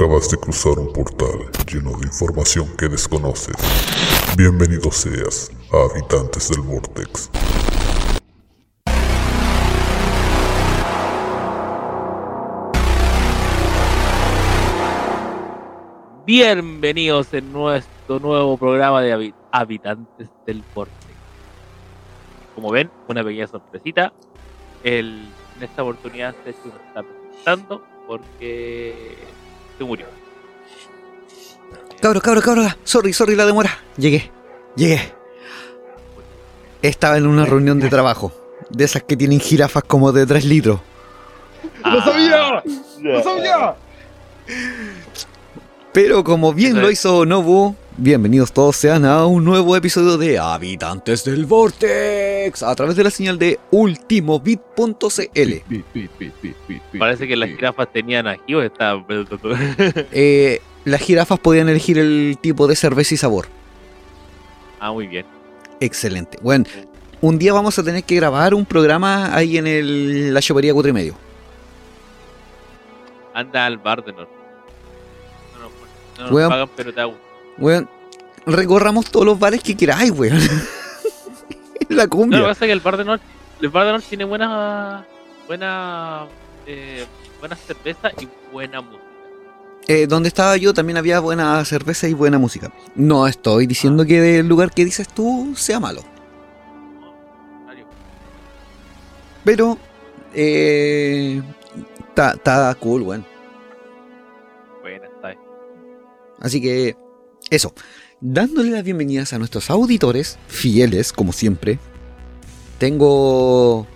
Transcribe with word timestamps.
Acabas 0.00 0.30
de 0.30 0.38
cruzar 0.38 0.78
un 0.78 0.90
portal 0.94 1.50
lleno 1.70 1.90
de 1.98 2.06
información 2.06 2.66
que 2.78 2.88
desconoces. 2.88 3.54
Bienvenido 4.34 4.90
seas 4.90 5.50
a 5.70 5.92
Habitantes 5.92 6.48
del 6.48 6.62
Vortex. 6.62 7.28
Bienvenidos 16.26 17.32
en 17.34 17.52
nuestro 17.52 18.20
nuevo 18.20 18.56
programa 18.56 19.02
de 19.02 19.14
habi- 19.14 19.34
Habitantes 19.52 20.28
del 20.46 20.62
Vortex. 20.74 20.96
Como 22.54 22.70
ven, 22.70 22.90
una 23.08 23.24
pequeña 23.24 23.46
sorpresita. 23.46 24.12
En 24.84 25.26
esta 25.60 25.82
oportunidad 25.82 26.34
no 26.44 26.50
está 26.50 27.02
presentando 27.02 27.82
porque 28.06 29.18
se 29.80 29.84
murió. 29.84 30.04
Cabro, 32.02 32.20
cabro, 32.20 32.42
cabro, 32.42 32.68
sorry, 32.84 33.14
sorry 33.14 33.34
la 33.34 33.46
demora. 33.46 33.78
Llegué, 33.96 34.30
llegué. 34.76 35.00
Estaba 36.82 37.16
en 37.16 37.26
una 37.26 37.46
reunión 37.46 37.80
de 37.80 37.88
trabajo, 37.88 38.30
de 38.68 38.84
esas 38.84 39.02
que 39.04 39.16
tienen 39.16 39.40
jirafas 39.40 39.82
como 39.84 40.12
de 40.12 40.26
3 40.26 40.44
litros. 40.44 40.80
¡Lo 41.82 42.02
sabía! 42.02 42.62
¡Lo 43.00 43.22
sabía! 43.22 43.74
Pero 45.92 46.24
como 46.24 46.52
bien 46.52 46.80
lo 46.80 46.90
hizo 46.90 47.24
Nobu, 47.24 47.74
bienvenidos 48.00 48.50
todos 48.52 48.76
sean 48.76 49.04
a 49.04 49.26
un 49.26 49.44
nuevo 49.44 49.76
episodio 49.76 50.16
de 50.16 50.38
Habitantes 50.38 51.22
del 51.22 51.44
Vortex 51.44 52.62
a 52.62 52.74
través 52.74 52.96
de 52.96 53.04
la 53.04 53.10
señal 53.10 53.38
de 53.38 53.60
ultimobit.cl. 53.70 55.52
Parece 56.98 57.28
que 57.28 57.36
las 57.36 57.50
jirafas 57.50 57.92
tenían 57.92 58.26
aquí 58.26 58.54
o 58.54 58.62
estaban. 58.62 59.04
Eh, 60.12 60.62
las 60.84 61.02
jirafas 61.02 61.38
podían 61.38 61.68
elegir 61.68 61.98
el 61.98 62.38
tipo 62.40 62.66
de 62.66 62.74
cerveza 62.74 63.14
y 63.14 63.18
sabor. 63.18 63.48
ah, 64.80 64.92
muy 64.92 65.06
bien. 65.06 65.26
Excelente. 65.78 66.38
Bueno, 66.40 66.64
un 67.20 67.38
día 67.38 67.52
vamos 67.52 67.78
a 67.78 67.82
tener 67.82 68.04
que 68.04 68.16
grabar 68.16 68.54
un 68.54 68.64
programa 68.64 69.34
ahí 69.36 69.58
en 69.58 69.66
el, 69.66 70.32
la 70.32 70.40
chopería 70.40 70.72
cuatro 70.72 70.88
y 70.88 70.94
medio. 70.94 71.14
Anda 73.34 73.66
al 73.66 73.76
bar 73.76 74.02
de 74.02 74.12
norte. 74.12 74.32
No 75.52 76.24
nos, 76.24 76.30
no 76.30 76.40
nos 76.40 76.48
pagan, 76.48 76.70
pero 76.74 76.94
te 76.94 77.00
hago. 77.02 77.29
Weón, 77.60 77.88
recorramos 78.46 79.06
todos 79.10 79.26
los 79.26 79.38
bares 79.38 79.62
que 79.62 79.76
queráis, 79.76 80.10
weón. 80.10 80.38
la 81.88 82.04
No, 82.04 82.10
cumbia. 82.10 82.38
lo 82.38 82.44
que 82.44 82.48
pasa 82.50 82.64
es 82.64 82.68
que 82.68 82.72
el 82.72 82.80
bar 82.80 82.96
de 82.96 83.04
norte, 83.04 83.24
el 83.60 83.68
bar 83.68 83.86
de 83.86 83.92
norte 83.92 84.06
tiene 84.08 84.24
buena, 84.24 85.06
buena, 85.46 86.26
eh, 86.66 87.04
buena 87.38 87.56
cerveza 87.56 88.10
y 88.18 88.28
buena 88.52 88.80
música. 88.80 89.04
Eh, 89.88 90.06
donde 90.06 90.28
estaba 90.28 90.56
yo 90.56 90.72
también 90.72 90.98
había 90.98 91.20
buena 91.20 91.64
cerveza 91.64 92.06
y 92.08 92.14
buena 92.14 92.38
música. 92.38 92.70
No 92.94 93.26
estoy 93.26 93.64
Ah. 93.64 93.68
diciendo 93.68 94.04
que 94.06 94.38
el 94.38 94.46
lugar 94.48 94.70
que 94.70 94.84
dices 94.84 95.08
tú 95.08 95.52
sea 95.56 95.80
malo. 95.80 96.02
Pero 99.44 99.78
eh, 100.34 101.42
está 102.08 102.74
cool, 102.78 103.02
weón. 103.02 103.24
Buena, 104.82 105.06
está. 105.06 105.34
Así 106.40 106.60
que 106.60 106.94
eso. 107.50 107.74
Dándole 108.20 108.70
las 108.70 108.84
bienvenidas 108.84 109.32
a 109.32 109.38
nuestros 109.38 109.70
auditores, 109.70 110.38
fieles 110.48 111.12
como 111.12 111.32
siempre. 111.32 111.78
Tengo. 112.78 113.86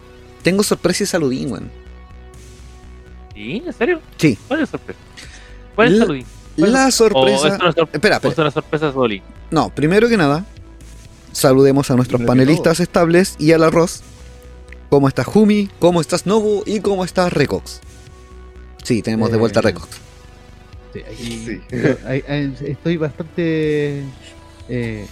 Tengo 0.43 0.63
sorpresa 0.63 1.05
y 1.05 1.07
saludín, 1.07 1.53
weón. 1.53 1.71
¿Sí? 3.35 3.63
¿En 3.67 3.73
serio? 3.73 4.01
Sí. 4.17 4.39
¿Cuál 4.49 4.61
es 4.61 4.69
la 4.69 4.71
sorpresa? 4.79 5.01
¿Cuál 5.75 5.89
es 5.89 5.95
La- 5.99 6.05
saludín? 6.07 6.27
¿Cuál 6.57 6.69
es- 6.69 6.73
La 6.73 6.85
¿O 6.85 6.89
es 6.89 6.95
sorpresa. 6.95 7.47
una, 7.47 7.69
Espera, 7.93 8.17
espera. 8.17 8.33
es 8.33 8.39
una 8.39 8.51
sorpresa 8.51 8.93
Solín? 8.93 9.23
No, 9.51 9.75
primero 9.75 10.09
que 10.09 10.17
nada, 10.17 10.45
saludemos 11.33 11.91
a 11.91 11.97
nuestros 11.97 12.19
Primero 12.21 12.33
panelistas 12.33 12.81
estables 12.81 13.35
y 13.39 13.53
al 13.53 13.65
arroz. 13.65 14.03
¿Cómo 14.91 15.09
estás, 15.09 15.27
Jumi? 15.27 15.69
¿Cómo 15.81 16.01
estás, 16.01 16.27
Nobu? 16.27 16.63
¿Y 16.67 16.81
cómo 16.81 17.05
estás, 17.05 17.33
Recox? 17.33 17.81
Sí, 18.85 19.03
tenemos 19.03 19.31
de 19.33 19.39
vuelta 19.39 19.59
a 19.61 19.63
Eh, 19.63 19.67
Recox. 19.67 19.89
Sí, 20.95 21.03
ahí- 21.07 21.45
Sí. 21.45 21.61
yo- 21.71 22.09
ahí- 22.09 22.25
ahí 22.29 22.55
estoy 22.67 22.97
bastante 22.97 24.03
eh, 24.69 25.07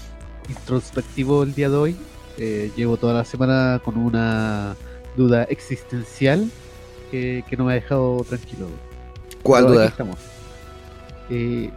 introspectivo 0.48 1.43
el 1.43 1.54
día 1.54 1.69
de 1.69 1.76
hoy. 1.76 1.97
Eh, 2.38 2.70
llevo 2.76 2.97
toda 2.97 3.12
la 3.12 3.25
semana 3.26 3.81
con 3.84 3.98
una 3.98 4.75
duda 5.16 5.43
existencial 5.44 6.48
que, 7.10 7.44
que 7.50 7.56
no 7.59 7.65
me 7.66 7.72
ha 7.72 7.75
dejado 7.75 8.25
tranquilo. 8.26 8.69
¿Cuál 9.43 9.65
Pero 9.65 9.75
duda? 9.75 9.87
estamos. 9.88 10.16
Eh, 11.28 11.69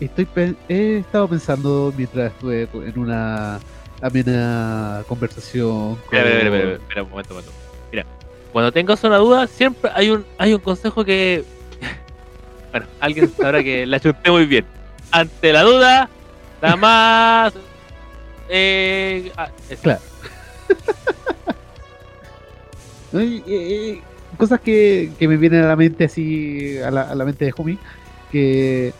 estoy, 0.00 0.26
he 0.68 0.98
estado 0.98 1.28
pensando 1.28 1.92
mientras 1.96 2.32
estuve 2.32 2.68
en 2.72 2.98
una 2.98 3.58
amena 4.00 5.02
conversación. 5.08 5.98
Espera, 6.04 6.22
espera, 6.30 6.38
espera, 6.44 6.56
espera, 6.56 6.72
espera, 6.76 7.02
un 7.02 7.10
momento, 7.10 7.34
un 7.34 7.40
momento. 7.40 7.52
Mira, 7.92 8.06
cuando 8.52 8.72
tengas 8.72 9.04
una 9.04 9.16
duda, 9.18 9.46
siempre 9.46 9.90
hay 9.94 10.10
un, 10.10 10.24
hay 10.38 10.54
un 10.54 10.60
consejo 10.60 11.04
que. 11.04 11.44
Bueno, 12.70 12.86
alguien 13.00 13.32
sabrá 13.36 13.62
que 13.62 13.86
la 13.86 14.00
chunté 14.00 14.30
muy 14.30 14.46
bien. 14.46 14.64
Ante 15.10 15.52
la 15.52 15.62
duda, 15.62 16.10
nada 16.60 16.76
más. 16.76 17.54
Eh, 18.48 19.32
ah, 19.36 19.48
eso. 19.68 19.82
Claro. 19.82 20.00
eh, 23.14 24.00
cosas 24.36 24.60
que, 24.60 25.12
que 25.18 25.28
me 25.28 25.36
vienen 25.36 25.64
a 25.64 25.68
la 25.68 25.76
mente 25.76 26.04
así, 26.04 26.78
a 26.78 26.90
la, 26.90 27.02
a 27.02 27.14
la 27.14 27.24
mente 27.24 27.44
de 27.44 27.52
Jumi, 27.52 27.78
que 28.30 28.92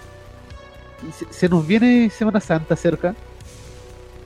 se, 1.12 1.26
se 1.32 1.48
nos 1.48 1.66
viene 1.66 2.10
Semana 2.10 2.40
Santa 2.40 2.76
cerca 2.76 3.14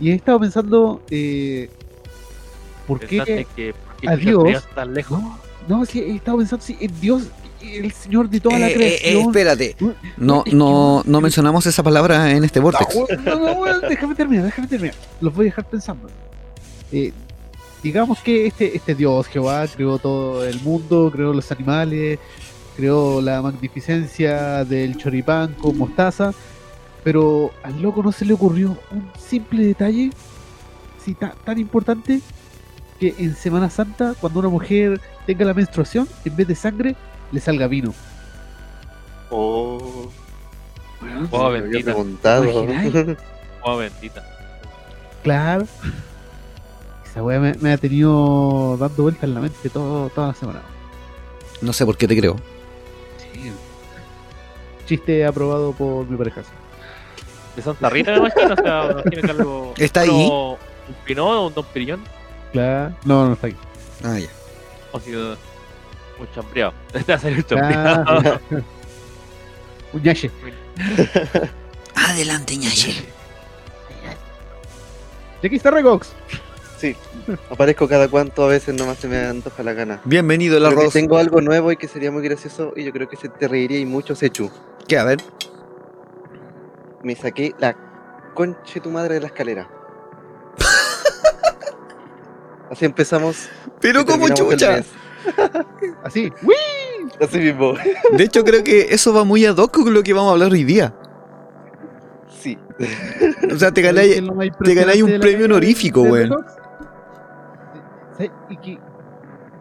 y 0.01 0.11
he 0.11 0.15
estado 0.15 0.41
pensando, 0.41 1.03
eh, 1.11 1.69
¿por 2.87 3.01
qué? 3.01 3.47
que 3.55 3.75
Adiós. 4.07 4.45
Dios 4.45 4.69
tan 4.75 4.95
lejos. 4.95 5.21
No, 5.21 5.39
no, 5.69 5.85
sí, 5.85 6.01
he 6.01 6.17
estado 6.17 6.39
pensando, 6.39 6.65
sí, 6.65 6.77
en 6.81 7.01
Dios, 7.01 7.25
el 7.63 7.93
Señor 7.93 8.29
de 8.31 8.41
toda 8.41 8.59
la 8.59 8.69
Eh, 8.69 8.71
eh, 8.71 8.75
eh, 8.75 8.77
creación. 9.01 9.23
espérate. 9.29 9.77
No, 10.17 10.45
no, 10.53 11.03
no 11.05 11.21
mencionamos 11.21 11.67
esa 11.67 11.83
palabra 11.83 12.31
en 12.33 12.45
este 12.45 12.61
Vortex. 12.61 12.97
No, 13.25 13.37
no, 13.39 13.81
déjame 13.89 14.15
terminar, 14.15 14.45
déjame 14.47 14.69
terminar. 14.69 14.95
Los 15.21 15.35
voy 15.35 15.45
a 15.45 15.49
dejar 15.51 15.65
pensando. 15.69 16.09
Eh, 16.93 17.13
digamos 17.83 18.19
que 18.21 18.47
este, 18.47 18.77
este 18.77 18.95
Dios, 18.95 19.27
Jehová, 19.29 19.67
creó 19.75 19.99
todo 19.99 20.45
el 20.45 20.61
mundo, 20.61 21.11
creó 21.13 21.33
los 21.33 21.51
animales, 21.53 22.19
creó 22.77 23.21
la 23.21 23.41
magnificencia 23.43 24.65
del 24.65 24.97
choripán 24.97 25.55
con 25.55 25.77
mostaza, 25.79 26.33
pero 27.05 27.51
al 27.63 27.81
loco 27.81 28.03
no 28.03 28.13
se 28.13 28.25
le 28.25 28.33
ocurrió 28.35 28.77
un 28.91 29.11
simple 29.19 29.65
detalle, 29.67 30.11
sí, 31.05 31.15
ta- 31.15 31.35
tan 31.45 31.59
importante, 31.59 32.21
que 32.99 33.15
en 33.19 33.35
Semana 33.35 33.71
Santa, 33.71 34.15
cuando 34.21 34.41
una 34.41 34.49
mujer 34.51 35.01
tenga 35.27 35.45
la 35.47 35.55
menstruación, 35.55 36.07
en 36.25 36.37
vez 36.37 36.47
de 36.49 36.55
sangre, 36.55 36.97
le 37.33 37.41
salga 37.41 37.67
vino. 37.67 37.95
Oh, 39.31 40.11
Oh, 41.31 41.39
me 41.51 41.59
había 41.59 41.61
bendita. 41.63 41.85
preguntado. 41.93 42.45
Oh, 43.63 43.77
bendita. 43.79 44.23
Claro. 45.23 45.67
Esa 47.05 47.23
weá 47.23 47.41
me, 47.41 47.55
me 47.55 47.73
ha 47.73 47.79
tenido 47.79 48.77
dando 48.79 49.03
vueltas 49.05 49.25
en 49.25 49.35
la 49.35 49.41
mente 49.41 49.71
todo, 49.71 50.11
toda 50.11 50.29
la 50.29 50.35
semana. 50.35 50.61
No 51.63 51.73
sé 51.73 51.87
por 51.87 51.97
qué 51.97 52.07
te 52.07 52.17
creo. 52.19 52.37
Sí. 53.33 53.51
Chiste 54.87 55.25
aprobado 55.25 55.73
por 55.73 56.07
mi 56.07 56.17
pareja. 56.17 56.43
De 57.57 57.63
Santa 57.63 57.89
Rita, 57.91 58.13
me 58.13 58.19
imagino. 58.19 58.55
O 58.55 58.57
sea, 58.57 58.83
me 58.85 58.91
imagino 58.93 59.23
que 59.23 59.31
algo. 59.31 59.75
¿Está 59.79 60.01
ahí? 60.03 60.11
Un 60.11 60.57
pinot, 61.07 61.49
un 61.49 61.55
don 61.55 61.65
Perignon. 61.65 62.01
Claro. 62.53 62.95
No, 63.05 63.27
no 63.27 63.33
está 63.33 63.47
aquí. 63.49 63.57
Ah, 64.05 64.19
ya. 64.19 64.29
O 64.93 65.01
si 65.01 65.13
un 66.21 66.31
chambreado. 66.33 66.73
A 67.09 67.19
salir 67.19 67.39
un 67.39 67.45
chambreado. 67.45 68.05
Ah, 68.53 68.63
Un 69.93 70.03
ñache. 70.03 70.31
Adelante, 71.95 72.57
ñache. 72.57 73.05
Y 75.43 75.47
aquí 75.47 75.57
está 75.57 75.71
Regox. 75.71 76.13
Sí, 76.79 76.97
aparezco 77.51 77.87
cada 77.89 78.09
cuanto, 78.09 78.45
a 78.45 78.49
veces 78.49 78.75
nomás 78.75 78.99
se 78.99 79.09
me 79.09 79.19
antoja 79.19 79.63
la 79.63 79.75
gana. 79.75 80.01
Bienvenido 80.05 80.59
que 80.59 80.67
arroz. 80.67 80.93
tengo 80.93 81.19
algo 81.19 81.41
nuevo 81.41 81.71
y 81.73 81.77
que 81.77 81.89
sería 81.89 82.11
muy 82.11 82.23
gracioso 82.23 82.73
y 82.75 82.85
yo 82.85 82.93
creo 82.93 83.09
que 83.09 83.17
se 83.17 83.29
te 83.29 83.49
reiría 83.49 83.79
y 83.79 83.85
mucho, 83.85 84.15
Sechu. 84.15 84.51
¿Qué? 84.89 84.97
A 84.97 85.05
ver. 85.05 85.19
Me 87.03 87.15
saqué 87.17 87.55
la 87.59 87.77
conche 88.35 88.81
tu 88.81 88.91
madre 88.91 89.15
de 89.15 89.21
la 89.21 89.27
escalera. 89.27 89.69
Así 92.71 92.85
empezamos. 92.85 93.49
Pero 93.81 94.07
como 94.07 94.29
chucha. 94.29 94.83
Así. 96.05 96.33
¡Uy! 96.43 96.55
Así 97.21 97.39
mismo. 97.39 97.75
De 98.17 98.25
hecho, 98.25 98.45
creo 98.45 98.63
que 98.63 98.89
eso 98.91 99.13
va 99.13 99.25
muy 99.25 99.45
ad 99.45 99.57
hoc 99.57 99.73
con 99.73 99.93
lo 99.93 100.03
que 100.03 100.13
vamos 100.13 100.31
a 100.31 100.33
hablar 100.33 100.53
hoy 100.53 100.65
día. 100.65 100.95
Sí. 102.41 102.59
O 103.53 103.57
sea, 103.57 103.73
te 103.73 103.83
¿Sabes 103.83 104.15
qué 104.15 104.21
ganáis, 104.23 104.53
te 104.65 104.75
ganáis 104.75 105.03
un 105.03 105.21
premio 105.21 105.45
honorífico, 105.47 106.03
weón. 106.03 106.31
Y 108.49 108.57
que 108.59 108.79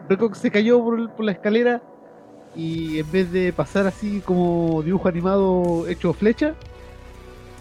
Regox 0.08 0.38
se 0.38 0.50
cayó 0.50 0.82
por, 0.82 1.10
por 1.12 1.24
la 1.24 1.32
escalera 1.32 1.82
y 2.54 2.98
en 2.98 3.10
vez 3.10 3.30
de 3.32 3.52
pasar 3.52 3.86
así 3.86 4.20
como 4.20 4.82
dibujo 4.82 5.08
animado 5.08 5.86
hecho 5.88 6.12
flecha, 6.12 6.54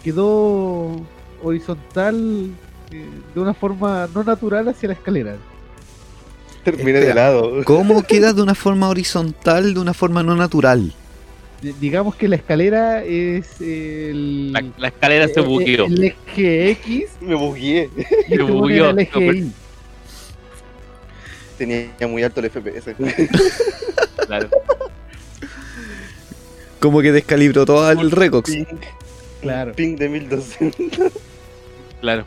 quedó 0.04 0.95
horizontal 1.44 2.52
eh, 2.92 3.06
de 3.34 3.40
una 3.40 3.54
forma 3.54 4.07
no 4.13 4.24
natural 4.24 4.68
hacia 4.69 4.88
la 4.88 4.94
escalera. 4.94 5.36
Terminé 6.64 7.00
de 7.00 7.14
lado. 7.14 7.64
¿Cómo 7.64 8.04
queda 8.08 8.34
de 8.34 8.42
una 8.42 8.56
forma 8.56 8.90
horizontal, 8.90 9.74
de 9.74 9.80
una 9.80 9.94
forma 9.94 10.24
no 10.24 10.36
natural? 10.36 10.94
D- 11.62 11.74
Digamos 11.80 12.16
que 12.16 12.28
la 12.28 12.36
escalera 12.38 13.04
es 13.04 13.60
el, 13.62 14.54
La, 14.54 14.64
la 14.78 14.88
escalera 14.90 15.28
se 15.28 15.40
eh, 15.40 15.44
buqueó. 15.44 15.86
el 15.86 16.04
eje 16.04 16.72
X 16.72 17.06
Me 17.22 17.36
bugueé. 17.36 17.90
este 17.98 18.38
weón 18.44 18.52
bugueó, 18.60 18.90
el 18.90 19.00
eje 19.00 19.12
pero- 19.14 19.34
Y. 19.34 19.52
Tenía 21.58 21.90
muy 22.08 22.24
alto 22.24 22.40
el 22.40 22.50
FPS. 22.50 22.96
Claro. 24.28 24.48
Como 26.80 27.02
que 27.02 27.12
descalibró 27.12 27.66
todo 27.66 27.92
el 27.92 28.12
Recox. 28.12 28.50
Ping, 28.50 28.66
Claro. 29.42 29.74
ping 29.74 29.98
de 29.98 30.08
1200. 30.08 31.12
Claro. 32.00 32.26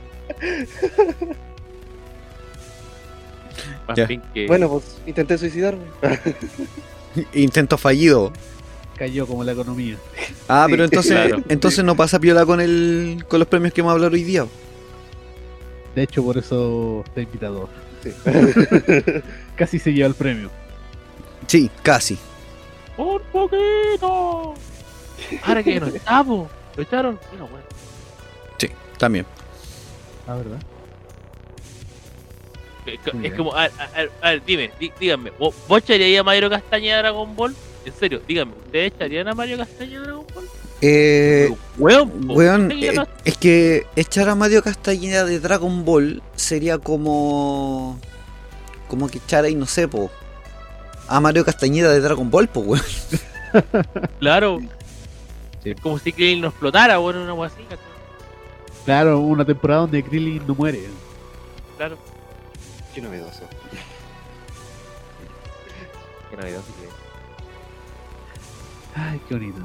Más 3.89 3.97
Ya. 3.97 4.07
bien 4.07 4.23
que. 4.35 4.47
Bueno, 4.47 4.69
pues 4.69 4.85
intenté 5.07 5.37
suicidarme. 5.39 5.85
Intento 7.35 7.77
fallido. 7.79 8.33
Cayó 8.97 9.27
como 9.27 9.43
la 9.45 9.53
economía. 9.53 9.97
Ah, 10.49 10.65
Sí, 10.67 10.73
pero 10.73 10.85
entonces, 10.85 11.13
claro. 11.13 11.43
entonces 11.49 11.85
no 11.85 11.97
pasa 11.97 12.19
piola 12.21 12.47
con 12.47 12.61
el 12.61 13.25
con 13.29 13.39
los 13.41 13.49
premios 13.49 13.73
que 13.75 13.83
vamos 13.83 13.93
a 13.93 13.95
hablar 13.97 14.13
hoy 14.13 14.23
día. 14.23 14.47
De 15.95 16.03
hecho, 16.05 16.23
por 16.23 16.39
eso 16.39 17.03
está 17.07 17.21
invitado. 17.21 17.69
Sí. 18.03 18.13
Casi 19.57 19.79
se 19.79 19.93
lleva 19.93 20.09
el 20.09 20.15
premio. 20.15 20.51
Sí, 21.47 21.71
casi. 21.83 22.17
¡Un 22.97 23.21
poquito! 23.33 24.55
Ahora 25.43 25.63
que 25.63 25.81
no 25.81 25.87
estamos. 25.95 26.49
¿Lo 26.77 26.83
echaron? 26.83 27.19
Bueno, 27.31 27.49
bueno. 27.49 27.67
Sí, 28.59 28.69
también. 28.99 29.27
Ah, 30.27 30.37
¿verdad? 30.37 30.59
Es 32.87 33.15
Muy 33.15 33.27
Es 33.27 33.35
como, 33.35 33.55
a, 33.55 33.63
ver, 33.63 33.73
a 33.79 33.99
ver, 34.01 34.11
a 34.21 34.31
ver, 34.31 34.45
dime, 34.45 34.71
dí- 34.81 34.93
díganme, 34.99 35.31
¿vos, 35.39 35.55
vos 35.69 35.79
echaríais 35.79 36.19
a 36.19 36.23
Mario 36.23 36.51
Castañeda 36.51 36.97
a 36.97 37.03
Dragon 37.03 37.37
Ball? 37.37 37.55
En 37.85 37.93
serio, 37.95 38.21
díganme, 38.27 38.53
¿ustedes 38.65 38.93
echarían 38.95 39.29
a 39.29 39.35
Mario 39.35 39.57
Castañeda 39.59 40.01
a 40.01 40.05
Dragon 40.05 40.27
Ball? 40.35 40.49
Eh, 40.85 41.49
weón, 41.79 42.11
weón, 42.29 42.69
¿qué 42.69 42.89
eh, 42.89 43.07
es 43.25 43.37
que 43.37 43.87
echar 43.95 44.29
a 44.29 44.35
Mario 44.35 44.65
Castañeda 44.65 45.25
de 45.25 45.39
Dragon 45.39 45.85
Ball 45.85 46.21
sería 46.35 46.79
como. 46.79 48.01
Como 48.89 49.09
que 49.09 49.19
echar 49.19 49.45
ahí, 49.45 49.55
no 49.55 49.67
sé, 49.67 49.87
po. 49.87 50.11
A 51.07 51.21
Mario 51.21 51.45
Castañeda 51.45 51.93
de 51.93 52.01
Dragon 52.01 52.29
Ball, 52.29 52.49
po, 52.49 52.61
weón. 52.61 52.85
Claro. 54.19 54.59
Sí. 55.63 55.71
Es 55.71 55.81
como 55.81 55.99
si 56.01 56.13
Krillin 56.13 56.41
no 56.41 56.49
explotara, 56.49 56.99
weón, 56.99 57.19
una 57.19 57.49
¿cachai? 57.49 57.79
Claro, 58.85 59.21
una 59.21 59.45
temporada 59.45 59.83
donde 59.83 60.03
Krillin 60.03 60.45
no 60.49 60.55
muere. 60.57 60.81
Claro. 61.77 61.97
Qué 62.95 63.01
novedoso. 63.01 63.43
Qué 66.31 66.37
novedoso 66.37 66.67
que 66.79 66.85
es. 66.87 66.93
Ay, 68.95 69.21
qué 69.29 69.35
bonito. 69.35 69.59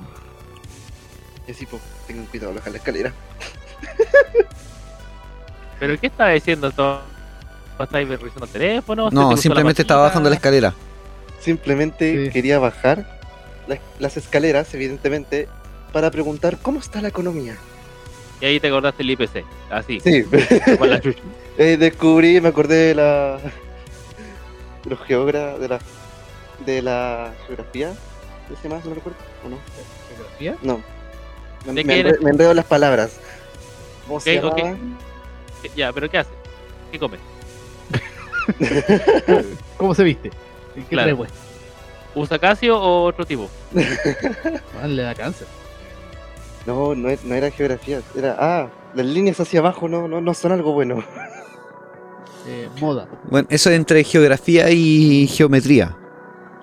Y 1.48 1.52
así, 1.52 1.66
pues, 1.66 1.82
tengan 2.08 2.26
cuidado, 2.28 2.54
bajar 2.54 2.72
la 2.72 2.78
escalera. 2.78 3.14
¿Pero 5.80 6.00
qué 6.00 6.08
estaba 6.08 6.32
diciendo 6.32 6.72
todo? 6.72 7.02
¿Estáis 7.80 8.08
revisando 8.10 8.46
el 8.46 8.52
teléfono? 8.52 9.06
¿Se 9.06 9.16
te 9.16 9.16
No, 9.16 9.38
simplemente 9.38 9.82
estaba 9.84 10.04
bajando 10.04 10.30
la 10.30 10.36
escalera. 10.36 10.74
Simplemente 11.40 12.26
Sí. 12.26 12.32
quería 12.32 12.58
bajar 12.60 13.20
la- 13.68 13.80
las 14.00 14.18
escaleras, 14.18 14.74
evidentemente, 14.74 15.48
para 15.94 16.10
preguntar 16.10 16.58
cómo 16.60 16.80
está 16.80 17.02
la 17.02 17.10
economía. 17.10 17.56
Y 18.42 18.46
ahí 18.46 18.60
te 18.60 18.68
acordaste 18.68 19.04
el 19.04 19.12
IPC, 19.12 19.46
así, 19.70 20.00
Sí, 20.00 20.24
con 20.78 20.90
la 20.90 21.00
chucha. 21.02 21.20
eh, 21.58 21.78
descubrí, 21.78 22.40
me 22.42 22.50
acordé 22.50 22.76
de 22.88 22.96
la. 22.96 23.38
de 24.84 24.90
los 24.90 25.00
geógrafos, 25.02 25.60
de 25.60 25.68
la. 25.68 25.80
de 26.66 26.82
la 26.82 27.34
geografía. 27.46 27.94
¿Ese 28.52 28.70
más? 28.70 28.84
¿No 28.86 28.94
recuerdo? 28.96 29.18
¿O 29.46 29.50
no? 29.50 29.58
¿Geografía? 30.16 30.56
No. 30.62 30.82
Me, 31.66 31.74
¿De 31.74 31.84
me 31.84 31.94
qué 31.94 32.02
enre- 32.04 32.10
eres? 32.10 32.22
me 32.22 32.30
enredo 32.32 32.54
las 32.54 32.66
palabras. 32.66 33.20
¿Cómo 34.08 34.20
se 34.20 34.40
Ok, 34.40 34.46
ok. 34.46 34.58
llamaba? 34.58 34.78
Ya, 35.76 35.92
¿pero 35.92 36.10
qué 36.10 36.18
hace? 36.20 36.30
¿Qué 36.92 37.00
come? 37.00 37.18
¿Cómo 39.78 39.94
se 39.94 40.04
viste? 40.04 40.30
¿En 40.76 40.84
qué 40.84 40.90
Claro. 40.96 41.26
¿Usa 42.16 42.40
Casio 42.40 42.80
o 42.82 43.04
otro 43.06 43.26
tipo? 43.26 43.50
Ah, 44.82 44.88
le 44.88 45.02
da 45.04 45.14
cáncer. 45.16 45.48
No, 46.66 46.96
no, 46.96 47.10
e- 47.10 47.20
no 47.24 47.36
era 47.36 47.52
geografía. 47.52 48.02
Era. 48.16 48.36
Ah, 48.40 48.68
las 48.94 49.06
líneas 49.06 49.40
hacia 49.40 49.60
abajo 49.60 49.88
no, 49.90 50.08
no, 50.08 50.22
no 50.22 50.34
son 50.34 50.52
algo 50.52 50.72
bueno. 50.74 51.04
Eh, 52.48 52.70
moda. 52.80 53.08
Bueno, 53.30 53.48
eso 53.52 53.70
es 53.70 53.76
entre 53.76 54.04
geografía 54.04 54.70
y 54.72 55.28
geometría. 55.28 55.96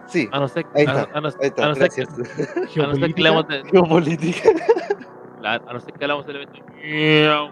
Sí, 0.06 0.28
A 0.32 0.38
no 0.40 0.48
ser, 0.48 0.66
Ahí 0.74 0.84
a, 0.86 0.90
está, 1.02 1.18
a 1.18 1.20
no, 1.20 1.28
ahí 1.28 1.34
está, 1.40 1.64
a 1.64 1.68
no 1.68 1.74
ser 1.74 1.88
que, 1.90 2.04
gracias. 2.04 2.78
a 2.78 2.86
no 2.86 2.94
ser 2.94 3.14
que 3.14 3.20
hablamos 3.20 3.48
de, 3.48 3.62
Geopolítica. 3.70 4.50
la- 5.42 5.54
a 5.54 5.72
no 5.72 5.80
ser 5.80 5.92
que 5.94 6.04
hablamos 6.04 6.26
del 6.26 6.36
evento. 6.36 6.54
Eh, 6.82 7.48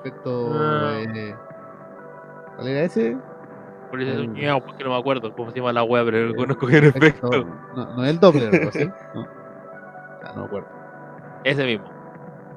Efecto. 0.00 0.50
Ah. 0.54 0.98
eh, 1.00 1.34
¿Cuál 2.56 2.68
era 2.68 2.82
ese? 2.84 3.16
Por 3.90 4.00
eso 4.00 4.12
es 4.12 4.18
un 4.26 4.32
ñau, 4.34 4.62
porque 4.64 4.84
no 4.84 4.90
me 4.90 4.96
acuerdo 4.98 5.34
cómo 5.34 5.50
se 5.50 5.56
llama 5.58 5.72
la 5.72 5.82
wea, 5.82 6.04
pero 6.04 6.28
no 6.28 6.34
conozco 6.34 6.68
el 6.68 6.84
efecto. 6.84 7.28
No, 7.74 7.94
no 7.96 8.04
es 8.04 8.10
el 8.10 8.20
Doppler, 8.20 8.64
¿no? 8.64 8.70
¿Sí? 8.72 8.86
No. 9.14 9.26
Ah, 10.24 10.32
no 10.34 10.40
me 10.42 10.46
acuerdo. 10.46 10.68
Ese 11.44 11.64
mismo. 11.64 11.86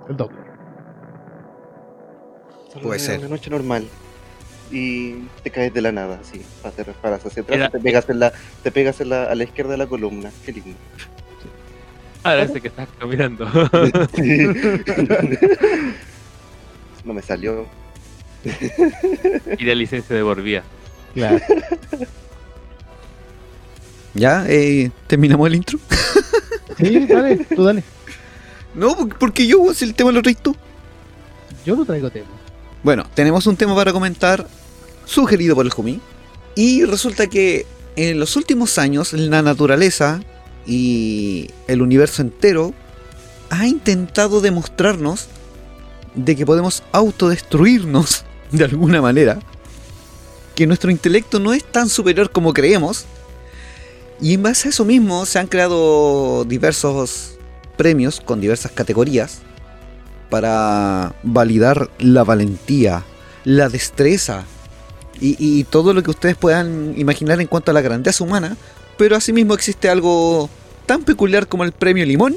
El 0.08 0.16
Doppler. 0.18 0.46
Puede 2.82 3.00
ser. 3.00 3.20
Una 3.20 3.30
noche 3.30 3.50
normal. 3.50 3.86
Y 4.72 5.14
te 5.44 5.52
caes 5.52 5.74
de 5.74 5.82
la 5.82 5.92
nada, 5.92 6.20
así. 6.22 6.42
Te 6.76 6.84
resbalas 6.84 7.26
hacia 7.26 7.44
atrás 7.44 7.56
Era- 7.58 7.68
y 7.68 7.72
te 7.72 7.80
pegas, 7.80 8.10
en 8.10 8.20
la, 8.20 8.34
te 8.64 8.72
pegas 8.72 9.00
en 9.02 9.10
la, 9.10 9.24
a 9.26 9.36
la 9.36 9.44
izquierda 9.44 9.72
de 9.72 9.78
la 9.78 9.88
columna. 9.88 10.32
Qué 10.46 10.52
lindo. 10.54 10.72
Ahora 12.24 12.42
ese 12.44 12.60
que 12.62 12.70
estás 12.70 12.88
caminando. 13.00 13.48
Sí. 14.16 14.48
no 17.06 17.14
me 17.14 17.22
salió. 17.22 17.68
y 19.58 19.66
de 19.66 19.76
licencia 19.76 20.16
de 20.16 20.24
por 20.24 20.42
vía. 20.42 20.64
Claro. 21.14 21.40
¿Ya? 24.14 24.46
Eh, 24.48 24.92
¿Terminamos 25.08 25.48
el 25.48 25.56
intro? 25.56 25.80
Sí, 26.78 27.06
dale, 27.08 27.38
tú 27.56 27.64
dale. 27.64 27.84
No, 28.74 28.98
porque- 28.98 29.16
porque 29.18 29.48
yo, 29.48 29.74
si 29.74 29.86
el 29.86 29.96
tema 29.96 30.12
lo 30.12 30.22
traes 30.22 30.38
tú. 30.40 30.54
Yo 31.66 31.74
no 31.74 31.86
traigo 31.86 32.10
tema. 32.10 32.26
Bueno, 32.84 33.06
tenemos 33.14 33.48
un 33.48 33.56
tema 33.56 33.74
para 33.74 33.94
comentar 33.94 34.46
sugerido 35.06 35.56
por 35.56 35.66
el 35.66 35.72
Jumi. 35.72 36.00
Y 36.56 36.86
resulta 36.86 37.28
que 37.28 37.66
en 37.96 38.20
los 38.20 38.36
últimos 38.36 38.78
años 38.78 39.14
la 39.14 39.42
naturaleza 39.42 40.22
y 40.66 41.50
el 41.68 41.82
universo 41.82 42.22
entero 42.22 42.74
ha 43.50 43.68
intentado 43.68 44.42
demostrarnos 44.42 45.28
de 46.16 46.36
que 46.36 46.46
podemos 46.46 46.84
autodestruirnos 46.92 48.26
de 48.52 48.64
alguna 48.64 49.02
manera. 49.02 49.40
Que 50.56 50.68
nuestro 50.68 50.90
intelecto 50.90 51.40
no 51.40 51.54
es 51.54 51.64
tan 51.64 51.90
superior 51.90 52.32
como 52.32 52.54
creemos. 52.54 53.06
Y 54.22 54.34
en 54.34 54.44
base 54.44 54.70
a 54.70 54.72
eso 54.72 54.86
mismo 54.86 55.26
se 55.26 55.40
han 55.40 55.48
creado 55.48 56.46
diversos 56.46 57.38
premios 57.76 58.22
con 58.22 58.40
diversas 58.40 58.72
categorías 58.72 59.40
para 60.30 61.14
validar 61.24 61.90
la 62.00 62.24
valentía, 62.24 63.04
la 63.44 63.68
destreza 63.68 64.46
y, 65.20 65.64
todo 65.66 65.94
lo 65.94 66.04
que 66.04 66.12
ustedes 66.12 66.36
puedan 66.36 66.94
imaginar 66.98 67.40
en 67.42 67.48
cuanto 67.48 67.72
a 67.72 67.74
la 67.74 67.82
grandeza 67.82 68.24
humana. 68.24 68.58
Pero 68.98 69.16
asimismo 69.16 69.54
existe 69.54 69.90
algo 69.90 70.50
tan 70.86 71.04
peculiar 71.04 71.48
como 71.48 71.64
el 71.64 71.72
premio 71.72 72.06
Limón, 72.06 72.36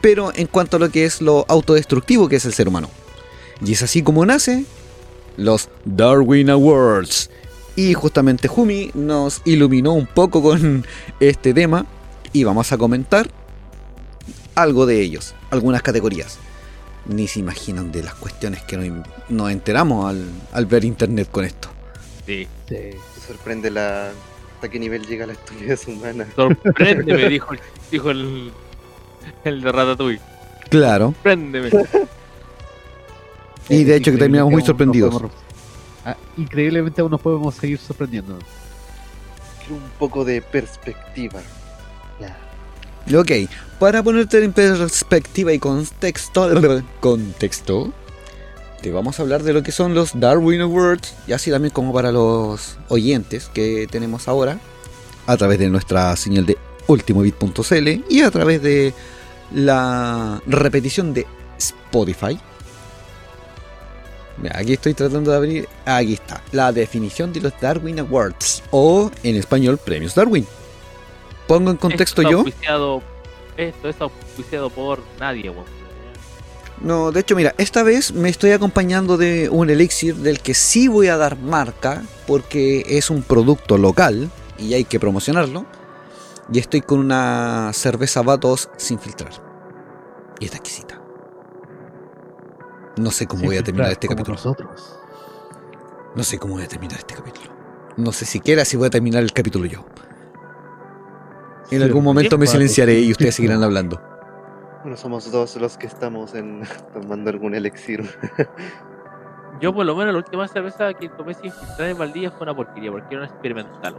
pero 0.00 0.32
en 0.34 0.46
cuanto 0.46 0.76
a 0.76 0.80
lo 0.80 0.90
que 0.90 1.04
es 1.04 1.20
lo 1.20 1.44
autodestructivo 1.48 2.28
que 2.28 2.36
es 2.36 2.44
el 2.44 2.52
ser 2.52 2.68
humano. 2.68 2.88
Y 3.64 3.72
es 3.72 3.82
así 3.82 4.02
como 4.02 4.24
nace 4.24 4.64
los 5.36 5.68
Darwin 5.84 6.50
Awards. 6.50 7.30
Y 7.76 7.94
justamente 7.94 8.48
Jumi 8.48 8.90
nos 8.94 9.40
iluminó 9.44 9.92
un 9.92 10.06
poco 10.06 10.42
con 10.42 10.86
este 11.20 11.54
tema 11.54 11.86
y 12.32 12.44
vamos 12.44 12.70
a 12.72 12.78
comentar 12.78 13.30
algo 14.54 14.84
de 14.84 15.00
ellos, 15.00 15.34
algunas 15.50 15.82
categorías. 15.82 16.38
Ni 17.06 17.26
se 17.26 17.40
imaginan 17.40 17.90
de 17.90 18.02
las 18.04 18.14
cuestiones 18.14 18.62
que 18.62 18.76
nos, 18.76 19.06
nos 19.28 19.50
enteramos 19.50 20.08
al, 20.08 20.24
al 20.52 20.66
ver 20.66 20.84
internet 20.84 21.28
con 21.30 21.44
esto. 21.44 21.68
Sí. 22.26 22.46
Sí. 22.68 22.74
Te 22.76 22.96
sorprende 23.26 23.70
la, 23.70 24.10
hasta 24.54 24.68
qué 24.68 24.78
nivel 24.78 25.04
llega 25.06 25.26
la 25.26 25.32
estupidez 25.32 25.86
humana. 25.88 26.26
Sorpréndeme, 26.36 27.28
dijo, 27.28 27.54
el- 27.54 27.60
dijo 27.90 28.10
el, 28.10 28.52
el 29.44 29.60
de 29.62 29.72
Ratatouille. 29.72 30.20
Claro. 30.70 31.06
Sorpréndeme. 31.14 31.70
Y 33.68 33.84
de 33.84 33.96
hecho 33.96 34.12
que 34.12 34.18
terminamos 34.18 34.52
muy 34.52 34.62
sorprendidos. 34.62 35.12
podemos- 35.12 35.32
Ah, 36.04 36.16
increíblemente 36.36 37.00
aún 37.00 37.10
nos 37.12 37.20
podemos 37.20 37.54
seguir 37.54 37.78
sorprendiendo. 37.78 38.36
Quiero 39.60 39.76
un 39.76 39.90
poco 39.98 40.24
de 40.24 40.42
perspectiva. 40.42 41.40
Ok, 43.10 43.30
para 43.78 44.02
ponerte 44.02 44.42
en 44.42 44.52
perspectiva 44.52 45.52
y 45.52 45.58
contexto, 45.58 46.48
contexto, 47.00 47.92
te 48.80 48.90
vamos 48.92 49.18
a 49.18 49.22
hablar 49.22 49.42
de 49.42 49.52
lo 49.52 49.62
que 49.62 49.72
son 49.72 49.94
los 49.94 50.18
Darwin 50.18 50.60
Awards, 50.60 51.14
y 51.26 51.32
así 51.32 51.50
también 51.50 51.74
como 51.74 51.92
para 51.92 52.12
los 52.12 52.78
oyentes 52.88 53.50
que 53.52 53.86
tenemos 53.90 54.28
ahora, 54.28 54.58
a 55.26 55.36
través 55.36 55.58
de 55.58 55.68
nuestra 55.68 56.14
señal 56.16 56.46
de 56.46 56.56
ultimobit.cl 56.86 57.88
y 58.08 58.22
a 58.22 58.30
través 58.30 58.62
de 58.62 58.94
la 59.52 60.40
repetición 60.46 61.12
de 61.12 61.26
Spotify. 61.58 62.38
Aquí 64.54 64.72
estoy 64.72 64.94
tratando 64.94 65.30
de 65.30 65.36
abrir, 65.36 65.68
aquí 65.84 66.14
está, 66.14 66.42
la 66.52 66.72
definición 66.72 67.32
de 67.32 67.40
los 67.40 67.52
Darwin 67.60 68.00
Awards, 68.00 68.62
o 68.70 69.10
en 69.22 69.36
español, 69.36 69.78
premios 69.78 70.14
Darwin. 70.14 70.46
Pongo 71.52 71.70
en 71.70 71.76
contexto 71.76 72.22
Esto 72.22 72.30
yo. 72.32 72.38
auspiciado- 72.38 73.02
esto 73.58 73.88
es 73.90 74.00
auspiciado 74.00 74.70
por 74.70 75.02
nadie, 75.20 75.50
weón. 75.50 75.66
No, 76.80 77.12
de 77.12 77.20
hecho, 77.20 77.36
mira, 77.36 77.54
esta 77.58 77.82
vez 77.82 78.10
me 78.14 78.30
estoy 78.30 78.52
acompañando 78.52 79.18
de 79.18 79.50
un 79.50 79.68
elixir 79.68 80.14
del 80.16 80.40
que 80.40 80.54
sí 80.54 80.88
voy 80.88 81.08
a 81.08 81.18
dar 81.18 81.36
marca 81.38 82.04
porque 82.26 82.84
es 82.88 83.10
un 83.10 83.22
producto 83.22 83.76
local 83.76 84.30
y 84.56 84.72
hay 84.72 84.84
que 84.84 84.98
promocionarlo. 84.98 85.66
Y 86.50 86.58
estoy 86.58 86.80
con 86.80 87.00
una 87.00 87.70
cerveza 87.74 88.22
Vatos 88.22 88.70
sin 88.78 88.98
filtrar. 88.98 89.32
Y 90.40 90.46
está 90.46 90.56
exquisita. 90.56 91.02
No 92.96 93.10
sé 93.10 93.26
cómo 93.26 93.40
Sin 93.40 93.48
voy 93.48 93.58
a 93.58 93.62
terminar 93.62 93.88
filtrar, 93.88 93.92
este 93.92 94.08
capítulo. 94.08 94.36
nosotros. 94.36 94.96
No 96.16 96.24
sé 96.24 96.38
cómo 96.38 96.54
voy 96.54 96.62
a 96.64 96.68
terminar 96.68 96.98
este 96.98 97.14
capítulo. 97.14 97.52
No 97.98 98.10
sé 98.10 98.24
siquiera 98.24 98.64
si 98.64 98.78
voy 98.78 98.86
a 98.86 98.90
terminar 98.90 99.22
el 99.22 99.34
capítulo 99.34 99.66
yo. 99.66 99.84
En 101.72 101.78
Sí, 101.78 101.84
algún 101.84 102.04
momento 102.04 102.36
me 102.38 102.46
silenciaré 102.46 103.00
y 103.00 103.10
ustedes 103.12 103.34
seguirán 103.34 103.62
hablando. 103.62 104.00
Bueno, 104.82 104.96
somos 104.96 105.30
dos 105.30 105.56
los 105.56 105.78
que 105.78 105.86
estamos 105.86 106.34
en 106.34 106.62
tomando 106.92 107.30
algún 107.30 107.54
elixir. 107.54 108.02
Yo, 109.60 109.72
por 109.72 109.86
lo 109.86 109.94
menos, 109.94 110.12
la 110.12 110.18
última 110.18 110.48
cerveza 110.48 110.92
que 110.92 111.08
tomé 111.08 111.34
sin 111.34 111.52
filtrar 111.52 111.88
en 111.88 111.96
Valdivia 111.96 112.30
fue 112.30 112.42
una 112.42 112.54
porquería, 112.54 112.90
porque 112.90 113.14
era 113.14 113.22
una 113.24 113.30
experimental. 113.30 113.94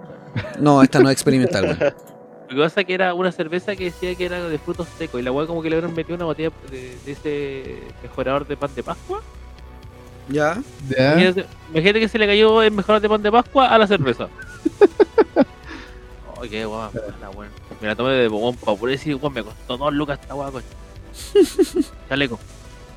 No, 0.59 0.81
esta 0.83 0.99
no 0.99 1.07
es 1.09 1.13
experimental, 1.13 1.63
weón. 1.65 1.79
Lo 2.49 2.57
que 2.57 2.61
pasa 2.61 2.81
es 2.81 2.87
que 2.87 2.93
era 2.93 3.13
una 3.13 3.31
cerveza 3.31 3.75
que 3.75 3.85
decía 3.85 4.13
que 4.13 4.25
era 4.25 4.43
de 4.43 4.57
frutos 4.59 4.87
secos, 4.97 5.19
y 5.21 5.23
la 5.23 5.31
weá 5.31 5.47
como 5.47 5.61
que 5.63 5.69
le 5.69 5.77
habían 5.77 5.95
metido 5.95 6.15
una 6.15 6.25
botella 6.25 6.51
de, 6.69 6.95
de 7.05 7.11
ese 7.11 7.79
mejorador 8.03 8.45
de 8.45 8.57
pan 8.57 8.69
de 8.75 8.83
Pascua. 8.83 9.21
¿Ya? 10.29 10.61
Ya. 10.89 11.13
Imagínate, 11.13 11.45
imagínate 11.71 11.99
que 12.01 12.07
se 12.09 12.17
le 12.19 12.27
cayó 12.27 12.61
el 12.61 12.71
mejorador 12.71 13.01
de 13.01 13.09
pan 13.09 13.23
de 13.23 13.31
Pascua 13.31 13.67
a 13.69 13.77
la 13.77 13.87
cerveza. 13.87 14.27
Ay, 16.41 16.49
qué 16.49 16.65
guapa, 16.65 16.99
la 17.21 17.29
weón. 17.29 17.51
Me 17.83 17.89
la 17.89 17.97
tomé 17.97 18.11
de 18.13 18.29
bomón 18.29 18.55
para 18.55 18.77
poder 18.77 18.97
decir, 18.97 19.13
weón, 19.15 19.33
me 19.33 19.43
costó 19.43 19.75
dos 19.77 19.93
lucas 19.93 20.17
esta 20.21 20.33
weá, 20.35 20.49
coño. 20.49 20.65
Chaleco. 22.07 22.39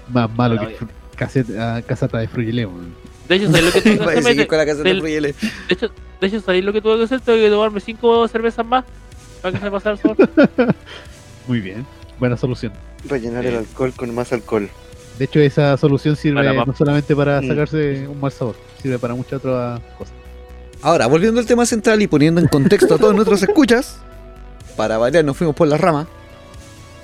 Más 0.09 0.31
malo 0.31 0.61
que 0.61 0.77
caseta, 1.17 1.75
ah, 1.75 1.83
casata 1.83 2.19
de 2.19 2.29
Fruyelé, 2.29 2.67
weón. 2.67 2.95
De 3.29 3.35
hecho, 3.35 3.47
¿sabéis 3.51 3.65
lo 3.65 3.73
que 3.73 3.81
tuve 3.83 3.99
que 3.99 4.05
a 4.05 4.07
hacer? 4.21 4.47
con 4.47 4.59
la 4.59 4.65
de 4.65 5.35
hecho, 5.71 5.91
de 6.21 6.27
hecho, 6.29 6.41
¿sabéis 6.41 6.65
lo 6.65 6.73
que 6.73 6.81
tuve 6.81 6.99
que 6.99 7.03
hacer? 7.03 7.21
Tuve 7.21 7.41
que 7.41 7.51
tomarme 7.51 7.81
cinco 7.81 8.29
cervezas 8.29 8.65
más 8.65 8.85
para 9.43 9.51
que 9.55 9.59
se 9.59 9.65
me 9.65 9.71
pasara 9.73 9.97
el 9.97 10.01
sabor. 10.01 10.17
Muy 11.49 11.59
bien. 11.59 11.85
Buena 12.21 12.37
solución. 12.37 12.73
Rellenar 13.09 13.45
el 13.45 13.57
alcohol 13.57 13.93
con 13.97 14.15
más 14.15 14.33
alcohol. 14.33 14.71
De 15.19 15.25
hecho, 15.25 15.41
esa 15.41 15.77
solución 15.79 16.15
sirve 16.15 16.45
Para 16.45 16.65
no 16.65 16.77
solamente 16.77 17.17
para 17.17 17.41
Mm. 17.41 17.49
sacarse 17.49 18.07
un 18.07 18.21
mal 18.21 18.31
sabor, 18.31 18.55
sirve 18.81 19.01
para 19.01 19.17
muchas 19.17 19.33
otras 19.45 19.81
cosas. 19.99 20.15
Ahora, 20.81 21.09
volviendo 21.09 21.41
al 21.41 21.47
tema 21.47 21.67
central 21.67 22.01
y 22.03 22.07
poniendo 22.07 22.41
en 22.41 22.47
contexto 22.47 22.95
a 22.95 22.99
todos 22.99 23.15
nuestros 23.17 23.43
escuchas, 23.43 23.99
para 24.77 24.99
variar 24.99 25.25
nos 25.25 25.37
fuimos 25.37 25.57
por 25.57 25.69
la 25.69 25.77
rama. 25.79 26.07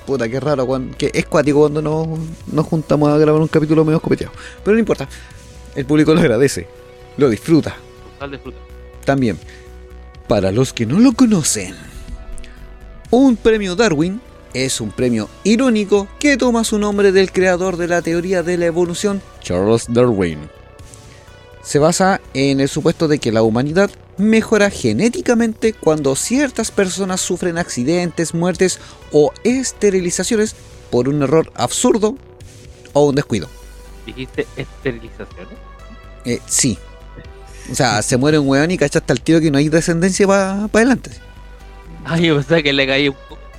Puta, 0.06 0.28
qué 0.28 0.40
raro, 0.40 0.66
cuando, 0.66 0.96
que 0.96 1.10
es 1.14 1.26
cuático 1.26 1.60
cuando 1.60 1.80
nos, 1.80 2.06
nos 2.52 2.66
juntamos 2.66 3.08
a 3.10 3.18
grabar 3.18 3.40
un 3.40 3.48
capítulo 3.48 3.84
medio 3.84 3.98
escopeteado. 3.98 4.32
Pero 4.64 4.74
no 4.74 4.80
importa, 4.80 5.08
el 5.74 5.86
público 5.86 6.12
lo 6.12 6.20
agradece, 6.20 6.66
lo 7.16 7.28
disfruta 7.28 7.76
Sal 8.18 8.30
de 8.30 8.38
fruta. 8.38 8.58
también. 9.04 9.38
Para 10.28 10.50
los 10.52 10.72
que 10.72 10.86
no 10.86 10.98
lo 10.98 11.12
conocen, 11.12 11.74
un 13.10 13.36
premio 13.36 13.76
Darwin 13.76 14.20
es 14.54 14.80
un 14.80 14.90
premio 14.90 15.28
irónico 15.44 16.08
que 16.18 16.36
toma 16.36 16.64
su 16.64 16.78
nombre 16.78 17.12
del 17.12 17.32
creador 17.32 17.76
de 17.76 17.88
la 17.88 18.02
teoría 18.02 18.42
de 18.42 18.56
la 18.58 18.66
evolución, 18.66 19.22
Charles 19.40 19.86
Darwin. 19.88 20.38
Se 21.62 21.78
basa 21.78 22.21
en 22.35 22.61
el 22.61 22.69
supuesto 22.69 23.09
de 23.09 23.19
que 23.19 23.33
la 23.33 23.42
humanidad 23.42 23.90
mejora 24.19 24.69
genéticamente 24.71 25.73
cuando 25.73 26.16
ciertas 26.16 26.71
personas 26.71 27.21
sufren 27.21 27.57
accidentes, 27.59 28.35
muertes 28.35 28.78
o 29.12 29.33
esterilizaciones 29.45 30.54
por 30.90 31.09
un 31.09 31.23
error 31.23 31.50
absurdo 31.54 32.16
o 32.92 33.07
un 33.09 33.14
descuido. 33.14 33.49
Dijiste 34.07 34.47
esterilización. 34.57 35.49
Eh, 36.25 36.40
sí. 36.47 36.78
O 37.71 37.75
sea, 37.75 38.02
se 38.02 38.16
muere 38.16 38.38
un 38.40 38.49
weón 38.49 38.71
y 38.73 38.76
cachaste 38.78 39.12
al 39.12 39.21
tío 39.21 39.40
que 39.40 39.50
no 39.50 39.59
hay 39.59 39.69
descendencia 39.69 40.26
para 40.26 40.64
adelante. 40.64 41.11
Ay, 42.04 42.26
yo 42.26 42.37
pensaba 42.37 42.61
que 42.61 42.73
le 42.73 42.87
caía 42.87 43.11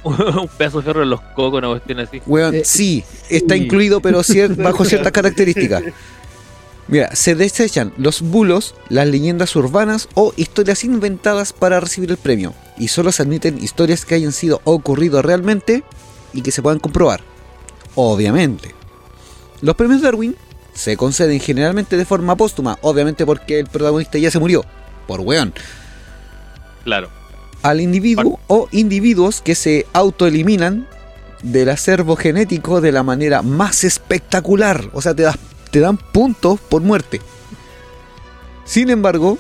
un, 0.04 0.14
un 0.42 0.48
pedazo 0.50 0.80
de 0.80 0.84
ferro 0.84 1.04
en 1.04 1.10
los 1.10 1.22
cocos, 1.22 1.60
una 1.60 1.70
cuestión 1.70 2.02
así. 2.02 2.22
Weón, 2.26 2.54
Eh, 2.56 2.64
sí, 2.66 3.04
está 3.30 3.56
sí. 3.56 3.62
incluido, 3.64 4.02
pero 4.02 4.20
cier- 4.20 4.56
bajo 4.62 4.84
ciertas 4.84 5.14
características. 5.14 5.84
Mira, 6.88 7.16
se 7.16 7.34
desechan 7.36 7.94
los 7.98 8.22
bulos, 8.22 8.76
las 8.90 9.08
leyendas 9.08 9.56
urbanas 9.56 10.10
o 10.16 10.34
historias 10.36 10.84
inventadas 10.84 11.54
para 11.54 11.80
recibir 11.80 12.12
el 12.12 12.18
premio. 12.18 12.54
Y 12.78 12.90
solo 12.90 13.12
se 13.12 13.24
admiten 13.24 13.64
historias 13.64 14.06
que 14.06 14.16
hayan 14.16 14.34
sido 14.34 14.62
ocurrido 14.66 15.22
realmente 15.22 15.84
y 16.34 16.42
que 16.42 16.52
se 16.52 16.62
puedan 16.62 16.80
comprobar. 16.80 17.22
Obviamente. 17.96 18.74
Los 19.62 19.76
premios 19.76 20.02
Darwin 20.02 20.36
se 20.74 20.98
conceden 20.98 21.40
generalmente 21.40 21.96
de 21.96 22.06
forma 22.06 22.36
póstuma, 22.36 22.78
obviamente 22.82 23.26
porque 23.26 23.60
el 23.60 23.68
protagonista 23.68 24.18
ya 24.18 24.30
se 24.32 24.40
murió. 24.40 24.66
Por 25.08 25.22
weón. 25.22 25.54
Claro. 26.84 27.10
al 27.62 27.80
individuo 27.80 28.42
o 28.48 28.68
individuos 28.72 29.40
que 29.40 29.56
se 29.56 29.86
autoeliminan 29.94 30.86
del 31.44 31.70
acervo 31.70 32.18
genético 32.18 32.82
de 32.82 32.92
la 32.92 33.04
manera 33.04 33.42
más 33.42 33.86
espectacular. 33.86 34.90
O 34.94 35.02
sea, 35.02 35.14
te, 35.14 35.24
das- 35.24 35.38
te 35.74 35.80
dan 35.80 35.98
puntos 35.98 36.60
por 36.60 36.84
muerte. 36.84 37.20
Sin 38.64 38.92
embargo, 38.92 39.40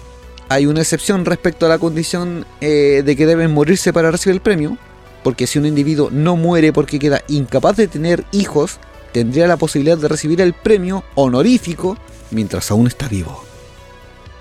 hay 0.49 0.65
una 0.65 0.81
excepción 0.81 1.25
respecto 1.25 1.67
a 1.67 1.69
la 1.69 1.77
condición 1.77 2.45
eh, 2.59 3.03
de 3.05 3.15
que 3.15 3.27
deben 3.27 3.53
morirse 3.53 3.93
para 3.93 4.09
recibir 4.09 4.33
el 4.35 4.41
premio. 4.41 4.77
Porque 5.23 5.45
si 5.47 5.59
un 5.59 5.65
individuo 5.67 6.09
no 6.11 6.35
muere 6.35 6.73
porque 6.73 6.97
queda 6.99 7.21
incapaz 7.27 7.77
de 7.77 7.87
tener 7.87 8.25
hijos, 8.31 8.79
tendría 9.13 9.47
la 9.47 9.55
posibilidad 9.57 9.97
de 9.97 10.07
recibir 10.09 10.41
el 10.41 10.53
premio 10.53 11.03
honorífico 11.15 11.97
mientras 12.31 12.69
aún 12.71 12.87
está 12.87 13.07
vivo. 13.07 13.45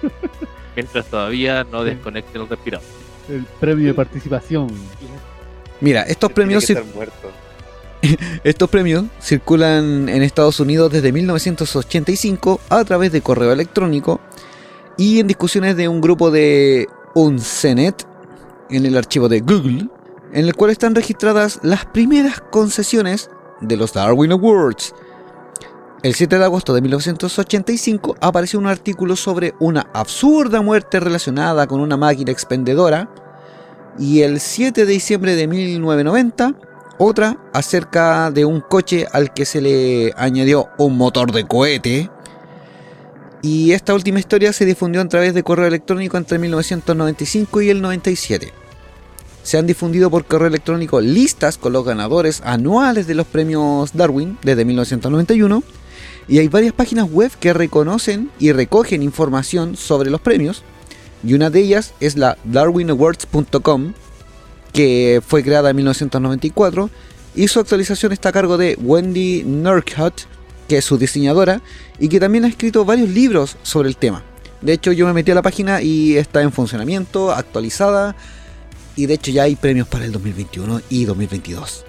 Mientras 0.75 1.05
todavía 1.05 1.65
no 1.71 1.85
desconecten 1.85 2.41
el 2.41 2.49
respirador. 2.49 2.87
El 3.29 3.45
premio 3.61 3.89
de 3.89 3.95
participación. 3.95 4.69
Mira, 5.83 6.03
estos 6.05 6.33
premios 6.33 6.65
Tiene 6.65 6.81
cir- 6.81 6.85
que 6.85 6.89
estar 6.89 6.97
muerto. 6.97 7.42
Estos 8.45 8.69
premios 8.69 9.05
circulan 9.21 10.09
en 10.09 10.23
Estados 10.23 10.59
Unidos 10.61 10.93
desde 10.93 11.13
1985 11.13 12.61
a 12.69 12.85
través 12.85 13.13
de 13.13 13.21
correo 13.21 13.53
electrónico 13.53 14.21
y 14.97 15.21
en 15.21 15.27
discusiones 15.27 15.77
de 15.77 15.89
un 15.89 16.01
grupo 16.01 16.31
de 16.31 16.89
Uncenet 17.15 18.07
en 18.71 18.87
el 18.87 18.97
archivo 18.97 19.29
de 19.29 19.41
Google, 19.41 19.89
en 20.33 20.47
el 20.47 20.55
cual 20.55 20.71
están 20.71 20.95
registradas 20.95 21.61
las 21.63 21.85
primeras 21.87 22.41
concesiones 22.41 23.31
de 23.61 23.77
los 23.77 23.93
Darwin 23.93 24.33
Awards. 24.33 24.95
El 26.03 26.15
7 26.15 26.39
de 26.39 26.45
agosto 26.45 26.75
de 26.75 26.81
1985 26.81 28.17
apareció 28.21 28.59
un 28.59 28.67
artículo 28.67 29.15
sobre 29.15 29.55
una 29.61 29.87
absurda 29.95 30.61
muerte 30.61 30.99
relacionada 30.99 31.69
con 31.69 31.81
una 31.81 31.97
máquina 31.97 32.33
expendedora 32.33 33.09
y 33.99 34.23
el 34.23 34.41
7 34.41 34.85
de 34.85 34.93
diciembre 34.93 35.37
de 35.37 35.47
1990 35.47 36.72
otra 36.99 37.39
acerca 37.53 38.31
de 38.31 38.45
un 38.45 38.61
coche 38.61 39.07
al 39.13 39.33
que 39.33 39.45
se 39.45 39.61
le 39.61 40.13
añadió 40.17 40.69
un 40.79 40.97
motor 40.97 41.33
de 41.33 41.47
cohete. 41.47 42.11
Y 43.43 43.73
esta 43.73 43.95
última 43.95 44.21
historia 44.21 44.53
se 44.53 44.65
difundió 44.65 45.01
a 45.01 45.09
través 45.09 45.35
de 45.35 45.43
correo 45.43 45.67
electrónico 45.67 46.17
entre 46.17 46.39
1995 46.39 47.63
y 47.63 47.71
el 47.71 47.83
97. 47.83 48.53
Se 49.43 49.59
han 49.59 49.67
difundido 49.67 50.11
por 50.11 50.25
correo 50.25 50.47
electrónico 50.47 51.01
listas 51.01 51.59
con 51.59 51.73
los 51.73 51.85
ganadores 51.85 52.41
anuales 52.45 53.07
de 53.09 53.15
los 53.15 53.27
premios 53.27 53.93
Darwin 53.93 54.39
desde 54.43 54.65
1991. 54.65 55.63
Y 56.29 56.39
hay 56.39 56.47
varias 56.47 56.73
páginas 56.73 57.11
web 57.11 57.33
que 57.41 57.53
reconocen 57.53 58.31
y 58.39 58.53
recogen 58.53 59.03
información 59.03 59.77
sobre 59.77 60.11
los 60.11 60.21
premios. 60.21 60.63
Y 61.25 61.35
una 61.35 61.51
de 61.51 61.61
ellas 61.61 61.95
es 62.01 62.17
la 62.17 62.39
darwinawards.com, 62.45 63.95
que 64.73 65.21
fue 65.27 65.43
creada 65.43 65.71
en 65.71 65.77
1994 65.77 66.91
y 67.35 67.49
su 67.49 67.61
actualización 67.61 68.13
está 68.13 68.31
a 68.31 68.33
cargo 68.33 68.57
de 68.59 68.77
Wendy 68.81 69.43
Nurkut, 69.45 70.23
que 70.69 70.79
es 70.79 70.85
su 70.85 70.99
diseñadora 70.99 71.61
y 71.99 72.09
que 72.09 72.21
también 72.21 72.45
ha 72.45 72.49
escrito 72.49 72.85
varios 72.85 73.09
libros 73.09 73.57
sobre 73.63 73.89
el 73.89 73.97
tema. 73.97 74.23
De 74.61 74.73
hecho, 74.73 74.93
yo 74.93 75.07
me 75.07 75.13
metí 75.13 75.31
a 75.31 75.35
la 75.35 75.43
página 75.43 75.83
y 75.83 76.17
está 76.17 76.41
en 76.43 76.53
funcionamiento, 76.53 77.33
actualizada 77.33 78.15
Y 78.95 79.07
de 79.07 79.15
hecho 79.15 79.31
ya 79.33 79.45
hay 79.45 79.57
premios 79.57 79.89
para 79.89 80.05
el 80.05 80.13
2021 80.13 80.83
y 80.89 81.05
2022. 81.05 81.85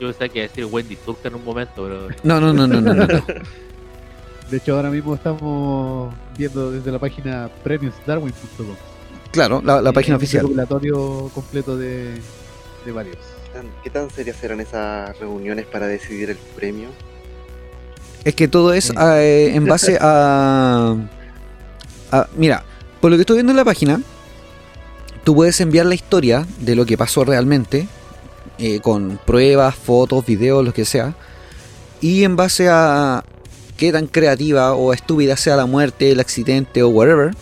Yo 0.00 0.08
pensaba 0.08 0.28
que 0.28 0.38
iba 0.38 0.46
a 0.46 0.48
decir 0.48 0.64
Wendy 0.66 0.96
Zulka 1.04 1.28
en 1.28 1.34
un 1.34 1.44
momento, 1.44 1.82
pero 1.84 2.08
No, 2.22 2.40
no, 2.40 2.52
no, 2.52 2.66
no, 2.66 2.80
no. 2.80 2.94
no, 2.94 3.06
no. 3.06 3.24
De 4.50 4.58
hecho, 4.58 4.76
ahora 4.76 4.90
mismo 4.90 5.14
estamos 5.14 6.14
viendo 6.36 6.70
desde 6.70 6.92
la 6.92 6.98
página 6.98 7.50
premiosdarwin.com. 7.62 8.93
Claro, 9.34 9.60
la, 9.64 9.92
página 9.92 10.14
un 10.16 10.22
oficial. 10.22 10.42
recopilatorio 10.42 11.30
completo 11.34 11.76
de, 11.76 12.14
de 12.86 12.92
varios. 12.92 13.16
tan- 13.52 13.66
¿Qué 13.82 13.90
tan 13.90 14.08
serias 14.10 14.42
eran 14.44 14.60
esas 14.60 15.18
reuniones 15.18 15.66
para 15.66 15.86
decidir 15.88 16.30
el 16.30 16.36
premio? 16.56 16.88
Es 18.24 18.34
que 18.34 18.48
todo 18.48 18.72
es 18.72 18.84
Sí. 18.86 18.94
eh, 18.98 19.52
en 19.54 19.66
base 19.66 19.98
a, 20.00 20.96
a- 22.12 22.28
Mira, 22.36 22.64
por 23.00 23.10
lo 23.10 23.16
que 23.16 23.22
estoy 23.22 23.36
viendo 23.36 23.52
en 23.52 23.56
la 23.56 23.64
página, 23.64 24.00
tú 25.24 25.34
puedes 25.34 25.60
enviar 25.60 25.86
la 25.86 25.94
historia 25.94 26.46
de 26.60 26.74
lo 26.76 26.86
que 26.86 26.96
pasó 26.96 27.24
realmente, 27.24 27.88
eh, 28.58 28.80
con 28.80 29.18
pruebas, 29.26 29.74
fotos, 29.74 30.24
videos, 30.24 30.64
lo 30.64 30.72
que 30.72 30.84
sea, 30.84 31.14
y 32.00 32.22
en 32.24 32.36
base 32.36 32.68
a 32.70 33.24
qué 33.76 33.90
tan 33.92 34.06
creativa 34.06 34.74
o 34.74 34.92
estúpida 34.92 35.36
sea 35.36 35.56
la 35.56 35.66
muerte, 35.66 36.12
el 36.12 36.20
accidente 36.20 36.82
o 36.82 36.88
whatever, 36.88 37.34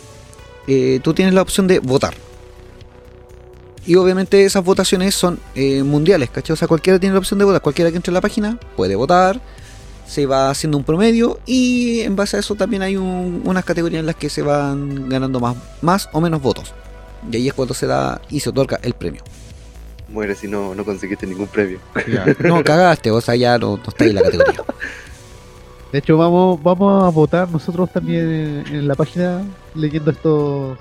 eh, 0.67 1.01
tú 1.03 1.15
tienes 1.15 1.35
la 1.35 1.43
opción 1.43 1.67
de 1.67 1.79
votar. 1.81 2.15
Y 3.85 3.97
obviamente 3.97 4.45
esas 4.45 4.63
votaciones 4.65 5.15
son 5.15 5.41
eh, 5.57 5.83
mundiales, 5.83 6.31
¿cachai? 6.31 6.55
O 6.55 6.57
sea, 6.57 6.69
cualquiera 6.69 7.01
tiene 7.01 7.15
la 7.15 7.19
opción 7.19 7.39
de 7.39 7.45
votar, 7.45 7.61
cualquiera 7.63 7.91
que 7.91 7.97
entre 7.97 8.13
a 8.13 8.15
la 8.15 8.21
página 8.21 8.59
puede 8.77 8.95
votar, 8.95 9.41
se 10.07 10.27
va 10.27 10.51
haciendo 10.51 10.79
un 10.79 10.85
promedio 10.85 11.41
y 11.47 12.01
en 12.01 12.15
base 12.15 12.37
a 12.37 12.41
eso 12.41 12.55
también 12.55 12.83
hay 12.83 12.97
un- 12.97 13.43
unas 13.45 13.65
categorías 13.65 14.01
en 14.01 14.07
las 14.07 14.15
que 14.17 14.29
se 14.31 14.43
van 14.43 15.09
ganando 15.09 15.41
más, 15.41 15.57
más 15.81 16.09
o 16.13 16.21
menos 16.21 16.41
votos. 16.41 16.73
Y 17.31 17.37
ahí 17.37 17.49
es 17.49 17.55
cuando 17.55 17.75
se 17.75 17.87
da 17.87 18.21
y 18.31 18.39
se 18.41 18.51
otorga 18.51 18.79
el 18.83 18.95
premio. 18.95 19.23
Muere 20.11 20.35
si 20.37 20.47
no, 20.47 20.75
no 20.75 20.85
conseguiste 20.85 21.27
ningún 21.27 21.47
premio. 21.49 21.79
No, 22.45 22.63
cagaste, 22.63 23.11
o 23.11 23.21
sea, 23.21 23.35
ya 23.35 23.59
no, 23.59 23.79
no 23.79 23.83
está 23.89 24.05
ahí 24.05 24.11
en 24.11 24.17
la 24.17 24.23
categoría. 24.23 24.63
De 25.91 25.99
hecho, 25.99 26.17
vamos, 26.17 26.63
vamos 26.63 27.05
a 27.05 27.09
votar 27.09 27.51
nosotros 27.51 27.91
también 27.93 28.31
en, 28.31 28.75
en 28.75 28.89
la 28.89 28.95
página 28.95 29.43
leyendo 29.75 30.11
estos 30.11 30.79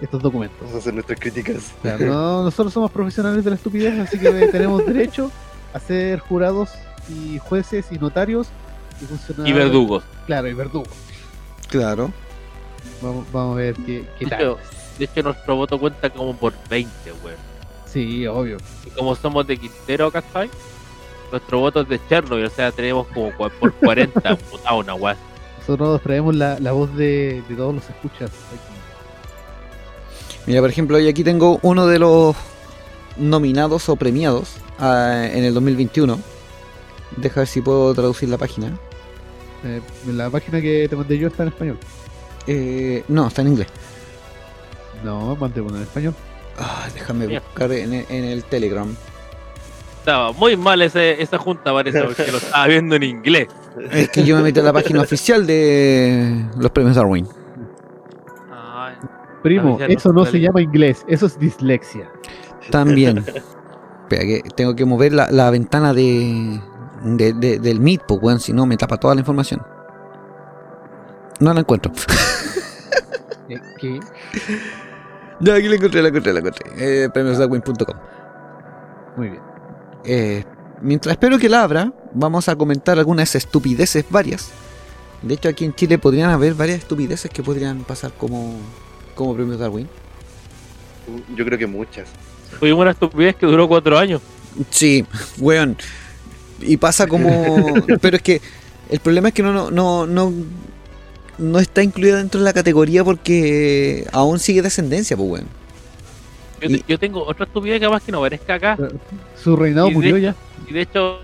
estos 0.00 0.22
documentos. 0.22 0.58
Vamos 0.60 0.76
a 0.76 0.78
hacer 0.78 0.94
nuestras 0.94 1.18
críticas. 1.18 1.72
O 1.78 1.82
sea, 1.82 1.98
no, 1.98 2.44
nosotros 2.44 2.72
somos 2.72 2.90
profesionales 2.90 3.42
de 3.44 3.50
la 3.50 3.56
estupidez, 3.56 3.98
así 3.98 4.18
que 4.18 4.30
tenemos 4.52 4.86
derecho 4.86 5.30
a 5.74 5.80
ser 5.80 6.20
jurados 6.20 6.70
y 7.08 7.38
jueces 7.38 7.86
y 7.90 7.98
notarios 7.98 8.48
y 9.02 9.06
funcionarios. 9.06 9.48
y 9.56 9.58
verdugos. 9.58 10.04
Claro, 10.26 10.48
y 10.48 10.54
verdugos. 10.54 10.88
Claro. 11.68 12.12
Vamos, 13.02 13.26
vamos 13.32 13.54
a 13.54 13.56
ver 13.58 13.74
qué, 13.74 14.04
qué 14.18 14.24
De 14.24 14.30
tal. 14.30 14.40
hecho, 14.40 14.58
de 14.98 15.04
hecho, 15.04 15.22
nuestro 15.22 15.56
voto 15.56 15.78
cuenta 15.78 16.10
como 16.10 16.34
por 16.36 16.52
20, 16.70 17.12
weón. 17.24 17.36
Sí, 17.86 18.26
obvio. 18.26 18.58
Y 18.86 18.90
como 18.90 19.14
somos 19.16 19.46
de 19.46 19.56
Quintero, 19.56 20.10
¿cachai? 20.10 20.48
Nuestro 21.30 21.58
voto 21.60 21.80
es 21.82 21.88
de 21.88 22.00
Chernobyl, 22.08 22.44
o 22.44 22.50
sea, 22.50 22.70
tenemos 22.72 23.06
como 23.08 23.30
por 23.32 23.72
40 23.74 24.20
votados 24.50 24.84
una 24.84 24.94
weá. 24.94 25.16
Nosotros 25.68 26.00
traemos 26.00 26.34
la, 26.34 26.58
la 26.60 26.72
voz 26.72 26.96
de, 26.96 27.42
de 27.46 27.54
todos 27.54 27.74
los 27.74 27.84
escuchas. 27.90 28.30
Mira, 30.46 30.62
por 30.62 30.70
ejemplo, 30.70 30.98
y 30.98 31.06
aquí 31.06 31.22
tengo 31.22 31.60
uno 31.60 31.86
de 31.86 31.98
los 31.98 32.34
nominados 33.18 33.90
o 33.90 33.96
premiados 33.96 34.54
ah, 34.78 35.28
en 35.30 35.44
el 35.44 35.52
2021. 35.52 36.18
Deja 37.18 37.40
ver 37.40 37.46
si 37.46 37.60
puedo 37.60 37.92
traducir 37.92 38.30
la 38.30 38.38
página. 38.38 38.78
Eh, 39.62 39.82
la 40.06 40.30
página 40.30 40.62
que 40.62 40.88
te 40.88 40.96
mandé 40.96 41.18
yo 41.18 41.28
está 41.28 41.42
en 41.42 41.50
español. 41.50 41.78
Eh, 42.46 43.04
no, 43.08 43.28
está 43.28 43.42
en 43.42 43.48
inglés. 43.48 43.68
No, 45.04 45.36
mandé 45.36 45.60
una 45.60 45.76
en 45.76 45.82
español. 45.82 46.14
Ah, 46.56 46.88
déjame 46.94 47.26
buscar 47.26 47.70
en 47.72 47.92
el 47.92 48.42
Telegram. 48.44 48.96
Estaba 50.08 50.32
muy 50.32 50.56
mal 50.56 50.80
ese, 50.80 51.20
esa 51.20 51.36
junta, 51.36 51.70
parece, 51.70 52.02
porque 52.02 52.32
lo 52.32 52.38
estaba 52.38 52.66
viendo 52.66 52.96
en 52.96 53.02
inglés. 53.02 53.48
Es 53.92 54.08
que 54.08 54.24
yo 54.24 54.36
me 54.36 54.42
metí 54.44 54.58
a 54.58 54.62
la 54.62 54.72
página 54.72 55.02
oficial 55.02 55.46
de 55.46 56.46
los 56.56 56.70
premios 56.70 56.96
Darwin. 56.96 57.28
Ay, 58.50 58.94
Primo, 59.42 59.76
no 59.78 59.84
eso 59.84 60.10
no 60.14 60.24
se 60.24 60.40
llama 60.40 60.62
inglés, 60.62 61.04
eso 61.08 61.26
es 61.26 61.38
dislexia. 61.38 62.10
También. 62.70 63.18
Espera, 63.18 64.22
que 64.22 64.42
tengo 64.56 64.74
que 64.74 64.86
mover 64.86 65.12
la, 65.12 65.30
la 65.30 65.50
ventana 65.50 65.92
de, 65.92 66.58
de- 67.02 67.34
de- 67.34 67.58
del 67.58 67.78
Meet, 67.78 68.04
pues, 68.06 68.42
si 68.42 68.54
no 68.54 68.64
me 68.64 68.78
tapa 68.78 68.96
toda 68.96 69.14
la 69.14 69.20
información. 69.20 69.60
No 71.38 71.52
la 71.52 71.60
encuentro. 71.60 71.92
¿Qué? 73.78 74.00
Ya, 75.40 75.54
aquí 75.54 75.68
la 75.68 75.76
encontré, 75.76 76.00
la 76.00 76.08
encontré, 76.08 76.32
la 76.32 76.38
encontré. 76.40 76.64
Eh, 76.78 77.10
premiosdarwin.com. 77.12 77.96
Muy 79.18 79.28
bien. 79.28 79.47
Eh, 80.04 80.44
mientras 80.80 81.12
espero 81.12 81.38
que 81.38 81.48
la 81.48 81.62
abra, 81.62 81.92
vamos 82.12 82.48
a 82.48 82.56
comentar 82.56 82.98
algunas 82.98 83.34
estupideces 83.34 84.04
varias. 84.10 84.50
De 85.22 85.34
hecho, 85.34 85.48
aquí 85.48 85.64
en 85.64 85.74
Chile 85.74 85.98
podrían 85.98 86.30
haber 86.30 86.54
varias 86.54 86.78
estupideces 86.78 87.30
que 87.30 87.42
podrían 87.42 87.84
pasar 87.84 88.12
como, 88.12 88.54
como 89.14 89.34
premios 89.34 89.58
Darwin. 89.58 89.88
Yo 91.34 91.44
creo 91.44 91.58
que 91.58 91.66
muchas. 91.66 92.08
Tuvimos 92.60 92.82
una 92.82 92.90
estupidez 92.92 93.36
que 93.36 93.46
duró 93.46 93.66
cuatro 93.68 93.98
años. 93.98 94.20
Sí, 94.70 95.04
weón. 95.38 95.76
Y 96.60 96.76
pasa 96.76 97.06
como. 97.06 97.74
Pero 98.00 98.16
es 98.16 98.22
que 98.22 98.40
el 98.88 99.00
problema 99.00 99.28
es 99.28 99.34
que 99.34 99.42
no, 99.42 99.52
no, 99.52 99.70
no, 99.70 100.06
no, 100.06 100.32
no 101.38 101.58
está 101.58 101.82
incluida 101.82 102.16
dentro 102.16 102.40
de 102.40 102.44
la 102.44 102.52
categoría 102.52 103.04
porque 103.04 104.06
aún 104.12 104.38
sigue 104.38 104.62
descendencia, 104.62 105.16
pues 105.16 105.30
weón. 105.30 105.57
Yo, 106.60 106.68
Y- 106.70 106.84
yo 106.88 106.98
tengo 106.98 107.24
otra 107.24 107.44
estupidez 107.46 107.80
que 107.80 107.86
capaz 107.86 108.02
que 108.04 108.12
no 108.12 108.18
aparezca 108.18 108.54
acá. 108.54 108.76
Su 109.42 109.56
reinado 109.56 109.86
Y 109.86 109.90
de- 109.90 109.94
murió 109.94 110.18
ya. 110.18 110.34
Y 110.68 110.72
de 110.72 110.80
hecho, 110.82 111.20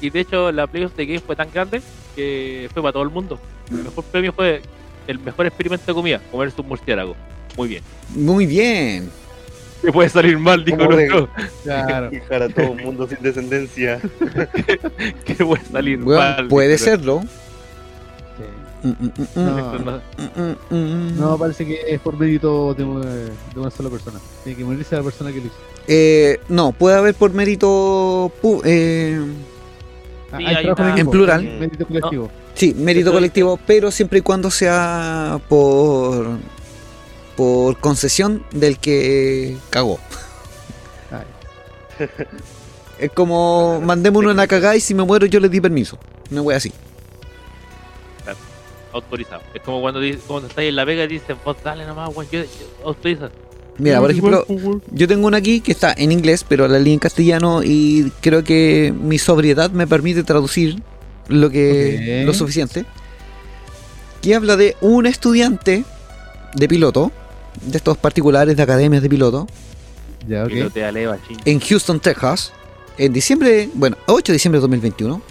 y 0.00 0.10
de 0.10 0.20
hecho 0.20 0.52
la 0.52 0.66
Play 0.66 0.84
of 0.84 0.92
the 0.94 1.06
Game 1.06 1.20
fue 1.20 1.36
tan 1.36 1.48
grande 1.52 1.80
que 2.16 2.68
fue 2.72 2.82
para 2.82 2.92
todo 2.92 3.02
el 3.02 3.10
mundo. 3.10 3.38
El 3.70 3.84
mejor 3.84 4.04
premio 4.04 4.32
fue 4.32 4.62
el 5.06 5.18
mejor 5.18 5.46
experimento 5.46 5.84
de 5.86 5.94
comida, 5.94 6.20
comerse 6.30 6.60
un 6.60 6.68
murciélago. 6.68 7.14
Muy 7.56 7.68
bien. 7.68 7.82
Muy 8.14 8.46
bien. 8.46 9.10
Que 9.82 9.92
puede 9.92 10.08
salir 10.08 10.36
mal, 10.38 10.64
dijo 10.64 10.78
¿Cómo 10.78 10.96
de- 10.96 11.06
nuestro. 11.08 11.28
Claro. 11.62 12.10
Dejar 12.10 12.42
a 12.42 12.48
todo 12.48 12.72
el 12.72 12.84
mundo 12.84 13.06
sin 13.06 13.18
descendencia. 13.22 14.00
Que 15.24 15.34
puede 15.44 15.64
salir 15.64 15.98
mal. 15.98 16.48
puede 16.48 16.76
serlo. 16.78 17.22
No. 21.18 21.36
parece 21.38 21.66
que 21.66 21.80
es 21.88 22.00
por 22.00 22.16
mérito 22.18 22.74
de, 22.74 22.84
una- 22.84 23.06
de 23.06 23.30
una 23.56 23.70
sola 23.70 23.90
persona. 23.90 24.18
Tiene 24.44 24.58
que 24.58 24.64
morirse 24.64 24.96
la 24.96 25.02
persona 25.02 25.30
que 25.32 25.40
lo 25.40 25.46
hizo. 25.46 25.54
Eh, 25.86 26.40
no, 26.48 26.72
puede 26.72 26.96
haber 26.96 27.14
por 27.14 27.32
mérito. 27.32 28.30
pu- 28.42 28.62
eh, 28.64 29.20
Ah, 30.30 30.36
Sí, 30.36 30.44
hay 30.44 30.54
hay 30.56 30.62
trabajo 30.64 30.82
una- 30.82 30.92
equipo, 30.92 31.00
En 31.06 31.10
plural. 31.10 31.42
Mérito 31.58 31.86
colectivo. 31.86 32.30
sí, 32.54 32.74
mérito 32.74 33.12
colectivo, 33.12 33.58
pero 33.66 33.90
siempre 33.90 34.18
y 34.18 34.22
cuando 34.22 34.50
sea 34.50 35.40
por. 35.48 36.36
por 37.34 37.78
concesión 37.78 38.44
del 38.52 38.78
que 38.78 39.56
cagó. 39.70 39.98
Es 42.98 43.10
como 43.12 43.80
mandémonos 43.80 44.32
una 44.32 44.46
cagada 44.46 44.76
y 44.76 44.80
si 44.80 44.92
me 44.94 45.02
muero 45.04 45.24
yo 45.26 45.40
les 45.40 45.50
di 45.50 45.60
permiso. 45.60 45.98
Una 46.30 46.42
wea 46.42 46.56
así. 46.58 46.72
Autorizado. 48.92 49.42
Es 49.54 49.62
como 49.62 49.80
cuando, 49.80 50.00
dice- 50.00 50.20
cuando 50.26 50.48
estáis 50.48 50.68
en 50.70 50.76
la 50.76 50.84
vega 50.84 51.04
y 51.04 51.08
dicen, 51.08 51.36
vos 51.44 51.56
dale 51.62 51.84
nomás, 51.86 52.10
weón, 52.14 52.28
yo, 52.30 52.40
yo 52.42 52.48
autoriza. 52.84 53.30
Mira, 53.78 54.00
por 54.00 54.10
ejemplo, 54.10 54.44
yo 54.90 55.06
tengo 55.06 55.28
una 55.28 55.36
aquí 55.36 55.60
que 55.60 55.70
está 55.72 55.92
en 55.96 56.10
inglés, 56.10 56.44
pero 56.48 56.66
la 56.66 56.78
leí 56.80 56.92
en 56.94 56.98
castellano 56.98 57.62
y 57.62 58.10
creo 58.20 58.42
que 58.42 58.92
mi 58.98 59.18
sobriedad 59.18 59.70
me 59.70 59.86
permite 59.86 60.24
traducir 60.24 60.82
lo 61.28 61.48
que 61.50 62.24
lo 62.26 62.34
suficiente. 62.34 62.84
Que 64.20 64.34
habla 64.34 64.56
de 64.56 64.76
un 64.80 65.06
estudiante 65.06 65.84
de 66.54 66.68
piloto, 66.68 67.12
de 67.62 67.76
estos 67.76 67.96
particulares 67.98 68.56
de 68.56 68.62
academias 68.64 69.00
de 69.02 69.08
piloto, 69.08 69.46
Ya, 70.26 70.42
ok. 70.42 70.48
Pilotea 70.48 70.90
leva, 70.90 71.16
ching. 71.28 71.38
en 71.44 71.60
Houston, 71.60 72.00
Texas, 72.00 72.52
en 72.98 73.12
diciembre, 73.12 73.68
bueno, 73.74 73.96
8 74.08 74.32
de 74.32 74.34
diciembre 74.34 74.58
de 74.58 74.62
2021, 74.62 75.22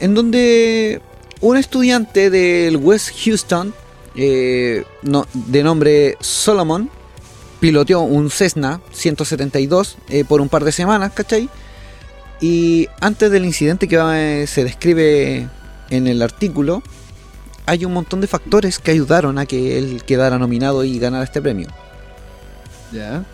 en 0.00 0.14
donde 0.14 1.00
un 1.42 1.56
estudiante 1.58 2.30
del 2.30 2.76
West 2.78 3.10
Houston, 3.24 3.74
eh, 4.16 4.84
no- 5.02 5.26
de 5.34 5.62
nombre 5.62 6.16
Solomon, 6.20 6.88
piloteó 7.60 8.00
un 8.00 8.30
Cessna 8.30 8.80
172 8.92 9.98
eh, 10.08 10.24
por 10.24 10.40
un 10.40 10.48
par 10.48 10.64
de 10.64 10.72
semanas, 10.72 11.12
¿cachai? 11.12 11.48
Y 12.40 12.88
antes 13.00 13.30
del 13.30 13.44
incidente 13.44 13.86
que 13.86 13.96
eh, 13.96 14.46
se 14.48 14.64
describe 14.64 15.48
en 15.90 16.06
el 16.08 16.22
artículo, 16.22 16.82
hay 17.66 17.84
un 17.84 17.92
montón 17.92 18.20
de 18.20 18.26
factores 18.26 18.78
que 18.80 18.90
ayudaron 18.90 19.38
a 19.38 19.46
que 19.46 19.78
él 19.78 20.02
quedara 20.04 20.38
nominado 20.38 20.82
y 20.82 20.98
ganara 20.98 21.22
este 21.24 21.40
premio. 21.40 21.68
Ya. 22.92 23.24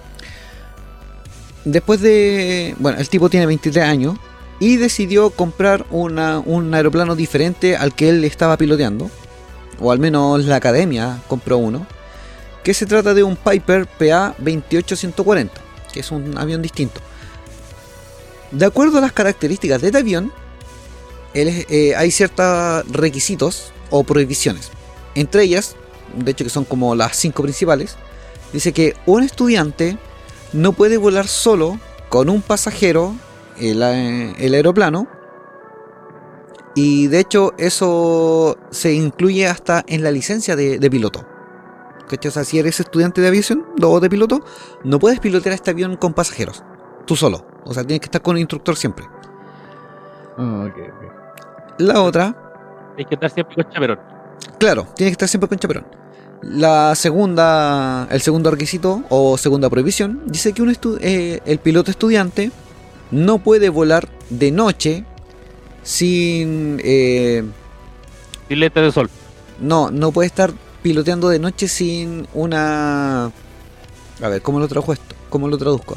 Después 1.65 2.01
de. 2.01 2.75
Bueno, 2.79 2.99
el 2.99 3.09
tipo 3.09 3.29
tiene 3.31 3.47
23 3.47 3.85
años 3.85 4.19
y 4.61 4.77
decidió 4.77 5.31
comprar 5.31 5.87
un 5.91 6.19
aeroplano 6.75 7.15
diferente 7.15 7.77
al 7.77 7.95
que 7.95 8.09
él 8.09 8.25
estaba 8.25 8.57
piloteando. 8.57 9.11
O 9.81 9.93
al 9.93 10.01
menos 10.01 10.45
la 10.45 10.57
academia 10.57 11.23
compró 11.29 11.59
uno. 11.59 11.87
que 12.65 12.75
se 12.75 12.85
trata 12.85 13.15
de 13.15 13.23
un 13.23 13.37
Piper 13.37 13.87
PA 13.87 14.35
28140, 14.39 15.55
que 15.91 16.01
es 16.01 16.11
un 16.11 16.37
avión 16.37 16.61
distinto. 16.61 17.01
De 18.51 18.67
acuerdo 18.67 18.99
a 18.99 19.01
las 19.01 19.13
características 19.13 19.81
de 19.81 19.87
este 19.87 19.99
avión, 19.99 20.33
eh, 21.33 21.95
hay 21.97 22.11
ciertos 22.11 22.87
requisitos 22.91 23.73
o 23.91 24.05
prohibiciones. 24.05 24.71
Entre 25.15 25.45
ellas, 25.45 25.77
de 26.15 26.31
hecho 26.31 26.45
que 26.45 26.51
son 26.51 26.65
como 26.65 26.95
las 26.95 27.17
cinco 27.17 27.43
principales, 27.43 27.97
dice 28.53 28.73
que 28.73 28.97
un 29.07 29.23
estudiante 29.23 29.97
no 30.53 30.73
puede 30.73 30.97
volar 30.97 31.29
solo 31.29 31.79
con 32.09 32.29
un 32.29 32.43
pasajero 32.43 33.15
el, 33.61 33.83
eh, 33.83 34.35
el 34.39 34.55
aeroplano. 34.55 35.07
Y 36.75 37.09
de 37.09 37.21
hecho 37.21 37.53
eso 37.59 38.57
se 38.71 38.93
incluye 38.93 39.47
hasta 39.47 39.85
en 39.89 40.03
la 40.05 40.11
licencia 40.11 40.55
de, 40.55 40.79
de 40.79 40.91
piloto. 40.91 41.27
¿Cachai? 42.09 42.29
O 42.29 42.33
sea, 42.33 42.45
si 42.45 42.59
eres 42.59 42.79
estudiante 42.81 43.21
de 43.21 43.29
aviación 43.29 43.67
o 43.83 44.01
de 44.01 44.09
piloto, 44.09 44.45
no 44.85 44.99
puedes 44.99 45.19
pilotear 45.21 45.55
este 45.55 45.71
avión 45.73 45.97
con 45.97 46.15
pasajeros. 46.15 46.63
Tú 47.07 47.17
solo. 47.17 47.45
O 47.65 47.75
sea, 47.75 47.85
tienes 47.85 48.01
que 48.01 48.07
estar 48.07 48.23
con 48.23 48.35
un 48.37 48.41
instructor 48.41 48.77
siempre. 48.77 49.07
Ah, 50.39 50.69
ok, 50.71 50.79
ok. 50.79 51.81
La 51.81 52.01
otra 52.03 52.35
Hay 52.97 53.05
que 53.05 53.15
estar 53.15 53.31
siempre 53.31 53.57
con 53.57 53.73
chaperón. 53.73 53.99
Claro, 54.59 54.87
tiene 54.95 55.11
que 55.11 55.13
estar 55.13 55.29
siempre 55.29 55.49
con 55.49 55.59
chaperón. 55.59 55.87
La 56.43 56.95
segunda, 56.95 58.07
el 58.11 58.21
segundo 58.21 58.51
requisito 58.53 59.03
o 59.09 59.37
segunda 59.37 59.69
prohibición 59.69 60.23
dice 60.27 60.53
que 60.53 60.63
un 60.63 60.71
estu- 60.71 60.99
eh, 61.01 61.41
el 61.45 61.59
piloto 61.59 61.91
estudiante 61.91 62.53
no 63.11 63.39
puede 63.39 63.69
volar 63.69 64.09
de 64.31 64.51
noche 64.51 65.05
sin 65.83 66.81
eh, 66.85 67.45
de 68.49 68.93
sol. 68.93 69.11
no 69.61 69.91
no 69.91 70.13
puede 70.13 70.27
estar 70.27 70.53
piloteando 70.83 71.29
de 71.29 71.39
noche 71.39 71.69
sin 71.69 72.27
una 72.35 73.27
a 73.27 74.29
ver 74.29 74.43
cómo 74.43 74.59
lo 74.61 74.69
traduzco 74.69 74.93
esto 74.93 75.15
cómo 75.31 75.49
lo 75.49 75.59
traduzco 75.59 75.97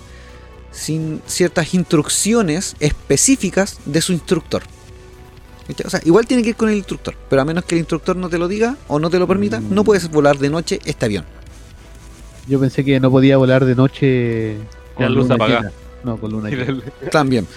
sin 0.71 1.21
ciertas 1.26 1.74
instrucciones 1.74 2.76
específicas 2.80 3.80
de 3.86 4.02
su 4.02 4.13
instructor 4.13 4.63
o 5.86 5.89
sea 5.89 6.02
igual 6.06 6.26
tiene 6.28 6.43
que 6.43 6.50
ir 6.50 6.56
con 6.56 6.69
el 6.69 6.76
instructor 6.78 7.15
pero 7.30 7.41
a 7.41 7.45
menos 7.45 7.65
que 7.65 7.76
el 7.76 7.80
instructor 7.80 8.15
no 8.15 8.30
te 8.30 8.38
lo 8.38 8.47
diga 8.47 8.78
o 8.88 9.00
no 9.00 9.10
te 9.10 9.19
lo 9.19 9.28
permita 9.28 9.60
Mm. 9.60 9.74
no 9.74 9.84
puedes 9.84 10.10
volar 10.10 10.38
de 10.38 10.50
noche 10.50 10.80
este 10.86 11.06
avión 11.06 11.26
Yo 12.47 12.60
pensé 12.60 12.84
que 12.84 13.00
no 13.00 13.12
podía 13.12 13.38
volar 13.38 13.65
de 13.65 13.76
noche 13.76 14.58
La 14.97 15.10
luz 15.10 15.30
apagada. 15.30 15.71
No, 16.04 16.18
con 16.18 16.32
luna 16.32 16.50
llena. 16.52 16.82
también 17.12 17.48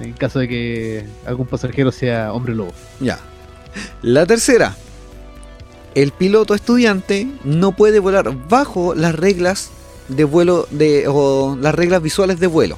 En 0.00 0.12
caso 0.12 0.38
de 0.40 0.48
que 0.48 1.06
algún 1.26 1.46
pasajero 1.46 1.90
sea 1.92 2.32
hombre 2.32 2.54
lobo. 2.54 2.72
Ya. 3.00 3.18
La 4.02 4.26
tercera. 4.26 4.76
El 5.94 6.12
piloto 6.12 6.54
estudiante 6.54 7.26
no 7.44 7.72
puede 7.72 7.98
volar 8.00 8.30
bajo 8.48 8.94
las 8.94 9.14
reglas 9.14 9.70
de 10.08 10.24
vuelo 10.24 10.66
de 10.70 11.06
o 11.08 11.56
las 11.60 11.74
reglas 11.74 12.02
visuales 12.02 12.38
de 12.38 12.46
vuelo. 12.46 12.76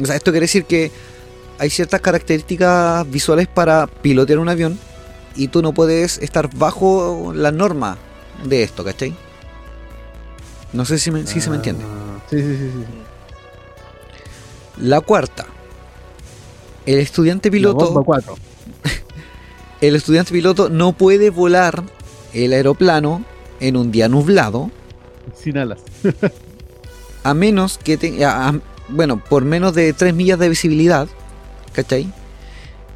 O 0.00 0.04
sea, 0.04 0.14
esto 0.16 0.30
quiere 0.30 0.44
decir 0.44 0.64
que 0.66 0.92
hay 1.58 1.70
ciertas 1.70 2.02
características 2.02 3.10
visuales 3.10 3.48
para 3.48 3.86
pilotear 3.86 4.38
un 4.38 4.50
avión 4.50 4.78
y 5.34 5.48
tú 5.48 5.62
no 5.62 5.72
puedes 5.72 6.18
estar 6.18 6.50
bajo 6.54 7.32
la 7.34 7.50
norma 7.52 7.96
de 8.44 8.62
esto, 8.62 8.84
¿cachai? 8.84 9.14
No 10.74 10.84
sé 10.84 10.98
si, 10.98 11.10
me- 11.10 11.26
si 11.26 11.40
se 11.40 11.48
me 11.48 11.56
entiende. 11.56 11.84
Ah, 11.86 12.20
Sí, 12.28 12.38
sí, 12.42 12.56
sí. 12.56 12.70
sí. 12.70 12.84
La 14.80 15.00
cuarta. 15.00 15.46
El 16.84 16.98
estudiante 16.98 17.50
piloto. 17.50 17.80
La 17.80 17.84
bomba 17.86 18.02
4. 18.02 18.34
El 19.80 19.96
estudiante 19.96 20.32
piloto 20.32 20.68
no 20.68 20.92
puede 20.92 21.30
volar 21.30 21.82
el 22.32 22.52
aeroplano 22.52 23.24
en 23.60 23.76
un 23.76 23.90
día 23.90 24.08
nublado 24.08 24.70
Sin 25.34 25.58
alas. 25.58 25.80
a 27.22 27.34
menos 27.34 27.78
que 27.78 27.96
tenga, 27.96 28.60
bueno, 28.88 29.22
por 29.22 29.44
menos 29.44 29.74
de 29.74 29.92
3 29.92 30.14
millas 30.14 30.38
de 30.38 30.48
visibilidad, 30.48 31.08
¿cachai? 31.72 32.12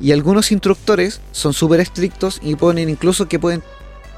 Y 0.01 0.12
algunos 0.12 0.53
instructores 0.53 1.21
son 1.33 1.53
súper 1.53 1.81
estrictos 1.81 2.40
y 2.43 2.55
ponen 2.57 2.88
incluso 2.88 3.29
que 3.29 3.38
pueden 3.38 3.62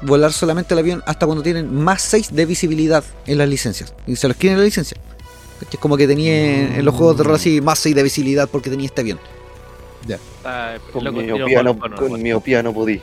volar 0.01 0.31
solamente 0.31 0.73
el 0.73 0.79
avión 0.79 1.03
hasta 1.05 1.25
cuando 1.25 1.43
tienen 1.43 1.73
más 1.73 2.01
6 2.03 2.33
de 2.33 2.45
visibilidad 2.45 3.03
en 3.25 3.37
las 3.37 3.49
licencias. 3.49 3.93
Y 4.07 4.15
se 4.15 4.27
los 4.27 4.37
quieren 4.37 4.55
en 4.55 4.59
la 4.59 4.65
licencia. 4.65 4.97
¿Cachai? 5.63 5.79
Como 5.79 5.97
que 5.97 6.07
tenía 6.07 6.77
en 6.77 6.85
los 6.85 6.93
juegos 6.95 7.17
de 7.17 7.23
rol 7.23 7.35
así 7.35 7.61
más 7.61 7.79
6 7.79 7.95
de 7.95 8.03
visibilidad 8.03 8.49
porque 8.49 8.69
tenía 8.69 8.85
este 8.85 9.01
avión. 9.01 9.19
Está- 10.07 10.77
Con 10.91 11.03
loco, 11.05 11.19
tiro 11.21 11.35
miopía, 11.37 11.63
no, 11.63 11.79
con- 11.79 11.89
con- 11.91 11.97
con 11.99 12.09
con- 12.09 12.21
miopía 12.21 12.61
no 12.61 12.73
podí. 12.73 13.01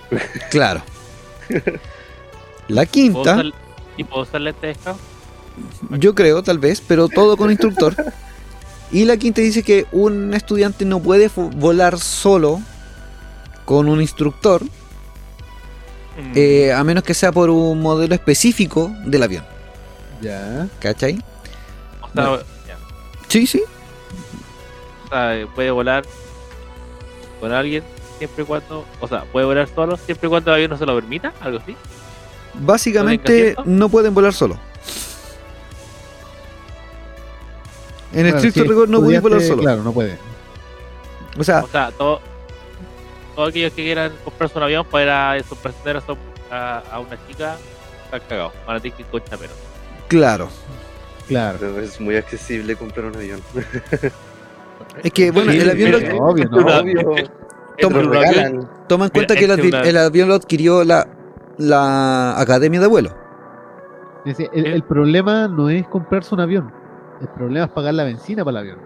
Claro. 0.50 0.82
La 2.68 2.84
¿Puedo 2.86 2.90
quinta. 2.92 3.42
¿Y 3.96 4.04
puedo 4.04 4.22
usar 4.22 4.40
lentes 4.42 4.76
de 4.76 4.82
scout? 4.82 4.96
Yo 5.98 6.14
creo, 6.14 6.42
tal 6.42 6.58
vez, 6.58 6.82
pero 6.86 7.08
todo 7.08 7.36
con 7.36 7.50
instructor. 7.50 7.94
Y 8.92 9.04
la 9.04 9.16
quinta 9.16 9.40
dice 9.40 9.62
que 9.62 9.86
un 9.92 10.34
estudiante 10.34 10.84
no 10.84 10.98
puede 11.00 11.30
volar 11.36 11.96
solo 12.00 12.60
con 13.64 13.88
un 13.88 14.00
instructor, 14.00 14.64
Mm. 14.64 16.32
eh, 16.34 16.72
a 16.72 16.82
menos 16.82 17.04
que 17.04 17.14
sea 17.14 17.30
por 17.30 17.50
un 17.50 17.80
modelo 17.80 18.12
específico 18.16 18.92
del 19.06 19.22
avión. 19.22 19.44
Ya. 20.20 20.66
¿Cachai? 20.80 21.22
No. 22.14 22.38
Sí, 23.28 23.46
sí. 23.46 23.62
O 25.06 25.08
sea, 25.08 25.46
puede 25.54 25.70
volar 25.70 26.04
con 27.40 27.52
alguien 27.52 27.84
siempre 28.18 28.42
y 28.42 28.46
cuando. 28.46 28.84
O 29.00 29.08
sea, 29.08 29.24
puede 29.24 29.46
volar 29.46 29.68
solo 29.74 29.96
siempre 29.96 30.26
y 30.26 30.30
cuando 30.30 30.50
el 30.50 30.54
avión 30.56 30.70
no 30.70 30.78
se 30.78 30.86
lo 30.86 30.94
permita, 30.94 31.32
algo 31.40 31.58
así. 31.58 31.76
Básicamente 32.54 33.56
no 33.64 33.88
pueden 33.88 34.12
volar 34.12 34.32
solo. 34.32 34.58
En 38.12 38.22
Claro, 38.22 38.36
estricto 38.36 38.62
si 38.62 38.68
rigor 38.68 38.88
no 38.88 39.00
pueden 39.00 39.22
volar 39.22 39.40
solo. 39.40 39.62
Claro, 39.62 39.82
no 39.82 39.92
puede. 39.92 40.18
O 41.38 41.44
sea, 41.44 41.62
O 41.62 41.68
sea, 41.68 41.92
todo, 41.92 42.20
todos 43.36 43.50
aquellos 43.50 43.72
que 43.72 43.84
quieran 43.84 44.12
comprarse 44.24 44.58
un 44.58 44.64
avión 44.64 44.84
para 44.84 45.36
ir 45.38 45.44
a 45.44 45.48
sorprender 45.48 46.02
a, 46.50 46.82
a, 46.90 46.98
una 46.98 47.16
chica, 47.28 47.56
están 48.04 48.20
cagados. 48.28 48.52
Van 48.66 48.76
a 48.76 48.80
tener 48.80 48.96
que 48.96 49.02
ir 49.02 49.08
con 49.08 49.22
chapero. 49.24 49.52
claro. 50.08 50.48
Claro. 51.30 51.58
Pero 51.60 51.78
es 51.80 52.00
muy 52.00 52.16
accesible 52.16 52.76
comprar 52.76 53.06
un 53.06 53.16
avión. 53.16 53.40
Es 55.04 55.12
que, 55.12 55.30
bueno, 55.30 55.52
Sí, 55.52 55.58
el 55.58 55.70
avión 55.70 55.92
lo, 55.92 55.98
Obvio, 56.24 56.48
¿no? 56.50 56.56
Obvio. 56.58 57.14
Toma- 57.78 58.02
lo 58.02 58.10
regalan. 58.10 58.68
toma 58.88 59.04
en 59.06 59.10
Mira, 59.12 59.12
cuenta 59.12 59.34
que 59.36 59.44
el, 59.44 59.50
este 59.52 59.62
advi- 59.70 59.86
el 59.86 59.96
avión 59.96 60.28
lo 60.28 60.34
adquirió 60.34 60.84
la, 60.84 61.06
la 61.58 62.38
Academia 62.40 62.80
de 62.80 62.86
Vuelo. 62.88 63.10
Es 64.24 64.36
decir, 64.36 64.50
el, 64.52 64.66
el 64.66 64.82
problema 64.82 65.46
no 65.48 65.70
es 65.70 65.86
comprarse 65.86 66.34
un 66.34 66.40
avión. 66.40 66.72
El 67.20 67.28
problema 67.28 67.66
es 67.66 67.72
pagar 67.72 67.94
la 67.94 68.04
benzina 68.04 68.44
para 68.44 68.58
el 68.60 68.66
avión. 68.68 68.78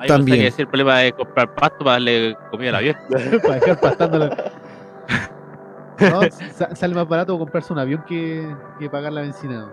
Ahí 0.00 0.08
También. 0.08 0.40
que 0.54 0.62
el 0.62 0.68
problema 0.68 0.98
de 1.00 1.12
comprar 1.12 1.54
pasto 1.54 1.78
para 1.80 1.92
darle 1.92 2.36
comida 2.50 2.70
al 2.70 2.76
avión. 2.76 2.96
para 3.42 3.54
dejar 3.56 3.80
pastándolo. 3.80 4.30
No, 6.00 6.20
sa- 6.52 6.74
sale 6.74 6.94
más 6.94 7.06
barato 7.08 7.38
comprarse 7.38 7.72
un 7.72 7.78
avión 7.78 8.02
que, 8.08 8.52
que 8.80 8.90
pagar 8.90 9.12
la 9.12 9.20
benzina. 9.20 9.68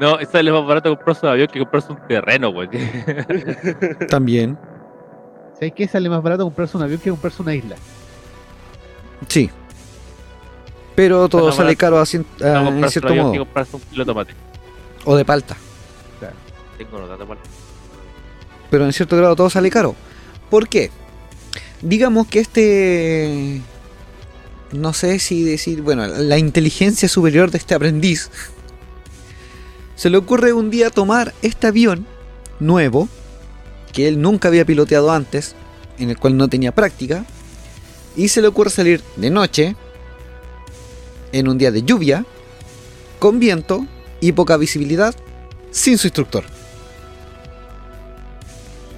No, 0.00 0.18
eso 0.18 0.38
es 0.38 0.44
más 0.50 0.66
barato 0.66 0.88
comprarse 0.96 1.26
un 1.26 1.32
avión 1.32 1.48
que 1.48 1.58
comprarse 1.58 1.92
un 1.92 1.98
terreno, 2.08 2.50
güey. 2.50 2.70
También. 4.08 4.58
¿Sabes 5.52 5.74
qué? 5.76 5.86
Sale 5.86 6.08
más 6.08 6.22
barato 6.22 6.44
comprarse 6.44 6.78
un 6.78 6.82
avión 6.82 7.00
que 7.00 7.10
comprarse 7.10 7.42
una 7.42 7.54
isla. 7.54 7.76
Sí. 9.28 9.50
Pero 10.94 11.28
todo 11.28 11.52
sale 11.52 11.64
barato. 11.64 11.78
caro 11.78 11.98
así, 12.00 12.18
No 12.38 12.68
en 12.68 12.88
cierto 12.90 13.08
avión 13.08 13.26
que 13.30 13.38
modo. 13.38 13.44
comprarse 13.44 13.76
un 13.76 13.82
kilo 13.82 14.04
de 14.04 14.06
tomate. 14.06 14.34
O 15.04 15.16
de 15.16 15.24
palta. 15.26 15.56
Tengo 16.78 17.06
de 17.06 17.26
palta. 17.26 17.42
Pero 18.70 18.86
en 18.86 18.92
cierto 18.94 19.18
grado 19.18 19.36
todo 19.36 19.50
sale 19.50 19.70
caro. 19.70 19.94
¿Por 20.48 20.66
qué? 20.66 20.90
Digamos 21.82 22.26
que 22.26 22.40
este... 22.40 23.60
No 24.72 24.94
sé 24.94 25.18
si 25.18 25.44
decir... 25.44 25.82
Bueno, 25.82 26.06
la 26.06 26.38
inteligencia 26.38 27.06
superior 27.06 27.50
de 27.50 27.58
este 27.58 27.74
aprendiz. 27.74 28.30
Se 30.00 30.08
le 30.08 30.16
ocurre 30.16 30.54
un 30.54 30.70
día 30.70 30.88
tomar 30.88 31.34
este 31.42 31.66
avión 31.66 32.06
nuevo. 32.58 33.06
Que 33.92 34.08
él 34.08 34.22
nunca 34.22 34.48
había 34.48 34.64
piloteado 34.64 35.12
antes. 35.12 35.54
En 35.98 36.08
el 36.08 36.16
cual 36.16 36.38
no 36.38 36.48
tenía 36.48 36.72
práctica. 36.72 37.26
Y 38.16 38.28
se 38.28 38.40
le 38.40 38.48
ocurre 38.48 38.70
salir 38.70 39.02
de 39.16 39.28
noche. 39.28 39.76
En 41.32 41.48
un 41.48 41.58
día 41.58 41.70
de 41.70 41.82
lluvia. 41.82 42.24
Con 43.18 43.38
viento 43.40 43.84
y 44.20 44.32
poca 44.32 44.56
visibilidad. 44.56 45.14
Sin 45.70 45.98
su 45.98 46.06
instructor. 46.06 46.44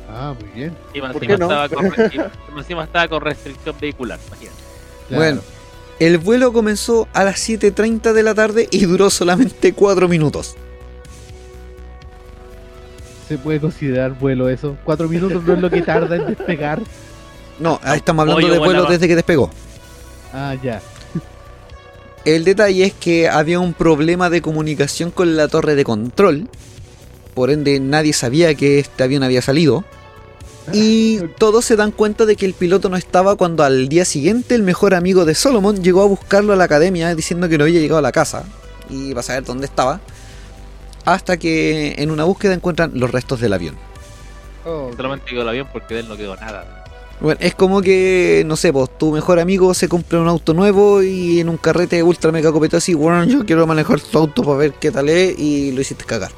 Ah, 0.08 0.36
muy 0.40 0.50
bien. 0.50 0.76
Y 0.94 1.00
más 1.00 1.14
¿Por 1.14 1.24
encima, 1.24 1.36
no? 1.36 1.46
estaba 1.46 1.68
con, 1.68 1.86
encima 2.58 2.84
estaba 2.84 3.18
restricción 3.18 3.74
vehicular, 3.80 4.20
imagínate. 4.28 4.56
Claro. 5.08 5.20
Bueno, 5.20 5.40
el 5.98 6.18
vuelo 6.18 6.52
comenzó 6.52 7.08
a 7.12 7.24
las 7.24 7.48
7.30 7.48 8.12
de 8.12 8.22
la 8.22 8.36
tarde 8.36 8.68
y 8.70 8.84
duró 8.84 9.10
solamente 9.10 9.72
4 9.72 10.06
minutos. 10.06 10.54
Se 13.28 13.38
puede 13.38 13.61
considerar 13.61 14.18
vuelo 14.18 14.48
eso. 14.48 14.76
Cuatro 14.85 15.08
minutos 15.08 15.42
no 15.44 15.54
es 15.54 15.61
lo 15.61 15.70
que 15.70 15.82
tarda 15.82 16.16
en 16.16 16.26
despegar. 16.26 16.80
No, 17.58 17.78
ahí 17.82 17.98
estamos 17.98 18.22
hablando 18.22 18.52
de 18.52 18.58
vuelo 18.58 18.85
va. 18.85 18.90
desde 18.90 19.08
que 19.08 19.16
despegó. 19.16 19.50
Ah, 20.32 20.54
ya. 20.62 20.80
El 22.24 22.44
detalle 22.44 22.85
es 22.85 22.92
que 22.92 23.28
había 23.28 23.58
un 23.58 23.74
problema 23.74 24.30
de 24.30 24.42
comunicación 24.42 25.11
con 25.11 25.37
la 25.37 25.48
torre 25.48 25.74
de 25.74 25.85
control. 25.85 26.48
Por 27.35 27.50
ende, 27.50 27.80
nadie 27.80 28.12
sabía 28.12 28.54
que 28.54 28.78
este 28.78 29.02
avión 29.02 29.22
había 29.22 29.42
salido. 29.42 29.85
Y 30.72 31.18
todos 31.38 31.64
se 31.64 31.76
dan 31.76 31.90
cuenta 31.90 32.26
de 32.26 32.37
que 32.37 32.46
el 32.46 32.54
piloto 32.54 32.88
no 32.88 32.96
estaba 32.96 33.35
cuando 33.35 33.64
al 33.64 33.88
día 33.88 34.04
siguiente 34.04 34.54
el 34.54 34.62
mejor 34.62 34.94
amigo 34.94 35.24
de 35.24 35.35
Solomon 35.35 35.82
llegó 35.82 36.02
a 36.02 36.06
buscarlo 36.06 36.52
a 36.52 36.56
la 36.56 36.64
academia 36.64 37.14
diciendo 37.14 37.48
que 37.48 37.58
no 37.58 37.64
había 37.64 37.80
llegado 37.80 37.98
a 37.98 38.02
la 38.02 38.12
casa. 38.12 38.44
Y 38.88 39.12
va 39.14 39.20
a 39.20 39.24
saber 39.24 39.44
dónde 39.44 39.66
estaba. 39.66 40.00
Hasta 41.04 41.36
que 41.36 41.94
en 41.98 42.10
una 42.10 42.24
búsqueda 42.24 42.54
encuentran 42.54 42.92
los 42.94 43.10
restos 43.10 43.40
del 43.40 43.52
avión. 43.52 43.76
Oh, 44.64 44.90
Solamente 44.96 45.30
quedó 45.30 45.42
el 45.42 45.48
avión 45.48 45.68
porque 45.72 45.94
de 45.94 46.00
él 46.00 46.08
no 46.08 46.16
quedó 46.16 46.36
nada. 46.36 46.84
Bueno, 47.20 47.38
es 47.40 47.54
como 47.54 47.82
que, 47.82 48.42
no 48.46 48.56
sé, 48.56 48.72
pues 48.72 48.90
tu 48.98 49.12
mejor 49.12 49.38
amigo 49.38 49.74
se 49.74 49.88
compra 49.88 50.20
un 50.20 50.28
auto 50.28 50.54
nuevo 50.54 51.02
y 51.02 51.40
en 51.40 51.48
un 51.48 51.56
carrete 51.56 52.02
ultra 52.02 52.32
mega 52.32 52.50
copetado 52.50 52.78
así, 52.78 52.94
bueno, 52.94 53.24
yo 53.24 53.46
quiero 53.46 53.66
manejar 53.66 54.00
tu 54.00 54.18
auto 54.18 54.42
para 54.42 54.58
ver 54.58 54.72
qué 54.74 54.90
tal 54.90 55.08
es 55.08 55.38
y 55.38 55.70
lo 55.72 55.80
hiciste 55.80 56.04
cagar. 56.04 56.32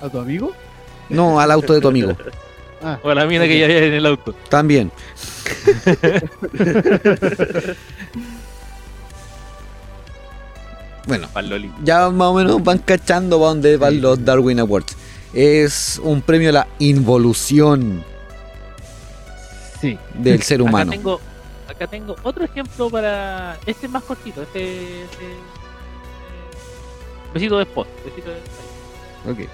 ¿A 0.00 0.08
tu 0.08 0.18
amigo? 0.18 0.52
No, 1.08 1.38
al 1.38 1.50
auto 1.50 1.74
de 1.74 1.80
tu 1.80 1.88
amigo. 1.88 2.16
Ah, 2.86 2.98
O 3.02 3.14
la 3.14 3.24
mina 3.24 3.46
que 3.46 3.58
ya 3.58 3.64
había 3.64 3.78
en 3.78 3.94
el 3.94 4.04
auto. 4.04 4.34
También. 4.50 4.92
bueno, 11.06 11.28
ya 11.82 12.08
más 12.10 12.28
o 12.28 12.34
menos 12.34 12.62
van 12.62 12.78
cachando 12.78 13.38
para 13.38 13.48
dónde 13.50 13.76
van 13.76 14.00
los 14.00 14.24
Darwin 14.24 14.60
Awards. 14.60 14.96
Es 15.32 16.00
un 16.02 16.22
premio 16.22 16.48
a 16.50 16.52
la 16.52 16.66
involución 16.78 18.04
sí. 19.80 19.98
del 20.14 20.42
ser 20.42 20.62
humano. 20.62 20.90
Acá 20.92 20.96
tengo, 20.96 21.20
acá 21.68 21.86
tengo 21.86 22.16
otro 22.22 22.44
ejemplo 22.44 22.88
para. 22.88 23.58
Este 23.66 23.86
es 23.86 23.92
más 23.92 24.02
cortito. 24.04 24.42
Este. 24.42 25.02
este 25.02 25.24
eh, 25.24 25.36
besito 27.34 27.58
de 27.58 27.64
spot. 27.64 27.88
Besito 28.04 28.30
de. 28.30 29.32
Ok. 29.44 29.50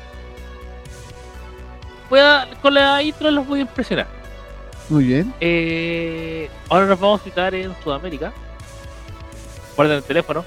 Voy 2.10 2.20
a- 2.20 2.48
con 2.60 2.74
la 2.74 3.02
intro 3.02 3.30
los 3.30 3.46
voy 3.46 3.60
a 3.60 3.62
impresionar. 3.62 4.08
Muy 4.88 5.04
bien. 5.04 5.32
Eh, 5.40 6.50
ahora 6.68 6.86
nos 6.86 6.98
vamos 6.98 7.20
a 7.20 7.24
citar 7.24 7.54
en 7.54 7.72
Sudamérica. 7.82 8.32
Guarden 9.76 9.98
el 9.98 10.02
teléfono. 10.02 10.44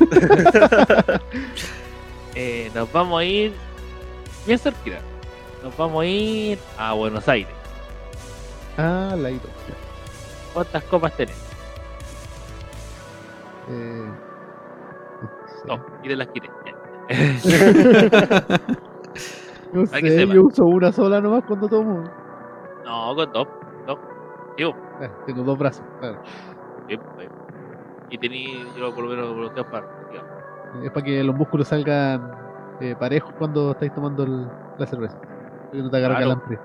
Eh, 2.34 2.70
nos 2.74 2.90
vamos 2.90 3.20
a 3.20 3.24
ir 3.24 3.52
bien 4.46 4.58
cerquita. 4.58 5.00
Nos 5.62 5.76
vamos 5.76 6.02
a 6.02 6.06
ir 6.06 6.58
a 6.78 6.94
Buenos 6.94 7.28
Aires. 7.28 7.52
Ah, 8.78 9.14
la 9.18 9.30
hito. 9.30 9.48
¿Cuántas 10.54 10.82
copas 10.84 11.14
tenés? 11.14 11.36
Eh, 13.68 14.10
No, 15.66 15.84
quiten 16.02 16.18
las 16.18 16.28
quiten. 16.28 16.50
no 19.74 19.82
que 19.84 20.10
sé, 20.10 20.26
yo 20.26 20.42
uso 20.44 20.64
una 20.64 20.90
sola 20.90 21.20
nomás 21.20 21.44
cuando 21.46 21.68
tomo. 21.68 22.02
No, 22.86 23.14
con 23.14 23.30
dos. 23.32 23.46
dos. 23.86 23.98
Digo, 24.56 24.74
Ah, 25.02 25.08
tengo 25.26 25.42
dos 25.42 25.58
brazos. 25.58 25.84
claro. 26.00 26.22
Y 28.12 28.18
tení, 28.18 28.62
yo 28.78 28.94
por 28.94 29.04
lo 29.04 29.10
menos 29.10 29.54
dos 29.54 29.66
para. 29.66 29.86
digamos. 30.10 30.84
Es 30.84 30.90
para 30.92 31.04
que 31.04 31.24
los 31.24 31.34
músculos 31.34 31.66
salgan 31.68 32.30
eh, 32.80 32.94
parejos 32.98 33.32
cuando 33.38 33.72
estáis 33.72 33.92
tomando 33.94 34.22
el- 34.24 34.46
la 34.78 34.86
cerveza. 34.86 35.16
Para 35.18 35.70
que 35.72 35.78
no 35.78 35.90
te 35.90 35.96
agarre 35.96 36.14
Claro. 36.16 36.28
calambre. 36.40 36.58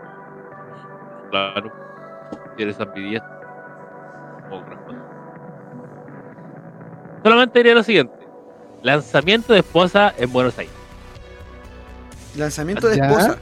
Claro. 1.31 1.71
Si 2.57 2.63
eres 2.63 2.79
ambidiestro. 2.81 3.31
Solamente 7.23 7.59
diría 7.59 7.75
lo 7.75 7.83
siguiente. 7.83 8.13
Lanzamiento 8.83 9.53
de 9.53 9.59
esposa 9.59 10.13
en 10.17 10.31
Buenos 10.31 10.57
Aires. 10.57 10.73
Lanzamiento 12.35 12.87
de 12.87 12.97
¿Ya? 12.97 13.07
esposa. 13.07 13.37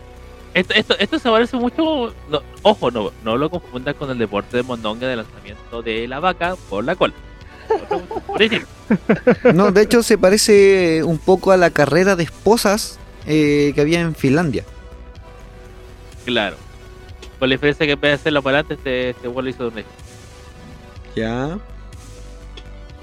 Esto, 0.54 0.74
esto, 0.74 0.96
esto 1.00 1.20
se 1.20 1.30
parece 1.30 1.58
mucho. 1.58 2.13
no, 2.30 2.39
ojo, 2.63 2.89
no, 2.89 3.12
no 3.24 3.36
lo 3.38 3.50
confundas 3.50 3.96
con 3.96 4.10
el 4.10 4.18
deporte 4.18 4.58
de 4.58 4.63
mondonga 4.63 5.08
de 5.08 5.18
lanzamiento 5.18 5.82
de 5.82 6.08
la 6.08 6.20
vaca 6.20 6.56
por 6.70 6.84
la 6.86 6.96
cola. 6.96 7.13
No, 9.54 9.71
de 9.71 9.82
hecho 9.82 10.04
se 10.04 10.17
parece 10.17 11.04
un 11.04 11.17
poco 11.17 11.51
a 11.51 11.58
la 11.58 11.69
carrera 11.69 12.15
de 12.15 12.23
esposas 12.23 12.99
eh, 13.25 13.71
que 13.73 13.82
había 13.82 14.01
en 14.01 14.15
Finlandia. 14.15 14.63
Claro. 16.25 16.58
Con 17.39 17.49
la 17.49 17.56
diferencia 17.56 17.86
que 17.86 17.93
en 17.93 18.01
vez 18.01 18.12
de 18.12 18.15
hacerlo 18.15 18.41
para 18.41 18.60
adelante, 18.60 18.75
este, 18.75 19.10
este 19.12 19.28
vuelo 19.28 19.49
hizo 19.49 19.67
un 19.67 19.84
Ya. 21.15 21.58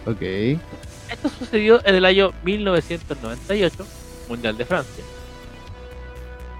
Ok. 0.06 0.22
Esto 0.22 1.28
sucedió 1.38 1.84
en 1.84 1.94
el 1.94 2.04
año 2.04 2.32
1998, 2.42 3.86
Mundial 4.28 4.56
de 4.56 4.64
Francia. 4.64 5.04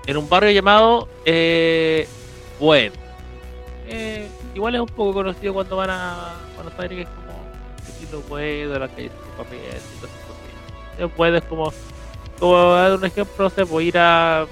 En 0.07 0.17
un 0.17 0.29
barrio 0.29 0.51
llamado 0.51 1.09
eh, 1.25 2.07
Bueno. 2.59 2.93
Eh, 3.89 4.29
igual 4.55 4.75
es 4.75 4.81
un 4.81 4.89
poco 4.89 5.13
conocido 5.13 5.55
cuando 5.55 5.77
van 5.77 5.91
a 5.91 6.35
Buenos 6.57 6.73
Aires, 6.79 6.99
que 6.99 7.32
estilo 8.13 8.23
Bueno, 8.29 8.79
la 8.79 8.89
calle 8.89 9.09
San 9.09 9.45
Gabriel 9.45 9.65
y 9.65 9.97
todas 10.01 10.15
esas 10.15 10.27
cosas. 10.27 10.99
Es 10.99 11.17
Bueno 11.17 11.37
es 11.39 11.45
como, 11.45 11.73
como 12.39 12.73
dar 12.75 12.93
un 12.97 13.05
ejemplo, 13.05 13.45
no 13.45 13.51
sé, 13.51 13.63
voy 13.65 13.85
a 13.85 13.89
ir 13.89 13.99
a, 13.99 14.47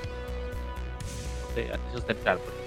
no 1.48 1.54
sé, 1.54 1.60
a 1.70 1.74
Estación 1.74 2.02
Central, 2.06 2.38
por 2.38 2.48
ejemplo. 2.54 2.60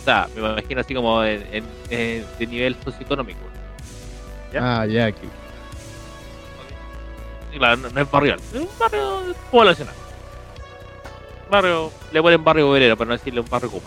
O 0.00 0.04
sea, 0.04 0.28
me 0.34 0.40
imagino 0.40 0.80
así 0.80 0.94
como 0.94 1.24
en, 1.24 1.42
en- 1.52 1.64
en- 1.90 2.26
de 2.38 2.46
nivel 2.46 2.76
socioeconómico. 2.84 3.40
¿Ya? 4.52 4.80
Ah, 4.80 4.86
ya, 4.86 5.06
aquí. 5.06 5.26
Claro, 7.56 7.76
no, 7.76 7.88
no 7.90 8.00
es 8.00 8.10
barrial, 8.10 8.40
es 8.52 8.60
un 8.60 8.68
barrio 8.78 9.34
poblacional. 9.50 9.94
Barrio, 11.48 11.92
le 12.10 12.20
ponen 12.22 12.42
barrio 12.42 12.68
obrero, 12.70 12.96
para 12.96 13.08
no 13.08 13.12
decirle 13.16 13.40
un 13.40 13.48
barrio 13.48 13.70
común. 13.70 13.84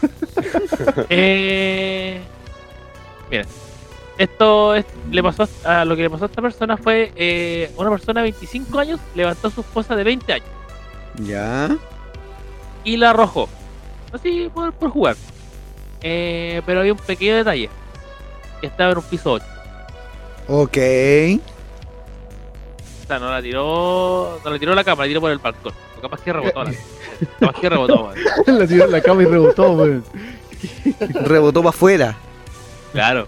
eh, 1.10 2.20
mira, 3.30 3.44
esto 4.18 4.74
es- 4.74 4.84
le 5.10 5.22
pasó 5.22 5.48
a 5.64 5.84
lo 5.84 5.96
que 5.96 6.02
le 6.02 6.10
pasó 6.10 6.24
a 6.24 6.28
esta 6.28 6.42
persona 6.42 6.76
fue 6.76 7.12
eh, 7.16 7.70
una 7.76 7.90
persona 7.90 8.20
de 8.20 8.24
25 8.24 8.78
años 8.78 9.00
levantó 9.14 9.48
a 9.48 9.50
su 9.50 9.60
esposa 9.62 9.96
de 9.96 10.04
20 10.04 10.32
años 10.34 10.48
Ya. 11.18 11.76
y 12.84 12.96
la 12.96 13.10
arrojó. 13.10 13.48
Así 14.12 14.50
por, 14.52 14.72
por 14.72 14.90
jugar. 14.90 15.16
Eh, 16.02 16.62
pero 16.66 16.80
había 16.80 16.92
un 16.92 16.98
pequeño 16.98 17.36
detalle. 17.36 17.70
Que 18.60 18.66
estaba 18.66 18.90
en 18.92 18.98
un 18.98 19.04
piso 19.04 19.32
8. 19.32 19.44
Ok. 20.48 20.76
O 23.02 23.06
sea, 23.06 23.18
no 23.18 23.30
la 23.30 23.40
tiró. 23.42 24.40
No 24.44 24.50
la 24.50 24.58
tiró 24.58 24.74
la 24.74 24.82
cama, 24.84 25.04
la 25.04 25.08
tiró 25.08 25.20
por 25.20 25.30
el 25.30 25.38
balcón. 25.38 25.72
O 25.96 26.00
capaz 26.00 26.20
que 26.22 26.32
rebotó 26.32 26.64
la. 26.64 26.72
capaz 27.38 27.60
que 27.60 27.68
rebotó, 27.68 28.04
weón. 28.04 28.18
la 28.58 28.66
tiró 28.66 28.84
en 28.86 28.90
la 28.92 29.00
cama 29.00 29.22
y 29.22 29.26
rebotó, 29.26 29.72
weón. 29.72 30.04
Rebotó 31.22 31.60
para 31.62 31.70
afuera. 31.70 32.16
Claro. 32.92 33.26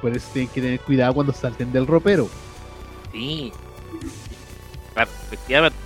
Por 0.00 0.14
eso 0.14 0.28
tienen 0.32 0.50
que 0.52 0.60
tener 0.60 0.80
cuidado 0.80 1.14
cuando 1.14 1.32
salten 1.32 1.72
del 1.72 1.86
ropero. 1.86 2.28
Sí. 3.12 3.52
Efectivamente. 4.96 5.78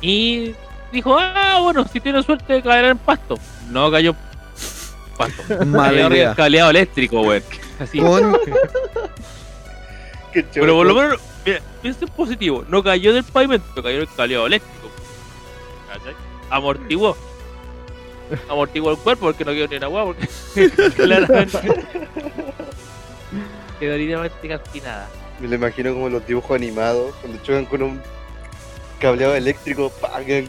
Y 0.00 0.54
dijo, 0.92 1.16
ah, 1.18 1.58
bueno, 1.62 1.86
si 1.92 2.00
tiene 2.00 2.22
suerte 2.22 2.62
caerá 2.62 2.90
en 2.90 2.98
pasto. 2.98 3.36
No 3.70 3.90
cayó 3.90 4.10
en 4.10 5.16
pasto. 5.16 5.42
Idea. 5.64 6.08
del 6.08 6.36
cableado 6.36 6.70
eléctrico, 6.70 7.20
weón. 7.22 7.42
Así. 7.80 8.00
Qué 10.32 10.42
Pero 10.54 10.76
por 10.76 10.86
lo 10.86 10.94
menos, 10.94 11.20
mira, 11.44 11.60
piensa 11.82 12.04
en 12.04 12.10
positivo. 12.12 12.64
No 12.68 12.82
cayó 12.82 13.12
del 13.12 13.24
pavimento, 13.24 13.82
cayó 13.82 13.98
del 13.98 14.08
cableado 14.16 14.46
eléctrico. 14.46 14.88
¿Cachai? 15.92 16.14
Amortiguó. 16.50 17.16
Amortiguó 18.48 18.90
el 18.90 18.98
cuerpo 18.98 19.26
porque 19.26 19.44
no 19.44 19.52
quedó 19.52 19.68
ni 19.68 19.76
en 19.76 19.84
agua, 19.84 20.04
porque 20.04 20.28
claramente 20.96 21.58
quedó 23.80 23.96
literalmente 23.96 24.48
calcinada. 24.48 25.08
Me 25.40 25.48
lo 25.48 25.54
imagino 25.54 25.92
como 25.94 26.08
los 26.08 26.26
dibujos 26.26 26.56
animados, 26.56 27.14
cuando 27.20 27.42
chocan 27.42 27.64
con 27.66 27.82
un 27.82 28.02
cableado 28.98 29.34
eléctrico, 29.36 29.90
¡pam! 30.00 30.12
Ahí 30.16 30.48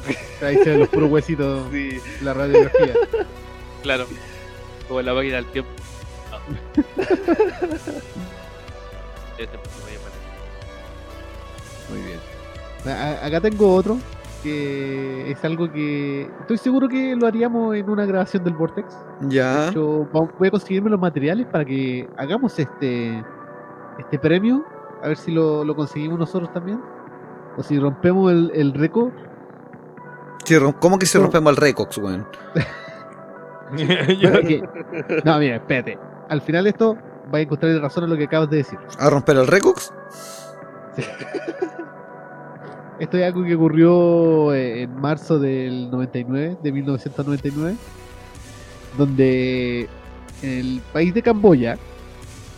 se 0.63 0.69
ven 0.71 0.79
los 0.79 0.89
puros 0.89 1.11
huesitos 1.11 1.67
Sí. 1.71 1.99
la 2.21 2.33
radiografía. 2.33 2.93
Claro. 3.83 4.07
Como 4.87 4.99
en 4.99 5.05
la 5.05 5.13
máquina 5.13 5.35
del 5.35 5.45
tiempo. 5.45 5.69
No. 6.31 6.39
Muy 11.89 12.01
bien. 12.05 12.19
Acá 13.23 13.41
tengo 13.41 13.75
otro 13.75 13.97
que 14.43 15.31
es 15.31 15.43
algo 15.45 15.71
que 15.71 16.29
estoy 16.41 16.57
seguro 16.57 16.87
que 16.87 17.15
lo 17.15 17.27
haríamos 17.27 17.75
en 17.75 17.89
una 17.89 18.05
grabación 18.05 18.43
del 18.43 18.53
Vortex. 18.53 18.95
De 19.21 19.35
ya. 19.35 19.69
hecho, 19.69 20.07
va- 20.15 20.29
voy 20.37 20.47
a 20.47 20.51
conseguirme 20.51 20.89
los 20.89 20.99
materiales 20.99 21.45
para 21.47 21.65
que 21.65 22.07
hagamos 22.17 22.57
este 22.59 23.23
este 23.97 24.19
premio. 24.19 24.63
A 25.03 25.07
ver 25.09 25.17
si 25.17 25.31
lo, 25.31 25.63
lo 25.63 25.75
conseguimos 25.75 26.19
nosotros 26.19 26.51
también. 26.53 26.81
O 27.57 27.63
si 27.63 27.79
rompemos 27.79 28.31
el, 28.31 28.51
el 28.53 28.73
récord. 28.73 29.11
Sí, 30.45 30.55
¿Cómo 30.79 30.97
que 30.97 31.05
se 31.05 31.19
rompemos 31.19 31.51
el 31.51 31.57
Recox, 31.57 31.97
weón? 31.99 32.25
No, 35.23 35.37
mira, 35.37 35.57
espérate. 35.57 35.99
al 36.29 36.41
final 36.41 36.63
de 36.63 36.71
esto 36.71 36.97
va 37.31 37.37
a 37.37 37.41
encontrar 37.41 37.71
razón 37.81 38.05
en 38.05 38.09
lo 38.09 38.17
que 38.17 38.23
acabas 38.23 38.49
de 38.49 38.57
decir. 38.57 38.79
¿A 38.97 39.09
romper 39.11 39.37
el 39.37 39.45
Recox? 39.47 39.93
Esto 42.99 43.17
es 43.17 43.25
algo 43.25 43.45
que 43.45 43.55
ocurrió 43.55 44.53
eh, 44.53 44.83
en 44.83 44.99
marzo 44.99 45.39
del 45.39 45.89
99, 45.89 46.57
de 46.61 46.71
1999, 46.71 47.75
donde 48.97 49.87
en 50.41 50.49
el 50.49 50.81
país 50.91 51.13
de 51.13 51.21
Camboya, 51.21 51.77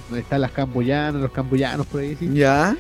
donde 0.10 0.22
están 0.22 0.42
las 0.42 0.52
camboyanas, 0.52 1.22
los 1.22 1.32
camboyanos 1.32 1.86
por 1.86 2.02
ahí, 2.02 2.16
¿sí? 2.16 2.30
Ya. 2.34 2.76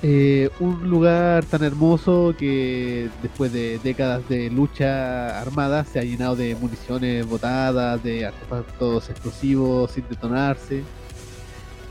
Eh, 0.00 0.48
un 0.60 0.88
lugar 0.88 1.44
tan 1.44 1.64
hermoso 1.64 2.32
que 2.38 3.10
después 3.20 3.52
de 3.52 3.80
décadas 3.82 4.28
de 4.28 4.48
lucha 4.48 5.40
armada 5.40 5.84
se 5.84 5.98
ha 5.98 6.04
llenado 6.04 6.36
de 6.36 6.54
municiones 6.54 7.26
botadas, 7.26 8.00
de 8.04 8.26
artefactos 8.26 9.10
explosivos 9.10 9.90
sin 9.90 10.04
detonarse. 10.08 10.84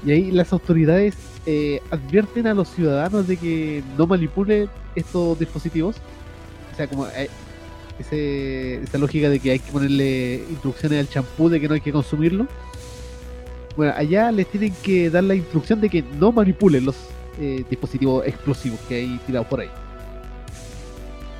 Y 0.06 0.12
ahí 0.12 0.32
las 0.32 0.54
autoridades 0.54 1.16
eh, 1.48 1.82
advierten 1.90 2.46
a 2.46 2.54
los 2.54 2.68
ciudadanos 2.70 3.26
de 3.28 3.38
que 3.38 3.82
no 3.98 4.06
manipulen 4.06 4.70
estos 4.96 5.40
dispositivos. 5.40 5.96
O 6.74 6.76
sea, 6.76 6.88
como 6.88 7.08
eh, 7.08 7.30
ese- 7.98 8.84
esa 8.84 8.98
lógica 9.00 9.30
de 9.30 9.40
que 9.40 9.52
hay 9.52 9.60
que 9.60 9.72
ponerle 9.72 10.44
instrucciones 10.50 11.00
al 11.00 11.10
champú 11.10 11.50
de 11.50 11.60
que 11.60 11.68
no 11.68 11.74
hay 11.74 11.82
que 11.82 11.92
consumirlo. 11.92 12.46
Bueno, 13.76 13.94
allá 13.96 14.32
les 14.32 14.48
tienen 14.48 14.74
que 14.84 15.10
dar 15.10 15.24
la 15.24 15.36
instrucción 15.36 15.80
de 15.82 15.90
que 15.90 16.04
no 16.20 16.32
manipulen 16.32 16.86
los 16.86 16.96
eh, 17.40 17.64
dispositivos 17.70 18.26
explosivos 18.28 18.80
que 18.90 18.96
hay 18.96 19.20
tirados 19.26 19.48
por 19.48 19.62
ahí. 19.62 19.70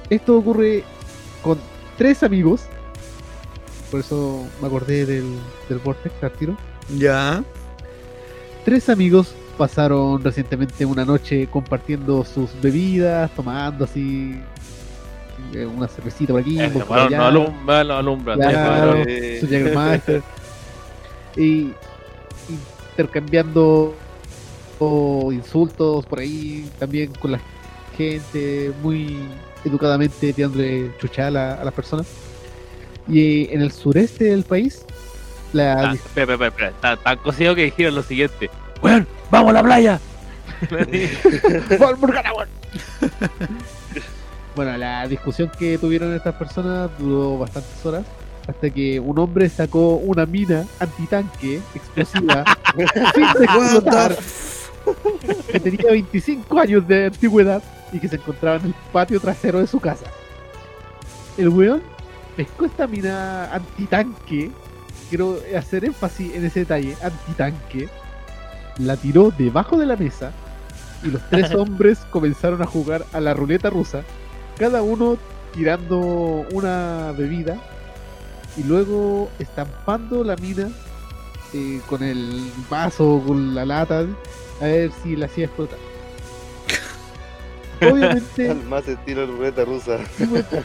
Esto 0.10 0.38
ocurre 0.38 0.84
con 1.44 1.58
tres 1.98 2.24
amigos. 2.24 2.62
Por 3.92 4.00
eso 4.00 4.46
me 4.62 4.68
acordé 4.68 5.06
del, 5.06 5.26
del 5.68 5.80
Vortex 5.80 6.24
al 6.24 6.32
tiro. 6.32 6.58
Ya. 6.98 7.44
Tres 8.66 8.90
amigos 8.90 9.34
pasaron 9.58 10.24
recientemente 10.24 10.86
una 10.86 11.04
noche 11.04 11.48
compartiendo 11.48 12.24
sus 12.24 12.50
bebidas, 12.62 13.32
tomando 13.32 13.86
así 13.86 14.40
eh, 15.54 15.66
una 15.66 15.88
cervecita 15.88 16.34
por 16.34 16.42
aquí, 16.42 16.56
bueno, 16.56 16.86
allá, 16.94 17.18
no 17.18 17.26
alumbra, 17.26 17.84
no 17.84 17.94
alumbra. 17.96 18.36
Claro. 18.36 19.04
Eh, 19.06 19.40
su 19.40 19.48
y 21.42 21.72
intercambiando 22.94 23.96
insultos 25.32 26.06
por 26.06 26.20
ahí 26.20 26.70
también 26.78 27.12
con 27.14 27.32
la 27.32 27.40
gente 27.98 28.72
muy 28.84 29.18
educadamente 29.66 30.32
tirándole 30.34 30.92
chuchala 31.00 31.56
a 31.56 31.66
las 31.66 31.74
personas 31.74 32.06
y 33.08 33.52
en 33.52 33.62
el 33.62 33.72
sureste 33.72 34.26
del 34.26 34.44
país 34.44 34.86
la 35.54 35.90
Ah, 35.90 35.94
espera, 35.94 36.34
espera, 36.34 36.48
espera, 36.50 36.70
Está 36.70 36.98
tan 36.98 37.18
cocido 37.18 37.56
que 37.56 37.64
dijeron 37.64 37.96
lo 37.96 38.04
siguiente. 38.04 38.50
Weón, 38.82 39.08
vamos 39.32 39.52
a 39.52 39.54
la 39.54 39.64
playa. 39.64 40.00
Bueno, 44.56 44.76
la 44.76 45.08
discusión 45.08 45.52
que 45.60 45.78
tuvieron 45.78 46.16
estas 46.16 46.34
personas 46.34 46.90
duró 46.98 47.38
bastantes 47.38 47.86
horas 47.86 48.04
hasta 48.48 48.70
que 48.72 49.00
un 49.00 49.20
hombre 49.20 49.50
sacó 49.50 49.98
una 49.98 50.26
mina 50.26 50.66
antitanque 50.80 51.62
explosiva 51.76 52.44
que 55.52 55.60
tenía 55.60 55.92
25 55.92 56.60
años 56.60 56.88
de 56.88 57.06
antigüedad 57.06 57.62
y 57.92 58.00
que 58.00 58.08
se 58.08 58.16
encontraba 58.16 58.58
en 58.58 58.66
el 58.66 58.74
patio 58.92 59.20
trasero 59.20 59.60
de 59.60 59.68
su 59.68 59.80
casa. 59.80 60.06
El 61.38 61.50
weón 61.50 61.84
pescó 62.36 62.66
esta 62.66 62.88
mina 62.88 63.54
antitanque, 63.54 64.50
quiero 65.10 65.40
hacer 65.56 65.86
énfasis 65.86 66.34
en 66.34 66.46
ese 66.46 66.62
detalle, 66.62 66.98
antitanque, 67.04 67.88
la 68.80 68.96
tiró 68.98 69.32
debajo 69.38 69.78
de 69.78 69.86
la 69.86 69.96
mesa 69.96 70.32
y 71.04 71.08
los 71.10 71.22
tres 71.30 71.52
hombres 71.56 72.00
comenzaron 72.10 72.62
a 72.62 72.66
jugar 72.66 73.06
a 73.14 73.20
la 73.20 73.34
ruleta 73.34 73.70
rusa, 73.70 74.04
cada 74.58 74.82
uno 74.82 75.18
tirando 75.54 75.98
una 76.52 77.14
bebida 77.18 77.58
y 78.58 78.64
luego 78.64 79.30
estampando 79.40 80.24
la 80.24 80.36
mina 80.36 80.70
eh, 81.54 81.80
con 81.88 82.04
el 82.04 82.52
vaso, 82.70 83.24
con 83.26 83.56
la 83.56 83.66
lata, 83.66 84.06
a 84.62 84.66
ver 84.66 84.92
si 85.04 85.16
la 85.16 85.28
hacía 85.28 85.46
explotar. 85.46 85.80
Obviamente, 87.80 88.50
al 88.50 88.64
más 88.70 88.88
estilo 88.88 89.28
ruleta 89.28 89.64
rusa. 89.64 90.00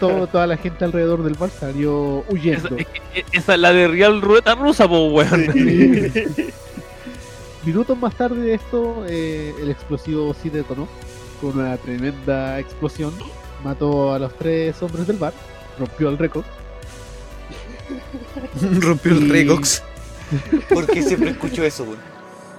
todo- 0.00 0.26
toda 0.26 0.46
la 0.46 0.56
gente 0.56 0.84
alrededor 0.84 1.22
del 1.22 1.34
bar 1.34 1.50
salió 1.50 2.20
Esa, 2.22 2.32
huyendo. 2.32 2.76
es 2.78 2.86
que- 2.86 3.24
esa 3.32 3.54
es 3.54 3.60
la 3.60 3.72
de 3.72 3.86
Real 3.88 4.20
Ruleta 4.22 4.54
Rusa, 4.54 4.88
po, 4.88 5.08
weón. 5.08 5.46
Minutos 7.64 7.96
más 7.96 8.14
tarde 8.16 8.42
de 8.42 8.54
esto, 8.54 9.04
eh, 9.08 9.54
el 9.60 9.70
explosivo 9.70 10.34
sí 10.34 10.50
detonó 10.50 10.88
con 11.40 11.58
una 11.58 11.76
tremenda 11.76 12.58
explosión. 12.58 13.12
Mató 13.62 14.12
a 14.12 14.18
los 14.18 14.34
tres 14.34 14.82
hombres 14.82 15.06
del 15.06 15.16
bar, 15.16 15.32
rompió 15.78 16.08
el 16.08 16.18
récord. 16.18 16.44
Rompió 18.80 19.12
el 19.12 19.28
Recox. 19.28 19.82
Porque 20.74 21.02
siempre 21.02 21.30
escucho 21.30 21.62
eso, 21.62 21.84
weón. 21.84 21.98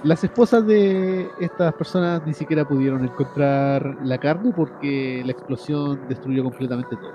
Las 0.04 0.22
esposas 0.22 0.66
de 0.66 1.30
estas 1.40 1.72
personas 1.74 2.22
ni 2.26 2.34
siquiera 2.34 2.66
pudieron 2.66 3.04
encontrar 3.04 3.96
la 4.02 4.18
carne 4.18 4.52
porque 4.54 5.22
la 5.24 5.32
explosión 5.32 5.98
destruyó 6.10 6.44
completamente 6.44 6.94
todo. 6.94 7.10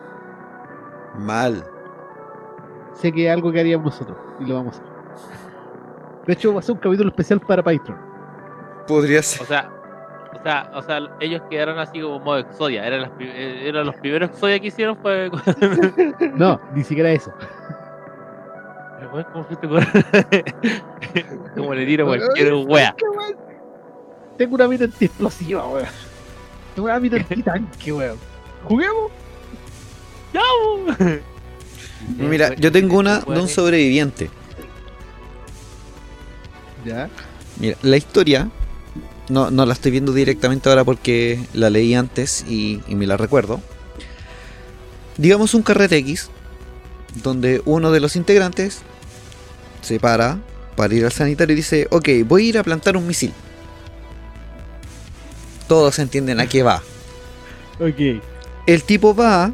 Mal. 1.19 1.63
Sé 2.99 3.11
que 3.11 3.27
es 3.27 3.31
algo 3.31 3.51
que 3.51 3.59
haríamos 3.59 3.85
nosotros 3.85 4.17
y 4.39 4.45
lo 4.45 4.55
vamos 4.55 4.75
a 4.75 4.79
hacer. 4.79 5.48
De 6.29 6.33
hecho, 6.33 6.53
va 6.53 6.59
a 6.59 6.61
ser 6.61 6.73
un 6.75 6.79
capítulo 6.79 7.09
especial 7.09 7.39
para 7.39 7.63
Patreon. 7.63 7.97
Podría 8.87 9.23
ser. 9.23 9.41
O 9.41 9.45
sea, 9.45 9.67
o 10.39 10.43
sea, 10.43 10.71
o 10.75 10.81
sea, 10.83 10.99
ellos 11.19 11.41
quedaron 11.49 11.79
así 11.79 11.99
como 11.99 12.19
modo 12.19 12.37
Exodia. 12.37 12.85
Eran, 12.85 13.01
las 13.01 13.09
pri- 13.09 13.31
eh, 13.33 13.67
eran 13.67 13.87
los 13.87 13.95
primeros 13.95 14.29
Exodia 14.29 14.59
que 14.59 14.67
hicieron 14.67 14.95
fue. 14.97 15.31
No, 16.35 16.61
ni 16.75 16.83
siquiera 16.83 17.09
eso. 17.09 17.31
¿Cómo 19.33 19.43
fuiste 19.45 19.67
con.? 19.67 19.83
como 21.55 21.73
le 21.73 21.83
tiro 21.87 22.05
cualquier 22.05 22.53
wea. 22.53 22.95
Tengo 24.37 24.53
una 24.53 24.67
mina 24.67 24.85
antiexplosiva, 24.85 25.67
weón. 25.67 25.87
Tengo 26.75 26.89
una 26.89 26.99
mina 26.99 27.17
antitanque, 27.27 27.91
weón. 27.91 28.19
¿Juguemos? 28.65 29.11
¡Ya! 30.31 30.41
Mira, 32.19 32.53
yo 32.53 32.71
tengo 32.71 32.99
una 32.99 33.21
de 33.21 33.41
un 33.41 33.47
sobreviviente. 33.47 34.29
Ya. 36.89 37.09
Mira, 37.59 37.77
la 37.83 37.97
historia 37.97 38.49
no, 39.29 39.51
no 39.51 39.65
la 39.65 39.73
estoy 39.73 39.91
viendo 39.91 40.11
directamente 40.11 40.69
ahora 40.69 40.83
porque 40.83 41.39
la 41.53 41.69
leí 41.69 41.93
antes 41.93 42.43
y, 42.47 42.81
y 42.87 42.95
me 42.95 43.05
la 43.05 43.15
recuerdo. 43.15 43.61
Digamos 45.17 45.53
un 45.53 45.61
carrete 45.61 45.97
X, 45.97 46.29
donde 47.21 47.61
uno 47.65 47.91
de 47.91 47.99
los 47.99 48.15
integrantes 48.15 48.79
se 49.81 49.99
para 49.99 50.39
para 50.75 50.95
ir 50.95 51.03
al 51.03 51.11
sanitario 51.11 51.53
y 51.53 51.57
dice, 51.57 51.87
ok, 51.91 52.07
voy 52.25 52.45
a 52.45 52.49
ir 52.49 52.57
a 52.57 52.63
plantar 52.63 52.95
un 52.95 53.05
misil. 53.05 53.33
Todos 55.67 55.99
entienden 55.99 56.39
a 56.39 56.47
qué 56.47 56.63
va. 56.63 56.81
Ok. 57.81 58.21
El 58.65 58.83
tipo 58.83 59.15
va 59.15 59.53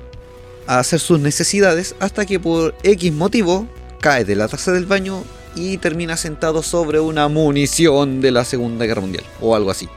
a 0.65 0.79
hacer 0.79 0.99
sus 0.99 1.19
necesidades 1.19 1.95
hasta 1.99 2.25
que 2.25 2.39
por 2.39 2.73
X 2.81 3.13
motivo 3.13 3.67
cae 4.01 4.25
de 4.25 4.35
la 4.35 4.47
taza 4.47 4.71
del 4.71 4.87
baño 4.87 5.23
y 5.55 5.77
termina 5.77 6.17
sentado 6.17 6.61
sobre 6.61 6.99
una 6.99 7.27
munición 7.27 8.21
de 8.21 8.31
la 8.31 8.45
Segunda 8.45 8.85
Guerra 8.85 9.01
Mundial 9.01 9.23
o 9.41 9.55
algo 9.55 9.71
así. 9.71 9.87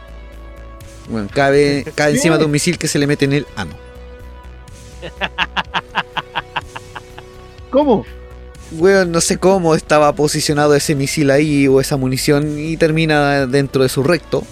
Bueno, 1.09 1.29
cae, 1.33 1.85
cae 1.95 2.13
encima 2.13 2.39
de 2.39 2.45
un 2.45 2.51
misil 2.51 2.79
que 2.79 2.89
se 2.89 2.99
le 2.99 3.07
mete 3.07 3.25
en 3.25 3.33
el 3.33 3.47
ano. 3.57 3.73
¿Cómo? 7.71 8.05
Weón, 8.73 9.13
no 9.13 9.21
sé 9.21 9.39
cómo 9.39 9.75
estaba 9.75 10.15
posicionado 10.15 10.75
ese 10.75 10.95
misil 10.95 11.31
ahí 11.31 11.67
o 11.69 11.81
esa 11.81 11.97
munición 11.97 12.59
y 12.59 12.77
termina 12.77 13.47
dentro 13.47 13.83
de 13.83 13.89
su 13.89 14.03
recto. 14.03 14.45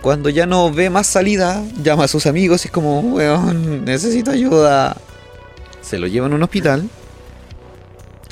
Cuando 0.00 0.30
ya 0.30 0.46
no 0.46 0.72
ve 0.72 0.90
más 0.90 1.06
salida, 1.06 1.62
llama 1.82 2.04
a 2.04 2.08
sus 2.08 2.26
amigos 2.26 2.64
y 2.64 2.68
es 2.68 2.72
como, 2.72 3.00
weón, 3.00 3.84
necesito 3.84 4.30
ayuda. 4.30 4.96
Se 5.80 5.98
lo 5.98 6.06
llevan 6.06 6.32
a 6.32 6.36
un 6.36 6.42
hospital 6.42 6.88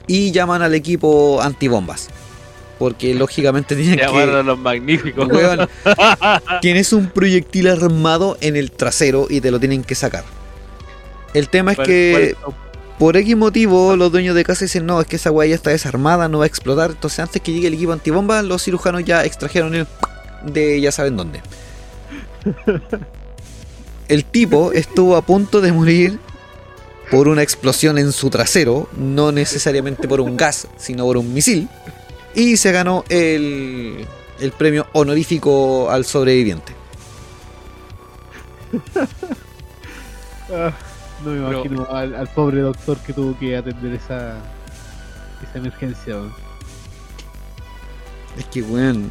y 0.07 0.33
llaman 0.33 0.63
al 0.63 0.75
equipo 0.75 1.41
antibombas. 1.43 2.09
Porque 2.79 3.15
lógicamente 3.15 3.77
tienen 3.77 3.99
Llamaron 3.99 4.35
a 4.37 4.39
que... 4.39 4.45
los 4.45 4.59
magníficos. 4.59 5.29
Weón, 5.29 5.69
tienes 6.63 6.93
un 6.95 7.09
proyectil 7.09 7.69
armado 7.69 8.39
en 8.41 8.57
el 8.57 8.71
trasero 8.73 9.27
y 9.29 9.41
te 9.41 9.51
lo 9.51 9.61
tienen 9.61 9.85
que 9.85 9.95
sacar. 9.95 10.25
El 11.35 11.49
tema 11.49 11.73
es 11.73 11.77
¿Cuál- 11.77 11.87
que 11.87 12.37
por 12.99 13.17
X 13.17 13.35
motivo, 13.37 13.97
los 13.97 14.13
dueños 14.13 14.35
de 14.35 14.45
casa 14.45 14.65
dicen, 14.67 14.85
no, 14.85 15.01
es 15.01 15.07
que 15.07 15.17
esa 15.17 15.31
weá 15.31 15.49
ya 15.49 15.55
está 15.55 15.71
desarmada, 15.71 16.29
no 16.29 16.39
va 16.39 16.45
a 16.45 16.47
explotar. 16.47 16.91
Entonces, 16.91 17.19
antes 17.21 17.41
que 17.41 17.51
llegue 17.53 17.69
el 17.69 17.75
equipo 17.75 17.93
antibomba, 17.93 18.43
los 18.43 18.63
cirujanos 18.63 19.05
ya 19.05 19.25
extrajeron 19.25 19.75
el 19.75 19.87
de 20.45 20.81
ya 20.81 20.93
saben 20.93 21.17
dónde. 21.17 21.41
El 24.09 24.25
tipo 24.25 24.73
estuvo 24.73 25.17
a 25.17 25.23
punto 25.23 25.61
de 25.61 25.73
morir 25.73 26.19
por 27.11 27.29
una 27.29 27.43
explosión 27.43 27.99
en 27.99 28.13
su 28.13 28.31
trasero, 28.31 28.89
no 28.97 29.33
necesariamente 29.33 30.07
por 30.09 30.21
un 30.21 30.37
gas, 30.37 30.69
sino 30.77 31.05
por 31.05 31.17
un 31.17 31.33
misil. 31.35 31.69
y 32.35 32.57
se 32.57 32.71
ganó 32.73 33.05
el, 33.09 34.07
el 34.39 34.53
premio 34.53 34.87
honorífico 34.93 35.91
al 35.91 36.05
sobreviviente. 36.05 36.73
Ah, 40.53 40.73
no 41.25 41.31
me 41.31 41.39
Pero- 41.47 41.51
imagino 41.65 41.87
al, 41.91 42.15
al 42.15 42.29
pobre 42.29 42.61
doctor 42.61 42.99
que 42.99 43.13
tuvo 43.13 43.39
que 43.39 43.57
atender 43.57 43.95
esa, 43.95 44.37
esa 45.49 45.59
emergencia. 45.59 46.15
weón. 46.17 46.33
Es 48.39 48.45
que, 48.47 48.63
weón, 48.63 49.09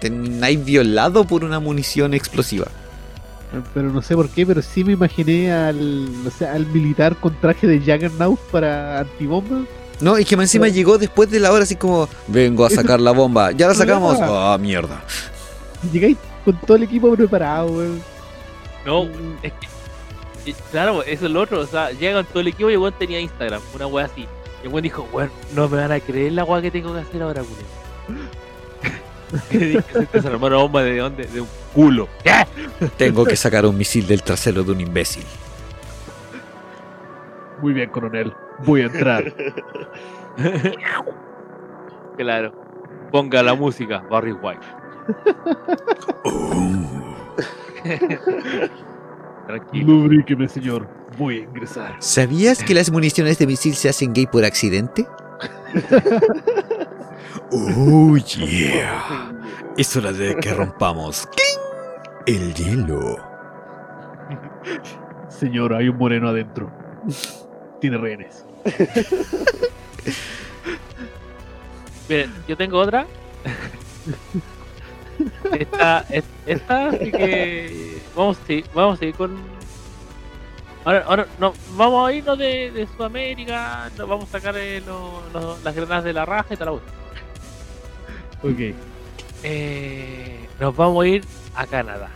termináis 0.00 0.64
violado 0.64 1.24
por 1.26 1.44
una 1.44 1.60
munición 1.60 2.14
explosiva. 2.14 2.66
Pero 3.72 3.90
no 3.90 4.02
sé 4.02 4.14
por 4.14 4.28
qué, 4.28 4.44
pero 4.46 4.60
sí 4.62 4.84
me 4.84 4.92
imaginé 4.92 5.50
al, 5.52 6.08
o 6.26 6.30
sea, 6.30 6.52
al 6.52 6.66
militar 6.66 7.16
con 7.16 7.34
traje 7.40 7.66
de 7.66 7.78
Juggernaut 7.78 8.38
para 8.50 9.00
antibomba. 9.00 9.60
No, 10.00 10.16
es 10.16 10.26
que 10.26 10.36
más 10.36 10.44
encima 10.44 10.64
Pero- 10.66 10.74
llegó 10.74 10.98
después 10.98 11.30
de 11.30 11.40
la 11.40 11.50
hora 11.50 11.62
así 11.64 11.74
como, 11.76 12.08
vengo 12.28 12.64
a 12.66 12.70
sacar 12.70 13.00
la 13.00 13.10
bomba, 13.12 13.52
ya 13.52 13.66
la 13.68 13.74
sacamos. 13.74 14.18
Ah, 14.20 14.56
mierda. 14.60 15.02
Llegáis 15.92 16.16
con 16.44 16.56
todo 16.60 16.76
el 16.76 16.82
equipo 16.84 17.14
preparado, 17.16 17.68
weón. 17.68 18.02
No, 18.86 19.04
es 19.42 19.52
que. 19.52 20.54
Claro, 20.70 21.02
eso 21.02 21.26
es 21.26 21.32
lo 21.32 21.40
otro. 21.42 21.60
O 21.60 21.66
sea, 21.66 21.90
llegan 21.92 22.24
todo 22.26 22.40
el 22.40 22.48
equipo 22.48 22.70
y 22.70 22.74
el 22.74 22.78
weón 22.78 22.94
tenía 22.98 23.20
Instagram, 23.20 23.60
una 23.74 23.86
wea 23.86 24.06
así. 24.06 24.26
Y 24.62 24.66
el 24.66 24.72
weón 24.72 24.82
dijo, 24.82 25.08
weón, 25.12 25.30
no 25.54 25.68
me 25.68 25.76
van 25.78 25.92
a 25.92 26.00
creer 26.00 26.32
la 26.32 26.44
wea 26.44 26.62
que 26.62 26.70
tengo 26.70 26.92
que 26.94 27.00
hacer 27.00 27.22
ahora, 27.22 27.42
culo. 27.42 27.56
Que 29.50 29.82
se 29.82 30.08
desarmó 30.12 30.46
una 30.46 30.56
bomba 30.56 30.82
de 30.82 30.96
dónde? 30.98 31.24
De 31.24 31.40
un 31.40 31.48
culo. 31.74 32.08
¿Qué? 32.22 32.46
Tengo 32.96 33.24
que 33.24 33.36
sacar 33.36 33.66
un 33.66 33.76
misil 33.76 34.06
del 34.06 34.22
trasero 34.22 34.62
de 34.62 34.72
un 34.72 34.80
imbécil. 34.80 35.24
Muy 37.60 37.72
bien, 37.72 37.90
coronel. 37.90 38.32
Voy 38.64 38.82
a 38.82 38.86
entrar. 38.86 39.34
Claro. 42.16 42.52
Ponga 43.12 43.42
la 43.44 43.54
música, 43.54 44.00
Barry 44.10 44.32
White. 44.32 44.66
Tranquilo. 49.46 49.86
Lubríqueme, 49.86 50.48
señor. 50.48 50.88
Voy 51.16 51.38
a 51.38 51.44
ingresar. 51.44 51.94
¿Sabías 52.00 52.64
que 52.64 52.74
las 52.74 52.90
municiones 52.90 53.38
de 53.38 53.46
misil 53.46 53.76
se 53.76 53.88
hacen 53.88 54.12
gay 54.12 54.26
por 54.26 54.44
accidente? 54.44 55.06
Oh, 57.52 58.16
yeah. 58.16 59.32
Es 59.76 59.96
hora 59.96 60.12
de 60.12 60.36
que 60.36 60.52
rompamos 60.54 61.26
¡Cling! 61.26 62.36
el 62.38 62.54
hielo. 62.54 63.16
Señor, 65.28 65.74
hay 65.74 65.88
un 65.88 65.96
moreno 65.98 66.28
adentro. 66.28 66.70
Tiene 67.80 67.96
rehenes. 67.98 68.44
Miren, 72.08 72.32
yo 72.46 72.56
tengo 72.56 72.78
otra. 72.78 73.06
Esta, 75.52 76.04
es- 76.10 76.24
esta, 76.46 76.88
así 76.88 77.10
que 77.12 78.00
vamos, 78.16 78.38
sí, 78.46 78.64
vamos 78.74 78.96
a 78.96 78.98
seguir 78.98 79.14
con. 79.14 79.36
Ahora, 80.84 81.04
ahora 81.06 81.26
no, 81.38 81.52
vamos 81.76 82.08
a 82.08 82.12
irnos 82.12 82.38
de, 82.38 82.70
de 82.70 82.86
Sudamérica, 82.86 83.90
nos 83.98 84.08
vamos 84.08 84.24
a 84.28 84.32
sacar 84.32 84.56
eh, 84.56 84.80
lo- 84.86 85.22
lo- 85.32 85.58
las 85.62 85.74
granadas 85.74 86.04
de 86.04 86.12
la 86.12 86.24
raja 86.24 86.54
y 86.54 86.56
tal. 86.56 86.80
Ok. 88.42 88.74
Eh, 89.42 90.48
nos 90.60 90.76
vamos 90.76 91.04
a 91.04 91.08
ir 91.08 91.24
a 91.54 91.66
Canadá. 91.66 92.10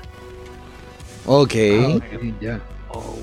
Ok. 1.27 1.55
Ah, 1.81 1.97
ok, 1.97 2.05
ya. 2.41 2.61
Oh, 2.91 3.16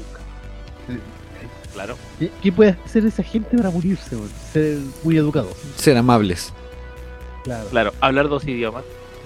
claro. 1.74 1.98
¿Qué, 2.18 2.32
qué 2.42 2.52
puede 2.52 2.78
hacer 2.86 3.06
esa 3.06 3.24
gente 3.24 3.56
para 3.58 3.70
morirse, 3.70 4.16
weón? 4.16 4.30
Ser 4.52 4.78
muy 5.04 5.18
educados. 5.18 5.54
Ser 5.76 5.98
amables. 5.98 6.54
Claro. 7.44 7.70
Claro, 7.70 7.94
hablar 8.02 8.28
dos 8.30 8.46
idiomas. 8.46 8.84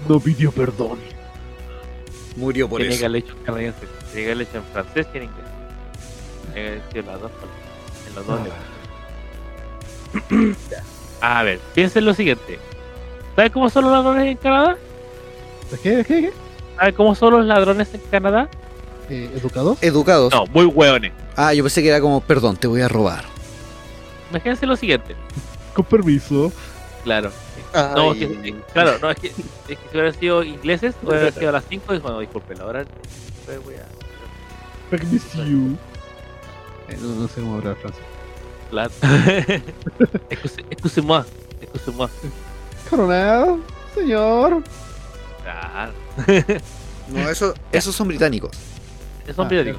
No 0.08 0.20
pidió 0.20 0.52
perdón. 0.52 0.98
Murió 2.36 2.68
por 2.68 2.80
Tiene 2.80 2.90
que 2.94 2.96
eso. 2.96 3.06
haberlo 3.06 3.18
hecho 3.18 3.36
en 3.38 3.44
canadiense. 3.44 3.86
Tiene 4.12 4.42
hecho 4.42 4.56
en 4.58 4.64
francés 4.64 5.06
y 5.14 5.16
en 5.18 5.22
inglés. 5.24 5.46
Tiene 6.52 6.54
que 6.54 6.68
haber 6.68 6.82
sido 6.90 7.00
en 7.00 7.06
las 7.06 7.20
dos 7.20 7.30
En 8.08 8.14
los 8.14 8.26
dos 8.26 8.40
lenguajes. 10.30 10.56
A 11.20 11.42
ver, 11.42 11.58
piensen 11.74 12.04
lo 12.04 12.12
siguiente. 12.14 12.58
¿Sabes 13.36 13.50
cómo 13.52 13.68
son 13.70 13.84
los 13.84 13.92
ladrones 13.92 14.26
en 14.28 14.36
Canadá? 14.36 14.76
¿Qué? 15.82 16.04
¿Qué? 16.04 16.04
¿Qué? 16.04 16.32
¿Sabes 16.76 16.94
cómo 16.94 17.14
son 17.14 17.32
los 17.32 17.44
ladrones 17.44 17.92
en 17.94 18.00
Canadá? 18.10 18.48
Eh, 19.10 19.30
¿Educados? 19.36 19.78
Educados. 19.82 20.32
No, 20.32 20.46
muy 20.46 20.64
hueones. 20.66 21.12
Ah, 21.36 21.52
yo 21.52 21.62
pensé 21.64 21.82
que 21.82 21.88
era 21.88 22.00
como, 22.00 22.20
perdón, 22.20 22.56
te 22.56 22.66
voy 22.66 22.80
a 22.80 22.88
robar. 22.88 23.24
Imagínense 24.30 24.66
lo 24.66 24.76
siguiente. 24.76 25.14
Con 25.74 25.84
permiso. 25.84 26.52
Claro. 27.02 27.30
No, 27.74 28.12
es 28.12 28.18
que- 28.18 28.54
claro, 28.72 28.98
no, 29.02 29.10
es 29.10 29.18
que, 29.18 29.26
es 29.28 29.34
que 29.34 29.76
si 29.76 29.88
hubieran 29.92 30.14
sido 30.14 30.42
ingleses, 30.44 30.94
hubieran 31.02 31.32
sido 31.34 31.48
a 31.48 31.52
las 31.52 31.64
5 31.68 31.94
y 31.94 31.98
bueno, 31.98 32.20
disculpen, 32.20 32.60
ahora 32.60 32.84
voy 33.64 33.74
a... 33.74 33.84
Permiso. 34.90 35.42
Eh, 35.42 36.96
no, 37.00 37.08
no 37.16 37.28
sé 37.28 37.40
cómo 37.40 37.56
hablar 37.56 37.76
francés. 37.76 38.02
Claro. 38.70 38.90
Excuse- 40.30 40.64
Excusez-moi. 40.70 41.24
Excusez-moi. 41.60 42.08
Coronel, 42.96 43.62
señor. 43.94 44.62
Claro. 45.42 45.92
No, 47.06 47.28
eso, 47.28 47.52
esos 47.70 47.94
son 47.94 48.08
británicos. 48.08 48.50
Eso 49.26 49.42
Ah, 49.42 49.48
es 49.50 49.64
digo. 49.66 49.78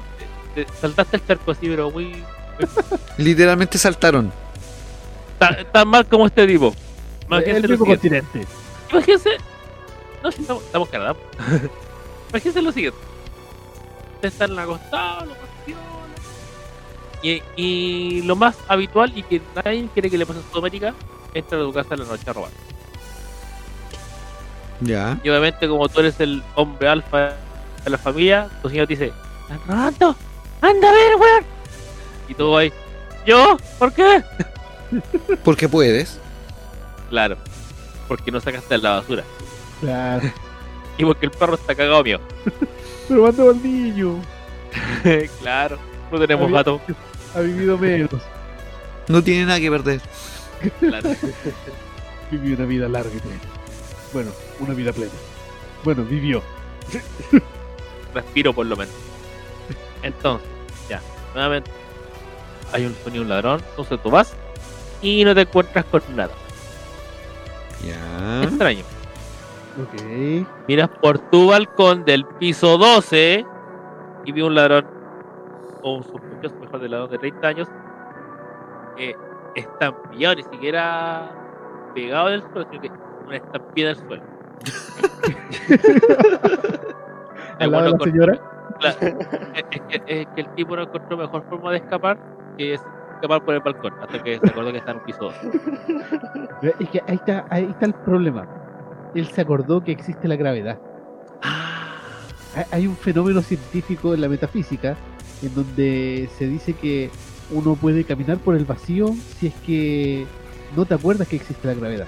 Te- 0.54 0.64
te 0.64 0.72
Saltaste 0.80 1.16
el 1.16 1.26
charco 1.26 1.50
así, 1.50 1.66
pero 1.68 1.90
muy... 1.90 2.22
Literalmente 3.18 3.78
saltaron. 3.78 4.32
Tan, 5.36 5.56
tan 5.72 5.88
mal 5.88 6.06
como 6.06 6.26
este 6.26 6.46
tipo. 6.46 6.72
Imagínense 7.26 7.56
el 7.56 7.62
lo 7.62 7.68
mismo 7.70 7.84
siguiente. 7.96 8.20
continente. 8.30 8.52
Imagínense. 8.92 9.30
No, 10.22 10.30
si 10.30 10.40
estamos, 10.42 10.62
estamos 10.62 10.88
Canadá. 10.88 11.16
Imagínense 12.30 12.62
lo 12.62 12.70
siguiente. 12.72 12.98
Ustedes 14.14 14.34
están 14.34 14.56
acostados, 14.58 15.26
los 15.26 15.36
y, 17.22 17.42
y 17.56 18.22
lo 18.22 18.36
más 18.36 18.54
habitual 18.68 19.12
y 19.18 19.24
que 19.24 19.42
nadie 19.56 19.88
quiere 19.92 20.10
que 20.10 20.18
le 20.18 20.26
pase 20.26 20.38
a 20.38 20.52
Sudamérica 20.52 20.94
entra 21.34 21.58
a 21.58 21.62
tu 21.62 21.72
casa 21.72 21.94
en 21.94 22.00
la 22.00 22.06
noche 22.06 22.22
a 22.30 22.32
robar. 22.32 22.50
Ya. 24.80 25.18
Y 25.22 25.28
obviamente, 25.28 25.68
como 25.68 25.88
tú 25.88 26.00
eres 26.00 26.18
el 26.20 26.42
hombre 26.54 26.88
alfa 26.88 27.32
de 27.84 27.90
la 27.90 27.98
familia, 27.98 28.48
tu 28.62 28.68
señor 28.68 28.86
te 28.86 28.94
dice: 28.94 29.12
¿Están 29.42 29.60
robando? 29.66 30.16
¡Anda 30.60 30.88
a 30.88 30.92
ver, 30.92 31.16
weón! 31.16 31.44
Y 32.28 32.34
tú 32.34 32.56
ahí: 32.56 32.72
¿Yo? 33.26 33.56
¿Por 33.78 33.92
qué? 33.92 34.22
Porque 35.44 35.68
puedes. 35.68 36.18
Claro, 37.10 37.36
porque 38.08 38.30
no 38.32 38.40
sacaste 38.40 38.78
la 38.78 38.96
basura. 38.96 39.22
Claro. 39.80 40.30
Y 40.98 41.04
porque 41.04 41.26
el 41.26 41.32
perro 41.32 41.54
está 41.54 41.74
cagado 41.74 42.02
mío. 42.02 42.20
Pero 43.08 43.22
mando 43.22 43.50
al 43.50 43.62
niño. 43.62 44.20
claro, 45.40 45.78
no 46.10 46.18
tenemos 46.18 46.44
Había- 46.46 46.56
gato. 46.58 46.80
Ha 47.34 47.40
vivido 47.40 47.78
menos. 47.78 48.10
No 49.08 49.22
tiene 49.22 49.46
nada 49.46 49.60
que 49.60 49.70
perder. 49.70 50.00
Claro. 50.80 51.10
Vivió 52.30 52.56
una 52.56 52.64
vida 52.64 52.88
larga 52.88 53.10
y 53.14 53.20
plena. 53.20 53.40
Bueno, 54.12 54.30
una 54.60 54.74
vida 54.74 54.92
plena. 54.92 55.12
Bueno, 55.84 56.04
vivió. 56.04 56.42
respiro 58.14 58.52
por 58.52 58.66
lo 58.66 58.76
menos. 58.76 58.94
Entonces, 60.02 60.48
ya, 60.88 61.00
nuevamente, 61.34 61.70
hay 62.72 62.86
un 62.86 62.94
sonido 62.94 63.22
un 63.22 63.28
ladrón, 63.28 63.62
entonces 63.70 64.00
tú 64.02 64.10
vas 64.10 64.34
y 65.02 65.24
no 65.24 65.34
te 65.34 65.42
encuentras 65.42 65.84
con 65.86 66.02
nada. 66.14 66.32
Ya. 67.84 68.42
Extraño. 68.42 68.84
Ok. 69.82 70.46
Miras 70.66 70.88
por 70.88 71.18
tu 71.30 71.48
balcón 71.48 72.04
del 72.04 72.24
piso 72.24 72.78
12 72.78 73.44
y 74.24 74.32
vi 74.32 74.40
un 74.40 74.54
ladrón, 74.54 74.86
o 75.82 75.96
un 75.96 76.04
sospechoso 76.04 76.56
mejor 76.56 76.80
de 76.80 76.88
ladrón 76.88 77.10
de 77.10 77.18
30 77.18 77.48
años, 77.48 77.68
que 78.96 79.14
estampillado, 79.54 80.36
ni 80.36 80.42
siquiera 80.44 81.30
pegado 81.94 82.28
del 82.28 82.42
suelo, 82.42 82.66
sino 82.70 82.80
que 82.80 82.90
una 83.26 83.36
estampida 83.36 83.94
suelo. 83.94 84.22
Al 87.58 87.66
El 87.66 87.70
lado 87.72 87.84
de 87.84 87.90
bueno 87.90 87.90
la 87.90 87.98
con- 87.98 88.10
señora. 88.10 88.40
Es, 88.82 88.96
es 89.70 89.80
que, 89.88 90.20
es 90.20 90.26
que 90.34 90.40
el 90.42 90.54
tipo 90.54 90.76
no 90.76 90.82
encontró 90.82 91.16
mejor 91.16 91.42
forma 91.48 91.70
de 91.70 91.78
escapar 91.78 92.18
que 92.58 92.74
es 92.74 92.80
escapar 93.14 93.42
por 93.44 93.54
el 93.54 93.60
balcón, 93.60 93.94
hasta 94.02 94.22
que 94.22 94.38
se 94.38 94.46
acordó 94.48 94.70
que 94.72 94.78
está 94.78 94.90
en 94.90 94.98
un 94.98 95.04
piso 95.04 95.18
2. 95.20 95.34
Es 96.80 96.88
que 96.90 97.02
ahí 97.06 97.14
está, 97.16 97.46
ahí 97.50 97.64
está 97.70 97.86
el 97.86 97.94
problema. 97.94 98.46
Él 99.14 99.26
se 99.28 99.40
acordó 99.40 99.82
que 99.82 99.92
existe 99.92 100.28
la 100.28 100.36
gravedad. 100.36 100.78
Hay- 102.54 102.64
Hay 102.72 102.86
un 102.86 102.96
fenómeno 102.96 103.40
científico 103.42 104.12
en 104.14 104.20
la 104.20 104.28
metafísica 104.28 104.96
en 105.42 105.54
donde 105.54 106.28
se 106.36 106.46
dice 106.46 106.72
que 106.74 107.10
uno 107.50 107.74
puede 107.76 108.04
caminar 108.04 108.38
por 108.38 108.56
el 108.56 108.64
vacío 108.64 109.08
si 109.38 109.46
es 109.48 109.54
que 109.66 110.26
no 110.74 110.84
te 110.84 110.94
acuerdas 110.94 111.28
que 111.28 111.36
existe 111.36 111.66
la 111.68 111.74
gravedad. 111.74 112.06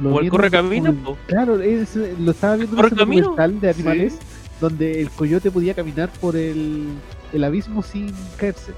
Lo 0.00 0.10
O 0.14 0.18
el 0.18 0.22
vi 0.22 0.26
en 0.26 0.30
corre 0.30 0.46
un- 0.46 0.50
camino, 0.52 0.90
un- 0.90 0.96
po. 0.96 1.18
Claro, 1.26 1.60
es- 1.60 1.96
lo 1.96 2.30
estaba 2.30 2.56
viendo 2.56 2.76
en 2.76 2.82
¿Corre 2.82 2.92
un 2.92 2.98
documental 2.98 3.60
de 3.60 3.70
animales 3.70 4.18
donde 4.60 5.00
el 5.00 5.10
coyote 5.10 5.50
podía 5.50 5.74
caminar 5.74 6.10
por 6.20 6.36
el, 6.36 6.88
el 7.32 7.44
abismo 7.44 7.82
sin 7.82 8.12
caerse. 8.36 8.72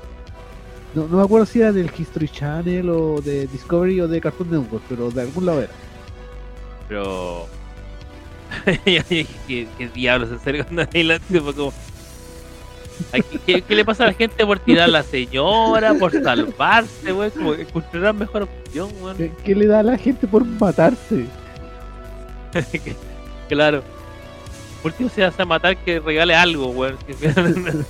No, 0.95 1.07
no 1.09 1.19
me 1.19 1.23
acuerdo 1.23 1.45
si 1.47 1.61
era 1.61 1.71
del 1.73 1.91
History 1.97 2.29
Channel 2.29 2.89
o 2.91 3.21
de 3.21 3.47
Discovery 3.49 4.01
o 4.01 4.09
de 4.09 4.21
Cartoon 4.21 4.51
Network, 4.51 4.83
pero 4.89 5.11
de 5.11 5.23
algún 5.23 5.47
lado 5.47 5.61
era. 5.63 5.73
Pero. 6.89 7.47
¿qué, 8.85 9.27
qué 9.77 9.89
diablos? 9.95 10.31
En 10.31 10.41
serio, 10.41 10.65
fue 11.43 11.55
como. 11.55 11.73
¿Qué, 13.47 13.63
le 13.69 13.85
pasa 13.85 14.05
a 14.05 14.07
la 14.09 14.13
gente 14.13 14.45
por 14.45 14.59
tirar 14.59 14.85
a 14.85 14.89
la 14.89 15.03
señora, 15.03 15.95
por 15.95 16.13
salvarse, 16.13 17.13
weón? 17.13 17.31
Como 17.31 17.55
que 17.55 17.63
encontrarán 17.63 18.19
mejor 18.19 18.43
opción, 18.43 18.91
weón. 19.01 19.17
¿Qué, 19.17 19.33
qué 19.45 19.55
le 19.55 19.67
da 19.67 19.81
a 19.81 19.83
la 19.83 19.99
gente 19.99 20.27
por 20.27 20.45
matarse? 20.45 21.27
Claro. 23.49 23.83
Por 24.83 24.93
último 24.93 25.09
se 25.09 25.25
hace 25.25 25.43
matar 25.47 25.77
que 25.79 26.01
regale 26.01 26.35
algo, 26.35 26.69
weón. 26.69 26.97
Que- 27.07 27.33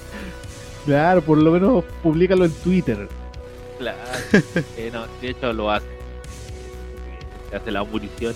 Claro, 0.86 1.20
por 1.20 1.36
lo 1.36 1.50
menos 1.50 1.84
públicalo 2.02 2.44
en 2.46 2.52
Twitter. 2.52 3.08
claro. 3.78 3.98
Eh, 4.76 4.88
no, 4.92 5.04
de 5.20 5.30
hecho 5.30 5.52
lo 5.52 5.70
hace. 5.70 5.86
Se 7.50 7.56
hace 7.56 7.70
la 7.72 7.84
munición. 7.84 8.32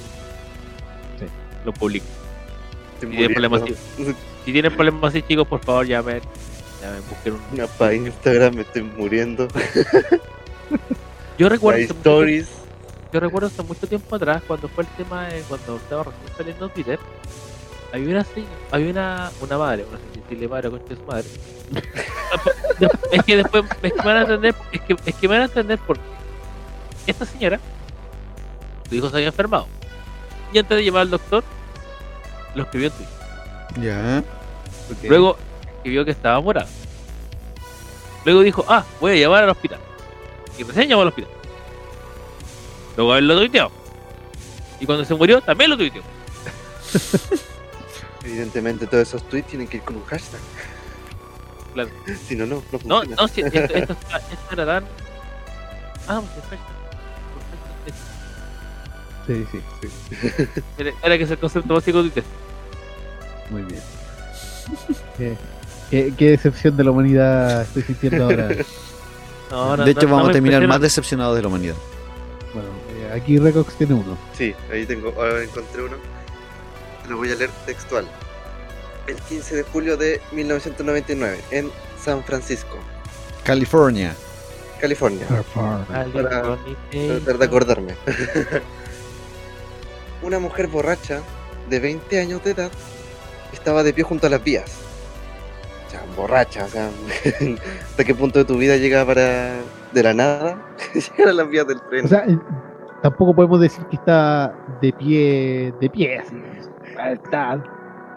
Sí. 1.18 1.26
Lo 1.64 1.72
publica. 1.72 2.04
Si 3.00 3.06
tienen 4.52 4.72
problemas 4.74 5.10
así, 5.10 5.22
chicos, 5.22 5.46
por 5.48 5.60
favor 5.60 5.86
llamen. 5.86 6.20
Llamen, 6.82 7.02
busquen 7.08 7.34
un. 7.34 7.40
Una 7.52 7.66
pa' 7.68 7.94
Instagram, 7.94 8.56
me 8.56 8.62
estoy 8.62 8.82
muriendo. 8.82 9.46
Yo 11.38 11.48
recuerdo, 11.48 11.80
mucho 11.80 11.94
stories. 11.94 12.48
yo 13.12 13.20
recuerdo 13.20 13.48
hace 13.48 13.62
mucho 13.62 13.86
tiempo 13.86 14.16
atrás, 14.16 14.42
cuando 14.46 14.68
fue 14.68 14.84
el 14.84 14.90
tema, 14.90 15.28
de, 15.28 15.40
cuando 15.42 15.76
estaba 15.76 16.04
recién 16.04 16.36
saliendo 16.36 16.68
Twitter, 16.68 16.98
había 17.92 18.10
una, 18.10 18.26
había 18.70 18.90
una, 18.90 19.30
una 19.40 19.58
madre, 19.58 19.86
no 19.90 19.98
si 19.98 20.20
decirle 20.20 20.48
madre 20.48 20.70
concha 20.70 20.94
su 20.94 21.02
madre. 21.02 21.24
es 23.12 23.24
que 23.24 23.36
después 23.36 23.64
es 23.82 23.92
que 23.92 23.98
me 23.98 24.04
van 24.04 24.16
a 24.16 24.20
entender, 24.22 24.54
es 24.72 24.80
que, 24.82 24.96
es 25.06 25.14
que 25.14 25.28
me 25.28 25.34
van 25.34 25.42
a 25.42 25.46
entender 25.46 25.78
por 25.78 25.96
qué. 25.96 26.04
Esta 27.06 27.24
señora, 27.24 27.58
su 28.88 28.94
hijo 28.94 29.08
se 29.08 29.16
había 29.16 29.28
enfermado. 29.28 29.66
Y 30.52 30.58
antes 30.58 30.76
de 30.76 30.84
llevar 30.84 31.02
al 31.02 31.10
doctor, 31.10 31.42
lo 32.54 32.62
escribió 32.62 32.88
en 32.88 32.94
Twitter. 32.94 33.14
Ya. 33.82 34.24
Luego 35.08 35.38
escribió 35.82 36.04
que 36.04 36.12
estaba 36.12 36.40
morado. 36.40 36.68
Luego 38.24 38.40
dijo, 38.42 38.64
ah, 38.68 38.84
voy 39.00 39.12
a 39.12 39.14
llevar 39.16 39.42
al 39.42 39.50
hospital. 39.50 39.80
Y 40.56 40.62
recién 40.62 40.88
llamó 40.88 41.02
al 41.02 41.08
hospital. 41.08 41.30
Luego 42.96 43.16
él 43.16 43.26
lo 43.26 43.36
tuiteó. 43.36 43.70
Y 44.78 44.86
cuando 44.86 45.04
se 45.04 45.14
murió, 45.14 45.40
también 45.40 45.70
lo 45.70 45.76
tuiteó. 45.76 46.02
Evidentemente 48.24 48.86
todos 48.86 49.08
esos 49.08 49.28
tweets 49.28 49.48
tienen 49.48 49.66
que 49.66 49.78
ir 49.78 49.82
con 49.82 49.96
un 49.96 50.04
hashtag. 50.04 50.40
Claro. 51.74 51.90
Si 52.28 52.36
no, 52.36 52.46
no, 52.46 52.56
no 52.56 52.62
No, 52.84 52.98
funciona. 53.00 53.16
no, 53.16 53.28
si 53.28 53.40
esto, 53.40 53.58
esto, 53.58 53.92
está- 54.00 54.18
esto 54.18 54.52
era 54.52 54.66
tan... 54.66 54.84
Ah, 56.06 56.20
perfecto. 56.34 56.66
Perfecto. 59.26 59.50
Sí, 59.50 59.60
sí, 59.80 59.88
sí. 60.20 60.62
Era, 60.78 60.92
era 61.02 61.18
que 61.18 61.24
es 61.24 61.30
el 61.30 61.38
concepto 61.38 61.74
básico 61.74 61.98
de 62.02 62.10
Twitter. 62.10 62.24
Muy 63.50 63.62
bien. 63.62 63.80
qué, 65.18 65.36
qué- 65.92 66.12
qué 66.16 66.30
decepción 66.30 66.76
de 66.76 66.82
la 66.84 66.90
humanidad 66.90 67.62
estoy 67.62 67.82
sintiendo 67.84 68.24
ahora. 68.24 68.48
No, 69.50 69.76
no, 69.76 69.84
de 69.84 69.90
hecho, 69.90 70.06
no, 70.08 70.14
vamos 70.16 70.30
a 70.30 70.32
terminar 70.32 70.66
más 70.66 70.80
decepcionados 70.80 71.36
de 71.36 71.42
la 71.42 71.48
humanidad. 71.48 71.74
Bueno, 72.54 72.70
eh, 72.96 73.12
aquí 73.14 73.38
Recox 73.38 73.74
tiene 73.74 73.92
uno. 73.92 74.16
Sí, 74.32 74.54
ahí 74.72 74.86
tengo, 74.86 75.12
ahora 75.14 75.42
encontré 75.44 75.82
uno. 75.82 75.96
Lo 77.06 77.18
voy 77.18 77.30
a 77.32 77.34
leer 77.34 77.50
textual. 77.66 78.06
El 79.06 79.16
15 79.16 79.56
de 79.56 79.62
julio 79.64 79.98
de 79.98 80.22
1999, 80.32 81.38
en 81.50 81.70
San 82.02 82.24
Francisco, 82.24 82.78
California. 83.44 84.14
California. 84.80 85.26
California. 85.28 86.56
Tratar 86.90 87.36
de 87.38 87.44
acordarme. 87.44 87.94
Una 90.22 90.38
mujer 90.38 90.68
borracha 90.68 91.20
de 91.68 91.78
20 91.78 92.20
años 92.20 92.42
de 92.42 92.52
edad 92.52 92.70
estaba 93.52 93.82
de 93.82 93.92
pie 93.92 94.04
junto 94.04 94.26
a 94.28 94.30
las 94.30 94.42
vías. 94.42 94.64
Borracha, 96.16 96.64
o 96.64 96.68
sea, 96.68 96.88
¿hasta 97.90 98.04
qué 98.04 98.14
punto 98.14 98.38
de 98.40 98.44
tu 98.44 98.56
vida 98.58 98.76
llega 98.76 99.04
para 99.04 99.54
de 99.92 100.02
la 100.02 100.14
nada 100.14 100.56
llegar 100.94 101.28
a 101.28 101.32
las 101.32 101.48
vías 101.48 101.66
del 101.66 101.80
tren? 101.82 102.04
O 102.04 102.08
sea, 102.08 102.24
tampoco 103.02 103.34
podemos 103.34 103.60
decir 103.60 103.84
que 103.86 103.96
está 103.96 104.54
de 104.80 104.92
pie, 104.92 105.74
de 105.80 105.90
pie, 105.90 106.18
así. 106.18 106.42
Está 107.12 107.62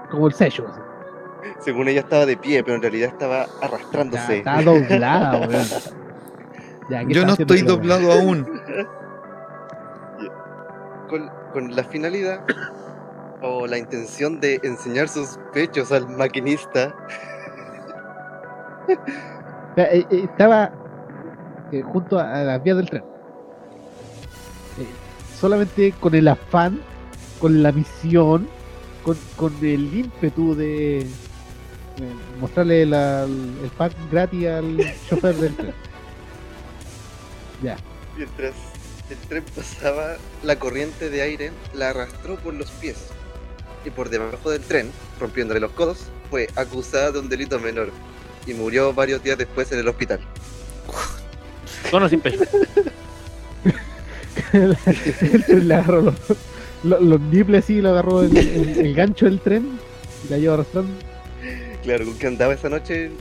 como 0.10 0.28
el 0.28 0.34
sello. 0.34 0.68
así. 0.68 0.80
Según 1.60 1.88
ella 1.88 2.02
estaba 2.02 2.26
de 2.26 2.38
pie, 2.38 2.64
pero 2.64 2.76
en 2.76 2.82
realidad 2.82 3.10
estaba 3.10 3.48
arrastrándose. 3.62 4.40
está 4.40 4.62
doblada, 4.62 5.40
weón. 5.48 5.66
Ya, 6.90 7.06
¿qué 7.06 7.14
Yo 7.14 7.26
no 7.26 7.34
estoy 7.34 7.62
doblado 7.62 8.12
aún. 8.12 8.46
con, 11.10 11.30
con 11.54 11.76
la 11.76 11.84
finalidad 11.84 12.42
o 13.42 13.68
la 13.68 13.78
intención 13.78 14.40
de 14.40 14.60
enseñar 14.64 15.08
sus 15.08 15.40
pechos 15.54 15.92
al 15.92 16.08
maquinista. 16.10 16.94
Eh, 18.88 18.98
eh, 19.78 20.06
estaba 20.24 20.72
eh, 21.72 21.82
junto 21.82 22.20
a, 22.20 22.34
a 22.42 22.44
las 22.44 22.64
vías 22.64 22.78
del 22.78 22.90
tren. 22.90 23.04
Eh, 24.80 24.86
solamente 25.40 25.92
con 26.00 26.16
el 26.16 26.28
afán, 26.28 26.80
con 27.40 27.62
la 27.62 27.72
misión, 27.72 28.48
con, 29.04 29.18
con 29.36 29.54
el 29.62 29.94
ímpetu 29.94 30.56
de 30.56 31.00
eh, 31.02 31.06
mostrarle 32.40 32.86
la- 32.86 33.24
el 33.24 33.72
pack 33.78 33.94
gratis 34.12 34.48
al 34.48 34.78
chofer 35.10 35.36
del 35.36 35.56
tren. 35.56 35.74
Ya. 37.62 37.78
Mientras 38.18 38.54
el 39.10 39.18
tren 39.28 39.44
pasaba, 39.56 40.16
la 40.44 40.58
corriente 40.58 41.10
de 41.10 41.22
aire 41.22 41.52
la 41.74 41.90
arrastró 41.90 42.36
por 42.38 42.54
los 42.54 42.70
pies. 42.72 43.10
Y 43.86 43.90
por 43.92 44.10
debajo 44.10 44.50
del 44.50 44.62
tren, 44.62 44.90
rompiéndole 45.20 45.60
los 45.60 45.72
codos, 45.72 46.08
fue 46.32 46.48
acusada 46.56 47.12
de 47.12 47.20
un 47.20 47.30
delito 47.30 47.60
menor. 47.60 47.92
Y 48.48 48.54
murió 48.54 48.94
varios 48.94 49.24
días 49.24 49.38
después 49.38 49.72
en 49.72 49.80
el 49.80 49.88
hospital. 49.88 50.20
Con 51.92 52.04
o 52.04 52.10
sin 52.10 52.20
pecho. 52.22 52.40
el 54.54 54.78
tren 55.46 55.68
le 55.68 55.74
agarró 55.74 56.02
los, 56.02 56.16
los, 56.84 57.02
los 57.02 57.20
nipples 57.22 57.64
así, 57.64 57.82
le 57.82 57.90
agarró 57.90 58.22
el, 58.24 58.36
el- 58.38 58.80
el 58.80 58.94
gancho 58.96 59.26
del 59.26 59.40
tren 59.40 59.80
y 60.26 60.30
la 60.32 60.38
lleva 60.38 60.54
arrastrando. 60.56 60.92
Claro, 61.84 62.06
¿con 62.06 62.18
qué 62.18 62.28
andaba 62.28 62.54
esa 62.54 62.70
noche? 62.70 63.12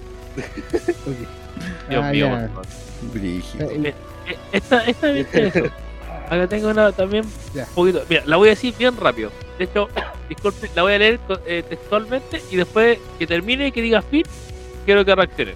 Dios 1.88 2.02
Ah, 2.02 2.10
mío. 2.10 2.30
Brígido. 3.12 3.70
Eh, 3.70 3.94
Eh, 4.26 4.36
Esta, 4.52 4.82
esta 4.86 5.08
me 5.12 5.20
interesa. 5.20 5.60
Acá 6.30 6.46
tengo 6.48 6.70
una 6.70 6.90
también 6.92 7.24
Ya. 7.54 7.64
un 7.68 7.74
poquito. 7.74 8.02
Mira, 8.08 8.22
la 8.24 8.36
voy 8.36 8.48
a 8.48 8.50
decir 8.52 8.74
bien 8.78 8.96
rápido. 8.96 9.30
De 9.58 9.64
hecho, 9.64 9.88
disculpe, 10.30 10.70
la 10.74 10.82
voy 10.82 10.94
a 10.94 10.98
leer 10.98 11.20
eh, 11.46 11.62
textualmente 11.68 12.40
y 12.50 12.56
después 12.56 12.98
que 13.18 13.26
termine 13.26 13.66
y 13.68 13.72
que 13.72 13.82
diga 13.82 14.00
fin, 14.00 14.22
quiero 14.84 15.04
que 15.04 15.14
reaccionen. 15.14 15.54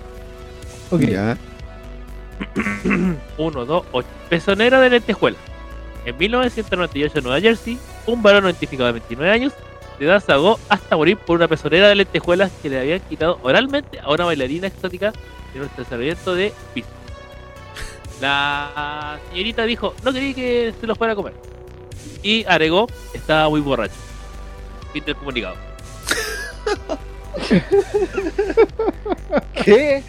ok. 0.90 1.00
Ya. 1.00 1.36
1, 3.36 3.64
2, 3.64 3.84
8. 3.92 4.08
Pezonera 4.28 4.80
de 4.80 4.90
lentejuela. 4.90 5.36
En 6.04 6.16
1998 6.16 7.18
en 7.18 7.24
Nueva 7.24 7.40
Jersey, 7.40 7.78
un 8.06 8.22
varón 8.22 8.44
identificado 8.44 8.86
de 8.86 8.92
29 8.92 9.32
años 9.32 9.52
de 9.98 10.06
edad 10.06 10.22
se 10.22 10.32
ahogó 10.32 10.58
hasta 10.68 10.96
morir 10.96 11.16
por 11.16 11.36
una 11.36 11.48
pezonera 11.48 11.88
de 11.88 11.96
lentejuelas 11.96 12.52
que 12.62 12.68
le 12.70 12.78
habían 12.78 13.00
quitado 13.00 13.38
oralmente 13.42 13.98
a 13.98 14.12
una 14.12 14.26
bailarina 14.26 14.68
exótica 14.68 15.12
en 15.54 15.62
un 15.62 15.66
estacionamiento 15.66 16.34
de 16.34 16.52
pista. 16.72 16.90
La 18.20 19.18
señorita 19.30 19.64
dijo, 19.64 19.94
no 20.04 20.12
quería 20.12 20.34
que 20.34 20.74
se 20.80 20.86
lo 20.86 20.94
fuera 20.94 21.12
a 21.12 21.16
comer. 21.16 21.34
Y 22.22 22.44
agregó, 22.44 22.86
estaba 23.12 23.48
muy 23.48 23.60
borracho. 23.60 23.94
Fin 24.92 25.04
del 25.04 25.16
comunicado. 25.16 25.67
¿Qué? 29.64 30.02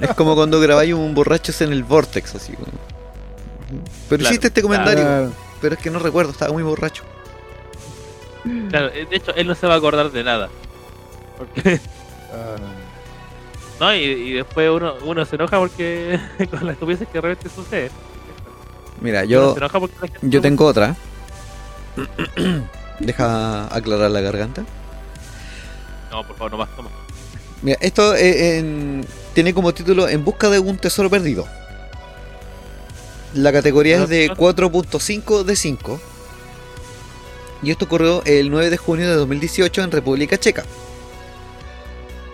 Es 0.00 0.14
como 0.16 0.34
cuando 0.34 0.60
grabáis 0.60 0.94
un 0.94 1.14
borrachos 1.14 1.60
en 1.60 1.72
el 1.72 1.82
Vortex, 1.84 2.34
así. 2.34 2.52
Pero 4.08 4.18
Claro, 4.20 4.22
hiciste 4.24 4.48
este 4.48 4.62
comentario, 4.62 5.02
Claro. 5.04 5.32
pero 5.60 5.74
es 5.74 5.80
que 5.80 5.90
no 5.90 5.98
recuerdo, 5.98 6.30
estaba 6.32 6.52
muy 6.52 6.62
borracho. 6.62 7.02
Claro, 8.70 8.88
eh, 8.88 9.06
de 9.08 9.16
hecho, 9.16 9.34
él 9.34 9.46
no 9.46 9.54
se 9.54 9.66
va 9.66 9.74
a 9.74 9.76
acordar 9.78 10.10
de 10.10 10.22
nada. 10.24 10.48
Porque 11.38 11.80
Ah. 12.32 12.56
No, 13.80 13.94
y, 13.94 13.98
y 14.02 14.32
después 14.34 14.70
uno, 14.70 14.94
uno 15.04 15.24
se 15.24 15.36
enoja 15.36 15.58
porque 15.58 16.18
con 16.50 16.64
las 16.66 16.74
estupideces 16.74 17.08
que 17.08 17.14
de 17.14 17.20
repente 17.20 17.48
sucede. 17.54 17.90
Mira, 19.00 19.24
yo, 19.24 19.52
se 19.52 19.58
enoja 19.58 19.80
porque 19.80 19.94
la 20.00 20.08
gente 20.08 20.18
yo 20.28 20.40
tengo 20.40 20.64
otra. 20.66 20.94
Deja 23.00 23.74
aclarar 23.74 24.10
la 24.10 24.20
garganta. 24.20 24.64
No, 26.10 26.26
por 26.26 26.36
favor, 26.36 26.52
no 26.52 26.58
más, 26.58 26.68
más. 26.76 26.92
Mira, 27.62 27.78
esto 27.80 28.14
eh, 28.14 28.58
en- 28.58 29.06
tiene 29.32 29.52
como 29.54 29.72
título 29.74 30.08
En 30.08 30.24
busca 30.24 30.48
de 30.50 30.58
un 30.60 30.76
tesoro 30.78 31.10
perdido. 31.10 31.46
La 33.34 33.52
categoría 33.52 34.02
es 34.04 34.08
de 34.08 34.30
4.5 34.30 35.42
de 35.42 35.56
5. 35.56 36.00
Y 37.62 37.70
esto 37.70 37.86
ocurrió 37.86 38.22
el 38.26 38.50
9 38.50 38.70
de 38.70 38.76
junio 38.76 39.08
de 39.08 39.14
2018 39.16 39.82
en 39.82 39.90
República 39.90 40.38
Checa. 40.38 40.64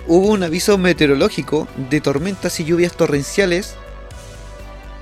Hubo 0.07 0.27
un 0.29 0.43
aviso 0.43 0.77
meteorológico 0.77 1.69
de 1.89 2.01
tormentas 2.01 2.59
y 2.61 2.65
lluvias 2.65 2.93
torrenciales 2.95 3.75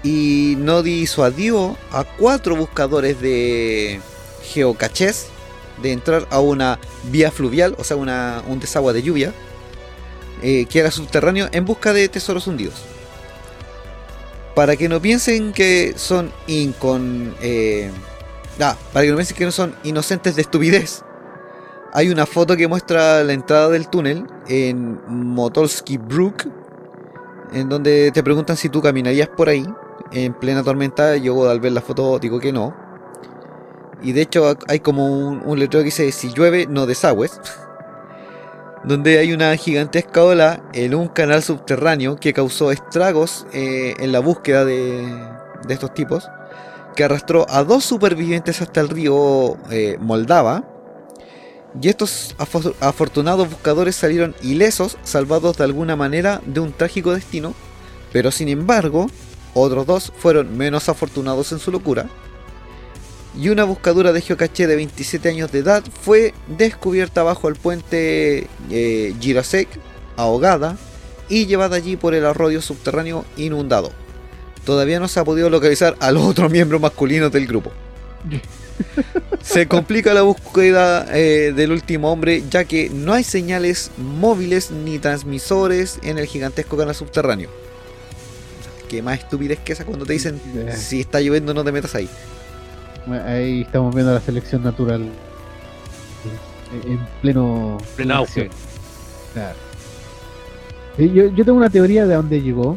y 0.05 0.55
no 0.59 0.83
disuadió 0.83 1.77
a 1.91 2.05
cuatro 2.05 2.55
buscadores 2.57 3.21
de 3.21 4.01
geocaches 4.53 5.27
de 5.83 5.93
entrar 5.93 6.27
a 6.31 6.41
una 6.41 6.79
vía 7.05 7.31
fluvial, 7.31 7.75
o 7.79 7.85
sea, 7.85 7.97
una, 7.97 8.43
un 8.49 8.61
desagüe 8.61 8.93
de 8.93 9.03
lluvia, 9.03 9.33
eh, 10.43 10.67
que 10.67 10.81
era 10.81 10.91
subterráneo, 10.91 11.49
en 11.53 11.65
busca 11.65 11.93
de 11.93 12.09
tesoros 12.09 12.47
hundidos. 12.47 12.83
Para 14.55 14.77
que 14.77 14.89
no 14.89 15.01
piensen 15.01 15.53
que 15.53 15.95
son 15.97 16.33
incon... 16.47 17.35
eh, 17.41 17.91
ah, 18.61 18.77
para 18.93 19.05
que 19.05 19.11
no 19.11 19.17
piensen 19.17 19.37
que 19.37 19.45
no 19.45 19.53
son 19.53 19.75
inocentes 19.85 20.35
de 20.37 20.43
estupidez. 20.43 21.05
Hay 21.93 22.11
una 22.11 22.27
foto 22.27 22.57
que 22.57 22.69
muestra 22.69 23.23
la 23.25 23.33
entrada 23.33 23.69
del 23.71 23.89
túnel 23.89 24.27
en 24.49 25.01
Motolsky 25.07 25.97
Brook, 25.97 26.45
en 27.53 27.69
donde 27.69 28.11
te 28.13 28.23
preguntan 28.23 28.57
si 28.57 28.69
tú 28.69 28.83
caminarías 28.83 29.29
por 29.29 29.49
ahí 29.49 29.67
en 30.13 30.35
plena 30.35 30.63
tormenta. 30.63 31.17
Yo 31.17 31.49
al 31.49 31.61
ver 31.61 31.73
la 31.73 31.81
foto 31.81 32.19
digo 32.19 32.41
que 32.41 32.53
no. 32.53 32.88
Y 34.03 34.13
de 34.13 34.23
hecho 34.23 34.57
hay 34.69 34.81
como 34.81 35.07
un, 35.07 35.59
letrero 35.59 35.81
que 35.83 35.87
dice 35.87 36.13
si 36.13 36.33
llueve 36.33 36.67
no 36.67 36.87
desagües. 36.87 37.41
Donde 38.85 39.19
hay 39.19 39.33
una 39.33 39.57
gigantesca 39.57 40.23
ola 40.23 40.63
en 40.73 40.95
un 40.95 41.09
canal 41.09 41.43
subterráneo 41.43 42.17
que 42.17 42.33
causó 42.33 42.71
estragos 42.71 43.47
eh, 43.53 43.95
en 43.99 44.13
la 44.13 44.21
búsqueda 44.21 44.65
de, 44.65 45.05
estos 45.69 45.93
tipos. 45.95 46.29
Que 46.95 47.05
arrastró 47.05 47.47
a 47.49 47.65
dos 47.65 47.85
supervivientes 47.85 48.63
hasta 48.63 48.81
el 48.81 48.89
río 48.89 49.57
eh, 49.71 49.97
Moldava. 50.01 50.65
Y 51.81 51.89
estos 51.89 52.35
afo- 52.39 52.75
afortunados 52.81 53.51
buscadores 53.51 53.95
salieron 53.95 54.35
ilesos, 54.43 54.97
salvados 55.03 55.59
de 55.59 55.65
alguna 55.65 55.97
manera 55.97 56.41
de 56.47 56.61
un 56.61 56.73
trágico 56.73 57.13
destino. 57.13 57.55
Pero 58.13 58.31
sin 58.31 58.49
embargo, 58.49 59.09
otros 59.55 59.87
dos 59.87 60.13
fueron 60.17 60.57
menos 60.57 60.89
afortunados 60.89 61.53
en 61.53 61.59
su 61.59 61.71
locura. 61.71 62.09
Y 63.37 63.51
una 63.51 63.65
buscadora 63.65 64.13
de 64.13 64.21
geocaché 64.21 64.67
de 64.67 64.77
27 64.77 65.29
años 65.29 65.53
de 65.53 65.61
edad 65.61 65.85
fue 66.03 66.35
descubierta 66.47 67.23
bajo 67.23 67.49
el 67.49 67.57
puente 67.57 68.49
eh, 68.71 69.15
Girasek, 69.21 69.69
ahogada, 70.17 70.77
y 71.29 71.47
llevada 71.47 71.77
allí 71.77 71.97
por 71.97 72.15
el 72.15 72.25
arroyo 72.25 72.63
subterráneo 72.63 73.25
inundado. 73.37 73.93
Todavía 74.65 75.01
no 75.01 75.09
se 75.09 75.21
ha 75.21 75.25
podido 75.25 75.51
localizar 75.51 75.97
al 76.01 76.17
otro 76.17 76.49
miembro 76.49 76.81
masculino 76.81 77.31
del 77.31 77.47
grupo. 77.47 77.73
Se 79.43 79.67
complica 79.67 80.15
la 80.15 80.23
búsqueda 80.23 81.07
eh, 81.13 81.53
del 81.55 81.73
último 81.73 82.13
hombre 82.13 82.45
ya 82.51 82.65
que 82.65 82.91
no 82.91 83.13
hay 83.13 83.25
señales 83.25 83.91
móviles 83.97 84.71
ni 84.71 84.99
transmisores 84.99 85.99
en 86.03 86.19
el 86.19 86.27
gigantesco 86.27 86.77
canal 86.77 86.95
subterráneo. 86.95 87.51
Qué 88.89 89.03
más 89.03 89.19
estupidez 89.19 89.59
que 89.61 89.73
esa 89.73 89.85
cuando 89.85 90.07
te 90.07 90.15
dicen 90.15 90.41
si 90.77 91.01
está 91.01 91.21
lloviendo 91.21 91.55
no 91.55 91.65
te 91.65 91.73
metas 91.73 91.95
ahí. 91.95 92.09
Ahí 93.27 93.63
estamos 93.63 93.95
viendo 93.95 94.13
la 94.13 94.21
selección 94.21 94.63
natural 94.63 95.09
en, 96.85 96.93
en 96.93 96.99
pleno 97.23 97.79
auge. 98.13 98.51
Claro. 99.33 99.57
Yo, 100.99 101.27
yo 101.29 101.45
tengo 101.45 101.59
una 101.59 101.71
teoría 101.71 102.07
de 102.07 102.15
dónde 102.15 102.43
llegó 102.43 102.77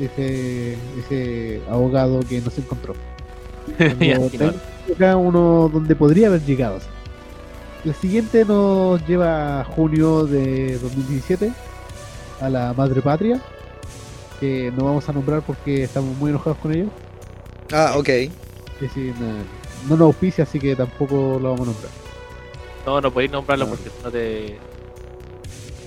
ese, 0.00 0.76
ese 0.98 1.60
abogado 1.68 2.20
que 2.20 2.40
no 2.40 2.50
se 2.50 2.60
encontró. 2.60 2.94
Sí, 4.86 4.92
acá 4.92 5.16
uno 5.16 5.68
donde 5.72 5.96
podría 5.96 6.28
haber 6.28 6.44
llegado. 6.44 6.78
La 7.82 7.92
siguiente 7.94 8.44
nos 8.44 9.04
lleva 9.06 9.60
a 9.60 9.64
junio 9.64 10.24
de 10.24 10.78
2017 10.78 11.52
a 12.40 12.48
la 12.48 12.72
madre 12.72 13.02
patria, 13.02 13.40
que 14.38 14.72
no 14.76 14.84
vamos 14.84 15.08
a 15.08 15.12
nombrar 15.12 15.42
porque 15.42 15.82
estamos 15.82 16.16
muy 16.16 16.30
enojados 16.30 16.58
con 16.58 16.72
ellos. 16.72 16.90
Ah, 17.72 17.94
ok. 17.96 18.08
Es 18.08 18.30
decir, 18.80 19.12
no, 19.18 19.65
no 19.88 19.96
nos 19.96 20.06
auspicia, 20.06 20.44
así 20.44 20.58
que 20.58 20.74
tampoco 20.76 21.38
lo 21.40 21.50
vamos 21.52 21.60
a 21.68 21.70
nombrar. 21.72 21.90
No, 22.86 23.00
no 23.00 23.10
podéis 23.10 23.32
nombrarlo 23.32 23.66
No. 23.66 23.70
porque 23.72 23.90
no 24.04 24.10
te, 24.10 24.58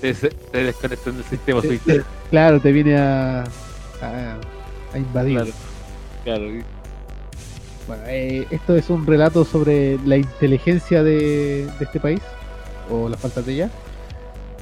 te, 0.00 0.14
te 0.14 0.64
desconectan 0.64 1.14
del 1.16 1.24
sistema 1.24 1.60
eh, 1.64 2.02
Claro, 2.30 2.60
te 2.60 2.72
viene 2.72 2.96
a, 2.98 3.44
a, 4.02 4.36
a 4.92 4.98
invadir. 4.98 5.36
Claro. 5.38 5.52
Claro. 6.24 6.64
Bueno, 7.86 8.02
eh, 8.06 8.46
esto 8.50 8.76
es 8.76 8.88
un 8.90 9.06
relato 9.06 9.44
sobre 9.44 9.98
la 10.04 10.16
inteligencia 10.16 11.02
de, 11.02 11.66
de 11.78 11.84
este 11.84 11.98
país, 11.98 12.20
o 12.90 13.08
la 13.08 13.16
falta 13.16 13.40
de 13.42 13.52
ella, 13.54 13.70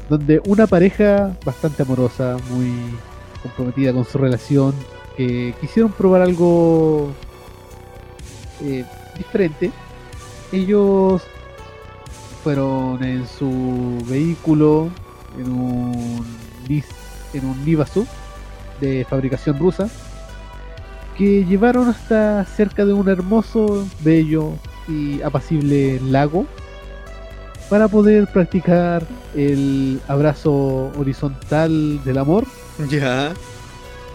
donde 0.09 0.41
una 0.47 0.67
pareja 0.67 1.37
bastante 1.45 1.83
amorosa, 1.83 2.37
muy 2.51 2.73
comprometida 3.43 3.93
con 3.93 4.05
su 4.05 4.17
relación, 4.19 4.73
que 5.17 5.53
quisieron 5.61 5.91
probar 5.93 6.23
algo 6.23 7.11
eh, 8.63 8.85
diferente. 9.19 9.71
Ellos 10.53 11.23
fueron 12.43 13.03
en 13.03 13.27
su 13.27 13.99
vehículo, 14.09 14.89
en 15.39 15.51
un, 15.51 16.27
en 17.35 17.45
un 17.45 17.65
Niva 17.65 17.87
Sub 17.87 18.07
de 18.81 19.05
fabricación 19.09 19.59
rusa, 19.59 19.89
que 21.17 21.45
llevaron 21.45 21.89
hasta 21.89 22.45
cerca 22.45 22.87
de 22.87 22.93
un 22.93 23.09
hermoso, 23.09 23.87
bello 24.01 24.53
y 24.89 25.21
apacible 25.21 26.01
lago 26.01 26.47
para 27.69 27.89
poder 27.89 28.29
practicar 28.29 29.05
el 29.35 30.01
abrazo 30.09 30.91
horizontal 30.97 32.03
del 32.05 32.19
amor 32.19 32.47
Ya. 32.89 33.35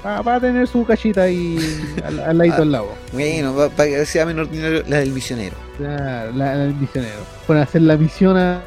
Pa- 0.04 0.22
para 0.22 0.40
tener 0.40 0.68
su 0.68 0.86
cachita 0.86 1.24
ahí 1.24 1.58
al, 2.06 2.20
al 2.20 2.38
ladito 2.38 2.56
Ah. 2.58 2.60
del 2.60 2.72
lago. 2.72 2.94
Bueno, 3.12 3.54
pa- 3.56 3.70
para 3.70 3.90
que 3.90 4.06
sea 4.06 4.26
menos 4.26 4.48
ordinario 4.48 4.84
la 4.88 4.98
del 5.00 5.12
misionero. 5.12 5.56
Claro, 5.78 6.32
la, 6.34 6.56
la 6.56 6.64
del 6.66 6.76
misionero. 6.76 7.20
A 7.48 7.62
hacer 7.62 7.82
la 7.82 7.98
misión 7.98 8.38
a- 8.38 8.62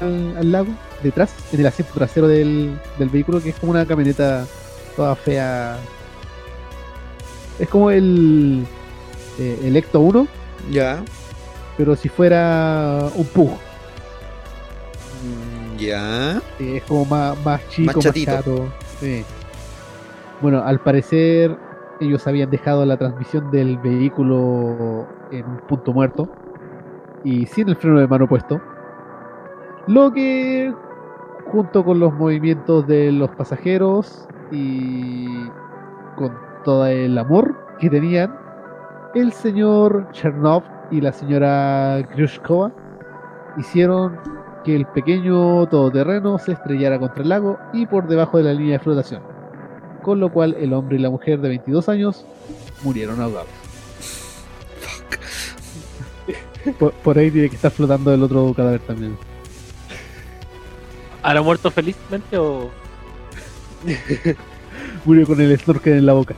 al, 0.00 0.36
al 0.38 0.52
lago, 0.52 0.68
detrás, 1.02 1.30
en 1.52 1.60
el 1.60 1.66
asiento 1.66 1.92
trasero 1.94 2.28
del, 2.28 2.78
del 2.98 3.08
vehículo, 3.08 3.42
que 3.42 3.50
es 3.50 3.56
como 3.56 3.72
una 3.72 3.84
camioneta 3.86 4.46
toda 4.96 5.16
fea. 5.16 5.76
Es 7.58 7.68
como 7.68 7.90
el, 7.90 8.64
eh, 9.38 9.58
el 9.64 9.76
Ecto 9.76 10.00
1, 10.00 10.26
Ya. 10.70 11.02
pero 11.76 11.94
si 11.96 12.08
fuera 12.08 13.10
un 13.14 13.26
Pug. 13.26 13.50
Ya. 15.78 16.40
Eh, 16.58 16.76
es 16.78 16.82
como 16.84 17.04
más, 17.04 17.36
más 17.44 17.60
chico, 17.70 17.92
Más 18.02 18.04
chato. 18.04 18.68
Bueno, 20.40 20.62
al 20.62 20.80
parecer 20.80 21.56
ellos 22.00 22.26
habían 22.26 22.50
dejado 22.50 22.86
la 22.86 22.96
transmisión 22.96 23.50
del 23.50 23.76
vehículo 23.78 25.06
en 25.30 25.44
un 25.44 25.58
punto 25.68 25.92
muerto 25.92 26.28
y 27.24 27.46
sin 27.46 27.68
el 27.68 27.76
freno 27.76 28.00
de 28.00 28.08
mano 28.08 28.26
puesto. 28.26 28.60
Lo 29.86 30.12
que, 30.12 30.74
junto 31.50 31.84
con 31.84 32.00
los 32.00 32.12
movimientos 32.14 32.86
de 32.86 33.12
los 33.12 33.30
pasajeros 33.30 34.26
y 34.50 35.26
con 36.16 36.32
todo 36.64 36.86
el 36.86 37.18
amor 37.18 37.54
que 37.78 37.90
tenían, 37.90 38.34
el 39.14 39.32
señor 39.32 40.08
Chernov 40.12 40.62
y 40.90 41.00
la 41.00 41.12
señora 41.12 42.00
Grushkova 42.14 42.72
hicieron 43.58 44.18
que 44.64 44.76
el 44.76 44.86
pequeño 44.86 45.66
todoterreno 45.66 46.38
se 46.38 46.52
estrellara 46.52 46.98
contra 46.98 47.22
el 47.22 47.28
lago 47.28 47.58
y 47.72 47.86
por 47.86 48.06
debajo 48.06 48.38
de 48.38 48.44
la 48.44 48.52
línea 48.52 48.74
de 48.74 48.84
flotación, 48.84 49.22
con 50.00 50.20
lo 50.20 50.30
cual 50.32 50.56
el 50.58 50.72
hombre 50.72 50.96
y 50.96 51.00
la 51.00 51.10
mujer 51.10 51.40
de 51.40 51.48
22 51.48 51.88
años 51.88 52.24
murieron 52.82 53.20
ahogados. 53.20 53.48
Por, 56.78 56.92
por 56.92 57.18
ahí 57.18 57.30
tiene 57.30 57.48
que 57.48 57.56
estar 57.56 57.70
flotando 57.70 58.12
el 58.12 58.22
otro 58.22 58.52
cadáver 58.54 58.80
también. 58.80 59.16
¿Habrá 61.22 61.42
muerto 61.42 61.70
felizmente 61.70 62.36
o 62.36 62.70
Murió 65.04 65.26
con 65.26 65.40
el 65.40 65.58
snorkel 65.58 65.94
en 65.94 66.06
la 66.06 66.12
boca. 66.12 66.34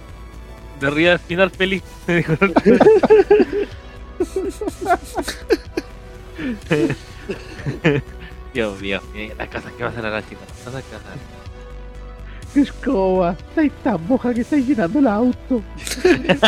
de 0.81 0.91
ría 0.91 1.13
al 1.13 1.19
final 1.19 1.51
feliz? 1.51 1.83
Dios 8.55 8.81
mío, 8.81 9.01
mira 9.15 9.35
las 9.37 9.49
cosas 9.49 9.73
que 9.73 9.85
pasan 9.85 10.05
a 10.05 10.11
la 10.11 10.29
chica, 10.29 10.41
las 10.49 10.59
cosas 10.65 10.85
que 10.85 10.97
pasan. 10.97 11.42
¡Qué 12.55 12.61
escoba! 12.61 13.37
¡Estáis 13.51 13.73
tan 13.83 14.07
moja 14.07 14.33
que 14.35 14.43
estáis 14.43 14.67
llenando 14.67 14.99
el 14.99 15.07
auto! 15.07 15.63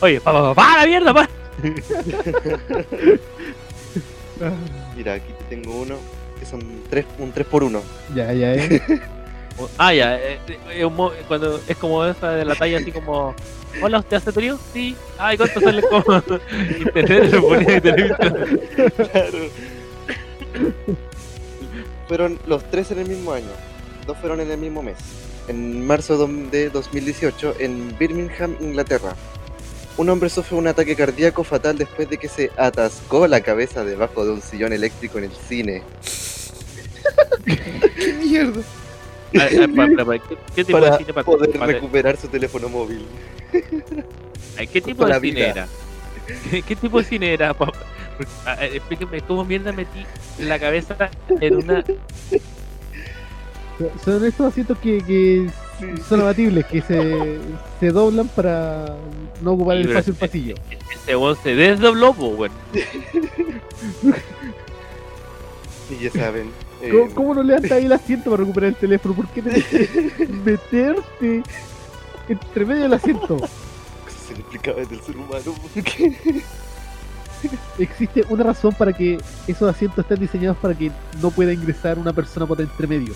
Oye, 0.00 0.20
pa, 0.20 0.32
pa, 0.32 0.42
pa, 0.42 0.54
pa, 0.54 0.78
la 0.80 0.86
mierda, 0.86 1.14
pa. 1.14 1.28
Mira, 4.96 5.14
aquí 5.14 5.32
te 5.38 5.44
tengo 5.56 5.82
uno 5.82 5.96
que 6.38 6.46
son 6.46 6.60
tres, 6.90 7.06
un 7.18 7.32
3 7.32 7.46
por 7.46 7.62
1 7.62 7.80
Ya, 8.14 8.32
ya, 8.32 8.54
eh. 8.54 8.82
Ah, 9.78 9.92
ya, 9.94 10.16
eh, 10.16 10.38
eh, 10.48 10.58
es 10.78 10.84
un 10.84 10.96
mo- 10.96 11.12
cuando 11.28 11.60
es 11.68 11.76
como 11.76 12.04
esa 12.04 12.32
de 12.32 12.44
la 12.44 12.54
talla 12.54 12.78
así 12.78 12.90
como 12.90 13.34
Hola, 13.82 13.98
¿usted 14.00 14.16
hace 14.16 14.32
turismo? 14.32 14.58
Sí. 14.72 14.96
Ay, 15.18 15.36
¿cuánto 15.36 15.60
sale 15.60 15.82
como 15.82 16.02
internet? 16.84 17.32
Lo 17.32 17.48
ponía 17.48 17.76
en 17.76 17.82
televisión. 17.82 18.60
Claro. 18.96 19.38
Fueron 22.08 22.38
los 22.46 22.64
tres 22.70 22.90
en 22.90 22.98
el 22.98 23.08
mismo 23.08 23.32
año. 23.32 23.46
Dos 24.06 24.16
fueron 24.18 24.40
en 24.40 24.50
el 24.50 24.58
mismo 24.58 24.82
mes. 24.82 24.96
en 25.48 25.84
marzo 25.86 26.26
de 26.28 26.70
2018 26.70 27.56
en 27.58 27.96
Birmingham, 27.98 28.56
Inglaterra. 28.60 29.14
Un 29.96 30.08
hombre 30.08 30.28
sufre 30.30 30.56
un 30.56 30.66
ataque 30.68 30.94
cardíaco 30.96 31.44
fatal 31.44 31.76
después 31.76 32.08
de 32.08 32.16
que 32.16 32.28
se 32.28 32.50
atascó 32.56 33.26
la 33.26 33.40
cabeza 33.40 33.84
debajo 33.84 34.24
de 34.24 34.32
un 34.32 34.40
sillón 34.40 34.72
eléctrico 34.72 35.18
en 35.18 35.24
el 35.24 35.32
cine. 35.32 35.82
¿Qué 37.44 38.12
mierda? 38.14 38.60
A 39.34 39.44
ver, 39.44 39.62
a 39.62 39.66
ver, 39.66 39.74
para- 39.74 40.04
para- 40.04 40.18
¿qué, 40.18 40.36
qué 40.54 40.64
tipo 40.64 40.78
Para 40.78 40.92
de 40.92 40.98
cine 40.98 41.12
para- 41.12 41.24
poder 41.24 41.50
para- 41.58 41.72
recuperar 41.72 42.16
su 42.16 42.28
teléfono 42.28 42.68
móvil. 42.68 43.04
¿Qué 44.72 44.80
tipo 44.80 45.04
de 45.06 45.14
cine 45.14 45.32
vida. 45.32 45.46
era? 45.50 45.68
¿Qué, 46.50 46.62
qué 46.68 46.76
tipo 46.76 46.98
de 46.98 47.04
cine 47.04 47.34
era? 47.34 47.54
Explíqueme 48.72 49.20
cómo 49.22 49.44
mierda 49.44 49.72
metí 49.72 50.04
la 50.38 50.58
cabeza 50.58 50.96
en 51.40 51.56
una. 51.56 51.84
Son 54.04 54.24
estos 54.24 54.46
asientos 54.46 54.78
que, 54.78 54.98
que 54.98 55.48
son 56.08 56.20
abatibles, 56.20 56.66
que 56.66 56.82
se, 56.82 57.38
se 57.80 57.90
doblan 57.90 58.28
para 58.28 58.96
no 59.40 59.52
ocupar 59.52 59.76
el 59.76 59.88
espacio 59.88 60.12
del 60.12 60.20
pasillo. 60.20 60.54
Ese 60.92 61.16
weón 61.16 61.36
se 61.42 61.54
desdobló, 61.54 62.14
pues, 62.14 62.32
weón. 62.38 62.52
Y 65.90 66.04
ya 66.04 66.10
saben. 66.10 66.50
eh, 66.82 66.90
¿Cómo, 66.90 67.14
cómo 67.14 67.34
no 67.34 67.42
levantas 67.42 67.72
ahí 67.72 67.86
el 67.86 67.92
asiento 67.92 68.30
para 68.30 68.42
recuperar 68.42 68.68
el 68.70 68.76
teléfono? 68.76 69.14
¿Por 69.14 69.28
qué 69.28 69.42
tenés 69.42 69.64
que 69.64 70.28
meterte 70.44 71.42
entre 72.28 72.64
medio 72.64 72.82
del 72.82 72.94
asiento? 72.94 73.38
se 74.26 74.34
le 74.34 74.40
explicaba 74.40 74.84
del 74.84 75.00
ser 75.00 75.16
humano. 75.16 75.54
Existe 77.78 78.24
una 78.28 78.44
razón 78.44 78.72
para 78.74 78.92
que 78.92 79.18
esos 79.48 79.68
asientos 79.68 80.04
estén 80.04 80.20
diseñados 80.20 80.56
para 80.58 80.74
que 80.74 80.92
no 81.20 81.30
pueda 81.30 81.52
ingresar 81.52 81.98
una 81.98 82.12
persona 82.12 82.46
por 82.46 82.60
entre 82.60 82.86
medio. 82.86 83.14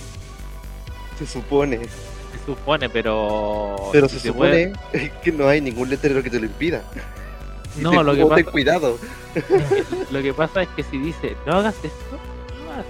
Se 1.18 1.26
supone. 1.26 1.78
Se 1.84 2.44
supone, 2.46 2.88
pero. 2.88 3.76
Pero 3.92 4.08
si 4.08 4.18
se 4.18 4.32
puede- 4.32 4.72
supone 4.72 5.12
que 5.22 5.32
no 5.32 5.48
hay 5.48 5.60
ningún 5.60 5.88
letrero 5.90 6.22
que 6.22 6.30
te 6.30 6.38
lo 6.40 6.46
impida. 6.46 6.82
Y 7.78 7.82
No, 7.82 7.90
te- 7.90 8.04
lo 8.04 8.14
que 8.14 8.24
pasa- 8.26 8.50
cuidado. 8.50 8.98
Lo 10.10 10.22
que 10.22 10.32
pasa 10.32 10.62
es 10.62 10.68
que 10.70 10.82
si 10.82 10.96
dice 10.96 11.36
no 11.44 11.56
hagas 11.58 11.74
esto, 11.84 12.18
no 12.58 12.64
lo 12.64 12.72
haces. 12.72 12.86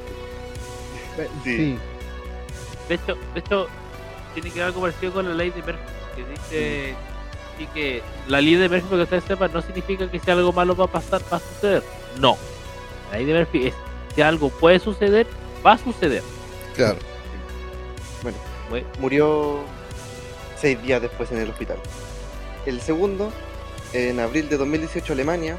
Eh, 1.19 1.29
Sí. 1.43 1.57
Sí. 1.57 1.79
De 2.89 2.95
hecho, 2.95 3.17
de 3.35 3.41
hecho, 3.41 3.67
tiene 4.35 4.51
que 4.51 4.59
ver 4.61 4.67
algo 4.67 4.81
parecido 4.83 5.13
con 5.13 5.29
la 5.29 5.35
ley 5.35 5.51
de 5.51 5.61
Murphy, 5.63 5.81
que 6.15 6.25
dice 6.25 6.95
sí 7.59 7.67
que 7.75 8.01
la 8.29 8.41
ley 8.41 8.55
de 8.55 8.69
Murphy, 8.69 8.85
para 8.87 8.97
que 8.99 9.03
ustedes 9.03 9.25
sepan, 9.25 9.51
no 9.53 9.61
significa 9.61 10.09
que 10.09 10.21
si 10.21 10.31
algo 10.31 10.53
malo 10.53 10.77
va 10.77 10.85
a 10.85 10.89
pasar, 10.93 11.21
va 11.33 11.39
a 11.39 11.41
suceder. 11.41 11.83
No. 12.21 12.37
La 13.11 13.17
ley 13.17 13.27
de 13.27 13.35
Murphy 13.41 13.67
es 13.67 13.75
si 14.15 14.23
algo 14.23 14.51
puede 14.51 14.79
suceder, 14.79 15.27
va 15.67 15.73
a 15.73 15.79
suceder. 15.79 16.23
Claro. 16.77 16.99
Muy- 18.23 18.85
Murió 18.99 19.61
seis 20.57 20.81
días 20.83 21.01
después 21.03 21.31
en 21.33 21.39
el 21.39 21.51
hospital. 21.51 21.79
El 22.65 22.81
segundo, 22.81 23.31
en 23.93 24.19
abril 24.21 24.49
de 24.49 24.57
2018, 24.57 25.13
Alemania, 25.13 25.59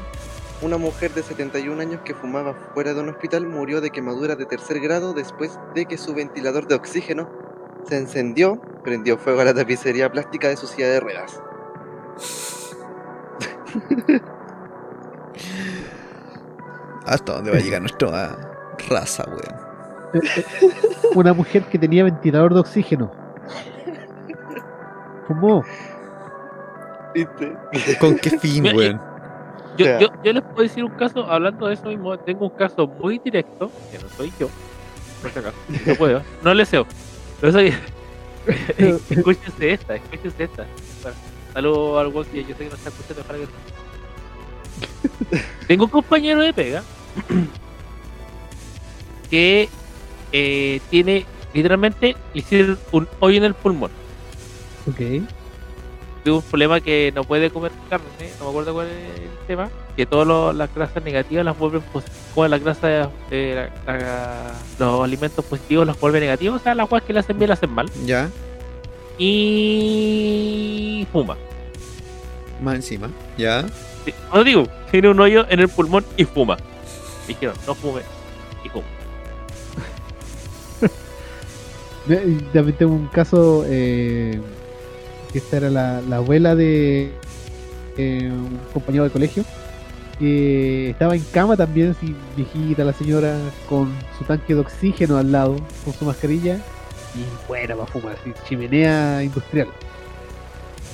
una 0.60 0.76
mujer 0.76 1.14
de 1.14 1.22
71 1.22 1.80
años 1.80 2.00
que 2.04 2.14
fumaba 2.14 2.52
fuera 2.74 2.92
de 2.92 3.00
un 3.00 3.08
hospital 3.10 3.46
murió 3.46 3.80
de 3.80 3.90
quemadura 3.90 4.34
de 4.36 4.44
tercer 4.44 4.80
grado 4.80 5.14
después 5.14 5.58
de 5.74 5.86
que 5.86 5.96
su 5.96 6.14
ventilador 6.14 6.66
de 6.66 6.74
oxígeno 6.74 7.30
se 7.88 7.96
encendió, 7.96 8.60
prendió 8.82 9.16
fuego 9.18 9.40
a 9.40 9.44
la 9.44 9.54
tapicería 9.54 10.10
plástica 10.10 10.48
de 10.48 10.56
su 10.56 10.66
silla 10.66 10.88
de 10.88 11.00
ruedas. 11.00 11.40
¿Hasta 17.06 17.32
dónde 17.34 17.52
va 17.52 17.56
a 17.56 17.60
llegar 17.60 17.80
nuestra 17.80 18.36
raza, 18.88 19.24
weón? 19.28 19.67
Una 21.14 21.32
mujer 21.32 21.64
que 21.64 21.78
tenía 21.78 22.04
ventilador 22.04 22.54
de 22.54 22.60
oxígeno. 22.60 23.10
¿Cómo? 25.26 25.64
¿Con 28.00 28.16
qué 28.16 28.38
fin, 28.38 28.64
weón? 28.64 29.00
Yo, 29.76 29.98
yo, 30.00 30.08
yo 30.24 30.32
les 30.32 30.42
puedo 30.42 30.62
decir 30.62 30.84
un 30.84 30.92
caso, 30.92 31.30
hablando 31.30 31.68
de 31.68 31.74
eso 31.74 31.88
mismo, 31.88 32.18
tengo 32.18 32.46
un 32.46 32.56
caso 32.56 32.86
muy 32.86 33.18
directo, 33.18 33.70
que 33.92 33.98
no 33.98 34.08
soy 34.08 34.32
yo, 34.40 34.48
por 35.22 35.30
si 35.30 35.38
acaso, 35.38 35.56
no 35.86 35.94
puedo, 35.94 36.22
no 36.42 36.52
le 36.52 36.62
deseo. 36.62 36.84
Pero 37.40 37.52
soy... 37.52 37.72
escúchense 39.10 39.72
esta, 39.72 39.94
escúchense 39.94 40.44
esta. 40.44 40.66
Bueno, 41.02 41.16
saludos 41.52 42.00
al 42.00 42.08
Wolf, 42.08 42.34
yo 42.34 42.42
sé 42.42 42.54
que 42.54 42.68
no 42.68 42.74
está 42.74 42.88
escuchando, 42.88 43.22
ojalá 43.22 43.38
que 43.38 43.44
no. 43.44 43.50
Tengo 45.68 45.84
un 45.84 45.90
compañero 45.90 46.40
de 46.40 46.52
pega 46.52 46.82
que 49.30 49.68
eh, 50.32 50.80
tiene, 50.90 51.24
literalmente, 51.54 52.16
le 52.34 52.40
hicieron 52.40 52.78
un 52.92 53.08
hoyo 53.20 53.38
en 53.38 53.44
el 53.44 53.54
pulmón. 53.54 53.90
Ok. 54.88 55.22
tuvo 56.24 56.36
un 56.38 56.42
problema 56.42 56.80
que 56.80 57.10
no 57.14 57.24
puede 57.24 57.48
comer 57.50 57.70
carne, 57.88 58.06
no 58.38 58.44
me 58.46 58.50
acuerdo 58.50 58.74
cuál 58.74 58.88
es 58.88 59.20
el 59.20 59.46
tema, 59.46 59.70
que 59.96 60.04
todas 60.04 60.54
las 60.54 60.74
grasas 60.74 61.02
negativas 61.02 61.42
las 61.44 61.56
vuelven 61.58 61.80
positivas, 61.80 62.20
como 62.34 62.48
las 62.48 62.60
grasas, 62.62 63.08
eh, 63.30 63.70
la- 63.86 63.96
la- 63.96 64.52
los 64.78 65.04
alimentos 65.04 65.42
positivos 65.44 65.86
los 65.86 65.98
vuelven 65.98 66.20
negativos, 66.22 66.60
o 66.60 66.62
sea, 66.62 66.74
las 66.74 66.86
cosas 66.88 67.04
que 67.06 67.12
le 67.14 67.20
hacen 67.20 67.38
bien 67.38 67.48
las 67.48 67.58
hacen 67.58 67.70
mal, 67.70 67.88
Ya, 68.04 68.28
y 69.18 71.06
fuma. 71.12 71.36
más 72.62 72.74
encima. 72.74 73.10
Ya. 73.36 73.66
Sí, 74.04 74.12
Os 74.32 74.44
digo, 74.44 74.64
tiene 74.90 75.08
un 75.08 75.20
hoyo 75.20 75.46
en 75.48 75.60
el 75.60 75.68
pulmón 75.68 76.04
y 76.16 76.24
fuma. 76.24 76.56
Dijeron, 77.26 77.54
no 77.66 77.74
fume, 77.74 78.02
También 82.52 82.76
tengo 82.78 82.92
un 82.94 83.08
caso 83.08 83.64
eh, 83.66 84.40
que 85.32 85.38
esta 85.38 85.58
era 85.58 85.70
la, 85.70 86.00
la 86.00 86.16
abuela 86.16 86.54
de 86.54 87.12
eh, 87.96 88.30
un 88.32 88.58
compañero 88.72 89.04
de 89.04 89.10
colegio 89.10 89.44
que 90.18 90.90
estaba 90.90 91.14
en 91.14 91.22
cama 91.32 91.56
también, 91.56 91.90
así 91.90 92.14
viejita 92.36 92.82
la 92.82 92.92
señora, 92.92 93.36
con 93.68 93.92
su 94.18 94.24
tanque 94.24 94.54
de 94.54 94.60
oxígeno 94.60 95.16
al 95.16 95.30
lado, 95.30 95.56
con 95.84 95.94
su 95.94 96.04
mascarilla 96.04 96.56
y 97.14 97.46
buena 97.48 97.76
para 97.76 97.86
fumar, 97.86 98.16
así, 98.20 98.32
chimenea 98.48 99.22
industrial. 99.22 99.68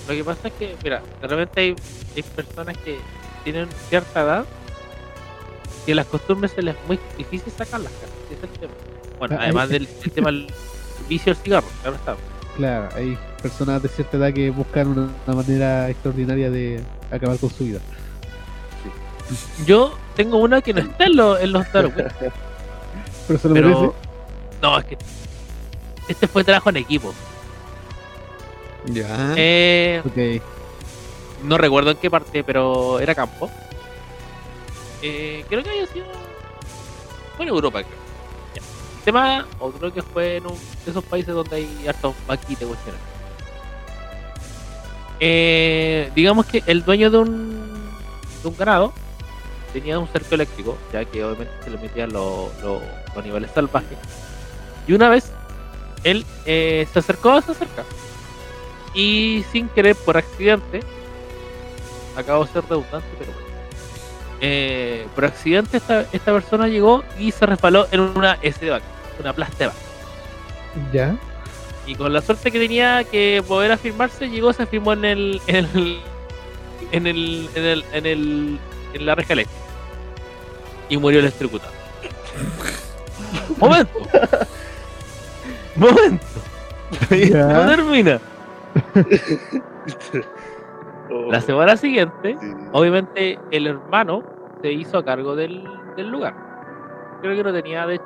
Lo 0.08 0.14
que 0.14 0.24
pasa 0.24 0.48
es 0.48 0.54
que, 0.54 0.76
mira, 0.82 1.00
de 1.22 1.26
repente 1.26 1.60
hay, 1.60 1.74
hay 2.16 2.22
personas 2.22 2.76
que 2.78 2.98
tienen 3.44 3.66
cierta 3.88 4.20
edad 4.22 4.44
que 5.86 5.94
las 5.94 6.06
costumbres 6.06 6.52
se 6.52 6.60
les 6.62 6.74
es 6.74 6.80
muy 6.86 6.98
difícil 7.16 7.52
sacarlas, 7.56 7.92
es 8.30 8.42
el 8.42 8.48
tema. 8.58 8.72
Bueno, 9.18 9.36
Ah, 9.38 9.44
además 9.44 9.68
del, 9.70 9.88
del 10.02 10.10
tema 10.10 10.30
vicio 11.09 11.34
del 11.34 11.42
cigarro, 11.42 11.66
claro 11.82 11.96
está. 11.96 12.16
Claro, 12.57 12.88
hay 12.94 13.18
personas 13.42 13.82
de 13.82 13.88
cierta 13.88 14.16
edad 14.16 14.32
que 14.32 14.50
buscan 14.50 14.88
una, 14.88 15.09
una 15.26 15.36
manera 15.36 15.90
extraordinaria 15.90 16.50
de 16.50 16.80
acabar 17.11 17.36
con 17.38 17.50
su 17.50 17.64
vida. 17.64 17.80
Yo 19.66 19.96
tengo 20.14 20.36
una 20.38 20.61
que 20.61 20.72
no 20.74 20.80
está 20.80 21.07
en, 21.07 21.16
los 21.16 21.40
en 21.40 21.52
los 21.52 21.72
Darwin, 21.72 21.94
Pero 23.26 23.38
se 23.38 23.48
lo 23.48 23.55
merece. 23.55 23.74
pero 23.74 23.94
no, 24.62 24.78
es 24.78 24.84
que 24.84 24.98
este 26.09 26.28
fue 26.28 26.44
trabajo 26.44 26.68
en 26.70 26.76
equipo. 26.76 27.12
Ya. 28.86 29.32
Eh, 29.36 30.02
Ok. 30.05 30.42
no 31.44 31.57
recuerdo 31.57 31.90
en 31.92 31.96
qué 31.96 32.11
parte, 32.11 32.44
pero 32.44 33.00
era 33.00 33.14
campo. 33.14 33.50
Eh, 35.02 35.44
creo 35.48 35.62
que 35.62 35.70
había 35.70 35.86
sido. 35.86 36.05
Fue 37.36 37.44
en 37.46 37.48
Europa, 37.48 37.82
creo. 37.82 38.03
Ya. 39.05 39.11
El 39.11 39.14
tema, 39.14 39.46
o 39.61 39.70
creo 39.70 39.92
que 39.92 40.02
fue 40.02 40.36
en 40.36 40.46
un 40.46 40.55
de 40.84 40.90
esos 40.90 41.05
países 41.05 41.34
donde 41.34 41.57
hay 41.57 41.86
hartos 41.88 42.14
maquites 42.26 42.66
cuestiones. 42.66 43.00
Eh, 45.20 46.11
digamos 46.14 46.46
que 46.46 46.62
el 46.66 46.84
dueño 46.84 47.11
de 47.11 47.18
un, 47.18 47.90
de 48.42 48.48
un 48.48 48.57
ganado 48.57 48.92
tenía 49.72 49.98
un 49.98 50.09
cerco 50.09 50.34
eléctrico, 50.34 50.76
ya 50.92 51.05
que 51.05 51.24
obviamente 51.24 51.52
se 51.62 51.70
le 51.70 51.78
metían 51.78 52.12
los 52.12 52.50
los- 52.62 52.82
los 53.14 53.50
salvajes. 53.52 53.98
Y 54.86 54.92
una 54.92 55.09
vez 55.09 55.30
él 56.02 56.26
eh, 56.46 56.86
se 56.92 56.98
acercó 56.98 57.30
a 57.32 57.38
esa 57.38 57.55
cerca 57.55 57.84
y 58.94 59.44
sin 59.50 59.68
querer, 59.68 59.96
por 59.96 60.16
accidente, 60.16 60.80
acabo 62.16 62.44
de 62.44 62.52
ser 62.52 62.62
redundante, 62.68 63.09
pero 63.18 63.32
bueno. 63.32 63.43
Eh, 64.41 65.07
por 65.14 65.24
accidente 65.24 65.76
esta, 65.76 66.03
esta 66.12 66.32
persona 66.32 66.68
llegó 66.68 67.05
y 67.18 67.30
se 67.30 67.47
resbaló 67.47 67.87
en 67.93 68.01
una 68.01 68.35
S 68.43 68.62
de 68.62 68.70
vaca, 68.70 68.85
una 69.20 69.32
plasta 69.32 69.57
de 69.59 69.66
vaca. 69.66 69.78
Ya. 70.93 71.16
Y 71.87 71.95
con 71.95 72.12
la 72.12 72.20
suerte 72.20 72.51
que 72.51 72.59
tenía 72.59 73.05
que 73.05 73.43
poder 73.47 73.72
afirmarse, 73.72 74.28
llegó, 74.28 74.53
se 74.53 74.62
afirmó 74.64 74.93
en 74.95 75.05
el. 75.05 75.43
en 75.47 75.66
el. 75.74 76.01
en 76.93 77.07
el. 77.07 77.49
en 77.55 77.64
el. 77.64 77.85
en, 77.93 78.07
el, 78.07 78.59
en 78.95 79.07
la 79.07 79.14
reja 79.14 79.35
eléctrica. 79.35 79.62
Y 80.89 80.97
murió 80.97 81.20
electrocutado. 81.20 81.72
¡Momento! 83.59 83.99
¡Momento! 85.76 86.26
No 87.11 87.66
termina. 87.66 88.20
La 91.30 91.40
semana 91.40 91.76
siguiente, 91.76 92.36
sí. 92.40 92.46
obviamente, 92.72 93.38
el 93.50 93.66
hermano 93.66 94.22
se 94.62 94.72
hizo 94.72 94.98
a 94.98 95.04
cargo 95.04 95.36
del, 95.36 95.64
del 95.96 96.08
lugar. 96.08 96.34
Creo 97.20 97.36
que 97.36 97.42
no 97.44 97.52
tenía, 97.52 97.86
de 97.86 97.94
hecho, 97.96 98.04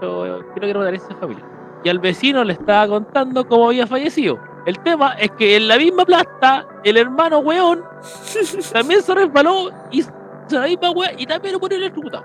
creo 0.00 0.60
que 0.60 0.70
era 0.70 0.78
una 0.78 0.88
herencia 0.88 1.14
familiar. 1.16 1.46
y 1.84 1.88
al 1.88 1.98
vecino 1.98 2.44
le 2.44 2.54
estaba 2.54 2.88
contando 2.88 3.46
cómo 3.46 3.68
había 3.68 3.86
fallecido. 3.86 4.38
El 4.66 4.78
tema 4.80 5.14
es 5.14 5.30
que 5.32 5.56
en 5.56 5.68
la 5.68 5.76
misma 5.76 6.04
plasta, 6.04 6.66
el 6.84 6.96
hermano 6.96 7.38
weón 7.40 7.82
también 8.72 9.02
se 9.02 9.14
resbaló 9.14 9.70
y 9.90 10.00
hizo 10.00 10.10
la 10.50 10.66
misma 10.66 10.90
wea 10.92 11.12
y 11.16 11.26
también 11.26 11.54
lo 11.54 11.60
pone 11.60 11.76
electrocutado. 11.76 12.24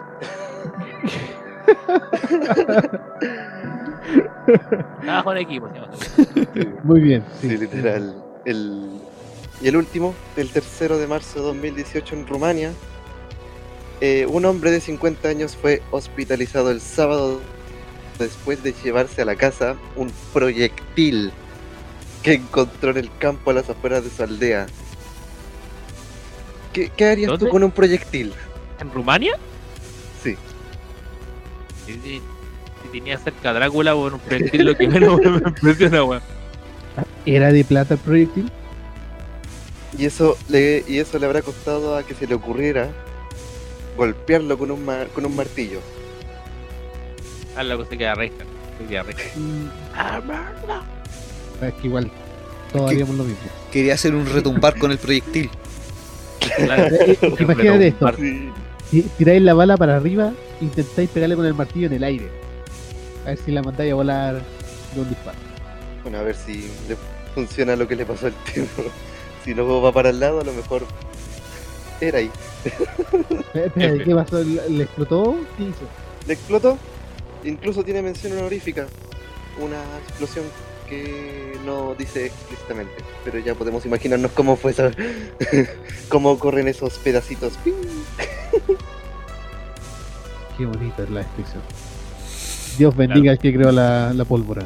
Trabajo 5.01 5.31
en 5.33 5.37
equipo, 5.39 5.67
se 5.69 5.75
llama. 5.75 5.87
Muy 6.83 7.01
bien. 7.01 7.23
Sí, 7.39 7.49
Sí, 7.49 7.57
literal. 7.57 8.15
El, 8.45 9.01
y 9.61 9.67
el 9.67 9.75
último, 9.77 10.13
el 10.35 10.49
tercero 10.51 10.97
de 10.97 11.07
marzo 11.07 11.39
de 11.39 11.45
2018 11.45 12.15
en 12.15 12.27
Rumania, 12.27 12.71
eh, 14.01 14.25
un 14.29 14.45
hombre 14.45 14.69
de 14.71 14.79
50 14.79 15.27
años 15.27 15.55
fue 15.59 15.81
hospitalizado 15.91 16.69
el 16.71 16.81
sábado 16.81 17.41
después 18.19 18.61
de 18.63 18.73
llevarse 18.83 19.21
a 19.21 19.25
la 19.25 19.35
casa 19.35 19.75
un 19.95 20.11
proyectil 20.33 21.31
que 22.23 22.33
encontró 22.33 22.91
en 22.91 22.97
el 22.97 23.09
campo 23.19 23.51
a 23.51 23.53
las 23.53 23.69
afueras 23.69 24.03
de 24.03 24.09
su 24.09 24.21
aldea. 24.23 24.67
¿Qué, 26.73 26.91
qué 26.95 27.05
harías 27.05 27.29
¿Dónde? 27.29 27.45
tú 27.45 27.51
con 27.51 27.63
un 27.63 27.71
proyectil? 27.71 28.33
¿En 28.79 28.91
Rumania? 28.91 29.33
Sí. 30.23 30.35
Si, 31.85 31.93
si- 31.93 32.21
si 32.83 32.87
tenía 32.91 33.17
cerca 33.17 33.49
a 33.49 33.53
Drácula, 33.53 33.93
bueno, 33.93 34.17
un 34.17 34.21
proyectil 34.21 34.65
lo 34.65 34.75
que 34.77 34.87
menos 34.87 35.19
me 35.21 35.37
impresiona, 35.49 36.03
weón. 36.03 36.21
¿Era 37.25 37.51
de 37.51 37.63
plata 37.63 37.95
el 37.95 37.99
proyectil? 37.99 38.51
Y 39.97 40.05
eso 40.05 40.37
le, 40.49 40.83
y 40.87 40.99
eso 40.99 41.17
le 41.19 41.25
habrá 41.25 41.41
costado 41.41 41.95
a 41.97 42.03
que 42.03 42.13
se 42.13 42.27
le 42.27 42.35
ocurriera 42.35 42.89
golpearlo 43.95 44.57
con 44.57 44.69
un, 44.71 44.85
ma- 44.85 45.05
con 45.13 45.25
un 45.25 45.35
martillo. 45.35 45.79
Ah, 47.55 47.63
la 47.63 47.75
cosa 47.77 47.97
que 47.97 48.07
arresca. 48.07 48.45
Que 48.87 48.97
arresca. 48.97 49.23
Ah, 49.95 50.21
mierda. 50.23 50.83
Es 51.67 51.73
que 51.81 51.87
igual 51.87 52.11
todos 52.71 52.91
haríamos 52.91 53.15
lo 53.15 53.23
mismo. 53.23 53.39
Quería 53.71 53.95
hacer 53.95 54.13
un 54.13 54.27
retumbar 54.31 54.77
con 54.77 54.91
el 54.91 54.99
proyectil. 54.99 55.49
Claro. 56.57 56.95
Eh, 56.99 57.17
Imagínate 57.39 57.87
esto. 57.87 58.13
Sí. 58.17 58.51
Tiráis 59.17 59.41
la 59.41 59.53
bala 59.53 59.75
para 59.75 59.97
arriba, 59.97 60.31
intentáis 60.61 61.09
pegarle 61.09 61.35
con 61.35 61.45
el 61.45 61.53
martillo 61.55 61.87
en 61.87 61.93
el 61.93 62.03
aire. 62.03 62.29
A 63.25 63.29
ver 63.29 63.39
si 63.43 63.51
la 63.51 63.61
mandáis 63.63 63.91
a 63.91 63.95
volar 63.95 64.41
de 64.93 65.01
un 65.01 65.09
disparo. 65.09 65.37
Bueno, 66.03 66.19
a 66.19 66.21
ver 66.21 66.35
si 66.35 66.69
le 66.87 66.95
funciona 67.35 67.75
lo 67.75 67.85
que 67.87 67.95
le 67.97 68.05
pasó 68.05 68.27
al 68.27 68.33
tipo. 68.45 68.83
Si 69.47 69.55
no 69.55 69.81
va 69.81 69.93
para 69.93 70.09
el 70.09 70.19
lado, 70.19 70.41
a 70.41 70.43
lo 70.43 70.51
mejor 70.51 70.83
era 72.01 72.19
ahí. 72.19 72.29
Espera, 73.53 74.03
¿qué 74.03 74.13
pasó? 74.13 74.43
¿Le 74.43 74.83
explotó? 74.83 75.37
¿Qué 75.55 75.63
hizo? 75.63 75.87
Le 76.27 76.33
explotó. 76.33 76.77
Incluso 77.45 77.81
tiene 77.81 78.01
mención 78.01 78.37
honorífica. 78.37 78.87
Una 79.57 79.81
explosión 80.05 80.43
que 80.89 81.57
no 81.65 81.95
dice 81.95 82.25
explícitamente. 82.25 82.91
Pero 83.23 83.39
ya 83.39 83.55
podemos 83.55 83.85
imaginarnos 83.85 84.33
cómo 84.33 84.57
fue 84.57 84.71
esa. 84.71 84.91
cómo 86.09 86.37
corren 86.39 86.67
esos 86.67 86.97
pedacitos. 86.97 87.53
Qué 90.57 90.65
bonita 90.65 91.03
es 91.03 91.09
la 91.09 91.21
descripción. 91.21 91.61
Dios 92.77 92.93
bendiga 92.97 93.31
al 93.31 93.39
que 93.39 93.53
creó 93.53 93.71
la, 93.71 94.11
la 94.13 94.25
pólvora. 94.25 94.65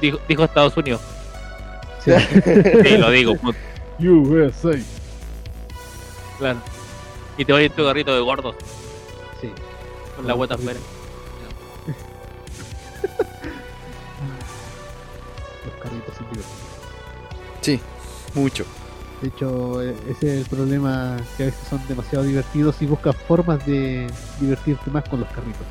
Dijo, 0.00 0.18
dijo 0.28 0.42
Estados 0.42 0.76
Unidos. 0.76 1.00
Sí. 2.04 2.10
Sí, 2.84 2.96
lo 2.98 3.10
digo. 3.10 3.34
USA. 4.00 4.72
Claro. 6.38 6.58
Y 7.38 7.44
te 7.44 7.52
voy 7.52 7.64
en 7.66 7.72
tu 7.72 7.84
garrito 7.84 8.14
de 8.14 8.20
gordos 8.20 8.56
Sí. 9.40 9.48
con 10.16 10.26
la 10.26 10.34
guata 10.34 10.54
afuera. 10.54 10.78
Los 15.64 15.74
carritos 15.82 16.14
sin. 16.16 16.26
Sí, 17.60 17.80
mucho. 18.34 18.64
De 19.20 19.28
hecho, 19.28 19.80
e- 19.82 19.94
ese 20.10 20.34
es 20.34 20.40
el 20.40 20.46
problema, 20.46 21.16
que 21.36 21.44
a 21.44 21.46
veces 21.46 21.60
son 21.68 21.80
demasiado 21.86 22.24
divertidos 22.24 22.82
y 22.82 22.86
buscas 22.86 23.14
formas 23.16 23.64
de 23.66 24.08
divertirte 24.40 24.90
más 24.90 25.08
con 25.08 25.20
los 25.20 25.28
carritos. 25.30 25.66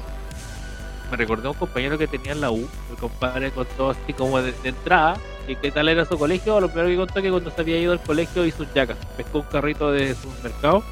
Me 1.12 1.18
recordé 1.18 1.48
a 1.48 1.52
un 1.52 1.58
compañero 1.58 1.98
que 1.98 2.08
tenía 2.08 2.32
en 2.32 2.42
la 2.42 2.52
U. 2.52 2.68
El 2.90 2.96
compadre 2.98 3.52
contó 3.52 3.90
así 3.92 4.14
como 4.14 4.42
de, 4.42 4.54
de 4.64 4.70
entrada. 4.70 5.18
Y 5.48 5.56
qué 5.58 5.72
tal 5.72 5.90
era 5.90 6.06
su 6.06 6.18
colegio. 6.18 6.60
Lo 6.62 6.70
primero 6.70 6.88
que 6.90 6.96
contó 6.96 7.22
que 7.22 7.30
cuando 7.30 7.52
se 7.52 7.62
había 7.62 7.78
ido 7.80 7.92
al 7.92 8.02
colegio 8.02 8.46
hizo 8.46 8.64
un 8.64 8.70
yaca. 8.74 8.96
Pescó 9.18 9.40
un 9.40 9.46
carrito 9.46 9.92
de 9.92 10.16
supermercado. 10.16 10.84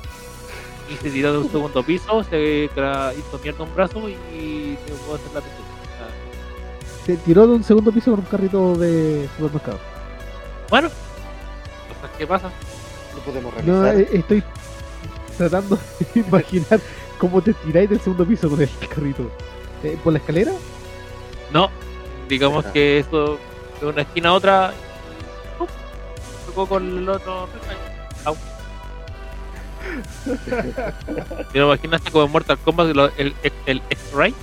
Y 0.91 0.95
se 0.97 1.09
tiró 1.11 1.31
de 1.31 1.37
un 1.39 1.49
segundo 1.51 1.83
piso. 1.83 2.23
Se 2.25 2.65
hizo 2.65 3.39
mierda 3.41 3.63
un 3.63 3.75
brazo 3.75 4.09
y 4.09 4.77
se 4.85 4.91
pudo 5.05 5.15
hacer 5.15 5.31
la 5.33 5.41
pintura. 5.41 5.69
Se 7.05 7.15
tiró 7.17 7.47
de 7.47 7.53
un 7.53 7.63
segundo 7.63 7.91
piso 7.91 8.11
con 8.11 8.19
un 8.19 8.25
carrito 8.25 8.75
de 8.75 9.29
supermercado. 9.37 9.79
Bueno, 10.69 10.89
cosas 10.89 12.17
que 12.17 12.27
pasan. 12.27 12.51
No 13.15 13.21
podemos 13.21 13.53
realizar. 13.53 13.99
eh, 14.01 14.09
estoy 14.13 14.43
tratando 15.37 15.79
de 16.13 16.19
imaginar 16.27 16.79
cómo 17.17 17.41
te 17.41 17.53
tiráis 17.53 17.89
del 17.89 17.99
segundo 18.01 18.25
piso 18.25 18.49
con 18.49 18.61
el 18.61 18.69
carrito. 18.89 19.23
Eh, 19.83 19.97
¿Por 20.03 20.13
la 20.13 20.19
escalera? 20.19 20.51
No, 21.51 21.69
digamos 22.27 22.65
Ajá. 22.65 22.73
que 22.73 22.99
eso 22.99 23.39
de 23.79 23.87
una 23.87 24.01
esquina 24.01 24.29
a 24.29 24.33
otra. 24.33 24.73
¡pum! 25.57 25.67
Tocó 26.45 26.67
con 26.67 26.97
el 26.97 27.09
otro. 27.09 27.47
Te 31.53 31.59
lo 31.59 31.73
imaginaste 31.73 32.11
como 32.11 32.25
en 32.25 32.31
Mortal 32.31 32.57
Kombat 32.59 32.89
el, 32.89 32.99
el, 33.17 33.35
el 33.65 33.81
X-Ray. 33.89 34.35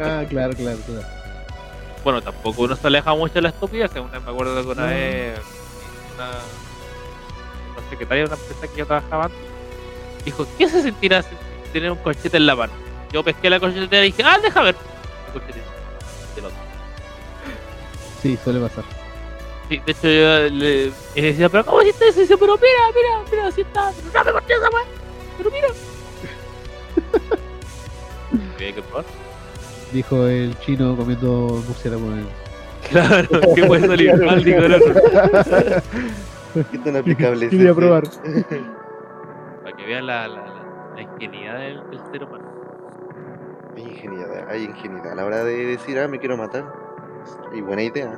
Ah, 0.00 0.24
claro, 0.28 0.54
claro, 0.54 0.78
claro. 0.86 1.06
Bueno, 2.04 2.22
tampoco 2.22 2.62
uno 2.62 2.76
se 2.76 2.86
aleja 2.86 3.14
mucho 3.14 3.34
de 3.34 3.42
la 3.42 3.48
estupidez. 3.48 3.90
Una, 3.92 4.20
me 4.20 4.30
acuerdo 4.30 4.62
que 4.62 4.68
una 4.70 4.86
vez 4.86 5.40
una, 6.14 6.28
una 7.76 7.90
secretaria 7.90 8.24
de 8.24 8.28
una 8.30 8.40
empresa 8.40 8.68
que 8.72 8.78
yo 8.78 8.86
trabajaba 8.86 9.24
antes 9.24 9.38
dijo: 10.24 10.46
¿Qué 10.56 10.68
se 10.68 10.82
sentirá 10.82 11.24
tener 11.72 11.90
un 11.90 11.98
corchete 11.98 12.36
en 12.36 12.46
la 12.46 12.54
mano? 12.54 12.72
Yo 13.16 13.24
pesqué 13.24 13.48
la 13.48 13.58
corchetera 13.58 14.04
y 14.04 14.12
dije: 14.12 14.22
Ah, 14.22 14.38
deja 14.42 14.60
ver. 14.60 14.74
Del 16.34 16.44
otro. 16.44 16.58
Sí, 18.20 18.38
suele 18.44 18.60
pasar. 18.60 18.84
Sí, 19.70 19.80
de 19.86 19.92
hecho 19.92 20.02
yo 20.02 20.54
le 20.54 20.92
y 21.14 21.20
decía, 21.22 21.48
pero 21.48 21.64
¿cómo 21.64 21.80
hiciste 21.80 22.08
eso? 22.08 22.18
Y 22.18 22.22
dice, 22.24 22.36
pero 22.36 22.56
mira, 22.56 22.68
mira, 22.94 23.24
mira, 23.30 23.46
así 23.46 23.62
está, 23.62 23.90
pero 23.96 24.18
no 24.18 24.24
me 24.24 24.32
corté 24.32 24.52
esa 24.52 24.68
pero 25.38 25.50
mira. 25.50 25.68
Que 28.58 28.82
probar. 28.82 29.04
Dijo 29.92 30.26
el 30.26 30.58
chino 30.58 30.94
comiendo 30.94 31.62
murciélago 31.66 32.02
con 32.08 32.18
él. 32.18 32.26
Claro, 32.90 33.40
que 33.54 33.64
puede 33.64 33.86
salir 33.86 34.14
mal, 34.22 34.44
digo 34.44 34.58
el 34.58 34.74
otro. 34.74 34.94
¿Qué 36.70 36.78
tan 36.84 36.96
aplicable 36.96 37.46
es 37.46 37.50
Quería 37.50 37.70
ese? 37.70 37.74
probar. 37.80 38.02
Para 39.62 39.74
que 39.74 39.86
vean 39.86 40.06
la, 40.06 40.28
la, 40.28 40.36
la, 40.36 40.92
la 40.96 41.02
ingenuidad 41.02 41.58
del, 41.60 41.80
del 41.90 42.00
ser 42.12 42.24
humano. 42.24 42.45
Hay 44.08 44.14
ingenuidad, 44.14 44.48
hay 44.50 44.64
ingenuidad. 44.64 45.12
A 45.12 45.14
la 45.14 45.24
hora 45.24 45.44
de 45.44 45.64
decir, 45.66 45.98
ah, 45.98 46.08
me 46.08 46.18
quiero 46.18 46.36
matar. 46.36 46.64
Y 47.54 47.60
buena 47.60 47.82
idea. 47.82 48.12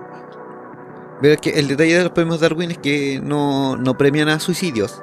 Pero 1.20 1.34
es 1.34 1.40
que 1.40 1.50
el 1.50 1.66
detalle 1.68 1.96
de 1.96 2.02
los 2.04 2.12
premios 2.12 2.40
Darwin 2.40 2.70
es 2.70 2.78
que 2.78 3.20
no, 3.22 3.76
no 3.76 3.96
premian 3.96 4.28
a 4.28 4.38
suicidios. 4.38 5.02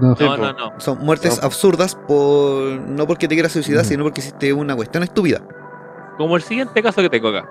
No, 0.00 0.14
No, 0.18 0.36
no, 0.36 0.52
no. 0.52 0.72
Son 0.80 0.98
muertes 0.98 1.38
No. 1.40 1.46
absurdas 1.46 1.94
por 1.94 2.64
no 2.72 3.06
porque 3.06 3.28
te 3.28 3.34
quieras 3.34 3.52
suicidar, 3.52 3.84
Mm. 3.84 3.88
sino 3.88 4.02
porque 4.04 4.20
hiciste 4.20 4.52
una 4.52 4.74
cuestión 4.76 5.02
estúpida. 5.02 5.40
Como 6.16 6.36
el 6.36 6.42
siguiente 6.42 6.82
caso 6.82 7.00
que 7.02 7.10
tengo 7.10 7.28
acá. 7.28 7.48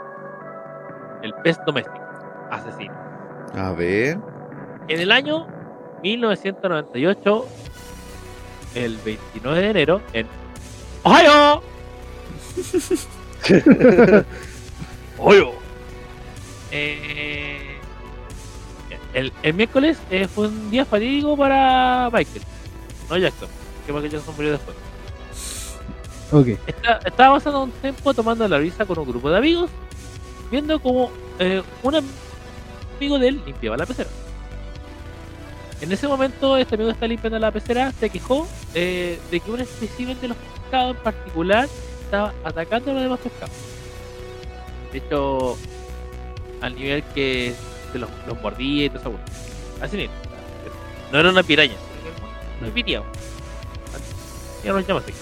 El 1.21 1.33
pez 1.43 1.57
doméstico, 1.65 1.99
asesino. 2.49 2.93
A 3.55 3.71
ver. 3.73 4.17
En 4.87 4.99
el 5.01 5.11
año 5.11 5.47
1998, 6.03 7.45
el 8.75 8.97
29 9.03 9.59
de 9.61 9.69
enero, 9.69 10.01
en 10.13 10.27
Ohio, 11.03 11.61
Ohio, 15.17 15.51
eh, 16.71 17.77
el, 19.13 19.33
el 19.43 19.53
miércoles 19.53 19.97
eh, 20.11 20.27
fue 20.27 20.47
un 20.47 20.69
día 20.71 20.85
fatídico 20.85 21.35
para 21.35 22.09
Michael, 22.13 22.41
no 23.09 23.17
Jackson, 23.17 23.49
que 23.85 23.91
Michael 23.93 24.11
Jackson 24.11 24.35
murió 24.35 24.51
después. 24.51 24.77
ok. 26.31 26.47
Está- 26.67 26.99
estaba 27.05 27.35
pasando 27.35 27.63
un 27.63 27.71
tiempo 27.71 28.13
tomando 28.13 28.47
la 28.47 28.57
risa 28.59 28.85
con 28.85 28.99
un 28.99 29.05
grupo 29.07 29.29
de 29.29 29.37
amigos, 29.37 29.69
viendo 30.51 30.79
como 30.79 31.11
eh, 31.39 31.61
un 31.83 31.95
amigo 31.95 33.19
de 33.19 33.27
él 33.27 33.41
limpiaba 33.45 33.77
la 33.77 33.85
pecera. 33.85 34.09
En 35.81 35.91
ese 35.93 36.07
momento, 36.09 36.57
este 36.57 36.75
amigo 36.75 36.89
que 36.89 36.93
está 36.93 37.07
limpiando 37.07 37.39
la 37.39 37.51
pecera 37.51 37.91
se 37.97 38.09
quejó 38.09 38.47
eh, 38.73 39.17
de 39.31 39.39
que 39.39 39.49
un 39.51 39.61
espécimen 39.61 40.19
de 40.19 40.27
los 40.29 40.37
pescados 40.37 40.95
en 40.97 41.03
particular 41.03 41.67
estaba 42.09 42.33
atacando 42.43 42.89
a 42.89 42.93
los 42.95 43.03
demás 43.03 43.19
pescados. 43.19 43.55
De 44.91 44.97
hecho, 44.97 45.57
al 46.61 46.75
nivel 46.75 47.03
que 47.13 47.53
se 47.91 47.99
los, 47.99 48.09
los 48.27 48.41
mordía 48.41 48.85
y 48.85 48.89
todo 48.89 48.99
eso. 48.99 49.13
Así 49.81 49.95
mismo. 49.97 50.13
No 51.11 51.19
era 51.19 51.29
una 51.29 51.43
piraña, 51.43 51.73
que 51.73 52.63
una 52.65 52.73
piriao. 52.73 53.03
Ya 54.63 54.73
nos 54.73 54.85
llama 54.87 54.99
así. 55.01 55.13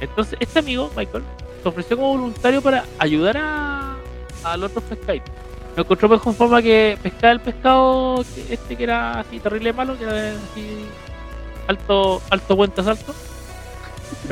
Entonces, 0.00 0.36
este 0.40 0.58
amigo, 0.60 0.90
Michael, 0.96 1.22
se 1.62 1.68
ofreció 1.68 1.96
como 1.96 2.10
voluntario 2.10 2.62
para 2.62 2.84
ayudar 2.98 3.36
a, 3.36 3.96
a 4.44 4.56
los 4.56 4.70
otros 4.70 4.84
pescaditos. 4.84 5.30
Me 5.76 5.82
encontró 5.82 6.08
pues 6.08 6.20
con 6.20 6.34
forma 6.34 6.62
que 6.62 6.96
pescaba 7.02 7.32
el 7.32 7.40
pescado 7.40 8.24
que- 8.34 8.54
este 8.54 8.76
que 8.76 8.84
era 8.84 9.20
así 9.20 9.38
terrible 9.40 9.72
malo, 9.72 9.96
que 9.98 10.04
era 10.04 10.30
así 10.30 10.86
alto, 11.66 12.22
alto 12.30 12.56
puente 12.56 12.82
salto, 12.82 13.14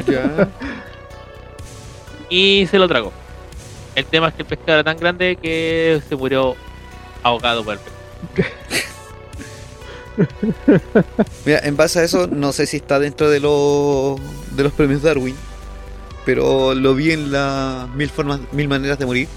Ya. 0.06 0.48
y 2.28 2.66
se 2.70 2.78
lo 2.78 2.88
tragó. 2.88 3.12
El 3.94 4.04
tema 4.06 4.28
es 4.28 4.34
que 4.34 4.42
el 4.42 4.48
pescado 4.48 4.72
era 4.74 4.84
tan 4.84 4.96
grande 4.98 5.36
que 5.36 6.00
se 6.08 6.14
murió 6.16 6.54
ahogado 7.22 7.64
por 7.64 7.74
el 7.74 7.80
pescado. 7.80 8.48
Mira, 11.44 11.60
en 11.62 11.76
base 11.76 12.00
a 12.00 12.04
eso, 12.04 12.26
no 12.26 12.52
sé 12.52 12.66
si 12.66 12.78
está 12.78 12.98
dentro 12.98 13.30
de, 13.30 13.40
los 13.40 14.18
de 14.56 14.62
los 14.64 14.72
premios 14.72 15.02
Darwin, 15.02 15.36
pero 16.24 16.74
lo 16.74 16.94
vi 16.94 17.12
en 17.12 17.30
las 17.32 17.88
mil 17.90 18.10
formas, 18.10 18.40
mil 18.52 18.68
maneras 18.68 18.98
de 18.98 19.06
morir. 19.06 19.28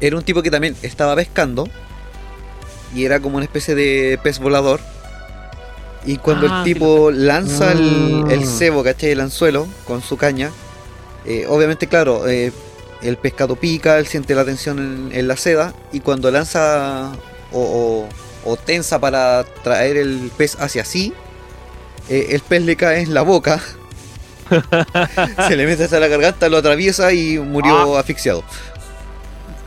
Era 0.00 0.16
un 0.16 0.22
tipo 0.22 0.42
que 0.42 0.50
también 0.50 0.74
estaba 0.82 1.14
pescando 1.14 1.68
y 2.94 3.04
era 3.04 3.20
como 3.20 3.36
una 3.36 3.44
especie 3.44 3.74
de 3.74 4.18
pez 4.22 4.38
volador. 4.38 4.80
Y 6.04 6.16
cuando 6.16 6.48
Ah, 6.50 6.60
el 6.60 6.64
sí 6.66 6.74
tipo 6.74 7.10
lanza 7.12 7.70
el, 7.72 8.24
el 8.30 8.42
Ah. 8.42 8.46
cebo, 8.46 8.82
¿cachai? 8.82 9.10
El 9.10 9.20
anzuelo 9.20 9.68
con 9.86 10.02
su 10.02 10.16
caña, 10.16 10.50
eh, 11.26 11.46
obviamente, 11.48 11.86
claro, 11.86 12.26
eh, 12.28 12.52
el 13.02 13.16
pescado 13.16 13.56
pica, 13.56 13.98
él 13.98 14.06
siente 14.06 14.34
la 14.34 14.44
tensión 14.44 14.78
en, 14.78 15.10
en 15.18 15.28
la 15.28 15.36
seda 15.36 15.74
y 15.92 16.00
cuando 16.00 16.30
lanza 16.30 17.12
o, 17.52 17.60
o- 17.60 18.08
o 18.50 18.56
tensa 18.56 18.98
para 19.00 19.44
traer 19.62 19.96
el 19.96 20.30
pez 20.36 20.56
hacia 20.60 20.84
sí, 20.84 21.12
eh, 22.08 22.28
el 22.30 22.40
pez 22.40 22.62
le 22.62 22.74
cae 22.76 23.02
en 23.02 23.14
la 23.14 23.22
boca, 23.22 23.60
se 25.48 25.56
le 25.56 25.66
mete 25.66 25.84
hasta 25.84 26.00
la 26.00 26.08
garganta, 26.08 26.48
lo 26.48 26.56
atraviesa 26.58 27.12
y 27.12 27.38
murió 27.38 27.96
asfixiado. 27.96 28.42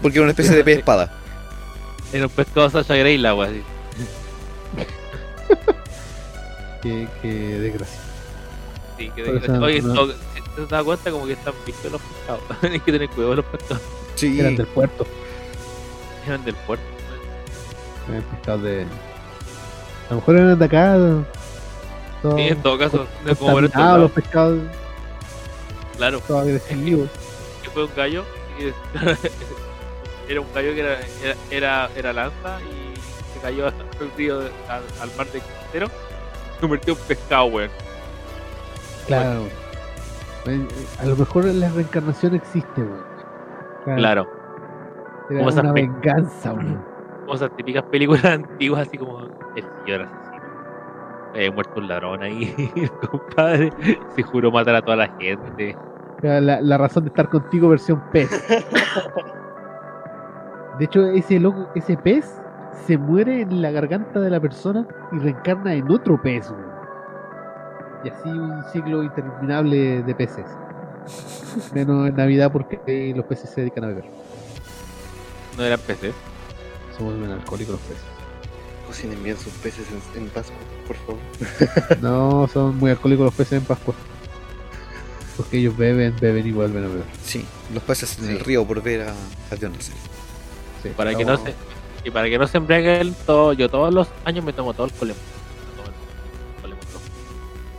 Porque 0.02 0.18
era 0.18 0.24
una 0.24 0.32
especie 0.32 0.56
de 0.56 0.64
pez 0.64 0.80
espada. 0.80 1.12
Era 2.14 2.26
un 2.26 2.32
pescado 2.32 2.70
Sasha 2.70 2.96
Grey 2.96 3.18
la 3.18 3.30
agua 3.30 3.48
así. 3.48 3.64
Qué, 6.82 7.08
qué 7.22 7.30
desgracia. 7.30 8.00
Sí, 8.98 9.10
que 9.16 9.24
Pero 9.24 9.40
de- 9.40 9.46
esa- 9.46 9.60
Oye, 9.60 9.82
te 10.56 10.66
das 10.76 10.84
cuenta 10.84 11.12
como 11.12 11.26
que 11.26 11.34
están 11.34 11.54
vistos 11.66 11.92
los 11.92 12.02
pescados. 12.02 12.42
Hay 12.62 12.80
que 12.80 12.92
tener 12.92 13.10
cuidado 13.10 13.30
con 13.30 13.38
los 13.38 13.46
pescados. 13.46 13.84
Sí, 14.16 14.40
Eran 14.40 14.56
del 14.56 14.68
puerto. 14.68 15.06
Eran 16.28 16.44
del 16.46 16.56
puerto. 16.56 16.86
Eran 18.10 18.22
pescados 18.24 18.62
de. 18.64 18.84
A 20.10 20.10
lo 20.12 20.16
mejor 20.18 20.36
eran 20.38 20.60
de 20.60 20.66
acá. 20.66 20.98
Sí, 22.36 22.42
en 22.48 22.62
todo 22.64 22.78
caso, 22.78 23.06
de 23.26 23.36
como 23.36 23.52
contaminados, 23.54 24.00
los 24.00 24.12
pescados 24.12 24.60
Claro, 25.98 26.20
todos 26.22 26.42
agresivos. 26.42 27.10
que 27.64 27.70
fue 27.70 27.84
un 27.86 27.92
gallo. 27.96 28.24
Y 28.58 28.72
era 30.32 30.42
un 30.42 30.48
gallo 30.54 30.74
que 30.74 30.80
era, 30.80 31.00
era, 31.22 31.36
era, 31.52 31.90
era 31.96 32.14
lanza 32.14 32.60
y 32.62 32.96
se 33.34 33.40
cayó 33.42 33.68
al 33.68 33.74
río, 34.18 34.40
de- 34.40 34.52
al, 34.70 34.82
al 35.02 35.16
mar 35.18 35.28
de 35.32 35.42
Quintero. 35.42 35.88
Se 36.56 36.62
convirtió 36.62 36.94
en 36.94 37.00
pescado, 37.00 37.46
weón. 37.46 37.70
Claro. 39.08 39.42
Eh, 39.46 39.50
A 41.00 41.06
lo 41.06 41.16
mejor 41.16 41.46
la 41.46 41.70
reencarnación 41.70 42.36
existe, 42.36 42.82
weón. 42.82 43.04
Claro, 43.98 44.28
Era 45.30 45.40
como 45.44 45.60
una 45.60 45.72
venganza, 45.74 46.54
weón. 46.54 46.84
como 47.22 47.36
esas 47.36 47.56
típicas 47.56 47.84
películas 47.86 48.26
antiguas, 48.26 48.88
así 48.88 48.98
como 48.98 49.20
el 49.56 49.64
señor 49.86 50.02
asesino. 50.04 50.46
Había 51.34 51.52
muerto 51.52 51.80
un 51.80 51.88
ladrón 51.88 52.24
ahí, 52.24 52.72
el 52.76 52.92
compadre. 52.92 53.72
Se 54.16 54.24
juró 54.24 54.52
matar 54.52 54.76
a 54.76 54.82
toda 54.82 54.98
la 54.98 55.08
gente. 55.20 55.76
La 56.22 56.78
razón 56.78 57.04
de 57.04 57.10
estar 57.10 57.28
contigo 57.28 57.70
versión 57.70 58.02
pez. 58.12 58.30
De 60.80 60.86
hecho, 60.86 61.06
ese 61.08 61.40
loco, 61.40 61.70
ese 61.76 61.98
pez 61.98 62.42
se 62.86 62.98
muere 62.98 63.42
en 63.42 63.62
la 63.62 63.72
garganta 63.72 64.20
de 64.20 64.30
la 64.30 64.40
persona 64.40 64.86
y 65.12 65.20
reencarna 65.20 65.74
en 65.74 65.90
otro 65.92 66.22
pez, 66.22 66.50
weón. 66.52 66.65
Y 68.06 68.10
así 68.10 68.30
un 68.30 68.64
ciclo 68.72 69.02
interminable 69.02 70.04
de 70.04 70.14
peces. 70.14 70.46
Menos 71.74 72.08
en 72.08 72.16
Navidad 72.16 72.52
porque 72.52 73.12
los 73.16 73.26
peces 73.26 73.50
se 73.50 73.62
dedican 73.62 73.84
a 73.86 73.88
beber. 73.88 74.06
No 75.58 75.64
eran 75.64 75.80
peces. 75.80 76.14
Somos 76.96 77.18
bien 77.18 77.32
alcohólicos 77.32 77.74
los 77.74 77.82
peces. 77.82 78.04
Cocinen 78.86 79.24
bien 79.24 79.36
sus 79.38 79.52
peces 79.54 79.88
en, 80.16 80.22
en 80.22 80.30
Pascua, 80.30 80.56
por 80.86 80.96
favor. 80.98 82.00
No, 82.02 82.48
son 82.48 82.78
muy 82.78 82.92
alcohólicos 82.92 83.26
los 83.26 83.34
peces 83.34 83.54
en 83.54 83.66
Pascua. 83.66 83.96
Porque 85.36 85.58
ellos 85.58 85.76
beben, 85.76 86.16
beben 86.22 86.46
y 86.46 86.52
vuelven 86.52 86.84
a 86.84 86.88
beber. 86.88 87.06
sí, 87.24 87.44
los 87.74 87.82
peces 87.82 88.20
en 88.20 88.30
el 88.30 88.40
río 88.40 88.66
por 88.66 88.84
ver 88.84 89.10
a, 89.10 89.14
a 89.52 89.56
Dios 89.56 89.72
nacer. 89.72 89.96
Sí, 90.84 90.90
Para 90.96 91.16
que 91.16 91.26
no 91.26 91.38
se. 91.38 91.56
Y 92.04 92.12
para 92.12 92.30
que 92.30 92.38
no 92.38 92.46
se 92.46 92.58
embriaguen 92.58 93.16
todo, 93.26 93.54
yo 93.54 93.68
todos 93.68 93.92
los 93.92 94.08
años 94.26 94.46
me 94.46 94.54
tomo 94.54 94.76
todo 94.76 94.86
el 94.86 94.94
colemo. 94.94 95.20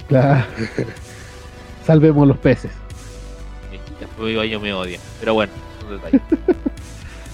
Claro. 0.09 0.45
Salvemos 1.87 2.27
los 2.29 2.39
peces. 2.39 2.71
Después 4.01 4.37
baño 4.37 4.61
me 4.61 4.73
odia. 4.73 4.99
Pero 5.21 5.35
bueno, 5.35 5.53
es 5.79 5.85
un 5.85 5.91
detalle. 5.97 6.21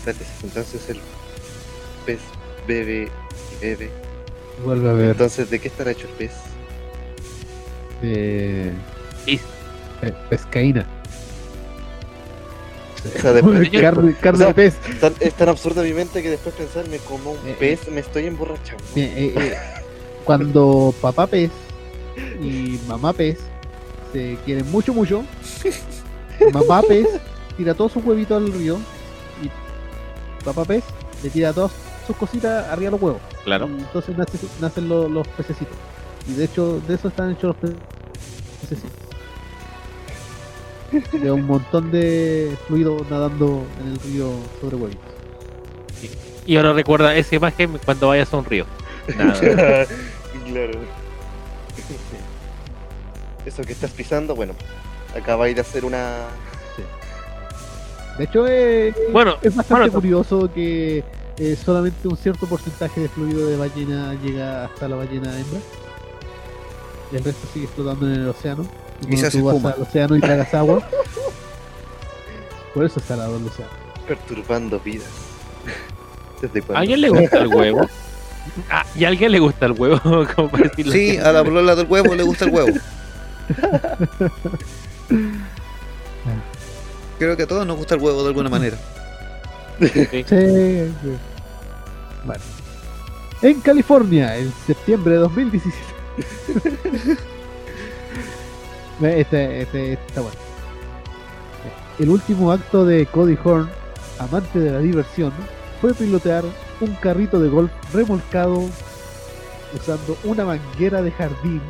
Entonces 0.42 0.88
el 0.90 1.00
pez 2.06 2.18
bebe 2.66 3.08
y 3.60 3.64
bebe. 3.64 3.90
Vuelve 4.64 4.90
a 4.90 4.92
ver. 4.92 5.10
Entonces, 5.10 5.48
¿de 5.50 5.58
qué 5.58 5.68
estará 5.68 5.90
hecho 5.92 6.06
el 6.06 6.12
pez? 6.14 6.32
de 8.00 8.72
Y 9.26 9.36
pe- 10.00 10.12
pescaína. 10.28 10.86
O 13.16 13.18
sea, 13.20 13.32
después, 13.32 13.68
carne 13.70 14.14
carne 14.20 14.36
o 14.36 14.38
sea, 14.38 14.46
de 14.48 14.54
pez. 14.54 14.74
tan- 15.00 15.14
es 15.20 15.34
tan 15.34 15.48
absurda 15.48 15.82
mi 15.82 15.92
mente 15.92 16.22
que 16.22 16.30
después 16.30 16.54
pensar 16.54 16.88
me 16.88 16.98
como 16.98 17.32
un 17.32 17.38
Eh, 17.48 17.56
pez, 17.58 17.88
me 17.88 18.00
estoy 18.00 18.26
emborrachando. 18.26 18.82
Eh, 18.96 19.34
eh, 19.36 19.56
cuando 20.24 20.94
papá 21.00 21.26
pez 21.26 21.50
y 22.40 22.78
mamá 22.88 23.12
pez 23.12 23.38
se 24.12 24.36
quieren 24.44 24.70
mucho, 24.70 24.92
mucho, 24.92 25.24
mamá 26.52 26.82
pez 26.82 27.06
tira 27.56 27.74
todos 27.74 27.92
sus 27.92 28.04
huevitos 28.04 28.36
al 28.42 28.52
río 28.52 28.78
y 29.42 30.44
papá 30.44 30.64
pez 30.64 30.84
le 31.22 31.30
tira 31.30 31.52
todas 31.52 31.70
sus 32.06 32.16
cositas 32.16 32.66
arriba 32.68 32.86
de 32.86 32.90
los 32.92 33.02
huevos. 33.02 33.20
claro. 33.44 33.68
Y 33.68 33.80
entonces 33.80 34.16
nace- 34.16 34.38
nacen 34.60 34.88
los, 34.88 35.10
los 35.10 35.26
pececitos. 35.28 35.76
Y 36.28 36.34
de 36.34 36.44
hecho, 36.44 36.80
de 36.86 36.94
eso 36.94 37.08
están 37.08 37.30
hechos 37.32 37.44
los 37.44 37.56
pe- 37.56 37.76
pececitos. 38.60 38.92
De 41.22 41.30
un 41.30 41.46
montón 41.46 41.90
de 41.90 42.54
fluido 42.66 42.98
nadando 43.08 43.64
en 43.80 43.92
el 43.92 43.98
río 44.00 44.30
sobre 44.60 44.76
huevitos. 44.76 45.04
Y 46.44 46.56
ahora 46.56 46.72
recuerda 46.74 47.14
esa 47.16 47.36
imagen 47.36 47.78
cuando 47.84 48.08
vayas 48.08 48.32
a 48.34 48.36
un 48.36 48.44
río. 48.44 48.66
Nada. 49.16 49.86
claro. 50.46 50.80
Eso 53.46 53.62
que 53.62 53.72
estás 53.72 53.90
pisando, 53.90 54.34
bueno, 54.34 54.54
acabáis 55.16 55.54
de 55.54 55.60
hacer 55.62 55.84
una. 55.84 56.26
De 58.18 58.24
hecho, 58.24 58.46
eh, 58.46 58.94
Bueno, 59.10 59.36
es 59.42 59.54
bastante 59.56 59.84
bueno, 59.84 59.92
curioso 59.94 60.52
que 60.52 61.02
eh, 61.38 61.56
solamente 61.56 62.06
un 62.06 62.16
cierto 62.16 62.46
porcentaje 62.46 63.00
de 63.00 63.08
fluido 63.08 63.46
de 63.46 63.56
ballena 63.56 64.14
llega 64.22 64.66
hasta 64.66 64.86
la 64.86 64.96
ballena 64.96 65.38
hembra. 65.38 65.60
Y 67.10 67.16
el 67.16 67.24
resto 67.24 67.48
sigue 67.52 67.66
flotando 67.68 68.06
en 68.06 68.20
el 68.20 68.28
océano. 68.28 68.66
Y 69.08 69.16
se 69.16 69.30
tú 69.30 69.44
vas 69.44 69.74
al 69.74 69.82
océano 69.82 70.16
y 70.16 70.20
tragas 70.20 70.52
agua. 70.54 70.86
Por 72.74 72.84
eso 72.84 73.00
es 73.00 73.06
salado 73.06 73.36
el 73.36 73.46
océano. 73.46 73.72
perturbando 74.06 74.78
vidas. 74.78 75.08
¿Desde 76.42 76.62
¿A 76.74 76.80
alguien 76.80 77.00
le 77.00 77.08
gusta 77.08 77.38
el 77.38 77.48
huevo? 77.48 77.88
Ah, 78.70 78.84
¿Y 78.94 79.04
a 79.04 79.08
alguien 79.08 79.32
le 79.32 79.38
gusta 79.38 79.66
el 79.66 79.72
huevo? 79.72 80.00
Como 80.34 80.48
para 80.50 80.64
decirlo 80.64 80.92
Sí, 80.92 81.16
a 81.16 81.32
la 81.32 81.44
polola 81.44 81.74
del 81.74 81.86
huevo 81.86 82.14
le 82.14 82.22
gusta 82.22 82.44
el 82.44 82.50
huevo. 82.50 82.72
Creo 87.18 87.36
que 87.36 87.42
a 87.42 87.46
todos 87.46 87.66
nos 87.66 87.76
gusta 87.76 87.94
el 87.94 88.00
huevo 88.00 88.22
de 88.22 88.28
alguna 88.28 88.48
manera. 88.48 88.76
Sí. 89.80 89.88
Sí, 90.02 90.24
sí. 90.24 90.92
Bueno. 92.24 92.42
En 93.42 93.60
California, 93.60 94.36
en 94.36 94.52
septiembre 94.66 95.14
de 95.14 95.18
2017. 95.18 95.76
Ve, 99.00 99.20
este, 99.20 99.62
este, 99.62 99.92
este 99.92 100.06
está 100.06 100.20
bueno. 100.20 100.36
El 101.98 102.08
último 102.08 102.52
acto 102.52 102.84
de 102.84 103.06
Cody 103.06 103.36
Horn, 103.42 103.68
amante 104.18 104.58
de 104.58 104.70
la 104.70 104.78
diversión, 104.78 105.32
fue 105.80 105.92
pilotear 105.94 106.44
un 106.82 106.94
carrito 106.96 107.38
de 107.40 107.48
golf 107.48 107.70
remolcado 107.94 108.58
usando 109.74 110.16
una 110.24 110.44
manguera 110.44 111.00
de 111.00 111.12
jardín 111.12 111.62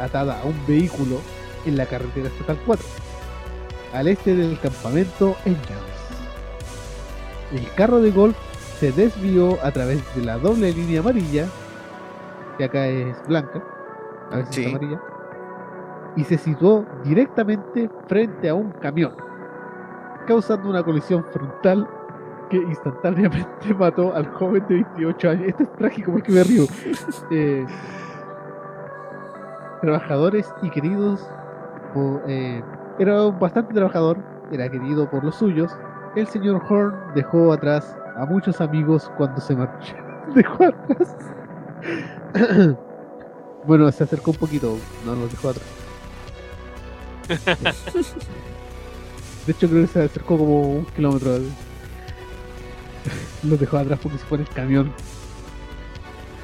atada 0.00 0.40
a 0.40 0.44
un 0.44 0.54
vehículo 0.66 1.20
en 1.66 1.76
la 1.76 1.84
carretera 1.84 2.28
estatal 2.28 2.58
4, 2.64 2.86
al 3.92 4.08
este 4.08 4.34
del 4.34 4.58
campamento 4.60 5.36
en. 5.44 5.56
El 7.52 7.72
carro 7.74 8.00
de 8.00 8.10
golf 8.12 8.36
se 8.78 8.92
desvió 8.92 9.58
a 9.64 9.72
través 9.72 10.02
de 10.14 10.22
la 10.24 10.38
doble 10.38 10.72
línea 10.72 11.00
amarilla, 11.00 11.46
que 12.56 12.64
acá 12.64 12.86
es 12.86 13.16
blanca, 13.26 13.62
a 14.30 14.36
veces 14.36 14.54
Sí. 14.54 14.62
es 14.62 14.68
amarilla, 14.68 15.00
y 16.16 16.24
se 16.24 16.38
situó 16.38 16.86
directamente 17.04 17.90
frente 18.06 18.48
a 18.48 18.54
un 18.54 18.70
camión. 18.72 19.14
causando 20.26 20.68
una 20.68 20.82
colisión 20.82 21.24
frontal 21.32 21.88
que 22.48 22.56
instantáneamente 22.56 23.74
mató 23.78 24.14
al 24.14 24.26
joven 24.34 24.64
de 24.68 24.74
28 24.76 25.30
años. 25.30 25.48
Esto 25.48 25.62
es 25.64 25.72
trágico 25.76 26.12
porque 26.12 26.32
me 26.32 26.42
río. 26.44 26.64
Eh, 27.30 27.66
trabajadores 29.82 30.52
y 30.62 30.70
queridos. 30.70 31.28
po- 31.94 32.20
eh, 32.26 32.62
era 32.98 33.26
un 33.26 33.38
bastante 33.38 33.72
trabajador, 33.74 34.18
era 34.50 34.68
querido 34.68 35.08
por 35.08 35.22
los 35.24 35.36
suyos. 35.36 35.70
El 36.16 36.26
señor 36.26 36.60
Horn 36.68 36.94
dejó 37.14 37.52
atrás 37.52 37.96
a 38.16 38.26
muchos 38.26 38.60
amigos 38.60 39.10
cuando 39.16 39.40
se 39.40 39.54
marchó. 39.54 39.94
Dejó 40.34 40.64
atrás. 40.64 41.16
bueno, 43.66 43.90
se 43.92 44.02
acercó 44.04 44.32
un 44.32 44.36
poquito, 44.36 44.76
no 45.06 45.14
los 45.14 45.30
dejó 45.30 45.50
atrás. 45.50 45.66
De 49.46 49.52
hecho, 49.52 49.68
creo 49.68 49.82
que 49.82 49.86
se 49.86 50.02
acercó 50.02 50.36
como 50.36 50.60
un 50.60 50.84
kilómetro. 50.86 51.30
Los 53.42 53.58
dejó 53.58 53.78
atrás 53.78 53.98
porque 54.02 54.18
se 54.18 54.24
fue 54.24 54.38
en 54.38 54.44
el 54.44 54.50
camión. 54.50 54.92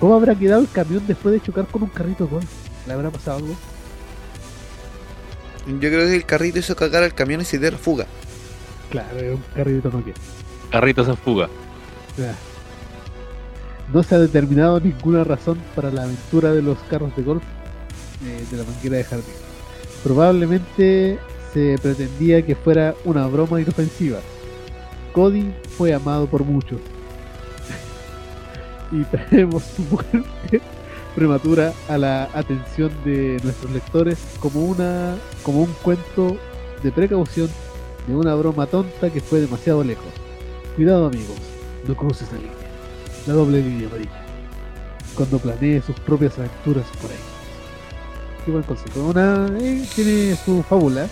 ¿Cómo 0.00 0.14
habrá 0.14 0.34
quedado 0.34 0.60
el 0.60 0.68
camión 0.68 1.02
después 1.06 1.32
de 1.32 1.40
chocar 1.40 1.66
con 1.66 1.82
un 1.82 1.88
carrito 1.88 2.24
de 2.24 2.30
golf? 2.30 2.50
¿Le 2.86 2.92
habrá 2.92 3.10
pasado 3.10 3.38
algo? 3.38 3.54
Yo 5.66 5.78
creo 5.78 6.06
que 6.06 6.16
el 6.16 6.26
carrito 6.26 6.58
hizo 6.58 6.76
cagar 6.76 7.02
al 7.02 7.14
camión 7.14 7.40
y 7.40 7.44
se 7.44 7.58
dio 7.58 7.70
la 7.70 7.78
fuga. 7.78 8.06
Claro, 8.90 9.36
un 9.36 9.42
carrito 9.54 9.90
Nokia. 9.90 10.14
Carritos 10.70 11.08
en 11.08 11.16
fuga. 11.16 11.48
No 13.92 14.02
se 14.02 14.14
ha 14.14 14.18
determinado 14.18 14.80
ninguna 14.80 15.24
razón 15.24 15.58
para 15.74 15.90
la 15.90 16.02
aventura 16.02 16.52
de 16.52 16.62
los 16.62 16.78
carros 16.90 17.14
de 17.16 17.22
golf 17.22 17.42
eh, 18.24 18.44
de 18.50 18.56
la 18.56 18.64
manguera 18.64 18.96
de 18.96 19.04
jardín. 19.04 19.34
Probablemente 20.02 21.18
se 21.52 21.78
pretendía 21.80 22.44
que 22.44 22.54
fuera 22.54 22.94
una 23.04 23.26
broma 23.26 23.60
inofensiva. 23.60 24.18
Cody 25.14 25.54
fue 25.78 25.94
amado 25.94 26.26
por 26.26 26.44
muchos. 26.44 26.80
y 28.92 29.04
traemos 29.04 29.62
su 29.62 29.82
muerte 29.90 30.60
prematura 31.14 31.72
a 31.88 31.96
la 31.96 32.24
atención 32.34 32.90
de 33.04 33.40
nuestros 33.44 33.70
lectores 33.72 34.18
como 34.40 34.64
una 34.64 35.16
como 35.44 35.62
un 35.62 35.72
cuento 35.82 36.36
de 36.82 36.90
precaución 36.90 37.48
de 38.08 38.16
una 38.16 38.34
broma 38.34 38.66
tonta 38.66 39.10
que 39.10 39.20
fue 39.20 39.40
demasiado 39.40 39.84
lejos. 39.84 40.12
Cuidado 40.74 41.06
amigos, 41.06 41.38
no 41.86 41.94
cruces 41.94 42.30
la 42.32 42.38
línea, 42.38 42.52
la 43.28 43.34
doble 43.34 43.62
línea 43.62 43.86
amarilla, 43.86 44.24
cuando 45.14 45.38
planee 45.38 45.80
sus 45.80 45.98
propias 46.00 46.36
aventuras 46.38 46.86
por 47.00 47.10
ahí. 47.10 47.16
Qué 48.44 48.50
buen 48.50 48.64
consejo. 48.64 49.00
Una, 49.00 49.46
eh, 49.58 49.86
tiene 49.94 50.36
su 50.36 50.62
fábula, 50.64 51.08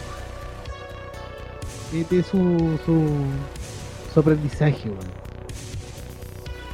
y 1.92 2.05
tiene 2.05 2.24
su, 2.24 2.78
su, 2.84 3.07
su 4.12 4.20
aprendizaje. 4.20 4.88
weón. 4.88 5.22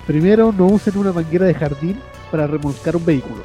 Primero, 0.06 0.52
no 0.56 0.66
usen 0.66 0.96
una 0.96 1.12
manguera 1.12 1.46
de 1.46 1.54
jardín 1.54 2.00
para 2.30 2.46
remolcar 2.46 2.96
un 2.96 3.04
vehículo. 3.04 3.42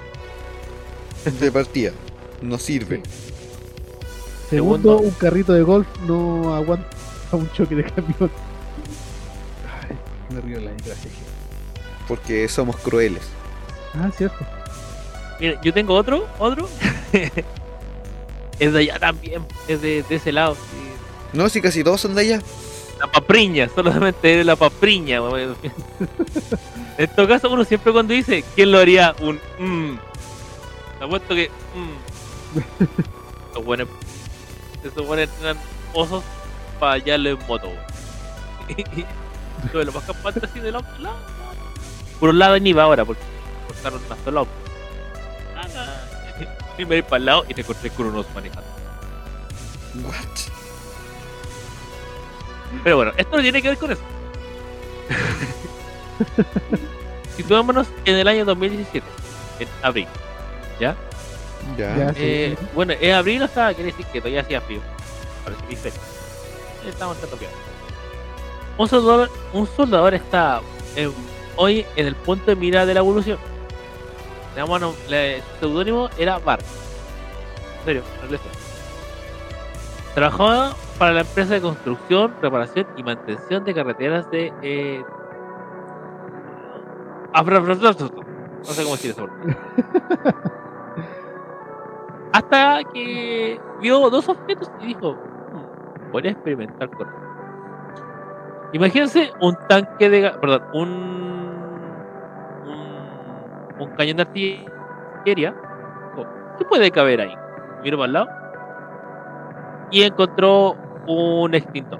De 1.40 1.52
partida. 1.52 1.92
No 2.42 2.58
sirve. 2.58 3.02
Segundo, 4.50 4.90
Segundo. 4.92 4.98
un 5.00 5.12
carrito 5.12 5.54
de 5.54 5.62
golf 5.64 5.88
no 6.06 6.54
aguanta 6.56 6.88
un 7.32 7.50
choque 7.54 7.76
de 7.76 7.84
camión. 7.84 8.30
Ay, 9.90 9.98
me 10.34 10.42
río 10.42 10.60
de 10.60 10.66
la 10.66 10.72
desgracia. 10.72 11.10
Porque 12.08 12.48
somos 12.50 12.76
crueles. 12.78 13.24
Ah, 13.96 14.10
cierto. 14.16 14.46
Mira, 15.40 15.60
yo 15.62 15.74
tengo 15.74 15.96
otro, 15.96 16.28
otro. 16.40 16.68
es 18.60 18.74
de 18.74 18.80
allá 18.80 19.00
también, 19.00 19.46
es 19.68 19.82
de, 19.82 20.04
de 20.04 20.16
ese 20.16 20.32
lado. 20.32 20.56
sí. 20.56 20.60
No, 21.34 21.50
si 21.50 21.62
casi 21.62 21.84
todos 21.84 22.00
son 22.02 22.14
de 22.14 22.22
allá. 22.22 22.42
La 23.04 23.12
papriña, 23.12 23.68
solamente 23.68 24.40
es 24.40 24.46
la 24.46 24.56
papriña. 24.56 25.20
en 26.98 27.16
todo 27.16 27.28
caso, 27.28 27.50
uno 27.50 27.66
siempre 27.66 27.92
cuando 27.92 28.14
dice, 28.14 28.46
¿quién 28.56 28.72
lo 28.72 28.80
haría? 28.80 29.14
Un 29.20 29.42
mmm. 29.60 29.98
Te 31.00 31.04
apuesto 31.04 31.36
que 31.36 31.52
mmm. 31.76 32.64
Los 33.56 33.66
buenos, 33.66 33.90
esos 34.82 35.06
buenos 35.06 35.28
eran 35.42 35.58
osos 35.94 36.24
para 36.80 36.94
hallarle 36.94 37.32
en 37.32 37.40
moto. 37.46 37.70
lo 39.74 39.92
más 39.92 40.04
campantes 40.06 40.44
así 40.46 40.62
del 40.62 40.78
otro 40.78 40.98
lado. 41.00 41.18
Por 42.22 42.30
un 42.30 42.40
lado 42.40 42.58
ni 42.58 42.72
va 42.72 42.84
ahora, 42.84 43.04
porque 43.04 43.22
cortaron 43.68 44.00
más 44.08 44.18
solo 44.24 44.48
me 46.88 46.98
ir 46.98 47.04
para 47.04 47.18
el 47.18 47.26
lado 47.26 47.46
y 47.50 47.54
te 47.54 47.62
encontré 47.62 47.90
con 47.90 48.08
unos 48.08 48.26
manejando. 48.34 48.70
What? 50.04 50.63
Pero 52.84 52.98
bueno, 52.98 53.12
esto 53.18 53.36
no 53.36 53.42
tiene 53.42 53.62
que 53.62 53.70
ver 53.70 53.78
con 53.78 53.92
eso. 53.92 54.02
Situémonos 57.38 57.88
en 58.06 58.16
el 58.16 58.28
año 58.28 58.46
2017, 58.46 59.06
en 59.60 59.68
abril. 59.82 60.08
¿Ya? 60.80 60.96
Ya. 61.78 61.98
Ya. 61.98 62.14
Sí. 62.14 62.20
Eh, 62.20 62.58
bueno, 62.74 62.94
en 63.00 63.14
abril 63.14 63.44
o 63.44 63.48
sea, 63.48 63.74
quiere 63.74 63.92
decir 63.92 64.06
que 64.08 64.20
todavía 64.20 64.42
hacía 64.42 64.62
frío. 64.62 64.82
Parece 65.44 65.64
que 65.68 65.76
frío. 65.76 65.94
Estamos 66.88 67.18
en 67.24 67.30
Tokio. 67.30 67.48
Un 68.78 68.90
soldador, 68.90 69.30
un 69.54 69.68
soldador 69.68 70.14
está 70.14 70.62
eh, 70.96 71.10
hoy 71.56 71.86
en 71.96 72.08
el 72.08 72.16
punto 72.16 72.46
de 72.46 72.56
mira 72.56 72.86
de 72.86 72.94
la 72.94 73.00
evolución. 73.00 73.38
Le 74.56 75.42
su 75.42 75.60
seudónimo 75.60 76.10
era 76.18 76.38
Bar. 76.40 76.60
En 77.80 77.86
serio, 77.86 78.04
no. 78.22 78.63
Trabajaba 80.14 80.76
para 81.00 81.14
la 81.14 81.22
empresa 81.22 81.56
de 81.56 81.62
construcción, 81.62 82.36
reparación 82.42 82.88
y 82.96 83.04
mantención 83.04 83.64
de 83.64 83.74
carreteras 83.74 84.30
de. 84.30 84.54
Eh... 84.62 85.04
No 88.60 88.66
sé 88.66 88.84
cómo 88.84 88.96
decir 88.96 89.12
eso. 89.12 89.28
Hasta 92.32 92.82
que 92.94 93.60
vio 93.82 94.10
dos 94.10 94.30
objetos 94.30 94.72
y 94.80 94.88
dijo: 94.88 95.14
"Hmm, 95.14 96.12
Voy 96.12 96.28
a 96.28 96.32
experimentar 96.32 96.90
con 96.92 97.08
esto". 97.08 97.20
Imagínense 98.74 99.32
un 99.40 99.56
tanque 99.68 100.10
de. 100.10 100.32
Perdón, 100.40 100.64
un. 100.74 101.64
Un, 102.66 103.76
un 103.80 103.90
cañón 103.96 104.18
de 104.18 104.24
artillería. 104.24 105.56
¿Qué 106.58 106.66
puede 106.66 106.92
caber 106.92 107.22
ahí? 107.22 107.36
Miro 107.84 107.98
para 107.98 108.08
el 108.08 108.14
lado. 108.14 108.43
Y 109.94 110.02
encontró 110.02 110.76
un 111.06 111.54
extintor. 111.54 112.00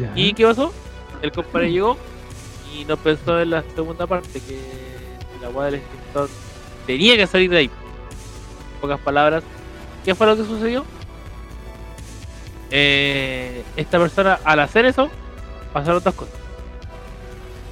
Ya. 0.00 0.12
¿Y 0.16 0.32
qué 0.34 0.44
pasó? 0.44 0.72
El 1.22 1.30
compadre 1.30 1.70
llegó 1.70 1.96
y 2.74 2.84
no 2.84 2.96
pensó 2.96 3.40
en 3.40 3.50
la 3.50 3.62
segunda 3.62 4.08
parte, 4.08 4.40
que 4.40 4.60
la 5.40 5.46
agua 5.46 5.66
del 5.66 5.76
extintor 5.76 6.28
tenía 6.84 7.16
que 7.16 7.28
salir 7.28 7.48
de 7.48 7.58
ahí. 7.58 7.70
En 8.74 8.80
pocas 8.80 8.98
palabras, 9.00 9.44
¿qué 10.04 10.12
fue 10.14 10.26
lo 10.26 10.36
que 10.36 10.44
sucedió? 10.44 10.84
Eh, 12.72 13.62
esta 13.76 14.00
persona, 14.00 14.40
al 14.44 14.58
hacer 14.58 14.84
eso, 14.84 15.08
pasaron 15.72 16.02
dos 16.02 16.14
cosas. 16.14 16.34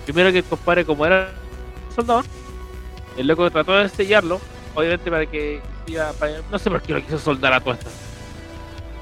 Primero 0.04 0.30
que 0.30 0.38
el 0.38 0.44
compadre, 0.44 0.84
como 0.84 1.04
era 1.04 1.32
soldador, 1.92 2.24
el 3.16 3.26
loco 3.26 3.50
trató 3.50 3.76
de 3.76 3.88
sellarlo, 3.88 4.40
obviamente 4.74 5.10
para 5.10 5.26
que 5.26 5.60
hiciera- 5.86 6.12
para- 6.14 6.40
no 6.50 6.58
sé 6.58 6.70
por 6.70 6.82
qué 6.82 6.92
lo 6.94 7.02
quiso 7.02 7.18
soldar 7.18 7.52
a 7.52 7.60
todas 7.60 7.78
estas. 7.80 7.92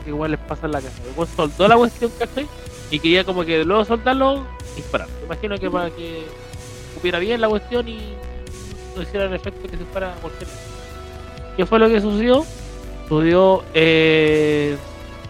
Igual 0.07 0.33
les 0.33 0.41
pasa 0.41 0.67
en 0.67 0.73
la 0.73 0.81
casa. 0.81 0.97
Después 1.05 1.29
soldó 1.35 1.69
la 1.69 1.77
cuestión, 1.77 2.11
¿cachai? 2.19 2.47
y 2.91 2.99
quería 2.99 3.25
como 3.25 3.45
que 3.45 3.65
luego 3.65 3.85
soltarlo 3.87 4.45
disparar. 4.77 5.09
Me 5.21 5.27
imagino 5.27 5.57
que 5.59 5.71
para 5.71 5.91
que 5.91 6.25
hubiera 7.01 7.19
bien 7.19 7.41
la 7.41 7.49
cuestión 7.49 7.89
y 7.89 8.15
no 8.95 9.03
hiciera 9.03 9.25
el 9.27 9.33
efecto 9.35 9.67
que 9.71 9.77
se 9.79 9.85
fuera 9.87 10.13
a 10.13 10.17
cualquier 10.17 10.49
¿Qué 11.57 11.65
fue 11.67 11.79
lo 11.79 11.89
que 11.89 12.01
sucedió? 12.01 12.45
Sucedió 13.09 13.65
eh, 13.75 14.77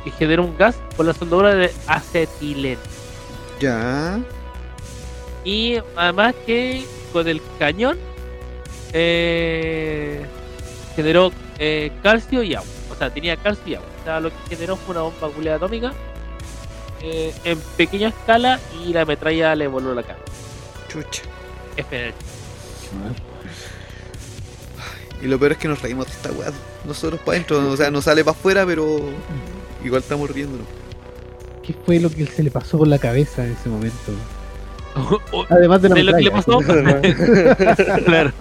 que 0.05 0.11
generó 0.13 0.45
un 0.45 0.57
gas 0.57 0.77
por 0.97 1.07
la 1.07 1.13
soldadura 1.15 1.55
de 1.55 1.73
acetileno. 1.87 2.81
Ya. 3.61 4.19
Y 5.45 5.79
además 5.97 6.35
que 6.47 6.85
con 7.13 7.29
el 7.29 7.41
cañón 7.59 7.99
eh, 8.93 10.25
generó 10.95 11.33
eh, 11.59 11.93
calcio 12.03 12.43
y 12.43 12.55
agua. 12.55 12.69
O 12.91 12.95
sea, 12.95 13.11
tenía 13.11 13.37
calcio 13.37 13.65
y 13.67 13.75
agua. 13.75 13.89
O 14.01 14.05
sea, 14.05 14.21
lo 14.21 14.31
que 14.31 14.37
generó 14.57 14.77
fue 14.77 14.95
una 14.95 15.03
bomba 15.03 15.29
nuclear 15.29 15.57
atómica 15.57 15.93
eh, 17.03 17.35
en 17.45 17.59
pequeña 17.77 18.09
escala 18.09 18.61
y 18.85 18.93
la 18.93 19.05
metralla 19.05 19.55
le 19.55 19.67
voló 19.67 19.95
la 19.95 20.03
cara. 20.03 20.19
Chucha. 20.89 21.23
FNL. 21.77 22.15
Y 25.23 25.27
lo 25.27 25.39
peor 25.39 25.53
es 25.53 25.59
que 25.59 25.69
nos 25.69 25.81
reímos 25.81 26.07
de 26.07 26.13
esta 26.13 26.33
weá. 26.33 26.53
Nosotros 26.85 27.21
para 27.21 27.37
adentro. 27.37 27.71
O 27.71 27.77
sea, 27.77 27.91
no 27.91 28.03
sale 28.03 28.25
para 28.25 28.37
afuera, 28.37 28.67
pero. 28.67 29.01
Igual 29.85 30.03
estamos 30.03 30.31
riéndonos. 30.31 30.67
¿Qué 31.63 31.75
fue 31.87 32.01
lo 32.01 32.11
que 32.11 32.27
se 32.27 32.43
le 32.43 32.51
pasó 32.51 32.79
por 32.79 32.89
la 32.89 32.99
cabeza 32.99 33.45
en 33.45 33.53
ese 33.53 33.69
momento? 33.69 34.13
Además 35.49 35.81
de 35.83 35.89
la 35.89 35.95
de 35.95 36.03
lo 36.05 36.17
que 36.17 36.23
le 36.23 36.31
pasó. 36.31 36.59
claro, 38.05 38.33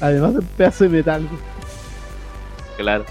Además 0.00 0.34
de 0.34 0.38
un 0.40 0.46
pedazo 0.46 0.84
de 0.84 0.90
metal. 0.90 1.28
claro. 2.76 3.04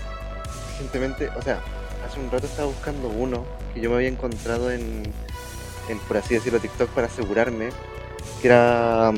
recientemente, 0.72 1.30
o 1.38 1.42
sea, 1.42 1.60
hace 2.08 2.20
un 2.20 2.32
rato 2.32 2.46
estaba 2.46 2.68
buscando 2.68 3.08
uno 3.10 3.46
que 3.74 3.82
yo 3.82 3.90
me 3.90 3.98
había 3.98 4.08
encontrado 4.10 4.72
en, 4.72 5.04
en 5.90 6.00
por 6.08 6.18
así 6.18 6.36
decirlo, 6.36 6.60
TikTok 6.60 6.90
para 6.92 7.08
asegurarme 7.08 7.70
que 8.42 8.48
era. 8.48 9.12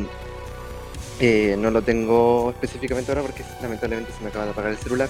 eh, 1.19 1.55
no 1.59 1.69
lo 1.69 1.81
tengo 1.81 2.49
específicamente 2.51 3.11
ahora 3.11 3.21
porque 3.23 3.43
lamentablemente 3.61 4.11
se 4.17 4.23
me 4.23 4.29
acaba 4.29 4.45
de 4.45 4.51
apagar 4.51 4.71
el 4.71 4.77
celular. 4.77 5.09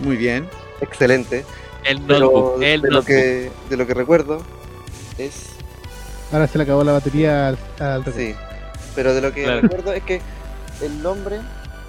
Muy 0.00 0.16
bien. 0.16 0.48
Excelente. 0.80 1.44
El 1.84 2.00
Pero 2.00 2.20
notebook, 2.20 2.62
el 2.62 2.80
de, 2.80 2.90
lo 2.90 3.02
que, 3.04 3.50
de 3.68 3.76
lo 3.76 3.86
que 3.86 3.94
recuerdo 3.94 4.42
es 5.18 5.50
Ahora 6.32 6.48
se 6.48 6.56
le 6.58 6.64
acabó 6.64 6.82
la 6.82 6.92
batería 6.92 7.48
al, 7.48 7.58
al. 7.78 8.04
Sí, 8.12 8.34
pero 8.96 9.14
de 9.14 9.20
lo 9.20 9.32
que 9.32 9.44
Claro. 9.44 9.60
recuerdo 9.60 9.92
es 9.92 10.02
que 10.02 10.20
el 10.84 11.04
hombre, 11.06 11.40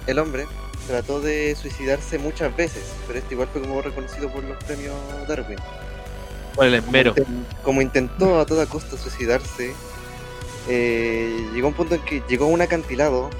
el 0.06 0.18
hombre 0.18 0.46
trató 0.86 1.20
de 1.20 1.54
suicidarse 1.56 2.18
muchas 2.18 2.54
veces, 2.56 2.84
pero 3.06 3.18
este 3.18 3.34
igual 3.34 3.48
fue 3.52 3.60
como 3.62 3.82
reconocido 3.82 4.30
por 4.30 4.44
los 4.44 4.62
premios 4.64 4.94
Darwin. 5.28 5.58
Por 6.54 6.66
el 6.66 6.74
esmero. 6.74 7.14
Como 7.62 7.82
intentó 7.82 8.40
a 8.40 8.46
toda 8.46 8.66
costa 8.66 8.96
suicidarse, 8.96 9.74
eh, 10.68 11.48
llegó 11.52 11.68
un 11.68 11.74
punto 11.74 11.94
en 11.96 12.02
que 12.02 12.22
llegó 12.28 12.46
a 12.46 12.48
un 12.48 12.62
acantilado, 12.62 13.30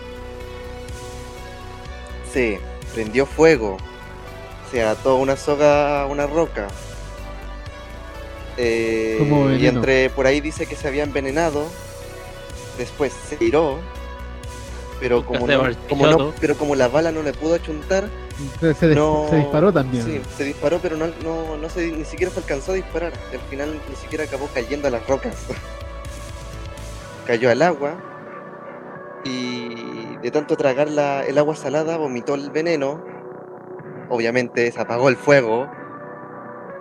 se 2.32 2.60
prendió 2.94 3.26
fuego, 3.26 3.78
se 4.70 4.82
ató 4.84 5.16
una 5.16 5.36
soga 5.36 6.02
a 6.02 6.06
una 6.06 6.26
roca. 6.26 6.68
eh, 8.58 9.56
y 9.60 9.66
entre 9.66 10.10
por 10.10 10.26
ahí 10.26 10.40
dice 10.40 10.66
que 10.66 10.76
se 10.76 10.88
había 10.88 11.02
envenenado. 11.04 11.66
Después 12.78 13.12
se 13.28 13.36
tiró. 13.36 13.80
Pero 14.98 15.24
como, 15.27 15.47
no, 16.10 16.32
pero 16.40 16.56
como 16.56 16.74
la 16.74 16.89
bala 16.89 17.12
no 17.12 17.23
le 17.23 17.32
pudo 17.35 17.55
achuntar, 17.55 18.09
Entonces 18.40 18.77
se, 18.78 18.90
dis- 18.90 18.94
no, 18.97 19.27
se 19.28 19.36
disparó 19.36 19.73
también. 19.73 20.05
Sí, 20.05 20.23
se 20.36 20.44
disparó, 20.44 20.78
pero 20.81 20.97
no, 20.97 21.06
no, 21.23 21.56
no 21.59 21.68
se, 21.68 21.90
ni 21.93 22.05
siquiera 22.05 22.32
se 22.32 22.40
alcanzó 22.40 22.73
a 22.73 22.77
disparar. 22.77 23.12
Al 23.32 23.40
final 23.51 23.78
ni 23.89 23.97
siquiera 23.97 24.24
acabó 24.24 24.48
cayendo 24.55 24.89
a 24.89 24.90
las 24.90 25.06
rocas. 25.06 25.36
Cayó 27.27 27.51
al 27.51 27.60
agua 27.62 27.97
y 29.24 30.16
de 30.18 30.31
tanto 30.31 30.56
tragar 30.56 30.89
la- 30.90 31.24
el 31.24 31.36
agua 31.39 31.56
salada 31.56 31.97
vomitó 31.97 32.35
el 32.35 32.51
veneno. 32.51 33.02
Obviamente 34.09 34.70
se 34.70 34.81
apagó 34.81 35.09
el 35.09 35.16
fuego. 35.16 35.68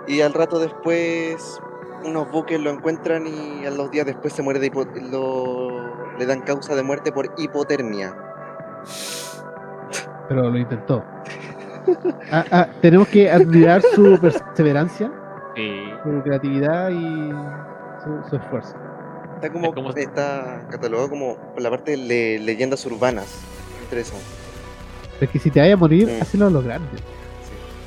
Y 0.07 0.21
al 0.21 0.33
rato 0.33 0.59
después 0.59 1.59
unos 2.03 2.29
buques 2.31 2.59
lo 2.59 2.69
encuentran 2.69 3.25
y 3.25 3.65
a 3.65 3.71
los 3.71 3.89
días 3.89 4.05
después 4.05 4.31
se 4.33 4.43
muere 4.43 4.59
de 4.59 4.71
hipo- 4.71 4.87
lo, 5.09 5.74
le 6.17 6.25
dan 6.25 6.41
causa 6.41 6.75
de 6.75 6.83
muerte 6.83 7.11
por 7.11 7.31
hipotermia. 7.37 8.15
Pero 10.27 10.49
lo 10.49 10.57
intentó. 10.57 11.03
Ah, 12.31 12.45
ah, 12.51 12.67
tenemos 12.81 13.07
que 13.09 13.29
admirar 13.29 13.81
su 13.93 14.17
perseverancia, 14.19 15.11
Sí. 15.55 15.83
su 16.03 16.21
creatividad 16.23 16.89
y 16.89 17.29
su, 18.03 18.29
su 18.29 18.35
esfuerzo. 18.37 18.75
Está 19.35 19.51
como, 19.51 19.67
Es 19.67 19.73
como- 19.75 19.89
está 19.91 20.65
catalogado 20.71 21.09
como 21.09 21.37
por 21.37 21.61
la 21.61 21.69
parte 21.69 21.91
de 21.91 21.97
le- 21.97 22.39
leyendas 22.39 22.85
urbanas. 22.85 23.41
Interesante. 23.83 24.23
Es 25.21 25.29
que 25.29 25.39
si 25.39 25.51
te 25.51 25.59
vaya 25.59 25.75
a 25.75 25.77
morir, 25.77 26.07
Mm. 26.07 26.21
hazlo 26.21 26.47
a 26.47 26.49
lo 26.49 26.61
grande. 26.63 26.97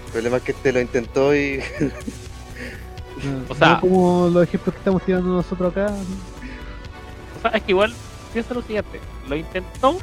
El 0.07 0.13
problema 0.13 0.37
es 0.39 0.43
que 0.45 0.53
te 0.55 0.73
lo 0.73 0.81
intentó 0.81 1.35
y 1.35 1.61
No, 3.25 3.53
O 3.53 3.55
sea- 3.57 3.75
no 3.75 3.81
como 3.81 4.29
los 4.33 4.45
ejemplos 4.45 4.75
que 4.75 4.79
estamos 4.79 5.03
tirando 5.03 5.29
nosotros 5.29 5.73
acá. 5.73 5.93
O 7.37 7.41
sea, 7.43 7.51
es 7.51 7.63
que 7.65 7.73
igual, 7.73 7.93
piensa 8.33 8.55
lo 8.55 8.63
siguiente, 8.63 9.01
lo 9.29 9.37
intentó. 9.37 9.99